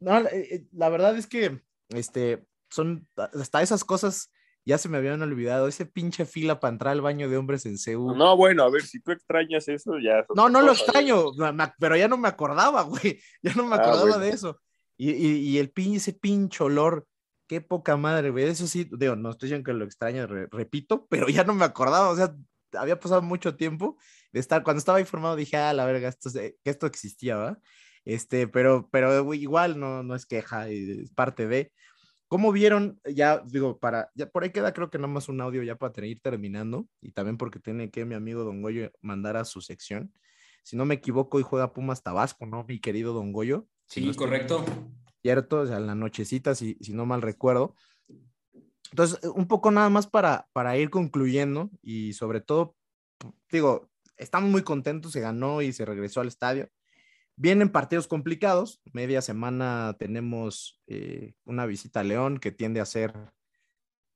No, 0.00 0.18
eh, 0.18 0.48
eh, 0.54 0.64
la 0.72 0.90
verdad 0.90 1.16
es 1.16 1.26
que, 1.26 1.62
este, 1.88 2.44
son, 2.68 3.08
hasta 3.16 3.62
esas 3.62 3.84
cosas 3.84 4.30
ya 4.66 4.76
se 4.76 4.90
me 4.90 4.98
habían 4.98 5.22
olvidado, 5.22 5.66
ese 5.66 5.86
pinche 5.86 6.26
fila 6.26 6.60
para 6.60 6.72
entrar 6.72 6.92
al 6.92 7.00
baño 7.00 7.30
de 7.30 7.38
hombres 7.38 7.64
en 7.64 7.78
CEU. 7.78 8.14
No, 8.14 8.36
bueno, 8.36 8.64
a 8.64 8.70
ver, 8.70 8.82
si 8.82 9.00
tú 9.00 9.12
extrañas 9.12 9.66
eso, 9.68 9.98
ya. 9.98 10.26
No, 10.34 10.50
no 10.50 10.60
lo 10.60 10.72
extraño, 10.72 11.24
pero 11.78 11.96
ya 11.96 12.06
no 12.06 12.18
me 12.18 12.28
acordaba, 12.28 12.82
güey. 12.82 13.18
Ya 13.42 13.54
no 13.54 13.64
me 13.64 13.76
Ah, 13.76 13.78
acordaba 13.78 14.02
bueno. 14.02 14.18
de 14.18 14.28
eso. 14.28 14.60
Y, 14.98 15.10
y- 15.12 15.38
y 15.48 15.58
el 15.58 15.70
pin, 15.70 15.94
ese 15.94 16.12
pinche 16.12 16.62
olor, 16.62 17.06
qué 17.46 17.60
poca 17.60 17.96
madre, 17.96 18.30
güey. 18.30 18.44
Eso 18.44 18.66
sí, 18.66 18.88
digo, 18.92 19.16
no 19.16 19.30
estoy 19.30 19.48
diciendo 19.48 19.64
que 19.66 19.72
lo 19.76 19.84
extraño, 19.84 20.26
re- 20.26 20.48
repito, 20.50 21.06
pero 21.10 21.28
ya 21.28 21.44
no 21.44 21.54
me 21.54 21.64
acordaba. 21.64 22.10
O 22.10 22.16
sea, 22.16 22.34
había 22.74 22.98
pasado 22.98 23.22
mucho 23.22 23.56
tiempo 23.56 23.96
de 24.32 24.40
estar, 24.40 24.62
cuando 24.62 24.78
estaba 24.78 25.00
informado 25.00 25.36
dije, 25.36 25.56
ah, 25.56 25.72
la 25.72 25.84
verga, 25.84 26.08
esto, 26.08 26.30
que 26.32 26.56
esto 26.64 26.86
existía, 26.86 27.36
¿va? 27.36 27.58
Este, 28.04 28.48
pero, 28.48 28.88
pero 28.90 29.32
igual 29.34 29.78
no, 29.78 30.02
no 30.02 30.14
es 30.14 30.26
queja, 30.26 30.68
es 30.68 31.10
parte 31.12 31.46
de. 31.46 31.72
¿Cómo 32.26 32.50
vieron? 32.50 32.98
Ya 33.04 33.42
digo, 33.46 33.78
para, 33.78 34.10
ya 34.14 34.26
por 34.30 34.42
ahí 34.42 34.50
queda 34.50 34.72
creo 34.72 34.88
que 34.88 34.96
nada 34.96 35.12
más 35.12 35.28
un 35.28 35.40
audio 35.42 35.62
ya 35.62 35.76
para 35.76 36.06
ir 36.06 36.18
terminando 36.22 36.88
y 37.02 37.12
también 37.12 37.36
porque 37.36 37.60
tiene 37.60 37.90
que 37.90 38.06
mi 38.06 38.14
amigo 38.14 38.42
Don 38.42 38.62
Goyo 38.62 38.90
mandar 39.02 39.36
a 39.36 39.44
su 39.44 39.60
sección. 39.60 40.14
Si 40.64 40.74
no 40.74 40.86
me 40.86 40.94
equivoco, 40.94 41.36
hoy 41.36 41.42
juega 41.42 41.74
Pumas 41.74 42.02
Tabasco, 42.02 42.46
¿no? 42.46 42.64
Mi 42.66 42.80
querido 42.80 43.12
Don 43.12 43.32
Goyo. 43.32 43.68
Si 43.86 44.00
Sí, 44.00 44.06
no 44.06 44.12
estoy 44.12 44.28
correcto. 45.22 45.48
Cierto, 45.48 45.60
o 45.60 45.66
sea, 45.66 45.76
en 45.78 45.86
la 45.86 45.94
nochecita, 45.94 46.54
si, 46.54 46.76
si 46.80 46.92
no 46.92 47.06
mal 47.06 47.22
recuerdo. 47.22 47.74
Entonces, 48.90 49.18
eh, 49.22 49.28
un 49.28 49.48
poco 49.48 49.70
nada 49.70 49.88
más 49.90 50.06
para, 50.06 50.48
para 50.52 50.76
ir 50.76 50.90
concluyendo 50.90 51.70
y 51.82 52.12
sobre 52.12 52.40
todo, 52.40 52.76
digo, 53.50 53.90
estamos 54.16 54.50
muy 54.50 54.62
contentos, 54.62 55.12
se 55.12 55.20
ganó 55.20 55.62
y 55.62 55.72
se 55.72 55.84
regresó 55.84 56.20
al 56.20 56.28
estadio. 56.28 56.68
Vienen 57.36 57.70
partidos 57.70 58.06
complicados. 58.06 58.80
Media 58.92 59.22
semana 59.22 59.96
tenemos 59.98 60.80
eh, 60.86 61.34
una 61.44 61.64
visita 61.66 62.00
a 62.00 62.04
León 62.04 62.38
que 62.38 62.52
tiende 62.52 62.80
a 62.80 62.84
ser, 62.84 63.14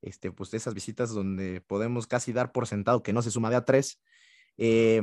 este, 0.02 0.30
pues, 0.30 0.52
esas 0.52 0.74
visitas 0.74 1.11
donde 1.14 1.62
podemos 1.62 2.07
casi 2.07 2.32
dar 2.32 2.52
por 2.52 2.66
sentado 2.66 3.02
que 3.02 3.14
no 3.14 3.22
se 3.22 3.30
suma 3.30 3.48
de 3.50 3.57
a 3.57 3.64
tres. 3.64 4.02
Eh, 4.59 5.02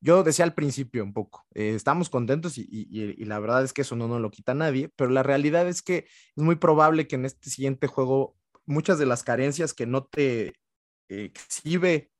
yo 0.00 0.22
decía 0.22 0.44
al 0.44 0.54
principio 0.54 1.02
un 1.04 1.12
poco, 1.12 1.46
eh, 1.54 1.74
estamos 1.74 2.10
contentos 2.10 2.58
y, 2.58 3.24
la 3.24 3.38
verdad 3.38 3.64
es 3.64 3.72
que 3.72 3.82
eso 3.82 3.96
no 3.96 4.08
nos 4.08 4.20
lo 4.20 4.30
quita 4.30 4.54
nadie, 4.54 4.90
pero 4.96 5.10
la 5.10 5.22
realidad 5.22 5.68
es 5.68 5.82
que 5.82 6.06
es 6.36 6.42
muy 6.42 6.56
probable 6.56 7.06
que 7.06 7.16
en 7.16 7.24
este 7.24 7.50
siguiente 7.50 7.86
juego 7.86 8.36
muchas 8.66 8.98
de 8.98 9.06
las 9.06 9.22
carencias 9.22 9.74
que 9.74 9.86
no 9.86 10.04
te 10.04 10.54
exhibe 11.08 12.10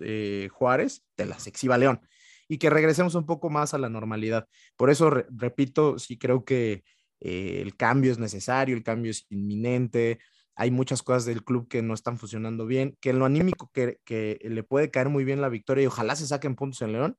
eh, 0.00 0.48
Juárez, 0.52 1.04
te 1.16 1.26
las 1.26 1.46
exhiba 1.46 1.78
León 1.78 2.00
y 2.48 2.58
que 2.58 2.70
regresemos 2.70 3.14
un 3.14 3.26
poco 3.26 3.50
más 3.50 3.74
a 3.74 3.78
la 3.78 3.88
normalidad. 3.88 4.48
Por 4.76 4.90
eso, 4.90 5.10
re- 5.10 5.26
repito, 5.30 5.98
sí 5.98 6.18
creo 6.18 6.44
que 6.44 6.84
eh, 7.20 7.60
el 7.62 7.76
cambio 7.76 8.12
es 8.12 8.18
necesario, 8.18 8.76
el 8.76 8.84
cambio 8.84 9.10
es 9.10 9.26
inminente. 9.30 10.20
Hay 10.56 10.70
muchas 10.70 11.02
cosas 11.02 11.26
del 11.26 11.44
club 11.44 11.68
que 11.68 11.82
no 11.82 11.94
están 11.94 12.18
funcionando 12.18 12.66
bien, 12.66 12.96
que 13.00 13.12
lo 13.12 13.26
anímico 13.26 13.70
que, 13.72 13.98
le 14.42 14.62
puede 14.62 14.90
caer 14.90 15.10
muy 15.10 15.24
bien 15.24 15.40
la 15.40 15.50
victoria 15.50 15.84
y 15.84 15.86
ojalá 15.86 16.16
se 16.16 16.26
saquen 16.26 16.56
puntos 16.56 16.82
en 16.82 16.92
León, 16.92 17.16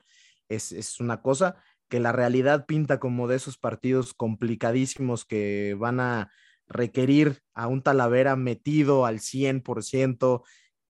es, 0.50 0.72
es 0.72 1.00
una 1.00 1.22
cosa 1.22 1.58
que 1.88 2.00
la 2.00 2.12
realidad 2.12 2.66
pinta 2.66 3.00
como 3.00 3.28
de 3.28 3.36
esos 3.36 3.58
partidos 3.58 4.14
complicadísimos 4.14 5.24
que 5.24 5.76
van 5.80 6.00
a 6.00 6.32
requerir 6.68 7.42
a 7.54 7.68
un 7.68 7.82
Talavera 7.82 8.36
metido 8.36 9.06
al 9.06 9.20
100%, 9.20 10.44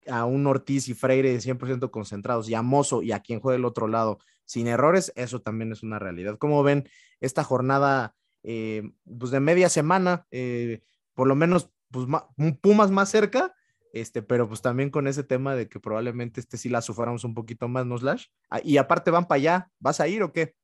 a 0.08 0.26
un 0.26 0.48
Ortiz 0.48 0.88
y 0.88 0.94
Freire 0.94 1.40
100% 1.40 1.92
concentrados 1.92 2.50
y 2.50 2.56
a 2.56 2.62
Mozo 2.62 3.04
y 3.04 3.12
a 3.12 3.20
quien 3.20 3.40
juegue 3.40 3.58
el 3.58 3.66
otro 3.66 3.88
lado 3.88 4.20
sin 4.46 4.68
errores, 4.68 5.12
eso 5.16 5.42
también 5.42 5.72
es 5.74 5.84
una 5.84 6.00
realidad. 6.00 6.38
¿Cómo 6.38 6.64
ven 6.64 6.90
esta 7.20 7.44
jornada 7.44 8.16
eh, 8.44 8.84
pues 9.20 9.32
de 9.32 9.42
media 9.42 9.70
semana? 9.70 10.26
eh, 10.32 10.82
por 11.14 11.28
lo 11.28 11.36
menos 11.36 11.72
pues, 11.92 12.08
un 12.38 12.58
Pumas 12.58 12.92
más 12.92 13.10
cerca, 13.10 13.54
este, 13.94 14.22
pero 14.22 14.48
pues 14.48 14.62
también 14.62 14.90
con 14.90 15.08
ese 15.08 15.24
tema 15.24 15.56
de 15.56 15.68
que 15.68 15.80
probablemente 15.80 16.40
este 16.40 16.58
sí 16.58 16.70
la 16.70 16.82
suframos 16.82 17.24
un 17.24 17.34
poquito 17.34 17.68
más, 17.68 17.86
¿no, 17.86 17.98
Slash? 17.98 18.26
Ah, 18.50 18.60
y 18.64 18.78
aparte 18.78 19.12
van 19.12 19.28
para 19.28 19.38
allá, 19.38 19.72
¿vas 19.80 20.00
a 20.00 20.08
ir 20.08 20.24
o 20.24 20.32
qué? 20.32 20.56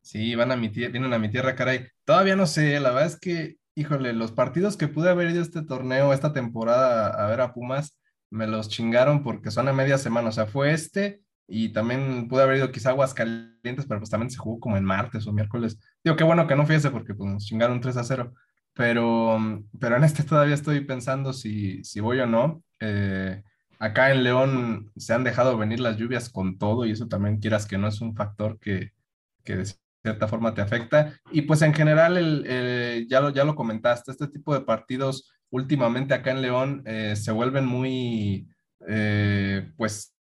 Sí, 0.00 0.34
van 0.34 0.52
a 0.52 0.56
mi 0.56 0.68
tierra, 0.70 0.92
vienen 0.92 1.12
a 1.12 1.18
mi 1.18 1.30
tierra, 1.30 1.54
caray. 1.54 1.86
Todavía 2.04 2.36
no 2.36 2.46
sé, 2.46 2.80
la 2.80 2.90
verdad 2.90 3.06
es 3.06 3.18
que, 3.18 3.56
híjole, 3.74 4.12
los 4.12 4.32
partidos 4.32 4.76
que 4.76 4.88
pude 4.88 5.10
haber 5.10 5.30
ido 5.30 5.42
este 5.42 5.62
torneo, 5.62 6.12
esta 6.12 6.32
temporada 6.32 7.08
a 7.08 7.28
ver 7.28 7.40
a 7.40 7.52
Pumas, 7.52 7.96
me 8.30 8.46
los 8.46 8.68
chingaron 8.68 9.22
porque 9.22 9.50
son 9.50 9.68
a 9.68 9.72
media 9.72 9.98
semana, 9.98 10.28
o 10.28 10.32
sea, 10.32 10.46
fue 10.46 10.72
este 10.72 11.22
y 11.46 11.70
también 11.70 12.28
pude 12.28 12.42
haber 12.42 12.58
ido 12.58 12.70
quizá 12.70 12.90
a 12.90 12.92
Aguascalientes, 12.92 13.86
pero 13.86 14.00
pues 14.00 14.10
también 14.10 14.30
se 14.30 14.36
jugó 14.36 14.60
como 14.60 14.76
en 14.76 14.84
martes 14.84 15.26
o 15.26 15.32
miércoles. 15.32 15.78
Digo, 16.04 16.14
qué 16.14 16.24
bueno 16.24 16.46
que 16.46 16.54
no 16.54 16.66
fui 16.66 16.74
ese 16.74 16.90
porque 16.90 17.14
pues 17.14 17.30
nos 17.30 17.46
chingaron 17.46 17.80
3 17.80 17.96
a 17.96 18.04
0, 18.04 18.34
pero, 18.78 19.38
pero 19.80 19.96
en 19.96 20.04
este 20.04 20.22
todavía 20.22 20.54
estoy 20.54 20.82
pensando 20.84 21.32
si, 21.32 21.82
si 21.84 22.00
voy 22.00 22.20
o 22.20 22.26
no. 22.26 22.62
Eh, 22.80 23.42
acá 23.80 24.12
en 24.12 24.22
León 24.24 24.92
se 24.96 25.14
han 25.14 25.24
dejado 25.24 25.58
venir 25.58 25.80
las 25.80 25.96
lluvias 25.96 26.30
con 26.30 26.58
todo 26.58 26.86
y 26.86 26.92
eso 26.92 27.08
también 27.08 27.40
quieras 27.40 27.66
que 27.66 27.76
no 27.78 27.88
es 27.88 28.00
un 28.00 28.14
factor 28.14 28.58
que, 28.60 28.92
que 29.44 29.56
de 29.56 29.66
cierta 30.04 30.28
forma 30.28 30.54
te 30.54 30.62
afecta. 30.62 31.18
Y 31.32 31.42
pues 31.42 31.62
en 31.62 31.74
general, 31.74 32.16
el, 32.18 32.44
eh, 32.46 33.06
ya, 33.10 33.20
lo, 33.20 33.30
ya 33.30 33.44
lo 33.44 33.56
comentaste, 33.56 34.12
este 34.12 34.28
tipo 34.28 34.54
de 34.54 34.60
partidos 34.62 35.32
últimamente 35.50 36.14
acá 36.14 36.30
en 36.32 36.42
León 36.42 36.82
eh, 36.86 37.16
se 37.16 37.32
vuelven 37.32 37.66
muy, 37.66 38.48
pues, 39.76 40.14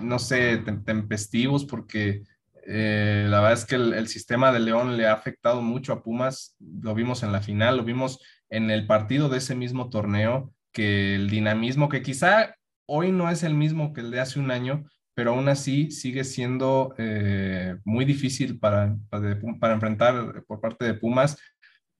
no 0.00 0.18
sé, 0.18 0.64
tem- 0.64 0.84
tempestivos 0.84 1.64
porque 1.64 2.22
eh, 2.66 3.26
la 3.28 3.40
verdad 3.40 3.52
es 3.54 3.64
que 3.64 3.76
el, 3.76 4.08
sistema 4.08 4.52
de 4.52 4.60
León 4.60 4.96
le 4.96 5.06
ha 5.06 5.12
afectado 5.12 5.62
mucho 5.62 5.92
a 5.92 6.02
Pumas. 6.02 6.56
Lo 6.58 6.94
vimos 6.94 7.22
en 7.22 7.32
la 7.32 7.42
final, 7.42 7.76
lo 7.76 7.84
vimos 7.84 8.20
en 8.50 8.70
el 8.70 8.86
partido 8.86 9.28
de 9.28 9.38
ese 9.38 9.54
mismo 9.54 9.90
torneo, 9.90 10.52
que 10.72 11.14
el 11.14 11.30
dinamismo, 11.30 11.88
que 11.88 12.02
quizá 12.02 12.56
hoy 12.86 13.12
no 13.12 13.30
es 13.30 13.42
el 13.42 13.54
mismo 13.54 13.92
que 13.92 14.00
el 14.00 14.10
de 14.10 14.20
hace 14.20 14.40
un 14.40 14.50
año, 14.50 14.84
pero 15.14 15.32
aún 15.32 15.48
así 15.48 15.90
sigue 15.90 16.24
siendo 16.24 16.94
eh, 16.98 17.76
muy 17.84 18.04
difícil 18.04 18.58
para, 18.58 18.96
para, 19.10 19.74
enfrentar 19.74 20.44
por 20.46 20.60
parte 20.60 20.84
de 20.84 20.94
Pumas. 20.94 21.38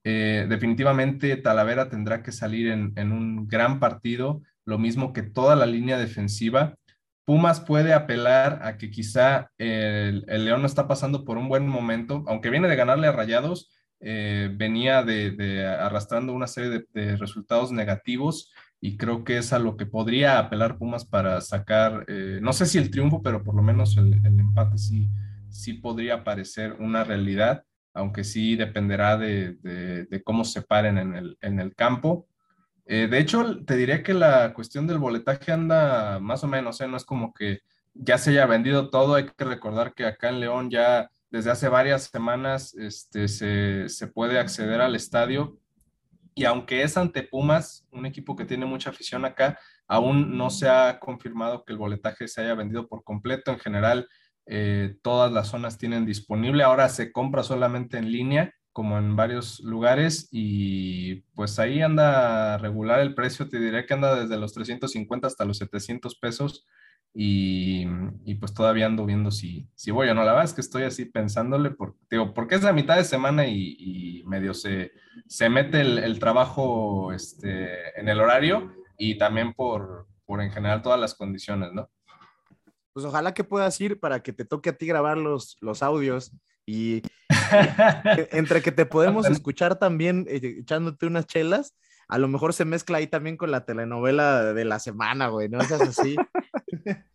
Eh, 0.03 0.45
definitivamente 0.47 1.35
Talavera 1.37 1.89
tendrá 1.89 2.21
que 2.21 2.31
salir 2.31 2.67
en, 2.69 3.11
un 3.11 3.47
gran 3.47 3.79
partido, 3.79 4.41
lo 4.65 4.77
mismo 4.77 5.13
que 5.13 5.23
toda 5.23 5.55
la 5.55 5.65
línea 5.65 5.97
defensiva. 5.97 6.75
Pumas 7.25 7.59
puede 7.59 7.93
apelar 7.93 8.59
a 8.63 8.77
que 8.77 8.91
quizá 8.91 9.51
el, 9.57 10.23
León 10.27 10.61
no 10.61 10.67
está 10.67 10.87
pasando 10.87 11.25
por 11.25 11.37
un 11.37 11.49
buen 11.49 11.67
momento, 11.67 12.23
aunque 12.27 12.51
viene 12.51 12.67
de 12.67 12.75
ganarle 12.75 13.07
a 13.07 13.11
Rayados, 13.11 13.71
eh, 13.99 14.51
venía 14.53 15.03
de, 15.03 15.31
de, 15.31 15.65
arrastrando 15.65 16.33
una 16.33 16.47
serie 16.47 16.85
de, 16.93 17.17
resultados 17.17 17.71
negativos 17.71 18.53
y 18.79 18.97
creo 18.97 19.23
que 19.23 19.37
es 19.37 19.53
a 19.53 19.59
lo 19.59 19.75
que 19.75 19.87
podría 19.87 20.37
apelar 20.37 20.77
Pumas 20.77 21.05
para 21.05 21.41
sacar, 21.41 22.05
eh, 22.07 22.39
no 22.41 22.53
sé 22.53 22.67
si 22.67 22.77
el 22.77 22.91
triunfo, 22.91 23.23
pero 23.23 23.43
por 23.43 23.55
lo 23.55 23.63
menos 23.63 23.97
el, 23.97 24.13
empate 24.23 24.77
sí, 24.77 25.09
sí 25.49 25.73
podría 25.73 26.23
parecer 26.23 26.73
una 26.73 27.03
realidad 27.03 27.63
aunque 27.95 28.25
sí 28.25 28.57
dependerá 28.57 29.17
de, 29.17 29.53
de, 29.61 30.03
de 30.03 30.21
cómo 30.21 30.43
se 30.43 30.61
paren 30.61 30.97
en 30.97 31.15
el, 31.15 31.37
en 31.39 31.61
el 31.61 31.73
campo. 31.75 32.27
Eh, 32.85 33.07
de 33.07 33.19
hecho, 33.19 33.63
te 33.65 33.75
diré 33.75 34.03
que 34.03 34.13
la 34.13 34.53
cuestión 34.53 34.87
del 34.87 34.99
boletaje 34.99 35.51
anda 35.51 36.19
más 36.19 36.43
o 36.43 36.47
menos, 36.47 36.79
¿eh? 36.81 36.87
no 36.87 36.97
es 36.97 37.05
como 37.05 37.33
que 37.33 37.61
ya 37.93 38.17
se 38.17 38.31
haya 38.31 38.45
vendido 38.45 38.89
todo, 38.89 39.15
hay 39.15 39.25
que 39.25 39.45
recordar 39.45 39.93
que 39.93 40.05
acá 40.05 40.29
en 40.29 40.39
León 40.39 40.69
ya 40.69 41.09
desde 41.31 41.51
hace 41.51 41.69
varias 41.69 42.03
semanas 42.03 42.73
este, 42.75 43.27
se, 43.27 43.89
se 43.89 44.07
puede 44.07 44.37
acceder 44.37 44.81
al 44.81 44.95
estadio 44.95 45.59
y 46.35 46.43
aunque 46.43 46.83
es 46.83 46.97
ante 46.97 47.23
Pumas, 47.23 47.87
un 47.91 48.05
equipo 48.05 48.35
que 48.35 48.43
tiene 48.43 48.65
mucha 48.65 48.89
afición 48.89 49.23
acá, 49.23 49.57
aún 49.87 50.37
no 50.37 50.49
se 50.49 50.67
ha 50.67 50.99
confirmado 50.99 51.63
que 51.63 51.71
el 51.71 51.79
boletaje 51.79 52.27
se 52.27 52.41
haya 52.41 52.55
vendido 52.55 52.87
por 52.89 53.05
completo. 53.05 53.51
En 53.51 53.59
general, 53.59 54.09
eh, 54.45 54.97
todas 55.01 55.31
las 55.31 55.47
zonas 55.47 55.77
tienen 55.77 56.05
disponible. 56.05 56.63
Ahora 56.63 56.89
se 56.89 57.13
compra 57.13 57.41
solamente 57.41 57.97
en 57.97 58.11
línea, 58.11 58.53
como 58.75 58.97
en 58.97 59.15
varios 59.15 59.61
lugares, 59.61 60.27
y 60.33 61.21
pues 61.33 61.59
ahí 61.59 61.81
anda 61.81 62.57
regular 62.57 62.99
el 62.99 63.15
precio. 63.15 63.47
Te 63.47 63.57
diré 63.57 63.85
que 63.85 63.93
anda 63.93 64.19
desde 64.19 64.35
los 64.35 64.51
350 64.51 65.25
hasta 65.25 65.45
los 65.45 65.59
700 65.59 66.13
pesos. 66.15 66.67
Y, 67.13 67.87
y 68.25 68.35
pues 68.35 68.53
todavía 68.53 68.87
ando 68.87 69.05
viendo 69.05 69.31
si, 69.31 69.69
si 69.75 69.91
voy 69.91 70.09
o 70.09 70.13
no. 70.13 70.25
La 70.25 70.33
verdad 70.33 70.43
es 70.43 70.53
que 70.53 70.59
estoy 70.59 70.83
así 70.83 71.05
pensándole, 71.05 71.71
por, 71.71 71.95
digo, 72.11 72.33
porque 72.33 72.55
es 72.55 72.63
la 72.63 72.73
mitad 72.73 72.97
de 72.97 73.05
semana 73.05 73.47
y, 73.47 73.77
y 73.79 74.23
medio 74.25 74.53
se, 74.53 74.91
se 75.25 75.47
mete 75.47 75.79
el, 75.79 75.97
el 75.97 76.19
trabajo 76.19 77.13
este, 77.13 77.97
en 77.97 78.09
el 78.09 78.19
horario 78.19 78.73
y 78.97 79.17
también 79.17 79.53
por, 79.53 80.05
por 80.25 80.41
en 80.41 80.51
general 80.51 80.81
todas 80.81 80.99
las 80.99 81.15
condiciones, 81.15 81.71
¿no? 81.71 81.89
Pues 82.91 83.05
ojalá 83.05 83.33
que 83.33 83.45
puedas 83.45 83.79
ir 83.79 84.01
para 84.01 84.21
que 84.21 84.33
te 84.33 84.43
toque 84.43 84.71
a 84.71 84.77
ti 84.77 84.85
grabar 84.85 85.17
los, 85.17 85.55
los 85.61 85.81
audios 85.81 86.33
y 86.65 87.01
entre 88.31 88.61
que 88.61 88.71
te 88.71 88.85
podemos 88.85 89.27
escuchar 89.27 89.77
también 89.77 90.25
eh, 90.29 90.57
echándote 90.59 91.05
unas 91.05 91.27
chelas, 91.27 91.75
a 92.07 92.17
lo 92.17 92.27
mejor 92.27 92.53
se 92.53 92.65
mezcla 92.65 92.97
ahí 92.97 93.07
también 93.07 93.37
con 93.37 93.51
la 93.51 93.65
telenovela 93.65 94.53
de 94.53 94.65
la 94.65 94.79
semana, 94.79 95.27
güey, 95.27 95.49
no 95.49 95.61
seas 95.61 95.81
así. 95.81 96.15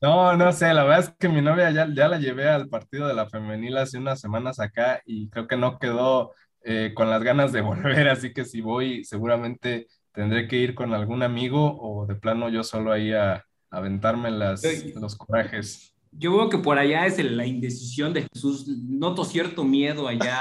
No, 0.01 0.37
no 0.37 0.51
sé, 0.53 0.73
la 0.75 0.83
verdad 0.83 1.01
es 1.01 1.15
que 1.17 1.29
mi 1.29 1.43
novia 1.43 1.71
ya, 1.71 1.87
ya 1.95 2.09
la 2.09 2.19
llevé 2.19 2.49
al 2.49 2.69
partido 2.69 3.07
de 3.07 3.15
la 3.15 3.29
femenil 3.29 3.77
hace 3.77 3.99
unas 3.99 4.19
semanas 4.19 4.59
acá 4.59 5.01
y 5.05 5.29
creo 5.29 5.47
que 5.47 5.57
no 5.57 5.79
quedó 5.79 6.33
eh, 6.63 6.93
con 6.95 7.09
las 7.09 7.23
ganas 7.23 7.53
de 7.53 7.61
volver, 7.61 8.09
así 8.09 8.33
que 8.33 8.45
si 8.45 8.63
voy 8.63 9.05
seguramente 9.05 9.87
tendré 10.13 10.49
que 10.49 10.57
ir 10.57 10.75
con 10.75 10.93
algún 10.93 11.23
amigo 11.23 11.79
o 11.81 12.07
de 12.07 12.17
plano 12.17 12.49
yo 12.49 12.65
solo 12.65 12.91
ahí 12.91 13.13
a, 13.13 13.35
a 13.35 13.45
aventarme 13.71 14.31
las, 14.31 14.63
los 14.95 15.17
corajes. 15.17 15.90
Yo 16.13 16.37
veo 16.37 16.49
que 16.49 16.59
por 16.59 16.79
allá 16.79 17.07
es 17.07 17.19
la 17.25 17.47
indecisión 17.47 18.13
de 18.13 18.27
Jesús. 18.33 18.67
Noto 18.67 19.25
cierto 19.25 19.65
miedo 19.65 20.09
allá. 20.09 20.41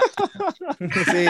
Sí. 0.79 1.25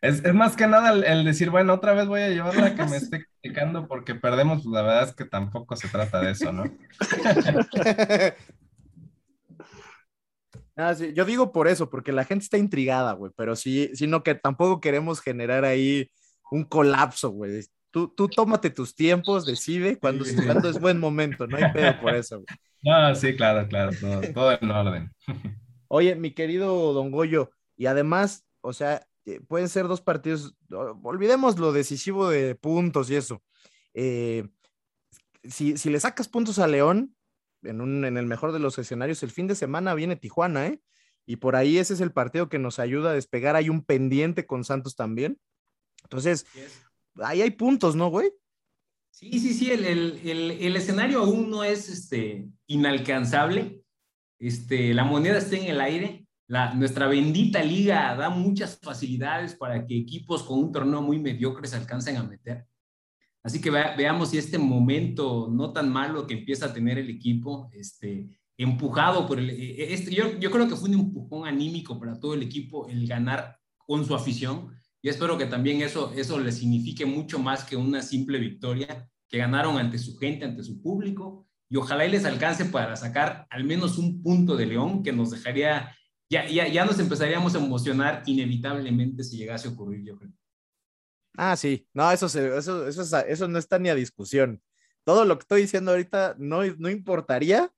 Es, 0.00 0.24
es 0.24 0.34
más 0.34 0.56
que 0.56 0.66
nada 0.66 0.92
el, 0.92 1.04
el 1.04 1.24
decir, 1.24 1.50
bueno, 1.50 1.74
otra 1.74 1.92
vez 1.92 2.06
voy 2.06 2.22
a 2.22 2.30
llevarla 2.30 2.66
a 2.66 2.74
que 2.74 2.84
me 2.84 2.96
esté 2.96 3.24
criticando 3.24 3.86
porque 3.86 4.14
perdemos, 4.14 4.62
pues 4.62 4.72
la 4.72 4.82
verdad 4.82 5.08
es 5.08 5.14
que 5.14 5.24
tampoco 5.26 5.76
se 5.76 5.88
trata 5.88 6.20
de 6.20 6.30
eso, 6.32 6.52
¿no? 6.52 6.64
Ah, 10.76 10.94
sí, 10.94 11.12
Yo 11.12 11.26
digo 11.26 11.52
por 11.52 11.68
eso, 11.68 11.90
porque 11.90 12.10
la 12.10 12.24
gente 12.24 12.44
está 12.44 12.56
intrigada, 12.56 13.12
güey, 13.12 13.30
pero 13.36 13.54
sí, 13.54 13.90
sino 13.92 14.22
que 14.22 14.34
tampoco 14.34 14.80
queremos 14.80 15.20
generar 15.20 15.62
ahí 15.66 16.10
un 16.50 16.64
colapso, 16.64 17.28
güey. 17.30 17.62
Tú, 17.90 18.08
tú 18.08 18.28
tómate 18.28 18.70
tus 18.70 18.94
tiempos, 18.94 19.44
decide 19.46 19.98
cuándo, 19.98 20.24
es- 20.24 20.40
cuándo 20.40 20.68
es 20.68 20.80
buen 20.80 20.98
momento, 20.98 21.46
no 21.46 21.56
hay 21.56 21.72
pedo 21.72 22.00
por 22.00 22.14
eso, 22.14 22.36
güey. 22.36 22.46
No, 22.82 23.14
sí, 23.14 23.36
claro, 23.36 23.68
claro, 23.68 23.90
todo, 24.00 24.20
todo 24.32 24.58
en 24.60 24.70
orden. 24.70 25.12
Oye, 25.88 26.14
mi 26.14 26.30
querido 26.32 26.92
Don 26.92 27.10
Goyo, 27.10 27.50
y 27.76 27.86
además, 27.86 28.46
o 28.60 28.72
sea, 28.72 29.06
eh, 29.26 29.40
pueden 29.40 29.68
ser 29.68 29.86
dos 29.88 30.00
partidos, 30.00 30.54
olvidemos 31.02 31.58
lo 31.58 31.72
decisivo 31.72 32.28
de 32.30 32.54
puntos 32.54 33.10
y 33.10 33.16
eso. 33.16 33.42
Eh, 33.92 34.48
si, 35.44 35.76
si 35.76 35.90
le 35.90 35.98
sacas 36.00 36.28
puntos 36.28 36.58
a 36.58 36.66
León, 36.68 37.14
en, 37.62 37.80
un, 37.80 38.04
en 38.04 38.16
el 38.16 38.26
mejor 38.26 38.52
de 38.52 38.60
los 38.60 38.78
escenarios, 38.78 39.22
el 39.22 39.30
fin 39.30 39.46
de 39.46 39.54
semana 39.54 39.94
viene 39.94 40.16
Tijuana, 40.16 40.66
¿eh? 40.68 40.80
Y 41.26 41.36
por 41.36 41.56
ahí 41.56 41.76
ese 41.78 41.94
es 41.94 42.00
el 42.00 42.12
partido 42.12 42.48
que 42.48 42.58
nos 42.58 42.78
ayuda 42.78 43.10
a 43.10 43.14
despegar. 43.14 43.54
Hay 43.56 43.68
un 43.68 43.84
pendiente 43.84 44.46
con 44.46 44.64
Santos 44.64 44.96
también. 44.96 45.38
Entonces, 46.02 46.46
ahí 47.24 47.42
hay 47.42 47.50
puntos, 47.50 47.94
¿no, 47.96 48.08
güey? 48.10 48.30
Sí, 49.10 49.38
sí, 49.40 49.52
sí, 49.54 49.70
el, 49.70 49.84
el- 49.84 50.20
el- 50.24 50.50
el 50.52 50.76
escenario 50.76 51.20
aún 51.20 51.50
no 51.50 51.64
es 51.64 51.88
este, 51.88 52.48
inalcanzable. 52.66 53.82
Este, 54.38 54.94
la 54.94 55.04
moneda 55.04 55.38
está 55.38 55.56
en 55.56 55.64
el 55.64 55.80
aire. 55.80 56.26
La, 56.46 56.74
nuestra 56.74 57.06
bendita 57.06 57.62
liga 57.62 58.14
da 58.16 58.30
muchas 58.30 58.78
facilidades 58.80 59.54
para 59.54 59.86
que 59.86 59.96
equipos 59.98 60.42
con 60.42 60.58
un 60.58 60.72
torneo 60.72 61.02
muy 61.02 61.18
mediocre 61.18 61.68
se 61.68 61.76
alcancen 61.76 62.16
a 62.16 62.22
meter. 62.24 62.66
Así 63.42 63.60
que 63.60 63.70
vea- 63.70 63.94
veamos 63.96 64.30
si 64.30 64.38
este 64.38 64.58
momento 64.58 65.48
no 65.50 65.72
tan 65.72 65.88
malo 65.90 66.26
que 66.26 66.34
empieza 66.34 66.66
a 66.66 66.72
tener 66.72 66.98
el 66.98 67.08
equipo, 67.10 67.70
este, 67.72 68.28
empujado 68.56 69.26
por 69.26 69.38
el... 69.38 69.50
eh, 69.50 69.92
Este, 69.94 70.14
yo, 70.14 70.38
yo 70.38 70.50
creo 70.50 70.68
que 70.68 70.76
fue 70.76 70.88
un 70.88 70.94
empujón 70.96 71.46
anímico 71.46 71.98
para 71.98 72.18
todo 72.18 72.34
el 72.34 72.42
equipo 72.42 72.88
el 72.88 73.06
ganar 73.06 73.58
con 73.76 74.04
su 74.04 74.14
afición. 74.14 74.74
Y 75.02 75.08
espero 75.08 75.38
que 75.38 75.46
también 75.46 75.80
eso, 75.82 76.12
eso 76.14 76.38
le 76.38 76.52
signifique 76.52 77.06
mucho 77.06 77.38
más 77.38 77.64
que 77.64 77.76
una 77.76 78.02
simple 78.02 78.38
victoria, 78.38 79.08
que 79.28 79.38
ganaron 79.38 79.78
ante 79.78 79.98
su 79.98 80.16
gente, 80.16 80.44
ante 80.44 80.62
su 80.62 80.82
público, 80.82 81.46
y 81.68 81.76
ojalá 81.76 82.04
y 82.04 82.10
les 82.10 82.24
alcance 82.24 82.64
para 82.64 82.96
sacar 82.96 83.46
al 83.48 83.64
menos 83.64 83.96
un 83.96 84.22
punto 84.22 84.56
de 84.56 84.66
León 84.66 85.02
que 85.02 85.12
nos 85.12 85.30
dejaría, 85.30 85.96
ya, 86.28 86.46
ya, 86.48 86.66
ya 86.68 86.84
nos 86.84 86.98
empezaríamos 86.98 87.54
a 87.54 87.58
emocionar 87.58 88.22
inevitablemente 88.26 89.22
si 89.22 89.36
llegase 89.36 89.68
a 89.68 89.70
ocurrir, 89.70 90.04
yo 90.04 90.16
creo. 90.16 90.32
Ah, 91.36 91.56
sí, 91.56 91.86
no, 91.94 92.10
eso, 92.10 92.28
se, 92.28 92.56
eso, 92.58 92.88
eso, 92.88 93.18
eso 93.20 93.48
no 93.48 93.58
está 93.58 93.78
ni 93.78 93.88
a 93.88 93.94
discusión. 93.94 94.60
Todo 95.04 95.24
lo 95.24 95.38
que 95.38 95.42
estoy 95.42 95.62
diciendo 95.62 95.92
ahorita 95.92 96.34
no, 96.38 96.64
no 96.78 96.90
importaría 96.90 97.72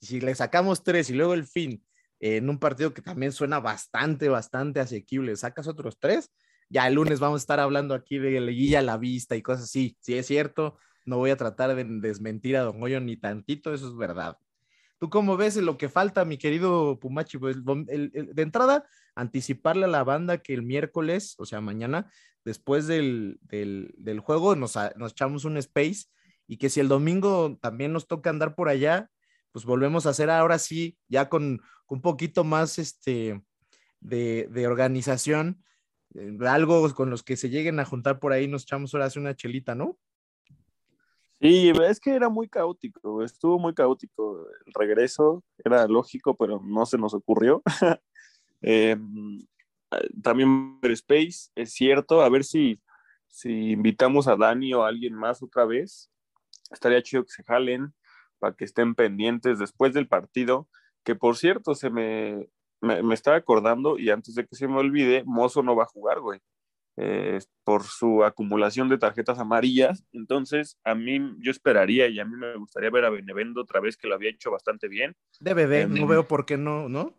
si 0.00 0.20
le 0.20 0.34
sacamos 0.34 0.82
tres 0.82 1.08
y 1.10 1.14
luego 1.14 1.34
el 1.34 1.46
fin 1.46 1.84
eh, 2.20 2.36
en 2.36 2.50
un 2.50 2.58
partido 2.58 2.92
que 2.92 3.02
también 3.02 3.32
suena 3.32 3.60
bastante, 3.60 4.28
bastante 4.28 4.80
asequible, 4.80 5.36
sacas 5.36 5.66
otros 5.66 5.98
tres, 5.98 6.30
ya 6.68 6.86
el 6.88 6.94
lunes 6.94 7.20
vamos 7.20 7.40
a 7.40 7.42
estar 7.42 7.60
hablando 7.60 7.94
aquí 7.94 8.18
de 8.18 8.40
liguilla 8.40 8.80
a 8.80 8.82
la 8.82 8.96
vista 8.96 9.36
y 9.36 9.42
cosas 9.42 9.64
así. 9.64 9.96
Sí, 10.00 10.14
es 10.14 10.26
cierto, 10.26 10.78
no 11.04 11.18
voy 11.18 11.30
a 11.30 11.36
tratar 11.36 11.74
de 11.74 11.84
desmentir 11.84 12.56
a 12.56 12.62
Don 12.62 12.80
Goyo 12.80 13.00
ni 13.00 13.16
tantito, 13.16 13.72
eso 13.72 13.88
es 13.88 13.96
verdad. 13.96 14.36
¿Tú 14.98 15.10
cómo 15.10 15.36
ves 15.36 15.56
lo 15.56 15.76
que 15.76 15.88
falta, 15.88 16.24
mi 16.24 16.38
querido 16.38 16.98
Pumachi? 16.98 17.38
Pues, 17.38 17.56
el- 17.88 18.10
el- 18.14 18.34
de 18.34 18.42
entrada, 18.42 18.88
anticiparle 19.14 19.84
a 19.84 19.88
la 19.88 20.04
banda 20.04 20.38
que 20.38 20.54
el 20.54 20.62
miércoles, 20.62 21.34
o 21.38 21.44
sea, 21.44 21.60
mañana, 21.60 22.10
después 22.44 22.86
del, 22.86 23.38
del, 23.42 23.94
del 23.98 24.20
juego, 24.20 24.56
nos, 24.56 24.74
nos 24.96 25.12
echamos 25.12 25.44
un 25.44 25.58
space 25.58 26.06
y 26.46 26.56
que 26.56 26.70
si 26.70 26.80
el 26.80 26.88
domingo 26.88 27.58
también 27.60 27.92
nos 27.92 28.06
toca 28.06 28.30
andar 28.30 28.54
por 28.54 28.68
allá, 28.68 29.10
pues 29.52 29.64
volvemos 29.64 30.06
a 30.06 30.10
hacer 30.10 30.30
ahora 30.30 30.58
sí, 30.58 30.96
ya 31.08 31.28
con, 31.28 31.60
con 31.86 31.98
un 31.98 32.02
poquito 32.02 32.44
más 32.44 32.78
este, 32.78 33.42
de, 34.00 34.48
de 34.50 34.66
organización, 34.66 35.62
algo 36.46 36.92
con 36.94 37.10
los 37.10 37.22
que 37.22 37.36
se 37.36 37.50
lleguen 37.50 37.80
a 37.80 37.84
juntar 37.84 38.18
por 38.18 38.32
ahí, 38.32 38.48
nos 38.48 38.62
echamos 38.62 38.94
ahora 38.94 39.10
sí 39.10 39.18
una 39.18 39.34
chelita, 39.34 39.74
¿no? 39.74 39.98
Sí, 41.40 41.70
es 41.84 42.00
que 42.00 42.14
era 42.14 42.30
muy 42.30 42.48
caótico, 42.48 43.22
estuvo 43.22 43.58
muy 43.58 43.74
caótico. 43.74 44.46
El 44.64 44.72
regreso 44.72 45.44
era 45.62 45.86
lógico, 45.86 46.34
pero 46.34 46.60
no 46.64 46.86
se 46.86 46.98
nos 46.98 47.14
ocurrió. 47.14 47.62
Eh, 48.62 48.96
también 50.22 50.80
Space, 50.82 51.50
es 51.54 51.72
cierto, 51.72 52.22
a 52.22 52.28
ver 52.30 52.42
si, 52.42 52.80
si 53.28 53.72
invitamos 53.72 54.26
a 54.26 54.34
Dani 54.34 54.72
o 54.74 54.82
a 54.82 54.88
alguien 54.88 55.14
más 55.14 55.42
otra 55.42 55.66
vez. 55.66 56.10
Estaría 56.72 57.02
chido 57.02 57.22
que 57.24 57.30
se 57.30 57.44
jalen 57.44 57.94
para 58.38 58.56
que 58.56 58.64
estén 58.64 58.94
pendientes 58.94 59.58
después 59.58 59.92
del 59.92 60.08
partido, 60.08 60.68
que 61.04 61.14
por 61.14 61.36
cierto, 61.36 61.74
se 61.74 61.90
me, 61.90 62.48
me, 62.80 63.02
me 63.02 63.14
estaba 63.14 63.36
acordando 63.36 63.98
y 63.98 64.10
antes 64.10 64.34
de 64.34 64.46
que 64.46 64.54
se 64.56 64.68
me 64.68 64.76
olvide, 64.78 65.22
Mozo 65.24 65.62
no 65.62 65.74
va 65.76 65.84
a 65.84 65.86
jugar, 65.86 66.20
güey 66.20 66.40
eh, 66.98 67.38
por 67.62 67.82
su 67.84 68.24
acumulación 68.24 68.88
de 68.88 68.96
tarjetas 68.96 69.38
amarillas. 69.38 70.06
Entonces, 70.12 70.78
a 70.82 70.94
mí, 70.94 71.20
yo 71.40 71.50
esperaría 71.50 72.08
y 72.08 72.18
a 72.20 72.24
mí 72.24 72.34
me 72.36 72.56
gustaría 72.56 72.88
ver 72.88 73.04
a 73.04 73.10
Benevendo 73.10 73.60
otra 73.60 73.80
vez, 73.80 73.98
que 73.98 74.08
lo 74.08 74.14
había 74.14 74.30
hecho 74.30 74.50
bastante 74.50 74.88
bien. 74.88 75.14
DVD, 75.40 75.82
Em, 75.82 75.92
no 75.94 76.06
veo 76.06 76.26
por 76.26 76.46
qué 76.46 76.56
no, 76.56 76.88
¿no? 76.88 77.12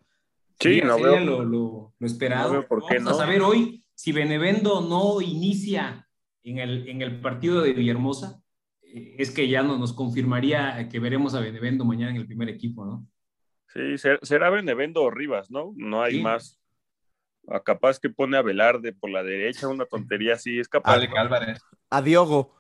Sí, 0.60 0.82
no 0.82 0.98
veo. 1.00 1.20
lo, 1.24 1.44
lo- 1.46 1.94
lo 2.00 2.08
esperado. 2.08 2.48
no 2.48 2.60
veo 2.60 2.68
por 2.68 2.88
qué 2.88 2.96
Vamos 2.96 3.04
no. 3.04 3.12
a 3.12 3.24
saber 3.24 3.42
hoy 3.44 3.84
si 3.94 4.12
Benevendo 4.12 4.82
no 4.82 5.22
inicia 5.22 6.08
en 6.44 6.58
el, 6.58 6.88
en 6.90 7.04
el 7.04 7.22
partido 7.22 7.62
de 7.62 7.74
Villahermosa, 7.74 8.42
eh, 8.82 9.16
es 9.20 9.30
que 9.30 9.48
ya 9.48 9.62
no, 9.62 9.78
nos 9.78 9.94
confirmaría 9.94 10.90
que 10.90 11.00
veremos 11.00 11.36
a 11.36 11.40
Benevendo 11.40 11.86
mañana 11.86 12.10
en 12.10 12.18
el 12.18 12.26
primer 12.26 12.50
equipo, 12.50 12.84
¿no? 12.84 13.08
Sí, 13.74 13.98
ser- 13.98 14.20
será 14.24 14.50
Benevendo 14.50 15.04
o 15.04 15.12
Rivas, 15.12 15.52
¿no? 15.52 15.74
No 15.76 16.02
hay 16.04 16.16
Sí. 16.16 16.22
más. 16.22 16.60
A 17.50 17.62
capaz 17.62 18.00
que 18.00 18.10
pone 18.10 18.36
a 18.38 18.42
Velarde 18.42 18.92
por 18.94 19.10
la 19.10 19.24
derecha, 19.24 19.68
una 19.68 19.86
tontería 19.86 20.34
así, 20.34 20.60
es 20.60 20.68
capaz. 20.68 20.94
Alec 20.94 21.16
Álvarez. 21.16 21.60
A 21.90 22.02
Diogo. 22.02 22.56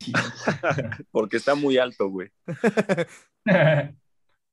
Porque 1.10 1.36
está 1.36 1.54
muy 1.54 1.78
alto, 1.78 2.08
güey. 2.08 2.30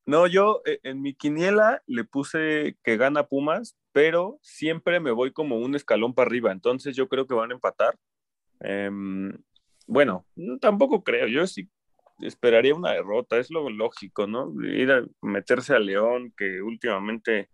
No, 0.06 0.26
yo 0.26 0.62
eh, 0.64 0.80
en 0.84 1.02
mi 1.02 1.12
quiniela 1.12 1.82
le 1.86 2.02
puse 2.02 2.78
que 2.82 2.96
gana 2.96 3.26
Pumas, 3.26 3.76
pero 3.92 4.38
siempre 4.40 5.00
me 5.00 5.10
voy 5.10 5.32
como 5.32 5.56
un 5.58 5.74
escalón 5.74 6.14
para 6.14 6.28
arriba, 6.28 6.50
entonces 6.50 6.96
yo 6.96 7.08
creo 7.10 7.26
que 7.26 7.34
van 7.34 7.50
a 7.50 7.54
empatar. 7.54 7.94
Em, 8.60 9.36
bueno, 9.86 10.24
no, 10.34 10.58
tampoco 10.58 11.04
creo, 11.04 11.26
yo 11.26 11.46
sí 11.46 11.68
esperaría 12.20 12.74
una 12.74 12.92
derrota, 12.92 13.38
es 13.38 13.50
lo 13.50 13.68
lógico, 13.70 14.26
¿no? 14.26 14.52
Ir 14.62 14.90
a 14.92 15.04
meterse 15.22 15.74
a 15.74 15.78
León, 15.78 16.32
que 16.36 16.60
últimamente, 16.62 17.48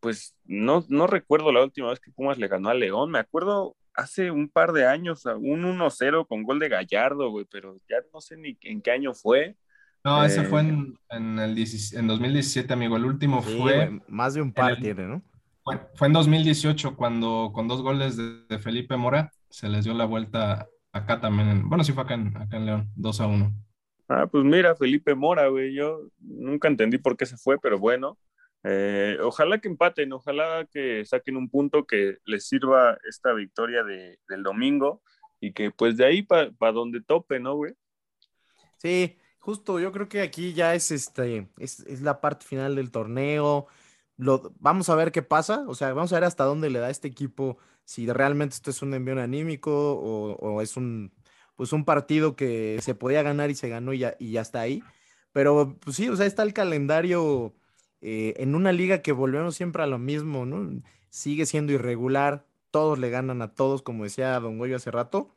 pues 0.00 0.36
no, 0.44 0.84
no 0.88 1.06
recuerdo 1.06 1.52
la 1.52 1.62
última 1.64 1.90
vez 1.90 2.00
que 2.00 2.10
Pumas 2.12 2.38
le 2.38 2.48
ganó 2.48 2.68
a 2.68 2.74
León, 2.74 3.10
me 3.10 3.18
acuerdo 3.18 3.76
hace 3.94 4.30
un 4.30 4.48
par 4.50 4.72
de 4.72 4.86
años, 4.86 5.24
a 5.26 5.36
un 5.36 5.64
1-0 5.64 6.26
con 6.26 6.42
gol 6.42 6.58
de 6.58 6.68
Gallardo, 6.68 7.30
güey, 7.30 7.46
pero 7.50 7.76
ya 7.88 7.96
no 8.12 8.20
sé 8.20 8.36
ni 8.36 8.56
en 8.62 8.82
qué 8.82 8.90
año 8.90 9.14
fue. 9.14 9.56
No, 10.04 10.22
ese 10.22 10.42
Eh, 10.42 10.44
fue 10.44 10.60
en, 10.60 10.98
en 11.10 11.38
el 11.38 11.54
17 11.54 11.98
en 11.98 12.06
2017, 12.06 12.72
amigo. 12.74 12.96
El 12.96 13.06
último 13.06 13.42
Sí, 13.42 13.56
fue, 13.58 13.86
güey, 13.88 14.00
más 14.06 14.34
de 14.34 14.42
un 14.42 14.52
par 14.52 14.72
el- 14.72 14.80
tiene, 14.82 15.04
¿no? 15.06 15.22
fue, 15.64 15.80
fue 15.94 16.06
en 16.06 16.12
2018 16.12 16.94
cuando 16.94 17.50
con 17.52 17.66
dos 17.66 17.82
goles 17.82 18.16
de, 18.16 18.44
de 18.48 18.58
Felipe 18.60 18.96
Mora 18.96 19.32
se 19.50 19.68
les 19.68 19.84
dio 19.84 19.94
la 19.94 20.04
vuelta 20.04 20.68
acá 20.92 21.20
también. 21.20 21.48
en- 21.48 21.68
bueno, 21.68 21.82
sí 21.82 21.92
fue 21.92 22.04
acá 22.04 22.14
en, 22.14 22.36
acá 22.36 22.58
en 22.58 22.66
León, 22.66 22.88
2 22.94 23.20
a 23.20 23.26
1. 23.26 23.50
Ah, 24.08 24.28
pues 24.30 24.44
mira, 24.44 24.76
Felipe 24.76 25.14
Mora, 25.14 25.48
güey, 25.48 25.74
yo 25.74 26.08
nunca 26.20 26.68
entendí 26.68 26.98
por 26.98 27.16
qué 27.16 27.26
se 27.26 27.36
fue, 27.36 27.58
pero 27.58 27.78
bueno, 27.78 28.18
eh, 28.62 29.18
ojalá 29.20 29.58
que 29.58 29.68
empaten, 29.68 30.12
ojalá 30.12 30.66
que 30.72 31.04
saquen 31.04 31.36
un 31.36 31.50
punto 31.50 31.86
que 31.86 32.18
les 32.24 32.46
sirva 32.46 32.98
esta 33.08 33.32
victoria 33.32 33.82
de, 33.82 34.18
del 34.28 34.44
domingo 34.44 35.02
y 35.40 35.52
que 35.52 35.72
pues 35.72 35.96
de 35.96 36.04
ahí 36.04 36.22
para 36.22 36.72
donde 36.72 37.02
tope, 37.02 37.40
¿no, 37.40 37.56
güey? 37.56 37.74
Sí, 38.76 39.18
justo, 39.40 39.80
yo 39.80 39.90
creo 39.90 40.08
que 40.08 40.20
aquí 40.20 40.52
ya 40.52 40.74
es 40.74 40.92
este, 40.92 41.48
es, 41.58 41.80
es 41.80 42.00
la 42.00 42.20
parte 42.20 42.46
final 42.46 42.76
del 42.76 42.92
torneo. 42.92 43.66
Lo, 44.16 44.52
vamos 44.60 44.88
a 44.88 44.94
ver 44.94 45.10
qué 45.10 45.22
pasa, 45.22 45.64
o 45.66 45.74
sea, 45.74 45.92
vamos 45.92 46.12
a 46.12 46.16
ver 46.16 46.24
hasta 46.24 46.44
dónde 46.44 46.70
le 46.70 46.78
da 46.78 46.90
este 46.90 47.08
equipo, 47.08 47.58
si 47.84 48.06
realmente 48.06 48.54
esto 48.54 48.70
es 48.70 48.82
un 48.82 48.94
envío 48.94 49.20
anímico 49.20 49.94
o 49.94 50.62
es 50.62 50.76
un, 50.76 51.12
pues 51.56 51.72
un 51.72 51.84
partido 51.84 52.36
que 52.36 52.78
se 52.82 52.94
podía 52.94 53.22
ganar 53.22 53.50
y 53.50 53.54
se 53.54 53.68
ganó 53.68 53.92
y 53.92 53.98
ya, 54.00 54.16
y 54.18 54.32
ya 54.32 54.42
está 54.42 54.60
ahí. 54.60 54.82
Pero 55.32 55.76
pues 55.80 55.96
sí, 55.96 56.08
o 56.08 56.16
sea, 56.16 56.26
está 56.26 56.42
el 56.42 56.52
calendario 56.54 57.54
eh, 58.00 58.34
en 58.38 58.54
una 58.54 58.72
liga 58.72 59.02
que 59.02 59.12
volvemos 59.12 59.54
siempre 59.56 59.82
a 59.82 59.86
lo 59.86 59.98
mismo, 59.98 60.46
¿no? 60.46 60.82
Sigue 61.10 61.46
siendo 61.46 61.72
irregular, 61.72 62.46
todos 62.70 62.98
le 62.98 63.10
ganan 63.10 63.42
a 63.42 63.54
todos, 63.54 63.82
como 63.82 64.04
decía 64.04 64.38
Don 64.40 64.58
Goyo 64.58 64.76
hace 64.76 64.90
rato. 64.90 65.34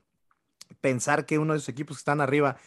Pensar 0.82 1.26
que 1.26 1.40
uno 1.40 1.54
de 1.54 1.58
esos 1.60 1.70
equipos 1.70 1.98
que 1.98 2.02
están 2.02 2.22
arriba 2.22 2.58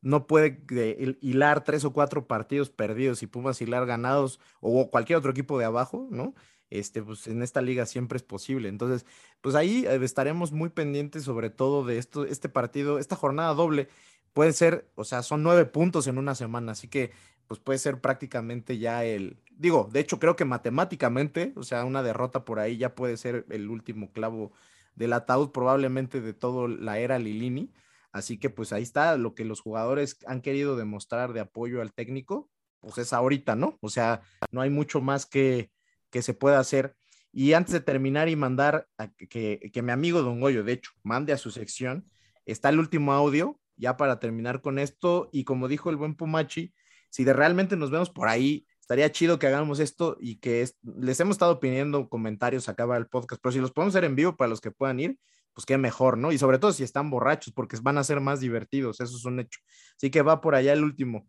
no 0.00 0.26
puede 0.26 0.64
eh, 0.70 0.96
hil- 1.00 1.18
hilar 1.20 1.64
tres 1.64 1.84
o 1.84 1.92
cuatro 1.92 2.26
partidos 2.26 2.70
perdidos 2.70 3.22
y 3.22 3.26
Pumas 3.28 3.60
hilar 3.62 3.86
ganados 3.86 4.40
o 4.60 4.90
cualquier 4.90 5.18
otro 5.18 5.30
equipo 5.30 5.58
de 5.58 5.64
abajo, 5.64 6.08
¿no? 6.10 6.34
Este, 6.72 7.02
pues 7.02 7.26
en 7.26 7.42
esta 7.42 7.60
liga 7.60 7.84
siempre 7.84 8.16
es 8.16 8.22
posible. 8.22 8.70
Entonces, 8.70 9.04
pues 9.42 9.54
ahí 9.54 9.84
eh, 9.86 9.98
estaremos 10.02 10.52
muy 10.52 10.70
pendientes 10.70 11.22
sobre 11.22 11.50
todo 11.50 11.84
de 11.84 11.98
esto, 11.98 12.24
este 12.24 12.48
partido, 12.48 12.98
esta 12.98 13.14
jornada 13.14 13.52
doble. 13.52 13.88
Puede 14.32 14.54
ser, 14.54 14.90
o 14.94 15.04
sea, 15.04 15.22
son 15.22 15.42
nueve 15.42 15.66
puntos 15.66 16.06
en 16.06 16.16
una 16.16 16.34
semana, 16.34 16.72
así 16.72 16.88
que 16.88 17.12
pues 17.46 17.60
puede 17.60 17.78
ser 17.78 18.00
prácticamente 18.00 18.78
ya 18.78 19.04
el, 19.04 19.36
digo, 19.50 19.90
de 19.92 20.00
hecho 20.00 20.18
creo 20.18 20.34
que 20.34 20.46
matemáticamente, 20.46 21.52
o 21.56 21.62
sea, 21.62 21.84
una 21.84 22.02
derrota 22.02 22.46
por 22.46 22.58
ahí 22.58 22.78
ya 22.78 22.94
puede 22.94 23.18
ser 23.18 23.44
el 23.50 23.68
último 23.68 24.10
clavo 24.10 24.52
del 24.94 25.12
ataúd 25.12 25.50
probablemente 25.50 26.22
de 26.22 26.32
toda 26.32 26.68
la 26.68 26.98
era 26.98 27.18
Lilini. 27.18 27.70
Así 28.12 28.38
que 28.38 28.48
pues 28.48 28.72
ahí 28.72 28.82
está 28.82 29.18
lo 29.18 29.34
que 29.34 29.44
los 29.44 29.60
jugadores 29.60 30.16
han 30.26 30.40
querido 30.40 30.76
demostrar 30.76 31.34
de 31.34 31.40
apoyo 31.40 31.82
al 31.82 31.92
técnico, 31.92 32.48
pues 32.80 32.96
es 32.96 33.12
ahorita, 33.12 33.56
¿no? 33.56 33.76
O 33.82 33.90
sea, 33.90 34.22
no 34.50 34.62
hay 34.62 34.70
mucho 34.70 35.02
más 35.02 35.26
que, 35.26 35.70
que 36.12 36.22
se 36.22 36.34
pueda 36.34 36.60
hacer. 36.60 36.94
Y 37.32 37.54
antes 37.54 37.72
de 37.72 37.80
terminar 37.80 38.28
y 38.28 38.36
mandar 38.36 38.86
que, 39.30 39.70
que, 39.72 39.82
mi 39.82 39.90
amigo 39.90 40.22
Don 40.22 40.38
Goyo, 40.38 40.62
de 40.62 40.74
hecho, 40.74 40.92
mande 41.02 41.32
a 41.32 41.38
su 41.38 41.50
sección, 41.50 42.08
está 42.44 42.68
el 42.68 42.78
último 42.78 43.14
audio, 43.14 43.58
ya 43.76 43.96
para 43.96 44.20
terminar 44.20 44.60
con 44.60 44.78
esto. 44.78 45.30
Y 45.32 45.44
como 45.44 45.66
dijo 45.66 45.88
el 45.90 45.96
buen 45.96 46.14
Pumachi, 46.14 46.74
si 47.10 47.24
de 47.24 47.32
realmente 47.32 47.76
nos 47.76 47.90
vemos 47.90 48.10
por 48.10 48.28
ahí, 48.28 48.66
estaría 48.80 49.10
chido 49.10 49.38
que 49.38 49.46
hagamos 49.46 49.80
esto 49.80 50.18
y 50.20 50.36
que 50.36 50.60
es- 50.60 50.76
les 50.82 51.18
hemos 51.20 51.36
estado 51.36 51.58
pidiendo 51.58 52.08
comentarios 52.10 52.68
acá 52.68 52.86
para 52.86 52.98
el 52.98 53.06
podcast, 53.06 53.40
pero 53.42 53.52
si 53.52 53.58
los 53.58 53.72
podemos 53.72 53.94
hacer 53.94 54.04
en 54.04 54.14
vivo 54.14 54.36
para 54.36 54.50
los 54.50 54.60
que 54.60 54.70
puedan 54.70 55.00
ir, 55.00 55.18
pues 55.54 55.64
qué 55.64 55.78
mejor, 55.78 56.18
¿no? 56.18 56.32
Y 56.32 56.38
sobre 56.38 56.58
todo 56.58 56.72
si 56.72 56.82
están 56.82 57.10
borrachos, 57.10 57.54
porque 57.54 57.76
van 57.82 57.96
a 57.96 58.04
ser 58.04 58.20
más 58.20 58.40
divertidos, 58.40 59.00
eso 59.00 59.16
es 59.16 59.24
un 59.24 59.40
hecho. 59.40 59.60
Así 59.96 60.10
que 60.10 60.20
va 60.20 60.40
por 60.42 60.54
allá 60.54 60.74
el 60.74 60.84
último. 60.84 61.26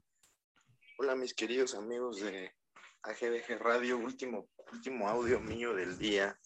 Hola 0.97 1.15
mis 1.15 1.33
queridos 1.33 1.75
amigos 1.75 2.19
de 2.19 2.51
AGDG 3.03 3.59
Radio, 3.59 3.97
último, 3.97 4.49
último 4.71 5.09
audio 5.09 5.39
mío 5.39 5.73
del 5.73 5.97
día, 5.97 6.39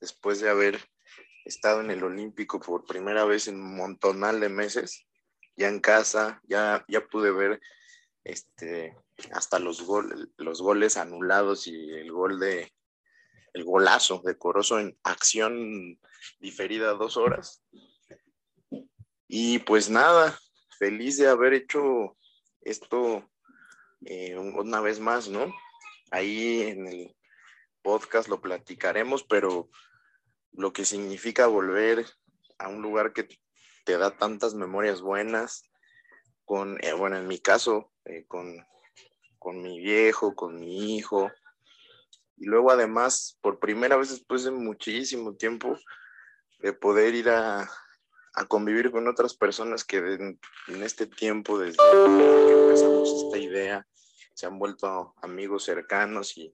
después 0.00 0.40
de 0.40 0.48
haber 0.48 0.80
estado 1.44 1.80
en 1.80 1.90
el 1.90 2.04
Olímpico 2.04 2.60
por 2.60 2.84
primera 2.84 3.24
vez 3.24 3.48
en 3.48 3.60
un 3.60 3.98
de 4.40 4.48
meses, 4.48 5.06
ya 5.56 5.68
en 5.68 5.80
casa, 5.80 6.40
ya, 6.44 6.84
ya 6.88 7.06
pude 7.06 7.32
ver 7.32 7.60
este, 8.22 8.96
hasta 9.32 9.58
los, 9.58 9.84
los 10.36 10.62
goles 10.62 10.96
anulados 10.96 11.66
y 11.66 11.90
el 11.90 12.12
gol 12.12 12.38
de, 12.38 12.72
el 13.52 13.64
golazo 13.64 14.22
de 14.24 14.36
Corozo 14.38 14.78
en 14.78 14.96
acción 15.02 15.98
diferida 16.38 16.92
dos 16.94 17.16
horas. 17.16 17.62
Y 19.28 19.58
pues 19.60 19.90
nada, 19.90 20.38
feliz 20.78 21.18
de 21.18 21.26
haber 21.26 21.54
hecho 21.54 22.16
esto 22.60 23.28
eh, 24.04 24.36
una 24.36 24.80
vez 24.80 25.00
más, 25.00 25.28
¿no? 25.28 25.52
Ahí 26.10 26.62
en 26.62 26.86
el 26.86 27.16
podcast 27.82 28.28
lo 28.28 28.40
platicaremos, 28.40 29.24
pero 29.24 29.70
lo 30.52 30.72
que 30.72 30.84
significa 30.84 31.46
volver 31.46 32.06
a 32.58 32.68
un 32.68 32.82
lugar 32.82 33.12
que 33.12 33.28
te 33.84 33.98
da 33.98 34.16
tantas 34.16 34.54
memorias 34.54 35.00
buenas, 35.00 35.62
con, 36.44 36.82
eh, 36.84 36.92
bueno, 36.92 37.16
en 37.16 37.26
mi 37.26 37.38
caso, 37.38 37.92
eh, 38.04 38.24
con, 38.26 38.56
con 39.38 39.62
mi 39.62 39.80
viejo, 39.80 40.34
con 40.34 40.58
mi 40.58 40.96
hijo, 40.96 41.30
y 42.36 42.46
luego 42.46 42.70
además, 42.70 43.38
por 43.40 43.58
primera 43.58 43.96
vez 43.96 44.10
después 44.10 44.44
de 44.44 44.50
muchísimo 44.50 45.34
tiempo, 45.36 45.76
de 46.58 46.72
poder 46.72 47.14
ir 47.14 47.30
a, 47.30 47.68
a 48.36 48.44
convivir 48.44 48.90
con 48.90 49.08
otras 49.08 49.34
personas 49.34 49.84
que 49.84 49.96
en, 49.96 50.38
este 50.82 51.06
tiempo, 51.06 51.58
desde 51.58 51.78
que 51.78 52.52
empezamos 52.52 53.24
esta 53.24 53.38
idea, 53.38 53.86
se 54.34 54.46
han 54.46 54.58
vuelto 54.58 55.14
amigos 55.22 55.64
cercanos 55.64 56.36
y 56.36 56.52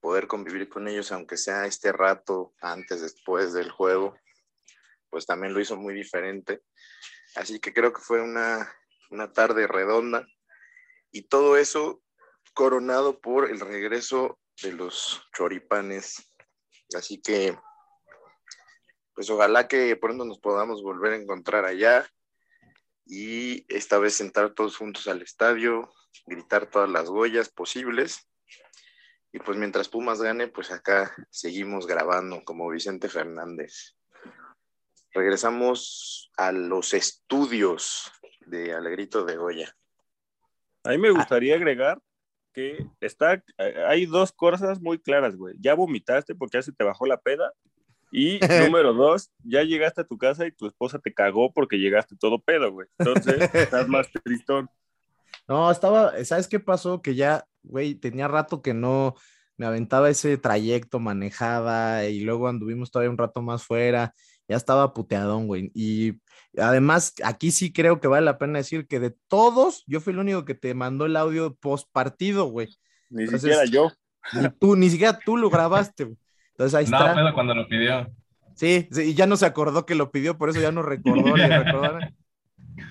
poder 0.00 0.26
convivir 0.26 0.70
con 0.70 0.88
ellos, 0.88 1.12
aunque 1.12 1.36
sea 1.36 1.66
este 1.66 1.92
rato 1.92 2.54
antes, 2.62 3.02
después 3.02 3.52
del 3.52 3.70
juego, 3.70 4.16
pues 5.10 5.26
también 5.26 5.52
lo 5.52 5.60
hizo 5.60 5.76
muy 5.76 5.92
diferente. 5.92 6.62
Así 7.36 7.60
que 7.60 7.74
creo 7.74 7.92
que 7.92 8.00
fue 8.00 8.22
una, 8.22 8.72
una 9.10 9.30
tarde 9.30 9.66
redonda 9.66 10.26
y 11.10 11.22
todo 11.22 11.58
eso 11.58 12.02
coronado 12.54 13.20
por 13.20 13.50
el 13.50 13.60
regreso 13.60 14.38
de 14.62 14.72
los 14.72 15.22
choripanes. 15.36 16.32
Así 16.96 17.20
que, 17.20 17.58
pues 19.18 19.30
ojalá 19.30 19.66
que 19.66 19.96
pronto 19.96 20.24
nos 20.24 20.38
podamos 20.38 20.80
volver 20.80 21.12
a 21.12 21.16
encontrar 21.16 21.64
allá 21.64 22.08
y 23.04 23.66
esta 23.66 23.98
vez 23.98 24.14
sentar 24.14 24.54
todos 24.54 24.76
juntos 24.76 25.08
al 25.08 25.22
estadio, 25.22 25.92
gritar 26.26 26.70
todas 26.70 26.88
las 26.88 27.08
goyas 27.10 27.48
posibles. 27.48 28.30
Y 29.32 29.40
pues 29.40 29.58
mientras 29.58 29.88
Pumas 29.88 30.22
gane, 30.22 30.46
pues 30.46 30.70
acá 30.70 31.16
seguimos 31.30 31.88
grabando 31.88 32.44
como 32.44 32.70
Vicente 32.70 33.08
Fernández. 33.08 33.96
Regresamos 35.10 36.30
a 36.36 36.52
los 36.52 36.94
estudios 36.94 38.12
de 38.46 38.72
Alegrito 38.72 39.24
de 39.24 39.36
Goya. 39.36 39.76
A 40.84 40.90
mí 40.90 40.98
me 40.98 41.10
gustaría 41.10 41.56
agregar 41.56 42.00
que 42.52 42.86
está, 43.00 43.42
hay 43.88 44.06
dos 44.06 44.30
cosas 44.30 44.80
muy 44.80 45.00
claras, 45.00 45.34
güey. 45.34 45.56
Ya 45.58 45.74
vomitaste 45.74 46.36
porque 46.36 46.58
ya 46.58 46.62
se 46.62 46.70
te 46.70 46.84
bajó 46.84 47.04
la 47.04 47.20
peda. 47.20 47.52
Y 48.10 48.40
número 48.72 48.94
dos, 48.94 49.30
ya 49.44 49.62
llegaste 49.62 50.02
a 50.02 50.06
tu 50.06 50.18
casa 50.18 50.46
y 50.46 50.52
tu 50.52 50.66
esposa 50.66 50.98
te 50.98 51.12
cagó 51.12 51.52
porque 51.52 51.78
llegaste 51.78 52.16
todo 52.16 52.40
pedo, 52.40 52.72
güey. 52.72 52.88
Entonces, 52.98 53.36
estás 53.54 53.88
más 53.88 54.08
tristón. 54.24 54.68
No, 55.46 55.70
estaba, 55.70 56.12
¿sabes 56.24 56.48
qué 56.48 56.60
pasó? 56.60 57.00
Que 57.02 57.14
ya, 57.14 57.46
güey, 57.62 57.94
tenía 57.94 58.28
rato 58.28 58.62
que 58.62 58.74
no 58.74 59.14
me 59.56 59.66
aventaba 59.66 60.08
ese 60.08 60.38
trayecto, 60.38 61.00
manejada, 61.00 62.06
y 62.06 62.20
luego 62.20 62.48
anduvimos 62.48 62.90
todavía 62.90 63.10
un 63.10 63.18
rato 63.18 63.42
más 63.42 63.64
fuera, 63.64 64.14
ya 64.46 64.56
estaba 64.56 64.94
puteadón, 64.94 65.46
güey. 65.46 65.70
Y 65.74 66.20
además, 66.56 67.14
aquí 67.24 67.50
sí 67.50 67.72
creo 67.72 68.00
que 68.00 68.08
vale 68.08 68.24
la 68.24 68.38
pena 68.38 68.58
decir 68.58 68.86
que 68.86 69.00
de 69.00 69.16
todos, 69.26 69.84
yo 69.86 70.00
fui 70.00 70.12
el 70.12 70.20
único 70.20 70.44
que 70.44 70.54
te 70.54 70.74
mandó 70.74 71.06
el 71.06 71.16
audio 71.16 71.54
post 71.56 71.88
partido, 71.92 72.44
güey. 72.46 72.68
Ni 73.10 73.26
siquiera 73.26 73.64
yo. 73.64 73.90
Ni 74.32 74.48
tú, 74.50 74.76
ni 74.76 74.90
siquiera 74.90 75.18
tú 75.18 75.36
lo 75.36 75.50
grabaste, 75.50 76.04
güey. 76.04 76.18
Entonces 76.58 76.74
ahí 76.74 76.86
No, 76.90 76.98
está. 76.98 77.14
pero 77.14 77.32
cuando 77.34 77.54
lo 77.54 77.68
pidió. 77.68 78.10
Sí, 78.56 78.88
sí, 78.90 79.02
y 79.02 79.14
ya 79.14 79.26
no 79.28 79.36
se 79.36 79.46
acordó 79.46 79.86
que 79.86 79.94
lo 79.94 80.10
pidió, 80.10 80.36
por 80.36 80.50
eso 80.50 80.60
ya 80.60 80.72
no 80.72 80.82
recordó. 80.82 81.36
le 81.36 81.46
recordaron. 81.64 82.00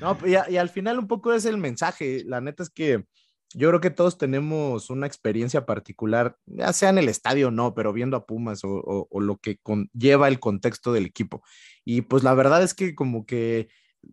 No, 0.02 0.18
y, 0.26 0.35
a- 0.35 0.49
y 0.49 0.57
al 0.57 0.69
final 0.69 0.99
un 0.99 1.07
poco 1.07 1.34
es 1.34 1.45
el 1.45 1.57
mensaje. 1.57 2.23
La 2.26 2.39
neta 2.41 2.61
es 2.61 2.69
que 2.69 3.06
yo 3.53 3.69
creo 3.69 3.80
que 3.81 3.89
todos 3.89 4.18
tenemos 4.18 4.89
una 4.89 5.07
experiencia 5.07 5.65
particular, 5.65 6.35
ya 6.45 6.72
sea 6.73 6.89
en 6.89 6.98
el 6.98 7.07
estadio 7.10 7.48
o 7.48 7.52
no, 7.52 7.73
pero 7.73 7.94
viendo 7.94 8.15
a 8.18 8.26
Pumas 8.26 8.64
o, 8.64 8.69
o- 8.69 9.07
o 9.10 9.19
lo 9.22 9.38
que 9.38 9.60
lleva 9.94 10.27
el 10.27 10.39
contexto 10.39 10.91
del 10.94 11.06
equipo. 11.06 11.41
Y 11.85 12.02
pues 12.02 12.23
la 12.23 12.34
verdad 12.34 12.61
es 12.64 12.73
que 12.73 12.95
como 12.95 13.26
que 13.26 13.69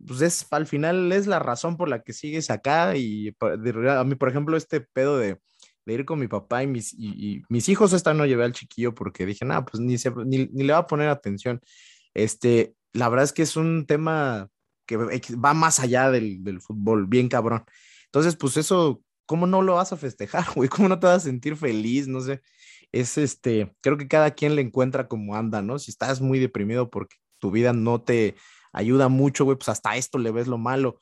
pues 0.07 0.21
es 0.21 0.47
al 0.51 0.65
final 0.65 1.11
es 1.11 1.27
la 1.27 1.39
razón 1.39 1.77
por 1.77 1.87
la 1.89 2.01
que 2.01 2.13
sigues 2.13 2.49
acá 2.49 2.95
y 2.97 3.35
a 3.39 4.03
mí 4.03 4.15
por 4.15 4.29
ejemplo 4.29 4.57
este 4.57 4.81
pedo 4.81 5.17
de, 5.17 5.37
de 5.85 5.93
ir 5.93 6.05
con 6.05 6.19
mi 6.19 6.27
papá 6.27 6.63
y 6.63 6.67
mis, 6.67 6.95
mis 7.49 7.69
hijos 7.69 7.93
esta 7.93 8.13
no 8.13 8.25
llevé 8.25 8.43
al 8.43 8.53
chiquillo 8.53 8.93
porque 8.95 9.25
dije, 9.25 9.45
nada, 9.45 9.65
pues 9.65 9.81
ni, 9.81 9.97
se, 9.97 10.11
ni, 10.25 10.47
ni 10.51 10.63
le 10.63 10.73
va 10.73 10.79
a 10.79 10.87
poner 10.87 11.09
atención. 11.09 11.61
Este, 12.13 12.73
la 12.93 13.09
verdad 13.09 13.25
es 13.25 13.33
que 13.33 13.43
es 13.43 13.55
un 13.55 13.85
tema 13.85 14.49
que 14.85 14.97
va 14.97 15.53
más 15.53 15.79
allá 15.79 16.11
del, 16.11 16.43
del 16.43 16.61
fútbol, 16.61 17.07
bien 17.07 17.27
cabrón. 17.27 17.63
Entonces, 18.05 18.35
pues 18.35 18.57
eso, 18.57 19.01
¿cómo 19.25 19.47
no 19.47 19.61
lo 19.61 19.75
vas 19.75 19.93
a 19.93 19.97
festejar, 19.97 20.45
güey? 20.55 20.69
¿Cómo 20.69 20.89
no 20.89 20.99
te 20.99 21.07
vas 21.07 21.17
a 21.17 21.27
sentir 21.27 21.55
feliz? 21.55 22.07
No 22.07 22.21
sé. 22.21 22.41
Es 22.91 23.17
este, 23.17 23.75
creo 23.81 23.97
que 23.97 24.07
cada 24.07 24.31
quien 24.31 24.55
le 24.55 24.61
encuentra 24.61 25.07
como 25.07 25.35
anda, 25.35 25.61
¿no? 25.61 25.79
Si 25.79 25.91
estás 25.91 26.21
muy 26.21 26.39
deprimido 26.39 26.89
porque 26.89 27.17
tu 27.39 27.51
vida 27.51 27.73
no 27.73 28.01
te 28.01 28.35
ayuda 28.71 29.09
mucho, 29.09 29.45
güey, 29.45 29.57
pues 29.57 29.69
hasta 29.69 29.97
esto 29.97 30.17
le 30.17 30.31
ves 30.31 30.47
lo 30.47 30.57
malo. 30.57 30.99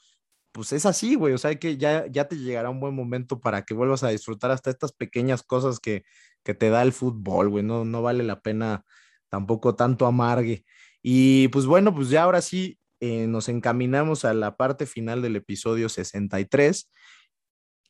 Pues 0.54 0.72
es 0.72 0.86
así, 0.86 1.16
güey, 1.16 1.34
o 1.34 1.38
sea 1.38 1.56
que 1.56 1.78
ya, 1.78 2.06
ya 2.08 2.28
te 2.28 2.38
llegará 2.38 2.70
un 2.70 2.80
buen 2.80 2.96
momento 2.96 3.42
para 3.42 3.64
que 3.64 3.74
vuelvas 3.74 4.04
a 4.04 4.10
disfrutar 4.10 4.52
hasta 4.52 4.70
estas 4.70 4.92
pequeñas 4.94 5.42
cosas 5.44 5.80
que, 5.80 6.04
que 6.44 6.54
te 6.54 6.70
da 6.70 6.84
el 6.84 6.94
fútbol, 6.94 7.50
güey, 7.50 7.64
no, 7.64 7.86
no 7.86 8.02
vale 8.04 8.24
la 8.24 8.42
pena 8.42 8.86
tampoco 9.30 9.76
tanto 9.76 10.06
amargue. 10.06 10.64
Y 11.02 11.48
pues 11.50 11.66
bueno, 11.66 11.94
pues 11.94 12.10
ya 12.10 12.24
ahora 12.24 12.42
sí 12.42 12.78
eh, 13.00 13.26
nos 13.28 13.50
encaminamos 13.50 14.26
a 14.26 14.34
la 14.36 14.56
parte 14.56 14.86
final 14.86 15.22
del 15.22 15.36
episodio 15.36 15.90
63. 15.90 16.90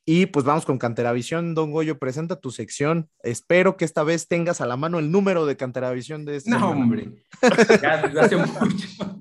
Y 0.05 0.25
pues 0.27 0.45
vamos 0.45 0.65
con 0.65 0.77
Canteravisión, 0.77 1.55
Don 1.55 1.71
Goyo, 1.71 1.99
presenta 1.99 2.39
tu 2.39 2.51
sección. 2.51 3.09
Espero 3.21 3.77
que 3.77 3.85
esta 3.85 4.03
vez 4.03 4.27
tengas 4.27 4.61
a 4.61 4.65
la 4.65 4.77
mano 4.77 4.99
el 4.99 5.11
número 5.11 5.45
de 5.45 5.55
Canteravisión 5.57 6.25
de 6.25 6.37
este. 6.37 6.49
No, 6.49 6.57
año. 6.57 6.69
hombre. 6.69 7.25
Ya 7.81 8.01
hace 8.21 8.37
mucho 8.37 9.19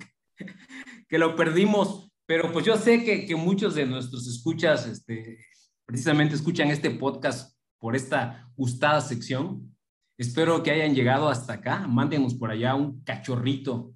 que 1.08 1.18
lo 1.18 1.36
perdimos. 1.36 2.11
Pero 2.26 2.52
pues 2.52 2.64
yo 2.64 2.76
sé 2.76 3.04
que, 3.04 3.26
que 3.26 3.36
muchos 3.36 3.74
de 3.74 3.86
nuestros 3.86 4.26
escuchas, 4.26 4.86
este, 4.86 5.38
precisamente 5.84 6.34
escuchan 6.34 6.68
este 6.68 6.90
podcast 6.90 7.56
por 7.78 7.96
esta 7.96 8.48
gustada 8.56 9.00
sección. 9.00 9.74
Espero 10.16 10.62
que 10.62 10.70
hayan 10.70 10.94
llegado 10.94 11.28
hasta 11.28 11.54
acá. 11.54 11.86
Mándenos 11.88 12.34
por 12.34 12.50
allá 12.50 12.74
un 12.74 13.02
cachorrito, 13.02 13.94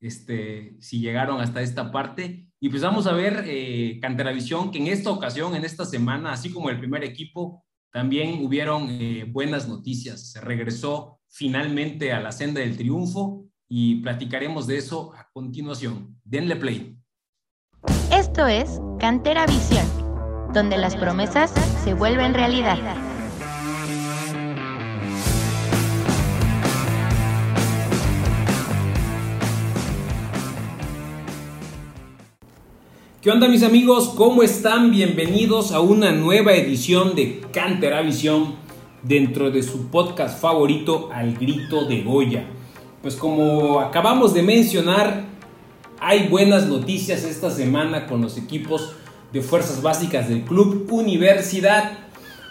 este, 0.00 0.76
si 0.80 1.00
llegaron 1.00 1.40
hasta 1.40 1.60
esta 1.60 1.92
parte. 1.92 2.48
Y 2.58 2.70
pues 2.70 2.82
vamos 2.82 3.06
a 3.06 3.12
ver 3.12 3.44
eh, 3.46 3.98
Canteravisión, 4.00 4.70
que 4.70 4.78
en 4.78 4.86
esta 4.86 5.10
ocasión, 5.10 5.54
en 5.54 5.64
esta 5.64 5.84
semana, 5.84 6.32
así 6.32 6.50
como 6.50 6.70
el 6.70 6.78
primer 6.78 7.04
equipo, 7.04 7.64
también 7.92 8.44
hubieron 8.44 8.88
eh, 8.90 9.24
buenas 9.28 9.68
noticias. 9.68 10.32
Se 10.32 10.40
regresó 10.40 11.20
finalmente 11.28 12.12
a 12.12 12.20
la 12.20 12.32
senda 12.32 12.60
del 12.60 12.76
triunfo 12.76 13.44
y 13.68 13.96
platicaremos 13.96 14.66
de 14.66 14.78
eso 14.78 15.12
a 15.14 15.28
continuación. 15.32 16.18
Denle 16.24 16.56
play. 16.56 16.95
Esto 18.10 18.46
es 18.46 18.80
Cantera 18.98 19.46
Visión, 19.46 19.86
donde 20.52 20.76
las 20.76 20.96
promesas 20.96 21.52
se 21.84 21.94
vuelven 21.94 22.34
realidad. 22.34 22.78
¿Qué 33.26 33.32
onda 33.32 33.48
mis 33.48 33.64
amigos? 33.64 34.12
¿Cómo 34.16 34.44
están? 34.44 34.92
Bienvenidos 34.92 35.72
a 35.72 35.80
una 35.80 36.12
nueva 36.12 36.52
edición 36.52 37.16
de 37.16 37.40
Cantera 37.52 38.00
Visión 38.02 38.54
dentro 39.02 39.50
de 39.50 39.64
su 39.64 39.88
podcast 39.88 40.40
favorito 40.40 41.10
Al 41.12 41.34
Grito 41.34 41.86
de 41.86 42.02
Goya. 42.02 42.44
Pues 43.02 43.16
como 43.16 43.80
acabamos 43.80 44.32
de 44.32 44.42
mencionar, 44.42 45.25
hay 46.00 46.28
buenas 46.28 46.66
noticias 46.66 47.24
esta 47.24 47.50
semana 47.50 48.06
con 48.06 48.20
los 48.20 48.36
equipos 48.36 48.92
de 49.32 49.40
fuerzas 49.40 49.82
básicas 49.82 50.28
del 50.28 50.42
Club 50.42 50.86
Universidad. 50.90 51.92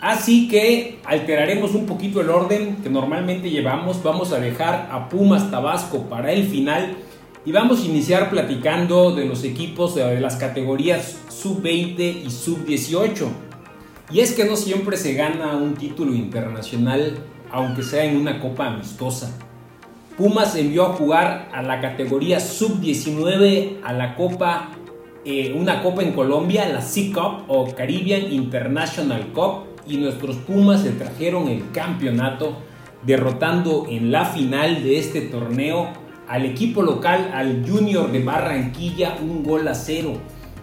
Así 0.01 0.47
que 0.47 0.99
alteraremos 1.05 1.73
un 1.73 1.85
poquito 1.85 2.21
el 2.21 2.29
orden 2.29 2.77
que 2.77 2.89
normalmente 2.89 3.49
llevamos. 3.49 4.03
Vamos 4.03 4.31
a 4.31 4.39
dejar 4.39 4.89
a 4.91 5.09
Pumas 5.09 5.49
Tabasco 5.51 6.03
para 6.09 6.31
el 6.31 6.47
final 6.47 6.97
y 7.45 7.51
vamos 7.51 7.81
a 7.81 7.85
iniciar 7.85 8.29
platicando 8.29 9.15
de 9.15 9.25
los 9.25 9.43
equipos 9.43 9.95
de 9.95 10.19
las 10.19 10.35
categorías 10.35 11.17
sub-20 11.29 12.25
y 12.25 12.29
sub-18. 12.29 13.27
Y 14.11 14.19
es 14.19 14.33
que 14.33 14.45
no 14.45 14.55
siempre 14.55 14.97
se 14.97 15.13
gana 15.13 15.55
un 15.55 15.75
título 15.75 16.13
internacional, 16.13 17.17
aunque 17.51 17.83
sea 17.83 18.03
en 18.03 18.17
una 18.17 18.39
copa 18.39 18.67
amistosa. 18.67 19.44
Pumas 20.17 20.55
envió 20.55 20.85
a 20.85 20.93
jugar 20.93 21.49
a 21.51 21.61
la 21.61 21.81
categoría 21.81 22.39
sub-19 22.39 23.79
a 23.83 23.91
la 23.91 24.15
copa, 24.15 24.69
eh, 25.25 25.53
una 25.57 25.81
copa 25.83 26.03
en 26.03 26.13
Colombia, 26.13 26.69
la 26.69 26.81
C-Cup 26.81 27.43
o 27.49 27.75
Caribbean 27.75 28.31
International 28.31 29.33
Cup, 29.33 29.65
y 29.85 29.97
nuestros 29.97 30.37
Pumas 30.37 30.83
se 30.83 30.91
trajeron 30.91 31.49
el 31.49 31.69
campeonato, 31.71 32.57
derrotando 33.03 33.87
en 33.89 34.11
la 34.11 34.23
final 34.23 34.83
de 34.83 34.99
este 34.99 35.21
torneo 35.21 35.89
al 36.29 36.45
equipo 36.45 36.81
local, 36.81 37.31
al 37.33 37.69
Junior 37.69 38.09
de 38.09 38.23
Barranquilla, 38.23 39.17
un 39.21 39.43
gol 39.43 39.67
a 39.67 39.75
cero, 39.75 40.13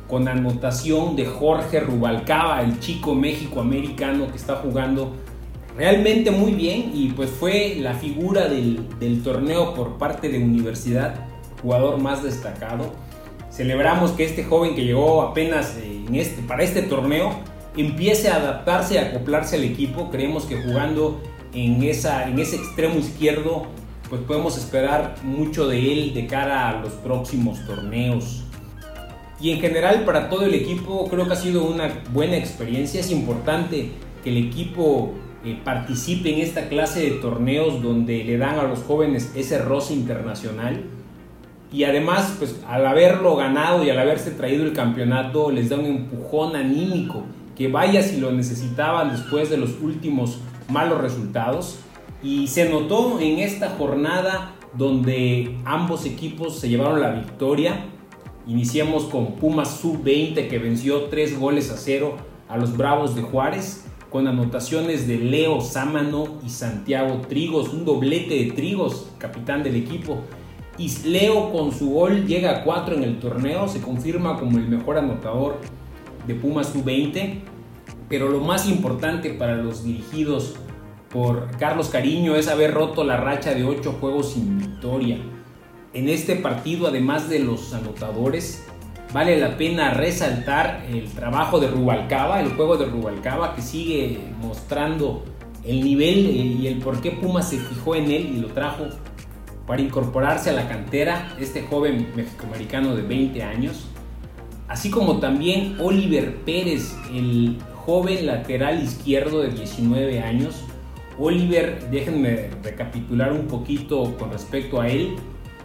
con 0.08 0.28
anotación 0.28 1.14
de 1.14 1.26
Jorge 1.26 1.80
Rubalcaba, 1.80 2.62
el 2.62 2.80
chico 2.80 3.14
México-americano 3.14 4.28
que 4.28 4.36
está 4.36 4.56
jugando 4.56 5.12
realmente 5.76 6.30
muy 6.30 6.52
bien 6.52 6.92
y 6.94 7.10
pues 7.10 7.30
fue 7.30 7.76
la 7.78 7.94
figura 7.94 8.48
del, 8.48 8.88
del, 8.98 9.22
torneo 9.22 9.74
por 9.74 9.98
parte 9.98 10.28
de 10.28 10.38
Universidad, 10.42 11.26
jugador 11.62 11.98
más 11.98 12.22
destacado. 12.22 12.92
Celebramos 13.50 14.12
que 14.12 14.24
este 14.24 14.44
joven 14.44 14.74
que 14.74 14.84
llegó 14.84 15.22
apenas 15.22 15.76
en 15.76 16.14
este, 16.14 16.42
para 16.42 16.62
este 16.62 16.82
torneo 16.82 17.32
empiece 17.76 18.28
a 18.28 18.36
adaptarse, 18.36 18.98
a 18.98 19.08
acoplarse 19.08 19.56
al 19.56 19.64
equipo. 19.64 20.10
Creemos 20.10 20.44
que 20.44 20.56
jugando 20.56 21.20
en, 21.54 21.82
esa, 21.82 22.28
en 22.28 22.38
ese 22.38 22.56
extremo 22.56 22.96
izquierdo 22.98 23.66
pues 24.08 24.20
podemos 24.22 24.58
esperar 24.58 25.16
mucho 25.22 25.66
de 25.68 25.92
él 25.92 26.12
de 26.12 26.26
cara 26.26 26.68
a 26.68 26.82
los 26.82 26.92
próximos 26.94 27.64
torneos. 27.66 28.44
Y 29.40 29.50
en 29.50 29.60
general 29.60 30.04
para 30.04 30.28
todo 30.28 30.44
el 30.44 30.54
equipo 30.54 31.08
creo 31.08 31.26
que 31.26 31.32
ha 31.32 31.36
sido 31.36 31.64
una 31.64 32.02
buena 32.12 32.36
experiencia. 32.36 33.00
Es 33.00 33.10
importante 33.10 33.90
que 34.22 34.30
el 34.30 34.36
equipo 34.36 35.14
eh, 35.44 35.58
participe 35.64 36.32
en 36.32 36.40
esta 36.40 36.68
clase 36.68 37.00
de 37.00 37.10
torneos 37.12 37.82
donde 37.82 38.22
le 38.22 38.38
dan 38.38 38.60
a 38.60 38.62
los 38.62 38.78
jóvenes 38.80 39.32
ese 39.34 39.58
roce 39.58 39.92
internacional. 39.92 40.84
Y 41.72 41.82
además, 41.82 42.36
pues 42.38 42.60
al 42.68 42.86
haberlo 42.86 43.34
ganado 43.34 43.82
y 43.82 43.90
al 43.90 43.98
haberse 43.98 44.30
traído 44.30 44.64
el 44.64 44.72
campeonato, 44.72 45.50
les 45.50 45.68
da 45.68 45.78
un 45.78 45.86
empujón 45.86 46.54
anímico 46.54 47.24
que 47.56 47.66
vaya 47.66 48.02
si 48.02 48.20
lo 48.20 48.30
necesitaban 48.30 49.10
después 49.10 49.50
de 49.50 49.56
los 49.56 49.80
últimos 49.80 50.38
malos 50.68 51.00
resultados. 51.00 51.78
Y 52.22 52.46
se 52.46 52.68
notó 52.68 53.18
en 53.18 53.40
esta 53.40 53.70
jornada 53.70 54.54
donde 54.74 55.58
ambos 55.64 56.06
equipos 56.06 56.60
se 56.60 56.68
llevaron 56.68 57.00
la 57.00 57.10
victoria. 57.10 57.86
Iniciamos 58.46 59.04
con 59.04 59.34
Pumas 59.34 59.80
Sub-20 59.80 60.48
que 60.48 60.58
venció 60.60 61.06
3 61.06 61.36
goles 61.40 61.70
a 61.72 61.76
0 61.76 62.16
a 62.48 62.56
los 62.58 62.76
Bravos 62.76 63.16
de 63.16 63.22
Juárez 63.22 63.86
con 64.12 64.28
anotaciones 64.28 65.08
de 65.08 65.16
Leo 65.16 65.62
Sámano 65.62 66.38
y 66.44 66.50
Santiago 66.50 67.22
Trigos, 67.26 67.70
un 67.70 67.86
doblete 67.86 68.34
de 68.34 68.52
Trigos, 68.52 69.10
capitán 69.16 69.62
del 69.62 69.74
equipo. 69.74 70.18
Y 70.76 70.90
Leo 71.08 71.50
con 71.50 71.72
su 71.72 71.90
gol 71.90 72.26
llega 72.26 72.58
a 72.58 72.62
4 72.62 72.96
en 72.96 73.04
el 73.04 73.18
torneo, 73.18 73.66
se 73.68 73.80
confirma 73.80 74.38
como 74.38 74.58
el 74.58 74.68
mejor 74.68 74.98
anotador 74.98 75.56
de 76.26 76.34
Pumas 76.34 76.68
Sub-20. 76.68 77.40
Pero 78.10 78.28
lo 78.28 78.40
más 78.40 78.68
importante 78.68 79.30
para 79.30 79.56
los 79.56 79.82
dirigidos 79.82 80.56
por 81.10 81.48
Carlos 81.56 81.88
Cariño 81.88 82.36
es 82.36 82.48
haber 82.48 82.74
roto 82.74 83.04
la 83.04 83.16
racha 83.16 83.54
de 83.54 83.64
8 83.64 83.96
juegos 83.98 84.32
sin 84.32 84.58
victoria. 84.58 85.18
En 85.94 86.10
este 86.10 86.36
partido, 86.36 86.86
además 86.86 87.30
de 87.30 87.38
los 87.38 87.72
anotadores, 87.72 88.66
vale 89.12 89.38
la 89.38 89.56
pena 89.56 89.90
resaltar 89.90 90.84
el 90.90 91.10
trabajo 91.10 91.60
de 91.60 91.68
Rubalcaba, 91.68 92.40
el 92.40 92.50
juego 92.50 92.76
de 92.76 92.86
Rubalcaba 92.86 93.54
que 93.54 93.62
sigue 93.62 94.20
mostrando 94.40 95.24
el 95.64 95.84
nivel 95.84 96.18
y 96.60 96.66
el 96.66 96.78
por 96.78 97.00
qué 97.00 97.12
Puma 97.12 97.42
se 97.42 97.58
fijó 97.58 97.94
en 97.94 98.10
él 98.10 98.32
y 98.34 98.40
lo 98.40 98.48
trajo 98.48 98.86
para 99.66 99.80
incorporarse 99.80 100.50
a 100.50 100.54
la 100.54 100.68
cantera, 100.68 101.34
este 101.38 101.62
joven 101.62 102.08
mexicoamericano 102.16 102.96
de 102.96 103.02
20 103.02 103.42
años, 103.42 103.86
así 104.66 104.90
como 104.90 105.20
también 105.20 105.76
Oliver 105.80 106.36
Pérez, 106.44 106.96
el 107.14 107.58
joven 107.86 108.26
lateral 108.26 108.82
izquierdo 108.82 109.40
de 109.42 109.50
19 109.50 110.20
años. 110.20 110.64
Oliver, 111.18 111.88
déjenme 111.90 112.50
recapitular 112.62 113.32
un 113.32 113.46
poquito 113.46 114.16
con 114.18 114.32
respecto 114.32 114.80
a 114.80 114.88
él, 114.88 115.16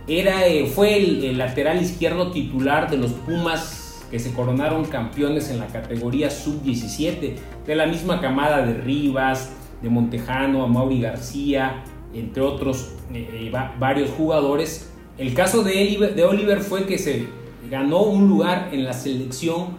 era, 0.07 0.47
eh, 0.47 0.65
fue 0.67 0.97
el, 0.97 1.37
lateral 1.37 1.81
izquierdo 1.81 2.31
titular 2.31 2.89
de 2.89 2.97
los 2.97 3.11
Pumas 3.11 4.05
que 4.09 4.19
se 4.19 4.31
coronaron 4.31 4.85
campeones 4.85 5.49
en 5.49 5.59
la 5.59 5.67
categoría 5.67 6.29
sub-17, 6.29 7.35
de 7.65 7.75
la 7.75 7.85
misma 7.85 8.21
camada 8.21 8.65
de 8.65 8.73
Rivas, 8.73 9.53
de 9.81 9.89
Montejano, 9.89 10.63
a 10.63 10.67
Mauri 10.67 11.01
García, 11.01 11.83
entre 12.13 12.41
otros 12.41 12.93
eh, 13.13 13.51
varios 13.77 14.09
jugadores. 14.11 14.93
El 15.17 15.33
caso 15.33 15.61
de 15.63 15.73
Oliver, 15.81 16.15
de 16.15 16.23
Oliver 16.23 16.61
fue 16.61 16.85
que 16.85 16.97
se 16.97 17.27
ganó 17.69 18.03
un 18.03 18.29
lugar 18.29 18.69
en 18.71 18.85
la 18.85 18.93
selección 18.93 19.75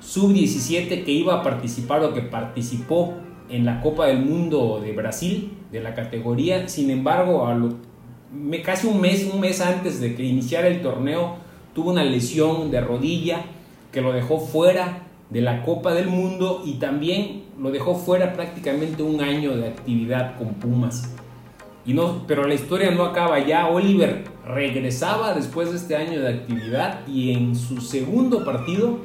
sub-17 0.00 1.04
que 1.04 1.12
iba 1.12 1.34
a 1.34 1.42
participar 1.44 2.02
o 2.02 2.12
que 2.12 2.22
participó 2.22 3.14
en 3.48 3.64
la 3.64 3.80
Copa 3.80 4.06
del 4.06 4.24
Mundo 4.24 4.80
de 4.82 4.92
Brasil 4.92 5.52
de 5.70 5.80
la 5.80 5.94
categoría. 5.94 6.68
Sin 6.68 6.90
embargo, 6.90 7.46
a 7.46 7.54
lo, 7.54 7.76
casi 8.64 8.86
un 8.86 9.00
mes, 9.00 9.28
un 9.32 9.40
mes 9.40 9.60
antes 9.60 10.00
de 10.00 10.14
que 10.14 10.22
iniciara 10.22 10.68
el 10.68 10.82
torneo, 10.82 11.36
tuvo 11.74 11.90
una 11.90 12.04
lesión 12.04 12.70
de 12.70 12.80
rodilla 12.80 13.44
que 13.92 14.00
lo 14.00 14.12
dejó 14.12 14.38
fuera 14.40 15.04
de 15.30 15.40
la 15.40 15.62
Copa 15.62 15.94
del 15.94 16.08
Mundo 16.08 16.62
y 16.64 16.74
también 16.74 17.44
lo 17.58 17.70
dejó 17.70 17.94
fuera 17.94 18.32
prácticamente 18.32 19.02
un 19.02 19.20
año 19.20 19.56
de 19.56 19.68
actividad 19.68 20.36
con 20.38 20.54
Pumas. 20.54 21.14
Y 21.84 21.94
no, 21.94 22.24
pero 22.26 22.46
la 22.46 22.54
historia 22.54 22.90
no 22.90 23.04
acaba 23.04 23.38
ya. 23.38 23.66
Oliver 23.68 24.24
regresaba 24.46 25.34
después 25.34 25.70
de 25.70 25.76
este 25.76 25.96
año 25.96 26.20
de 26.20 26.28
actividad 26.28 27.06
y 27.06 27.32
en 27.32 27.56
su 27.56 27.80
segundo 27.80 28.44
partido 28.44 28.98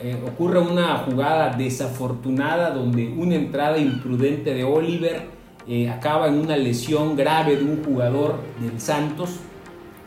eh, 0.00 0.16
ocurre 0.26 0.60
una 0.60 0.96
jugada 0.98 1.56
desafortunada 1.56 2.70
donde 2.70 3.08
una 3.08 3.34
entrada 3.34 3.76
imprudente 3.76 4.54
de 4.54 4.64
Oliver 4.64 5.26
eh, 5.68 5.88
acaba 5.88 6.28
en 6.28 6.34
una 6.34 6.56
lesión 6.56 7.16
grave 7.16 7.56
de 7.56 7.64
un 7.64 7.84
jugador 7.84 8.40
del 8.60 8.80
Santos 8.80 9.30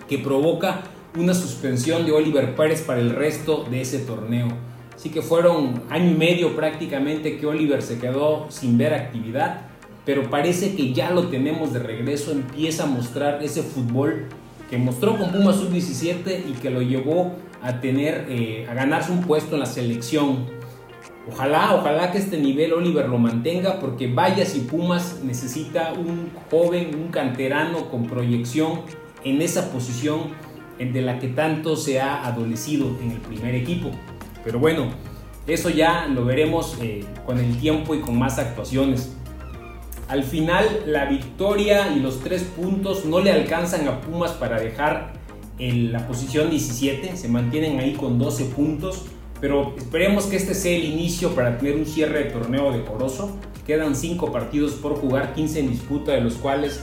que 0.08 0.18
provoca 0.18 0.82
una 1.18 1.34
suspensión 1.34 2.06
de 2.06 2.12
Oliver 2.12 2.56
Pérez 2.56 2.82
para 2.82 3.00
el 3.00 3.12
resto 3.12 3.66
de 3.70 3.82
ese 3.82 4.00
torneo. 4.00 4.48
Así 4.96 5.10
que 5.10 5.22
fueron 5.22 5.84
año 5.90 6.12
y 6.12 6.16
medio 6.16 6.56
prácticamente 6.56 7.38
que 7.38 7.46
Oliver 7.46 7.82
se 7.82 8.00
quedó 8.00 8.48
sin 8.50 8.78
ver 8.78 8.94
actividad, 8.94 9.62
pero 10.06 10.30
parece 10.30 10.76
que 10.76 10.94
ya 10.94 11.12
lo 11.12 11.28
tenemos 11.28 11.74
de 11.74 11.80
regreso, 11.80 12.32
empieza 12.32 12.84
a 12.84 12.88
mostrar 12.88 13.44
ese 13.44 13.64
fútbol 13.64 14.28
que 14.70 14.78
mostró 14.78 15.18
con 15.18 15.32
Pumas 15.32 15.58
Sub-17 15.58 16.44
y 16.50 16.54
que 16.54 16.70
lo 16.70 16.82
llevó 16.82 17.34
a 17.62 17.80
tener, 17.80 18.26
eh, 18.30 18.68
a 18.70 18.74
ganarse 18.74 19.12
un 19.12 19.22
puesto 19.22 19.56
en 19.56 19.62
la 19.62 19.66
selección. 19.66 20.46
Ojalá, 21.32 21.76
ojalá 21.76 22.12
que 22.12 22.18
este 22.18 22.38
nivel 22.38 22.74
Oliver 22.74 23.08
lo 23.08 23.18
mantenga 23.18 23.80
porque 23.80 24.08
vaya 24.08 24.46
si 24.46 24.62
Pumas 24.62 25.22
necesita 25.24 25.94
un 25.94 26.32
joven, 26.52 26.96
un 26.96 27.10
canterano 27.10 27.90
con 27.90 28.08
proyección 28.08 28.82
en 29.24 29.42
esa 29.42 29.72
posición 29.72 30.32
de 30.80 31.02
la 31.02 31.20
que 31.20 31.30
tanto 31.30 31.78
se 31.78 32.02
ha 32.02 32.26
adolecido 32.26 32.98
en 33.02 33.12
el 33.12 33.20
primer 33.20 33.56
equipo. 33.56 33.92
Pero 34.44 34.60
bueno, 34.60 34.88
eso 35.48 35.70
ya 35.70 36.08
lo 36.08 36.26
veremos 36.26 36.78
eh, 36.82 37.06
con 37.26 37.40
el 37.40 37.58
tiempo 37.58 37.96
y 37.96 38.00
con 38.00 38.18
más 38.18 38.40
actuaciones. 38.40 39.16
Al 40.10 40.24
final 40.24 40.84
la 40.86 41.06
victoria 41.06 41.92
y 41.96 42.00
los 42.00 42.20
tres 42.20 42.44
puntos 42.44 43.06
no 43.06 43.20
le 43.20 43.32
alcanzan 43.32 43.88
a 43.88 44.02
Pumas 44.02 44.32
para 44.32 44.60
dejar 44.60 45.14
en 45.58 45.92
la 45.94 46.06
posición 46.08 46.50
17, 46.50 47.16
se 47.16 47.30
mantienen 47.30 47.80
ahí 47.80 47.94
con 47.94 48.20
12 48.20 48.46
puntos, 48.46 49.06
pero 49.44 49.74
esperemos 49.76 50.28
que 50.28 50.38
este 50.38 50.54
sea 50.54 50.74
el 50.74 50.86
inicio 50.86 51.36
para 51.36 51.58
tener 51.58 51.76
un 51.76 51.86
cierre 51.86 52.24
de 52.24 52.30
torneo 52.30 52.72
decoroso. 52.72 53.36
Quedan 53.68 53.94
5 53.94 54.32
partidos 54.32 54.72
por 54.76 54.96
jugar, 54.96 55.34
15 55.34 55.60
en 55.60 55.70
disputa, 55.70 56.14
de 56.14 56.22
los 56.22 56.36
cuales 56.36 56.82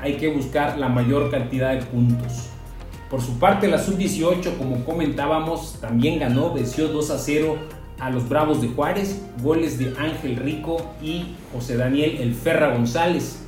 hay 0.00 0.14
que 0.14 0.28
buscar 0.28 0.78
la 0.78 0.88
mayor 0.88 1.30
cantidad 1.30 1.74
de 1.74 1.82
puntos. 1.84 2.48
Por 3.10 3.20
su 3.20 3.38
parte, 3.38 3.68
la 3.68 3.78
sub-18, 3.78 4.56
como 4.56 4.86
comentábamos, 4.86 5.76
también 5.82 6.18
ganó, 6.18 6.54
venció 6.54 6.88
2 6.88 7.10
a 7.10 7.18
0 7.18 7.56
a 7.98 8.08
los 8.08 8.26
Bravos 8.26 8.62
de 8.62 8.68
Juárez, 8.68 9.22
goles 9.42 9.78
de 9.78 9.92
Ángel 9.98 10.36
Rico 10.36 10.78
y 11.02 11.34
José 11.52 11.76
Daniel 11.76 12.16
El 12.22 12.32
Ferra 12.32 12.74
González. 12.74 13.44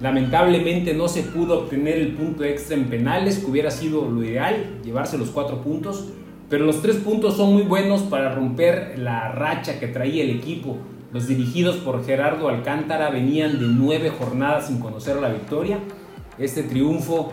Lamentablemente 0.00 0.94
no 0.94 1.06
se 1.06 1.22
pudo 1.22 1.64
obtener 1.64 1.98
el 1.98 2.14
punto 2.14 2.44
extra 2.44 2.78
en 2.78 2.86
penales, 2.86 3.40
que 3.40 3.50
hubiera 3.50 3.70
sido 3.70 4.08
lo 4.08 4.24
ideal, 4.24 4.80
llevarse 4.82 5.18
los 5.18 5.28
cuatro 5.28 5.60
puntos, 5.60 6.06
pero 6.48 6.66
los 6.66 6.82
tres 6.82 6.96
puntos 6.96 7.36
son 7.36 7.52
muy 7.52 7.62
buenos 7.62 8.02
para 8.02 8.34
romper 8.34 8.98
la 8.98 9.32
racha 9.32 9.78
que 9.80 9.88
traía 9.88 10.24
el 10.24 10.30
equipo. 10.30 10.76
Los 11.12 11.26
dirigidos 11.26 11.76
por 11.76 12.04
Gerardo 12.04 12.48
Alcántara 12.48 13.10
venían 13.10 13.58
de 13.58 13.66
nueve 13.66 14.10
jornadas 14.10 14.66
sin 14.66 14.78
conocer 14.78 15.16
la 15.16 15.28
victoria. 15.28 15.78
Este 16.38 16.64
triunfo 16.64 17.32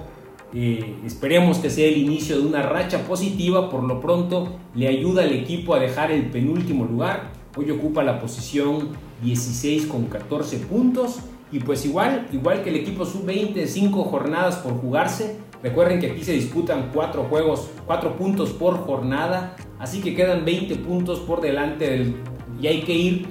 eh, 0.53 0.97
esperemos 1.05 1.57
que 1.59 1.69
sea 1.69 1.87
el 1.87 1.97
inicio 1.97 2.37
de 2.37 2.45
una 2.45 2.61
racha 2.61 3.05
positiva, 3.05 3.69
por 3.69 3.83
lo 3.83 3.99
pronto 4.01 4.59
le 4.75 4.87
ayuda 4.87 5.23
al 5.23 5.31
equipo 5.31 5.73
a 5.73 5.79
dejar 5.79 6.11
el 6.11 6.27
penúltimo 6.29 6.85
lugar. 6.85 7.31
Hoy 7.57 7.71
ocupa 7.71 8.03
la 8.03 8.19
posición 8.19 8.89
16 9.23 9.87
con 9.87 10.05
14 10.05 10.57
puntos 10.59 11.19
y 11.51 11.59
pues 11.59 11.85
igual, 11.85 12.27
igual 12.31 12.63
que 12.63 12.69
el 12.69 12.77
equipo 12.77 13.05
sub-20, 13.05 13.65
5 13.65 14.03
jornadas 14.03 14.57
por 14.57 14.73
jugarse. 14.73 15.37
Recuerden 15.63 15.99
que 15.99 16.11
aquí 16.11 16.23
se 16.23 16.33
disputan 16.33 16.89
4 16.93 17.23
juegos, 17.25 17.69
4 17.85 18.17
puntos 18.17 18.49
por 18.49 18.77
jornada, 18.79 19.55
así 19.79 20.01
que 20.01 20.15
quedan 20.15 20.43
20 20.43 20.75
puntos 20.77 21.19
por 21.19 21.41
delante 21.41 21.89
del, 21.89 22.15
y 22.59 22.67
hay 22.67 22.81
que 22.81 22.93
ir 22.93 23.27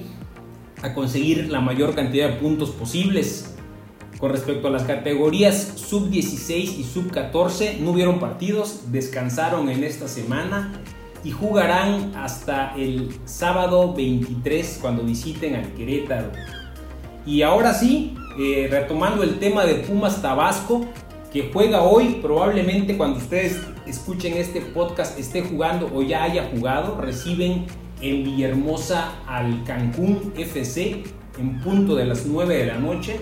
a 0.81 0.93
conseguir 0.93 1.49
la 1.49 1.59
mayor 1.59 1.93
cantidad 1.93 2.29
de 2.29 2.35
puntos 2.35 2.69
posibles. 2.71 3.55
Con 4.17 4.31
respecto 4.31 4.67
a 4.67 4.71
las 4.71 4.83
categorías 4.83 5.73
sub-16 5.75 6.77
y 6.77 6.83
sub-14, 6.83 7.79
no 7.79 7.91
hubieron 7.91 8.19
partidos, 8.19 8.91
descansaron 8.91 9.67
en 9.69 9.83
esta 9.83 10.07
semana 10.07 10.71
y 11.23 11.31
jugarán 11.31 12.15
hasta 12.15 12.75
el 12.75 13.09
sábado 13.25 13.93
23 13.93 14.79
cuando 14.81 15.03
visiten 15.03 15.55
al 15.55 15.73
Querétaro. 15.73 16.31
Y 17.25 17.41
ahora 17.41 17.73
sí, 17.73 18.15
eh, 18.39 18.67
retomando 18.69 19.23
el 19.23 19.39
tema 19.39 19.65
de 19.65 19.75
Pumas 19.75 20.21
Tabasco, 20.21 20.85
que 21.31 21.49
juega 21.53 21.83
hoy, 21.83 22.19
probablemente 22.21 22.97
cuando 22.97 23.17
ustedes 23.17 23.61
escuchen 23.87 24.33
este 24.33 24.59
podcast 24.59 25.17
esté 25.17 25.41
jugando 25.41 25.89
o 25.93 26.01
ya 26.01 26.23
haya 26.23 26.49
jugado, 26.53 26.99
reciben 26.99 27.67
en 28.01 28.23
Villahermosa 28.25 29.13
al 29.27 29.63
Cancún 29.63 30.33
FC 30.35 31.03
en 31.39 31.61
punto 31.61 31.95
de 31.95 32.05
las 32.05 32.25
9 32.25 32.57
de 32.57 32.65
la 32.65 32.77
noche. 32.77 33.21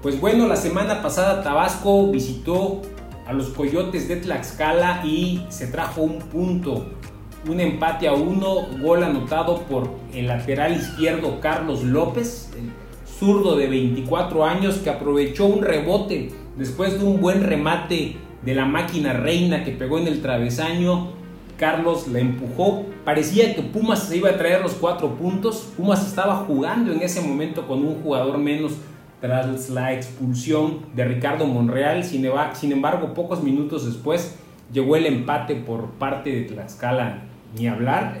Pues 0.00 0.18
bueno, 0.18 0.48
la 0.48 0.56
semana 0.56 1.02
pasada 1.02 1.42
Tabasco 1.42 2.10
visitó 2.10 2.80
a 3.26 3.34
los 3.34 3.48
Coyotes 3.48 4.08
de 4.08 4.16
Tlaxcala 4.16 5.02
y 5.04 5.44
se 5.50 5.66
trajo 5.66 6.00
un 6.00 6.20
punto, 6.20 6.86
un 7.46 7.60
empate 7.60 8.08
a 8.08 8.14
uno, 8.14 8.66
gol 8.80 9.04
anotado 9.04 9.60
por 9.64 9.90
el 10.14 10.26
lateral 10.26 10.74
izquierdo 10.74 11.38
Carlos 11.40 11.84
López, 11.84 12.50
el 12.56 12.70
zurdo 13.04 13.56
de 13.56 13.66
24 13.66 14.42
años 14.46 14.76
que 14.76 14.88
aprovechó 14.88 15.44
un 15.44 15.60
rebote 15.60 16.39
después 16.56 16.98
de 16.98 17.06
un 17.06 17.20
buen 17.20 17.42
remate 17.42 18.16
de 18.42 18.54
la 18.54 18.64
máquina 18.64 19.12
reina 19.12 19.64
que 19.64 19.72
pegó 19.72 19.98
en 19.98 20.06
el 20.06 20.22
travesaño. 20.22 21.08
Carlos 21.58 22.08
la 22.08 22.20
empujó. 22.20 22.86
Parecía 23.04 23.54
que 23.54 23.62
Pumas 23.62 24.04
se 24.04 24.16
iba 24.16 24.30
a 24.30 24.38
traer 24.38 24.62
los 24.62 24.72
cuatro 24.72 25.16
puntos. 25.16 25.72
Pumas 25.76 26.06
estaba 26.06 26.36
jugando 26.36 26.92
en 26.92 27.02
ese 27.02 27.20
momento 27.20 27.66
con 27.66 27.84
un 27.84 28.02
jugador 28.02 28.38
menos 28.38 28.72
tras 29.20 29.68
la 29.68 29.92
expulsión 29.92 30.78
de 30.94 31.04
Ricardo 31.04 31.46
Monreal. 31.46 32.02
Sin 32.04 32.24
embargo, 32.72 33.12
pocos 33.12 33.42
minutos 33.42 33.84
después 33.84 34.36
llegó 34.72 34.96
el 34.96 35.04
empate 35.04 35.54
por 35.54 35.90
parte 35.90 36.30
de 36.30 36.42
Tlaxcala. 36.42 37.24
Ni 37.58 37.68
hablar. 37.68 38.20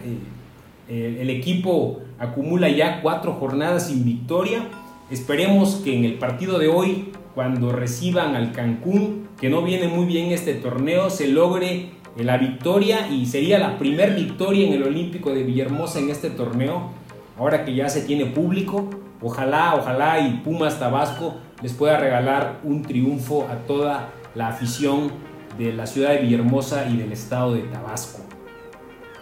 Eh, 0.88 1.18
el 1.20 1.30
equipo 1.30 2.00
acumula 2.18 2.68
ya 2.68 3.00
cuatro 3.00 3.32
jornadas 3.34 3.86
sin 3.86 4.04
victoria. 4.04 4.64
Esperemos 5.10 5.76
que 5.76 5.96
en 5.96 6.04
el 6.04 6.14
partido 6.14 6.58
de 6.58 6.68
hoy, 6.68 7.12
cuando 7.34 7.72
reciban 7.72 8.34
al 8.34 8.52
Cancún, 8.52 9.28
que 9.40 9.48
no 9.48 9.62
viene 9.62 9.88
muy 9.88 10.06
bien 10.06 10.32
este 10.32 10.54
torneo, 10.54 11.10
se 11.10 11.28
logre 11.28 11.90
la 12.16 12.36
victoria 12.38 13.08
y 13.08 13.26
sería 13.26 13.58
la 13.58 13.78
primera 13.78 14.14
victoria 14.14 14.66
en 14.66 14.74
el 14.74 14.82
Olímpico 14.82 15.32
de 15.32 15.44
Villahermosa 15.44 16.00
en 16.00 16.10
este 16.10 16.30
torneo, 16.30 16.90
ahora 17.38 17.64
que 17.64 17.74
ya 17.74 17.88
se 17.88 18.02
tiene 18.02 18.26
público. 18.26 18.88
Ojalá, 19.22 19.74
ojalá 19.76 20.20
y 20.20 20.40
Pumas 20.44 20.78
Tabasco 20.78 21.36
les 21.62 21.72
pueda 21.72 21.98
regalar 21.98 22.60
un 22.64 22.82
triunfo 22.82 23.46
a 23.50 23.56
toda 23.66 24.08
la 24.34 24.48
afición 24.48 25.10
de 25.58 25.72
la 25.72 25.86
ciudad 25.86 26.10
de 26.10 26.18
Villahermosa 26.18 26.88
y 26.88 26.96
del 26.96 27.12
estado 27.12 27.54
de 27.54 27.62
Tabasco. 27.62 28.22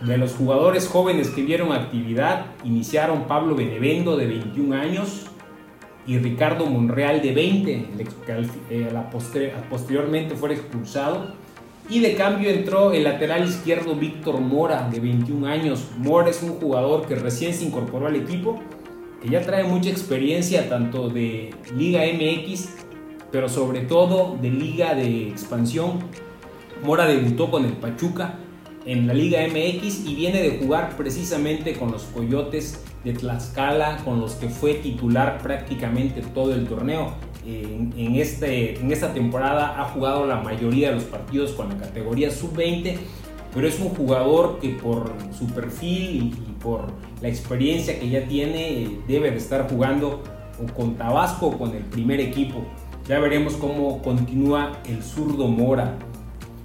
De 0.01 0.17
los 0.17 0.35
jugadores 0.35 0.87
jóvenes 0.87 1.31
que 1.31 1.43
vieron 1.43 1.73
actividad, 1.73 2.47
iniciaron 2.63 3.25
Pablo 3.25 3.57
Benevendo 3.57 4.17
de 4.17 4.27
21 4.29 4.77
años 4.77 5.27
y 6.09 6.19
Ricardo 6.19 6.65
Monreal 6.65 7.21
de 7.21 7.33
20, 7.33 7.87
que 9.31 9.53
posteriormente 9.69 10.35
fue 10.35 10.55
expulsado. 10.55 11.35
Y 11.91 12.01
de 12.01 12.15
cambio 12.15 12.49
entró 12.49 12.93
el 12.93 13.05
lateral 13.05 13.45
izquierdo 13.45 13.95
Víctor 13.95 14.41
Mora 14.41 14.89
de 14.91 15.01
21 15.01 15.47
años. 15.47 15.89
Mora 15.99 16.31
es 16.31 16.43
un 16.43 16.55
jugador 16.55 17.07
que 17.07 17.15
recién 17.15 17.53
se 17.53 17.67
incorporó 17.67 18.07
al 18.07 18.17
equipo 18.17 18.59
que 19.21 19.29
ya 19.29 19.43
trae 19.43 19.65
mucha 19.65 19.91
experiencia 19.91 20.69
tanto 20.69 21.11
de 21.11 21.51
Liga 21.77 22.03
MX, 22.05 22.71
pero 23.31 23.49
sobre 23.51 23.81
todo 23.81 24.39
de 24.41 24.51
Liga 24.51 24.95
de 24.95 25.29
Expansión. 25.29 25.99
Mora 26.85 27.07
debutó 27.07 27.51
con 27.51 27.67
el 27.67 27.73
Pachuca 27.73 28.39
en 28.87 29.07
la 29.07 29.13
Liga 29.13 29.41
MX 29.47 30.07
y 30.07 30.15
viene 30.15 30.41
de 30.41 30.59
jugar 30.59 30.97
precisamente 30.97 31.75
con 31.75 31.91
los 31.91 32.05
Coyotes 32.05 32.83
de 33.05 33.13
Tlaxcala, 33.13 33.99
con 34.05 34.21
los 34.21 34.35
que 34.35 34.49
fue 34.49 34.75
titular 34.75 35.39
prácticamente 35.43 36.23
todo 36.35 36.55
el 36.55 36.67
torneo. 36.67 37.15
En, 37.47 38.17
este, 38.17 38.79
en 38.79 38.93
esta 38.93 39.15
temporada 39.15 39.81
ha 39.81 39.85
jugado 39.85 40.27
la 40.27 40.37
mayoría 40.37 40.91
de 40.91 40.97
los 40.97 41.05
partidos 41.05 41.53
con 41.53 41.71
la 41.71 41.79
categoría 41.79 42.31
sub-20 42.31 42.99
pero 43.55 43.67
es 43.67 43.81
un 43.81 43.89
jugador 43.89 44.59
que 44.61 44.71
por 44.71 45.13
su 45.37 45.47
perfil 45.47 46.35
y, 46.37 46.53
por 46.63 46.87
la 47.23 47.29
experiencia 47.29 47.99
que 47.99 48.09
ya 48.09 48.27
tiene 48.27 48.99
debe 49.07 49.31
de 49.31 49.37
estar 49.37 49.69
jugando 49.71 50.23
o 50.63 50.73
con 50.75 50.97
Tabasco 50.97 51.47
o 51.47 51.59
con 51.59 51.75
el 51.75 51.85
primer 51.85 52.21
equipo. 52.21 52.65
Ya 53.07 53.21
veremos 53.21 53.55
cómo 53.55 54.03
continúa 54.03 54.81
el 54.87 55.03
zurdo 55.03 55.47
Mora. 55.47 55.97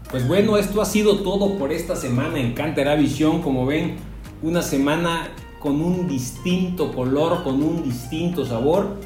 Pues 0.10 0.28
bueno, 0.28 0.58
esto 0.58 0.82
ha 0.82 0.86
sido 0.86 1.20
todo 1.20 1.58
por 1.58 1.72
esta 1.72 1.96
semana 1.96 2.40
en 2.40 2.54
Cantera 2.54 2.96
Visión. 2.96 3.42
Como 3.42 3.66
ven, 3.66 3.96
una 4.42 4.62
semana 4.62 5.30
con 5.64 5.82
un 5.82 6.10
distinto 6.10 6.92
color, 6.92 7.42
con 7.44 7.64
un 7.64 7.84
distinto 7.84 8.46
sabor. 8.46 8.98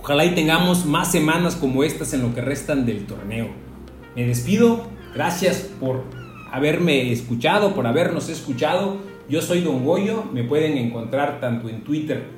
Ojalá 0.00 0.24
y 0.24 0.34
tengamos 0.34 0.86
más 0.86 1.12
semanas 1.12 1.54
como 1.54 1.84
estas 1.84 2.14
en 2.14 2.22
lo 2.22 2.34
que 2.34 2.40
restan 2.40 2.86
del 2.86 3.06
torneo. 3.06 3.48
Me 4.16 4.26
despido, 4.26 4.86
gracias 5.14 5.68
por 5.78 6.04
haberme 6.50 7.12
escuchado, 7.12 7.74
por 7.74 7.86
habernos 7.86 8.30
escuchado. 8.30 8.96
Yo 9.28 9.42
soy 9.42 9.60
Don 9.60 9.84
Goyo, 9.84 10.24
me 10.32 10.44
pueden 10.44 10.78
encontrar 10.78 11.40
tanto 11.40 11.68
en 11.68 11.84
Twitter 11.84 12.30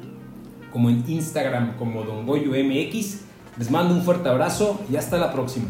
como 0.73 0.91
en 0.91 1.09
Instagram 1.09 1.77
como 1.77 2.03
Don 2.03 2.27
Goyo 2.27 2.51
MX. 2.51 3.21
Les 3.57 3.71
mando 3.71 3.95
un 3.95 4.03
fuerte 4.03 4.29
abrazo 4.29 4.81
y 4.91 4.97
hasta 4.97 5.17
la 5.17 5.33
próxima. 5.33 5.67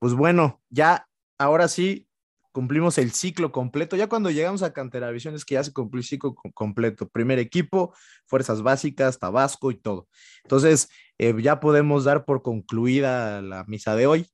Pues 0.00 0.14
bueno, 0.14 0.60
ya 0.70 1.08
ahora 1.38 1.68
sí 1.68 2.07
cumplimos 2.52 2.98
el 2.98 3.12
ciclo 3.12 3.52
completo. 3.52 3.96
Ya 3.96 4.08
cuando 4.08 4.30
llegamos 4.30 4.62
a 4.62 4.72
Canteravisión 4.72 5.34
es 5.34 5.44
que 5.44 5.54
ya 5.54 5.64
se 5.64 5.72
cumplió 5.72 6.00
el 6.00 6.06
ciclo 6.06 6.34
co- 6.34 6.50
completo. 6.52 7.08
Primer 7.08 7.38
equipo, 7.38 7.94
fuerzas 8.26 8.62
básicas, 8.62 9.18
Tabasco 9.18 9.70
y 9.70 9.76
todo. 9.80 10.08
Entonces, 10.44 10.88
eh, 11.18 11.34
ya 11.40 11.60
podemos 11.60 12.04
dar 12.04 12.24
por 12.24 12.42
concluida 12.42 13.42
la 13.42 13.64
misa 13.64 13.94
de 13.96 14.06
hoy. 14.06 14.26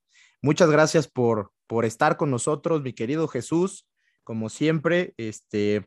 Muchas 0.43 0.71
gracias 0.71 1.09
por, 1.09 1.53
por 1.67 1.85
estar 1.85 2.17
con 2.17 2.31
nosotros, 2.31 2.83
mi 2.83 2.93
querido 2.93 3.29
Jesús. 3.29 3.87
Como 4.23 4.49
siempre, 4.49 5.15
este, 5.17 5.87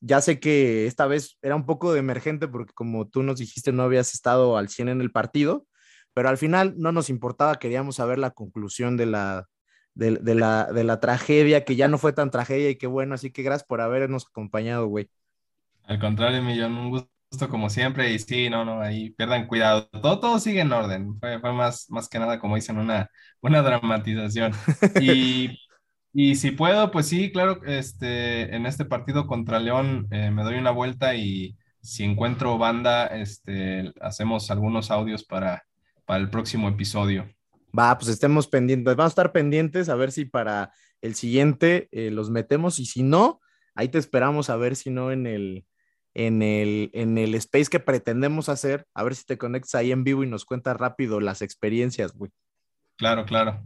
ya 0.00 0.20
sé 0.20 0.40
que 0.40 0.86
esta 0.86 1.06
vez 1.06 1.38
era 1.42 1.56
un 1.56 1.66
poco 1.66 1.92
de 1.92 2.00
emergente 2.00 2.48
porque 2.48 2.72
como 2.74 3.08
tú 3.08 3.22
nos 3.22 3.38
dijiste, 3.38 3.72
no 3.72 3.82
habías 3.84 4.14
estado 4.14 4.56
al 4.56 4.68
100 4.68 4.88
en 4.88 5.00
el 5.00 5.12
partido, 5.12 5.66
pero 6.14 6.28
al 6.28 6.38
final 6.38 6.74
no 6.76 6.92
nos 6.92 7.08
importaba, 7.10 7.58
queríamos 7.58 7.96
saber 7.96 8.18
la 8.18 8.30
conclusión 8.32 8.96
de 8.96 9.06
la, 9.06 9.46
de, 9.94 10.12
de 10.16 10.34
la, 10.34 10.66
de 10.72 10.84
la 10.84 11.00
tragedia, 11.00 11.64
que 11.64 11.76
ya 11.76 11.88
no 11.88 11.98
fue 11.98 12.12
tan 12.12 12.30
tragedia 12.30 12.70
y 12.70 12.76
qué 12.76 12.86
bueno, 12.86 13.14
así 13.14 13.30
que 13.30 13.42
gracias 13.42 13.66
por 13.66 13.80
habernos 13.80 14.26
acompañado, 14.26 14.86
güey. 14.86 15.10
Al 15.84 15.98
contrario, 16.00 16.42
Millón, 16.42 16.74
un 16.76 16.90
gusto 16.90 17.48
como 17.48 17.68
siempre. 17.70 18.12
Y 18.12 18.18
sí, 18.18 18.48
no, 18.50 18.64
no, 18.64 18.80
ahí 18.80 19.10
pierdan 19.10 19.46
cuidado. 19.46 19.88
Todo, 19.88 20.20
todo 20.20 20.38
sigue 20.38 20.60
en 20.60 20.72
orden. 20.72 21.18
Fue, 21.20 21.40
fue 21.40 21.52
más, 21.52 21.86
más 21.90 22.08
que 22.08 22.18
nada, 22.18 22.38
como 22.38 22.56
dicen, 22.56 22.78
una, 22.78 23.10
una 23.40 23.62
dramatización. 23.62 24.52
Y, 24.98 25.58
y 26.12 26.34
si 26.36 26.50
puedo, 26.52 26.90
pues 26.90 27.08
sí, 27.08 27.32
claro, 27.32 27.62
este, 27.64 28.54
en 28.54 28.66
este 28.66 28.84
partido 28.84 29.26
contra 29.26 29.58
León 29.60 30.06
eh, 30.10 30.30
me 30.30 30.42
doy 30.44 30.56
una 30.56 30.70
vuelta 30.70 31.14
y 31.14 31.56
si 31.80 32.04
encuentro 32.04 32.58
banda, 32.58 33.06
este, 33.08 33.92
hacemos 34.00 34.50
algunos 34.50 34.90
audios 34.90 35.24
para, 35.24 35.64
para 36.06 36.20
el 36.20 36.30
próximo 36.30 36.68
episodio. 36.68 37.28
Va, 37.76 37.96
pues 37.96 38.08
estemos 38.10 38.48
pendientes, 38.48 38.96
vamos 38.96 39.10
a 39.10 39.14
estar 39.14 39.32
pendientes 39.32 39.88
a 39.88 39.94
ver 39.94 40.12
si 40.12 40.26
para 40.26 40.72
el 41.00 41.14
siguiente 41.14 41.88
eh, 41.90 42.10
los 42.10 42.30
metemos 42.30 42.78
y 42.78 42.86
si 42.86 43.02
no, 43.02 43.40
ahí 43.74 43.88
te 43.88 43.98
esperamos 43.98 44.50
a 44.50 44.56
ver 44.56 44.76
si 44.76 44.90
no 44.90 45.10
en 45.10 45.26
el, 45.26 45.66
en 46.14 46.42
el, 46.42 46.90
en 46.92 47.16
el 47.16 47.34
space 47.34 47.70
que 47.70 47.80
pretendemos 47.80 48.48
hacer, 48.48 48.86
a 48.94 49.02
ver 49.02 49.14
si 49.14 49.24
te 49.24 49.38
conectas 49.38 49.74
ahí 49.74 49.90
en 49.90 50.04
vivo 50.04 50.22
y 50.22 50.28
nos 50.28 50.44
cuentas 50.44 50.76
rápido 50.76 51.20
las 51.20 51.40
experiencias, 51.40 52.12
güey. 52.12 52.30
Claro, 52.96 53.24
claro. 53.24 53.64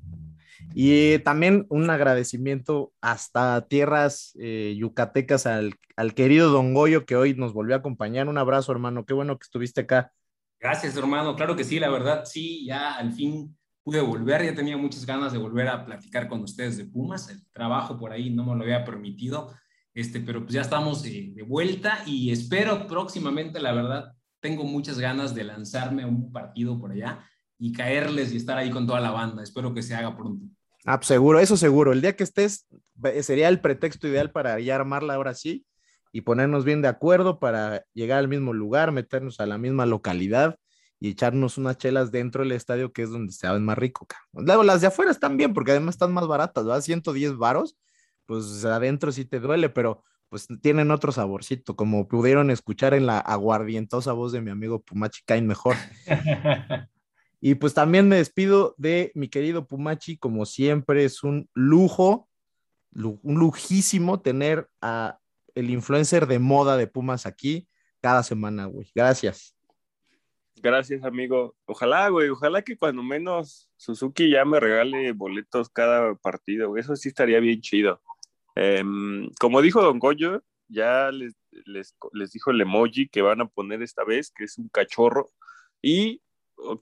Y 0.74 1.12
eh, 1.12 1.19
también 1.19 1.66
un 1.69 1.91
agradecimiento 1.91 2.93
hasta 3.01 3.66
tierras 3.69 4.33
eh, 4.39 4.74
yucatecas 4.78 5.47
al, 5.47 5.74
al 5.97 6.15
querido 6.15 6.51
Don 6.51 6.74
Goyo 6.74 7.05
que 7.05 7.16
hoy 7.16 7.35
nos 7.35 7.53
volvió 7.53 7.74
a 7.74 7.78
acompañar. 7.78 8.28
Un 8.28 8.39
abrazo, 8.39 8.73
hermano. 8.73 9.05
Qué 9.05 9.15
bueno 9.15 9.39
que 9.39 9.45
estuviste 9.45 9.83
acá. 9.83 10.12
Gracias, 10.61 10.97
hermano. 10.97 11.37
Claro 11.37 11.57
que 11.57 11.65
sí, 11.65 11.78
la 11.78 11.91
verdad, 11.91 12.24
sí, 12.24 12.65
ya 12.66 12.95
al 12.95 13.12
fin 13.12 13.56
pude 13.86 14.00
volver. 14.00 14.44
Ya 14.44 14.52
tenía 14.52 14.76
muchas 14.76 15.06
ganas 15.06 15.32
de 15.32 15.38
volver 15.38 15.68
a 15.68 15.86
platicar 15.86 16.26
con 16.26 16.42
ustedes 16.42 16.76
de 16.76 16.86
Pumas. 16.86 17.30
El 17.30 17.40
trabajo 17.52 17.96
por 17.96 18.10
ahí 18.10 18.30
no 18.30 18.44
me 18.44 18.56
lo 18.56 18.64
había 18.64 18.84
permitido, 18.84 19.54
este, 19.94 20.18
pero 20.18 20.40
pues 20.40 20.54
ya 20.54 20.62
estamos 20.62 21.06
eh, 21.06 21.30
de 21.32 21.42
vuelta 21.44 22.02
y 22.04 22.32
espero 22.32 22.88
próximamente, 22.88 23.60
la 23.60 23.72
verdad, 23.72 24.12
tengo 24.40 24.64
muchas 24.64 24.98
ganas 24.98 25.36
de 25.36 25.44
lanzarme 25.44 26.02
a 26.02 26.08
un 26.08 26.32
partido 26.32 26.80
por 26.80 26.90
allá 26.90 27.20
y 27.60 27.72
caerles 27.72 28.32
y 28.32 28.38
estar 28.38 28.58
ahí 28.58 28.70
con 28.70 28.88
toda 28.88 28.98
la 28.98 29.12
banda. 29.12 29.44
Espero 29.44 29.72
que 29.72 29.84
se 29.84 29.94
haga 29.94 30.16
pronto. 30.16 30.44
Ah, 30.84 30.98
pues 30.98 31.06
seguro, 31.06 31.38
eso 31.38 31.56
seguro. 31.56 31.92
El 31.92 32.00
día 32.00 32.16
que 32.16 32.24
estés 32.24 32.66
sería 33.22 33.48
el 33.48 33.60
pretexto 33.60 34.08
ideal 34.08 34.32
para 34.32 34.58
ya 34.58 34.74
armarla 34.74 35.14
ahora 35.14 35.34
sí 35.34 35.64
y 36.10 36.22
ponernos 36.22 36.64
bien 36.64 36.82
de 36.82 36.88
acuerdo 36.88 37.38
para 37.38 37.84
llegar 37.94 38.18
al 38.18 38.26
mismo 38.26 38.52
lugar, 38.52 38.90
meternos 38.90 39.38
a 39.38 39.46
la 39.46 39.58
misma 39.58 39.86
localidad 39.86 40.56
y 41.01 41.10
echarnos 41.10 41.59
unas 41.59 41.77
chelas 41.78 42.10
dentro 42.10 42.43
del 42.43 42.52
estadio 42.52 42.93
que 42.93 43.02
es 43.02 43.10
donde 43.10 43.32
se 43.32 43.40
saben 43.40 43.64
más 43.64 43.77
rico. 43.78 44.06
Luego 44.32 44.62
las 44.62 44.81
de 44.81 44.86
afuera 44.89 45.10
están 45.10 45.36
bien 45.36 45.52
porque 45.55 45.73
además 45.73 45.94
están 45.97 46.12
más 46.12 46.27
baratas, 46.27 46.64
¿verdad? 46.64 46.81
110 46.81 47.36
varos, 47.36 47.77
pues 48.27 48.64
adentro 48.64 49.12
sí 49.12 49.24
te 49.24 49.40
duele, 49.40 49.68
pero 49.68 50.02
pues 50.28 50.48
tienen 50.60 50.90
otro 50.90 51.12
saborcito, 51.12 51.77
como 51.77 52.09
pudieron 52.09 52.51
escuchar 52.51 52.94
en 52.94 53.06
la 53.06 53.18
aguardientosa 53.18 54.12
voz 54.12 54.32
de 54.32 54.40
mi 54.40 54.51
amigo 54.51 54.81
Pumachi 54.82 55.23
Cain 55.24 55.47
mejor. 55.47 55.77
Y 57.39 57.55
pues 57.56 57.74
también 57.74 58.09
me 58.09 58.16
despido 58.16 58.74
de 58.78 59.12
mi 59.14 59.28
querido 59.28 59.66
Pumachi, 59.66 60.16
como 60.16 60.47
siempre 60.47 61.05
es 61.05 61.23
un 61.23 61.48
lujo, 61.52 62.28
lu- 62.90 63.20
un 63.23 63.36
lujísimo 63.39 64.20
tener 64.20 64.68
a 64.81 65.18
el 65.55 65.70
influencer 65.70 66.27
de 66.27 66.39
moda 66.39 66.77
de 66.77 66.86
Pumas 66.86 67.27
aquí 67.27 67.68
cada 68.01 68.23
semana, 68.23 68.66
güey. 68.66 68.90
Gracias. 68.94 69.56
Gracias, 70.62 71.05
amigo. 71.05 71.55
Ojalá, 71.66 72.09
güey, 72.09 72.31
ojalá 72.31 72.62
que 72.62 72.77
cuando 72.77 73.03
menos 73.03 73.70
Suzuki 73.77 74.31
ya 74.31 74.45
me 74.45 74.59
regale 74.59 75.12
boletos 75.12 75.69
cada 75.69 76.15
partido. 76.15 76.77
Eso 76.77 76.97
sí 76.97 77.09
estaría 77.09 77.41
bien 77.41 77.61
chido. 77.61 78.01
Em, 78.55 79.28
como 79.39 79.61
dijo 79.61 79.83
Don 79.83 79.99
Goyo, 79.99 80.43
ya 80.69 81.11
les, 81.12 81.35
les, 81.66 81.95
les 82.12 82.33
dijo 82.33 82.51
el 82.51 82.61
emoji 82.61 83.09
que 83.09 83.23
van 83.23 83.43
a 83.43 83.49
poner 83.49 83.83
esta 83.83 84.05
vez, 84.05 84.33
que 84.35 84.45
es 84.45 84.57
un 84.59 84.69
cachorro, 84.69 85.31
y 85.83 86.23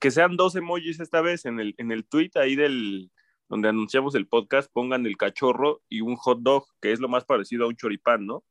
que 0.00 0.10
sean 0.10 0.36
dos 0.36 0.54
emojis 0.54 1.00
esta 1.00 1.20
vez 1.20 1.44
en 1.44 1.58
el, 1.60 1.74
en 1.78 1.90
el 1.90 2.06
tweet 2.06 2.30
ahí 2.36 2.54
del 2.56 3.10
donde 3.48 3.68
anunciamos 3.68 4.14
el 4.14 4.26
podcast, 4.26 4.70
pongan 4.72 5.04
el 5.06 5.16
cachorro 5.16 5.82
y 5.88 6.00
un 6.00 6.16
hot 6.16 6.40
dog, 6.40 6.66
que 6.80 6.92
es 6.92 7.00
lo 7.00 7.08
más 7.08 7.24
parecido 7.24 7.64
a 7.64 7.68
un 7.68 7.76
choripán, 7.76 8.26
¿no? 8.26 8.44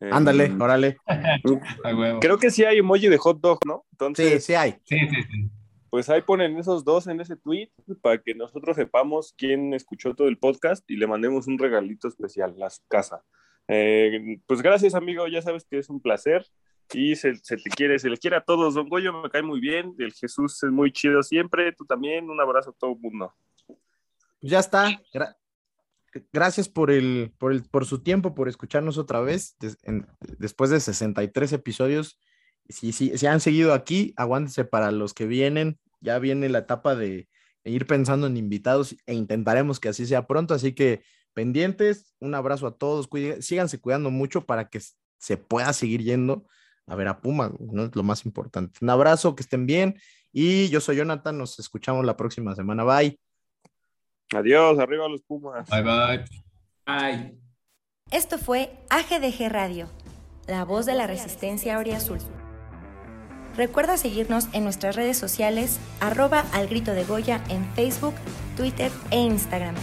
Em, 0.00 0.12
Ándale, 0.12 0.52
órale. 0.60 0.96
Creo 2.20 2.38
que 2.38 2.50
sí 2.50 2.64
hay 2.64 2.78
emoji 2.78 3.08
de 3.08 3.16
hot 3.18 3.40
dog, 3.40 3.58
¿no? 3.66 3.84
Entonces, 3.92 4.44
sí, 4.44 4.52
sí 4.52 4.54
hay. 4.54 4.72
Sí, 4.84 4.98
sí, 4.98 5.22
sí. 5.22 5.50
Pues 5.90 6.10
ahí 6.10 6.20
ponen 6.20 6.58
esos 6.58 6.84
dos 6.84 7.06
en 7.06 7.20
ese 7.20 7.36
tweet 7.36 7.70
para 8.02 8.18
que 8.20 8.34
nosotros 8.34 8.76
sepamos 8.76 9.32
quién 9.38 9.72
escuchó 9.72 10.14
todo 10.14 10.28
el 10.28 10.36
podcast 10.36 10.84
y 10.90 10.96
le 10.96 11.06
mandemos 11.06 11.46
un 11.46 11.58
regalito 11.58 12.08
especial 12.08 12.54
a 12.62 12.68
su 12.68 12.82
casa. 12.88 13.22
Eh, 13.68 14.38
pues 14.46 14.60
gracias, 14.62 14.94
amigo. 14.94 15.26
Ya 15.28 15.40
sabes 15.40 15.64
que 15.64 15.78
es 15.78 15.88
un 15.88 16.00
placer 16.00 16.44
y 16.92 17.16
se, 17.16 17.36
se 17.36 17.56
te 17.56 17.70
quiere, 17.70 17.98
se 17.98 18.10
le 18.10 18.18
quiere 18.18 18.36
a 18.36 18.42
todos. 18.42 18.74
Don 18.74 18.88
Goyo 18.88 19.12
me 19.22 19.30
cae 19.30 19.42
muy 19.42 19.60
bien. 19.60 19.94
El 19.98 20.12
Jesús 20.12 20.62
es 20.62 20.70
muy 20.70 20.92
chido 20.92 21.22
siempre. 21.22 21.72
Tú 21.72 21.86
también. 21.86 22.28
Un 22.28 22.40
abrazo 22.40 22.70
a 22.70 22.74
todo 22.78 22.92
el 22.92 22.98
mundo. 22.98 23.32
Pues 23.66 24.52
ya 24.52 24.58
está. 24.58 24.90
Gra- 25.14 25.34
gracias 26.32 26.68
por 26.68 26.90
el, 26.90 27.32
por 27.38 27.52
el, 27.52 27.62
por 27.64 27.86
su 27.86 28.02
tiempo, 28.02 28.34
por 28.34 28.48
escucharnos 28.48 28.98
otra 28.98 29.20
vez 29.20 29.56
después 30.38 30.70
de 30.70 30.80
63 30.80 31.52
episodios. 31.52 32.18
Si, 32.68 32.92
si, 32.92 33.16
si 33.16 33.26
han 33.26 33.40
seguido 33.40 33.72
aquí, 33.72 34.12
aguántense 34.16 34.64
para 34.64 34.90
los 34.90 35.14
que 35.14 35.26
vienen. 35.26 35.78
Ya 36.00 36.18
viene 36.18 36.48
la 36.48 36.58
etapa 36.60 36.94
de 36.94 37.28
ir 37.64 37.86
pensando 37.86 38.26
en 38.26 38.36
invitados 38.36 38.96
e 39.06 39.14
intentaremos 39.14 39.80
que 39.80 39.88
así 39.88 40.06
sea 40.06 40.26
pronto. 40.26 40.54
Así 40.54 40.72
que 40.72 41.02
pendientes, 41.34 42.14
un 42.20 42.34
abrazo 42.34 42.66
a 42.66 42.76
todos. 42.76 43.08
cuide- 43.08 43.42
síganse 43.42 43.80
cuidando 43.80 44.10
mucho 44.10 44.46
para 44.46 44.68
que 44.68 44.80
se 45.18 45.36
pueda 45.36 45.72
seguir 45.72 46.02
yendo 46.02 46.46
a 46.86 46.94
ver 46.94 47.08
a 47.08 47.20
Puma, 47.20 47.52
¿no? 47.58 47.84
Es 47.86 47.96
lo 47.96 48.02
más 48.02 48.24
importante. 48.26 48.78
Un 48.82 48.90
abrazo, 48.90 49.34
que 49.34 49.42
estén 49.42 49.66
bien. 49.66 49.96
Y 50.32 50.68
yo 50.68 50.80
soy 50.80 50.96
Jonathan, 50.96 51.38
nos 51.38 51.58
escuchamos 51.58 52.04
la 52.04 52.16
próxima 52.16 52.54
semana. 52.54 52.84
Bye. 52.84 53.18
Adiós, 54.34 54.78
arriba 54.78 55.08
los 55.08 55.22
Pumas. 55.22 55.68
Bye, 55.68 55.82
bye. 55.82 56.24
Bye. 56.86 57.38
Esto 58.10 58.38
fue 58.38 58.70
AGDG 58.90 59.48
Radio, 59.50 59.88
la 60.46 60.64
voz 60.64 60.86
de 60.86 60.94
la 60.94 61.06
resistencia 61.06 61.78
Azul. 61.78 62.18
Recuerda 63.56 63.96
seguirnos 63.96 64.48
en 64.52 64.64
nuestras 64.64 64.96
redes 64.96 65.16
sociales, 65.16 65.80
arroba 66.00 66.44
al 66.52 66.68
grito 66.68 66.92
de 66.92 67.04
Goya 67.04 67.42
en 67.48 67.64
Facebook, 67.74 68.14
Twitter 68.56 68.92
e 69.10 69.18
Instagram. 69.18 69.74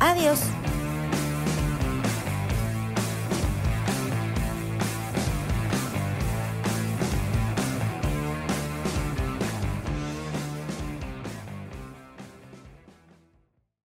Adiós. 0.00 0.40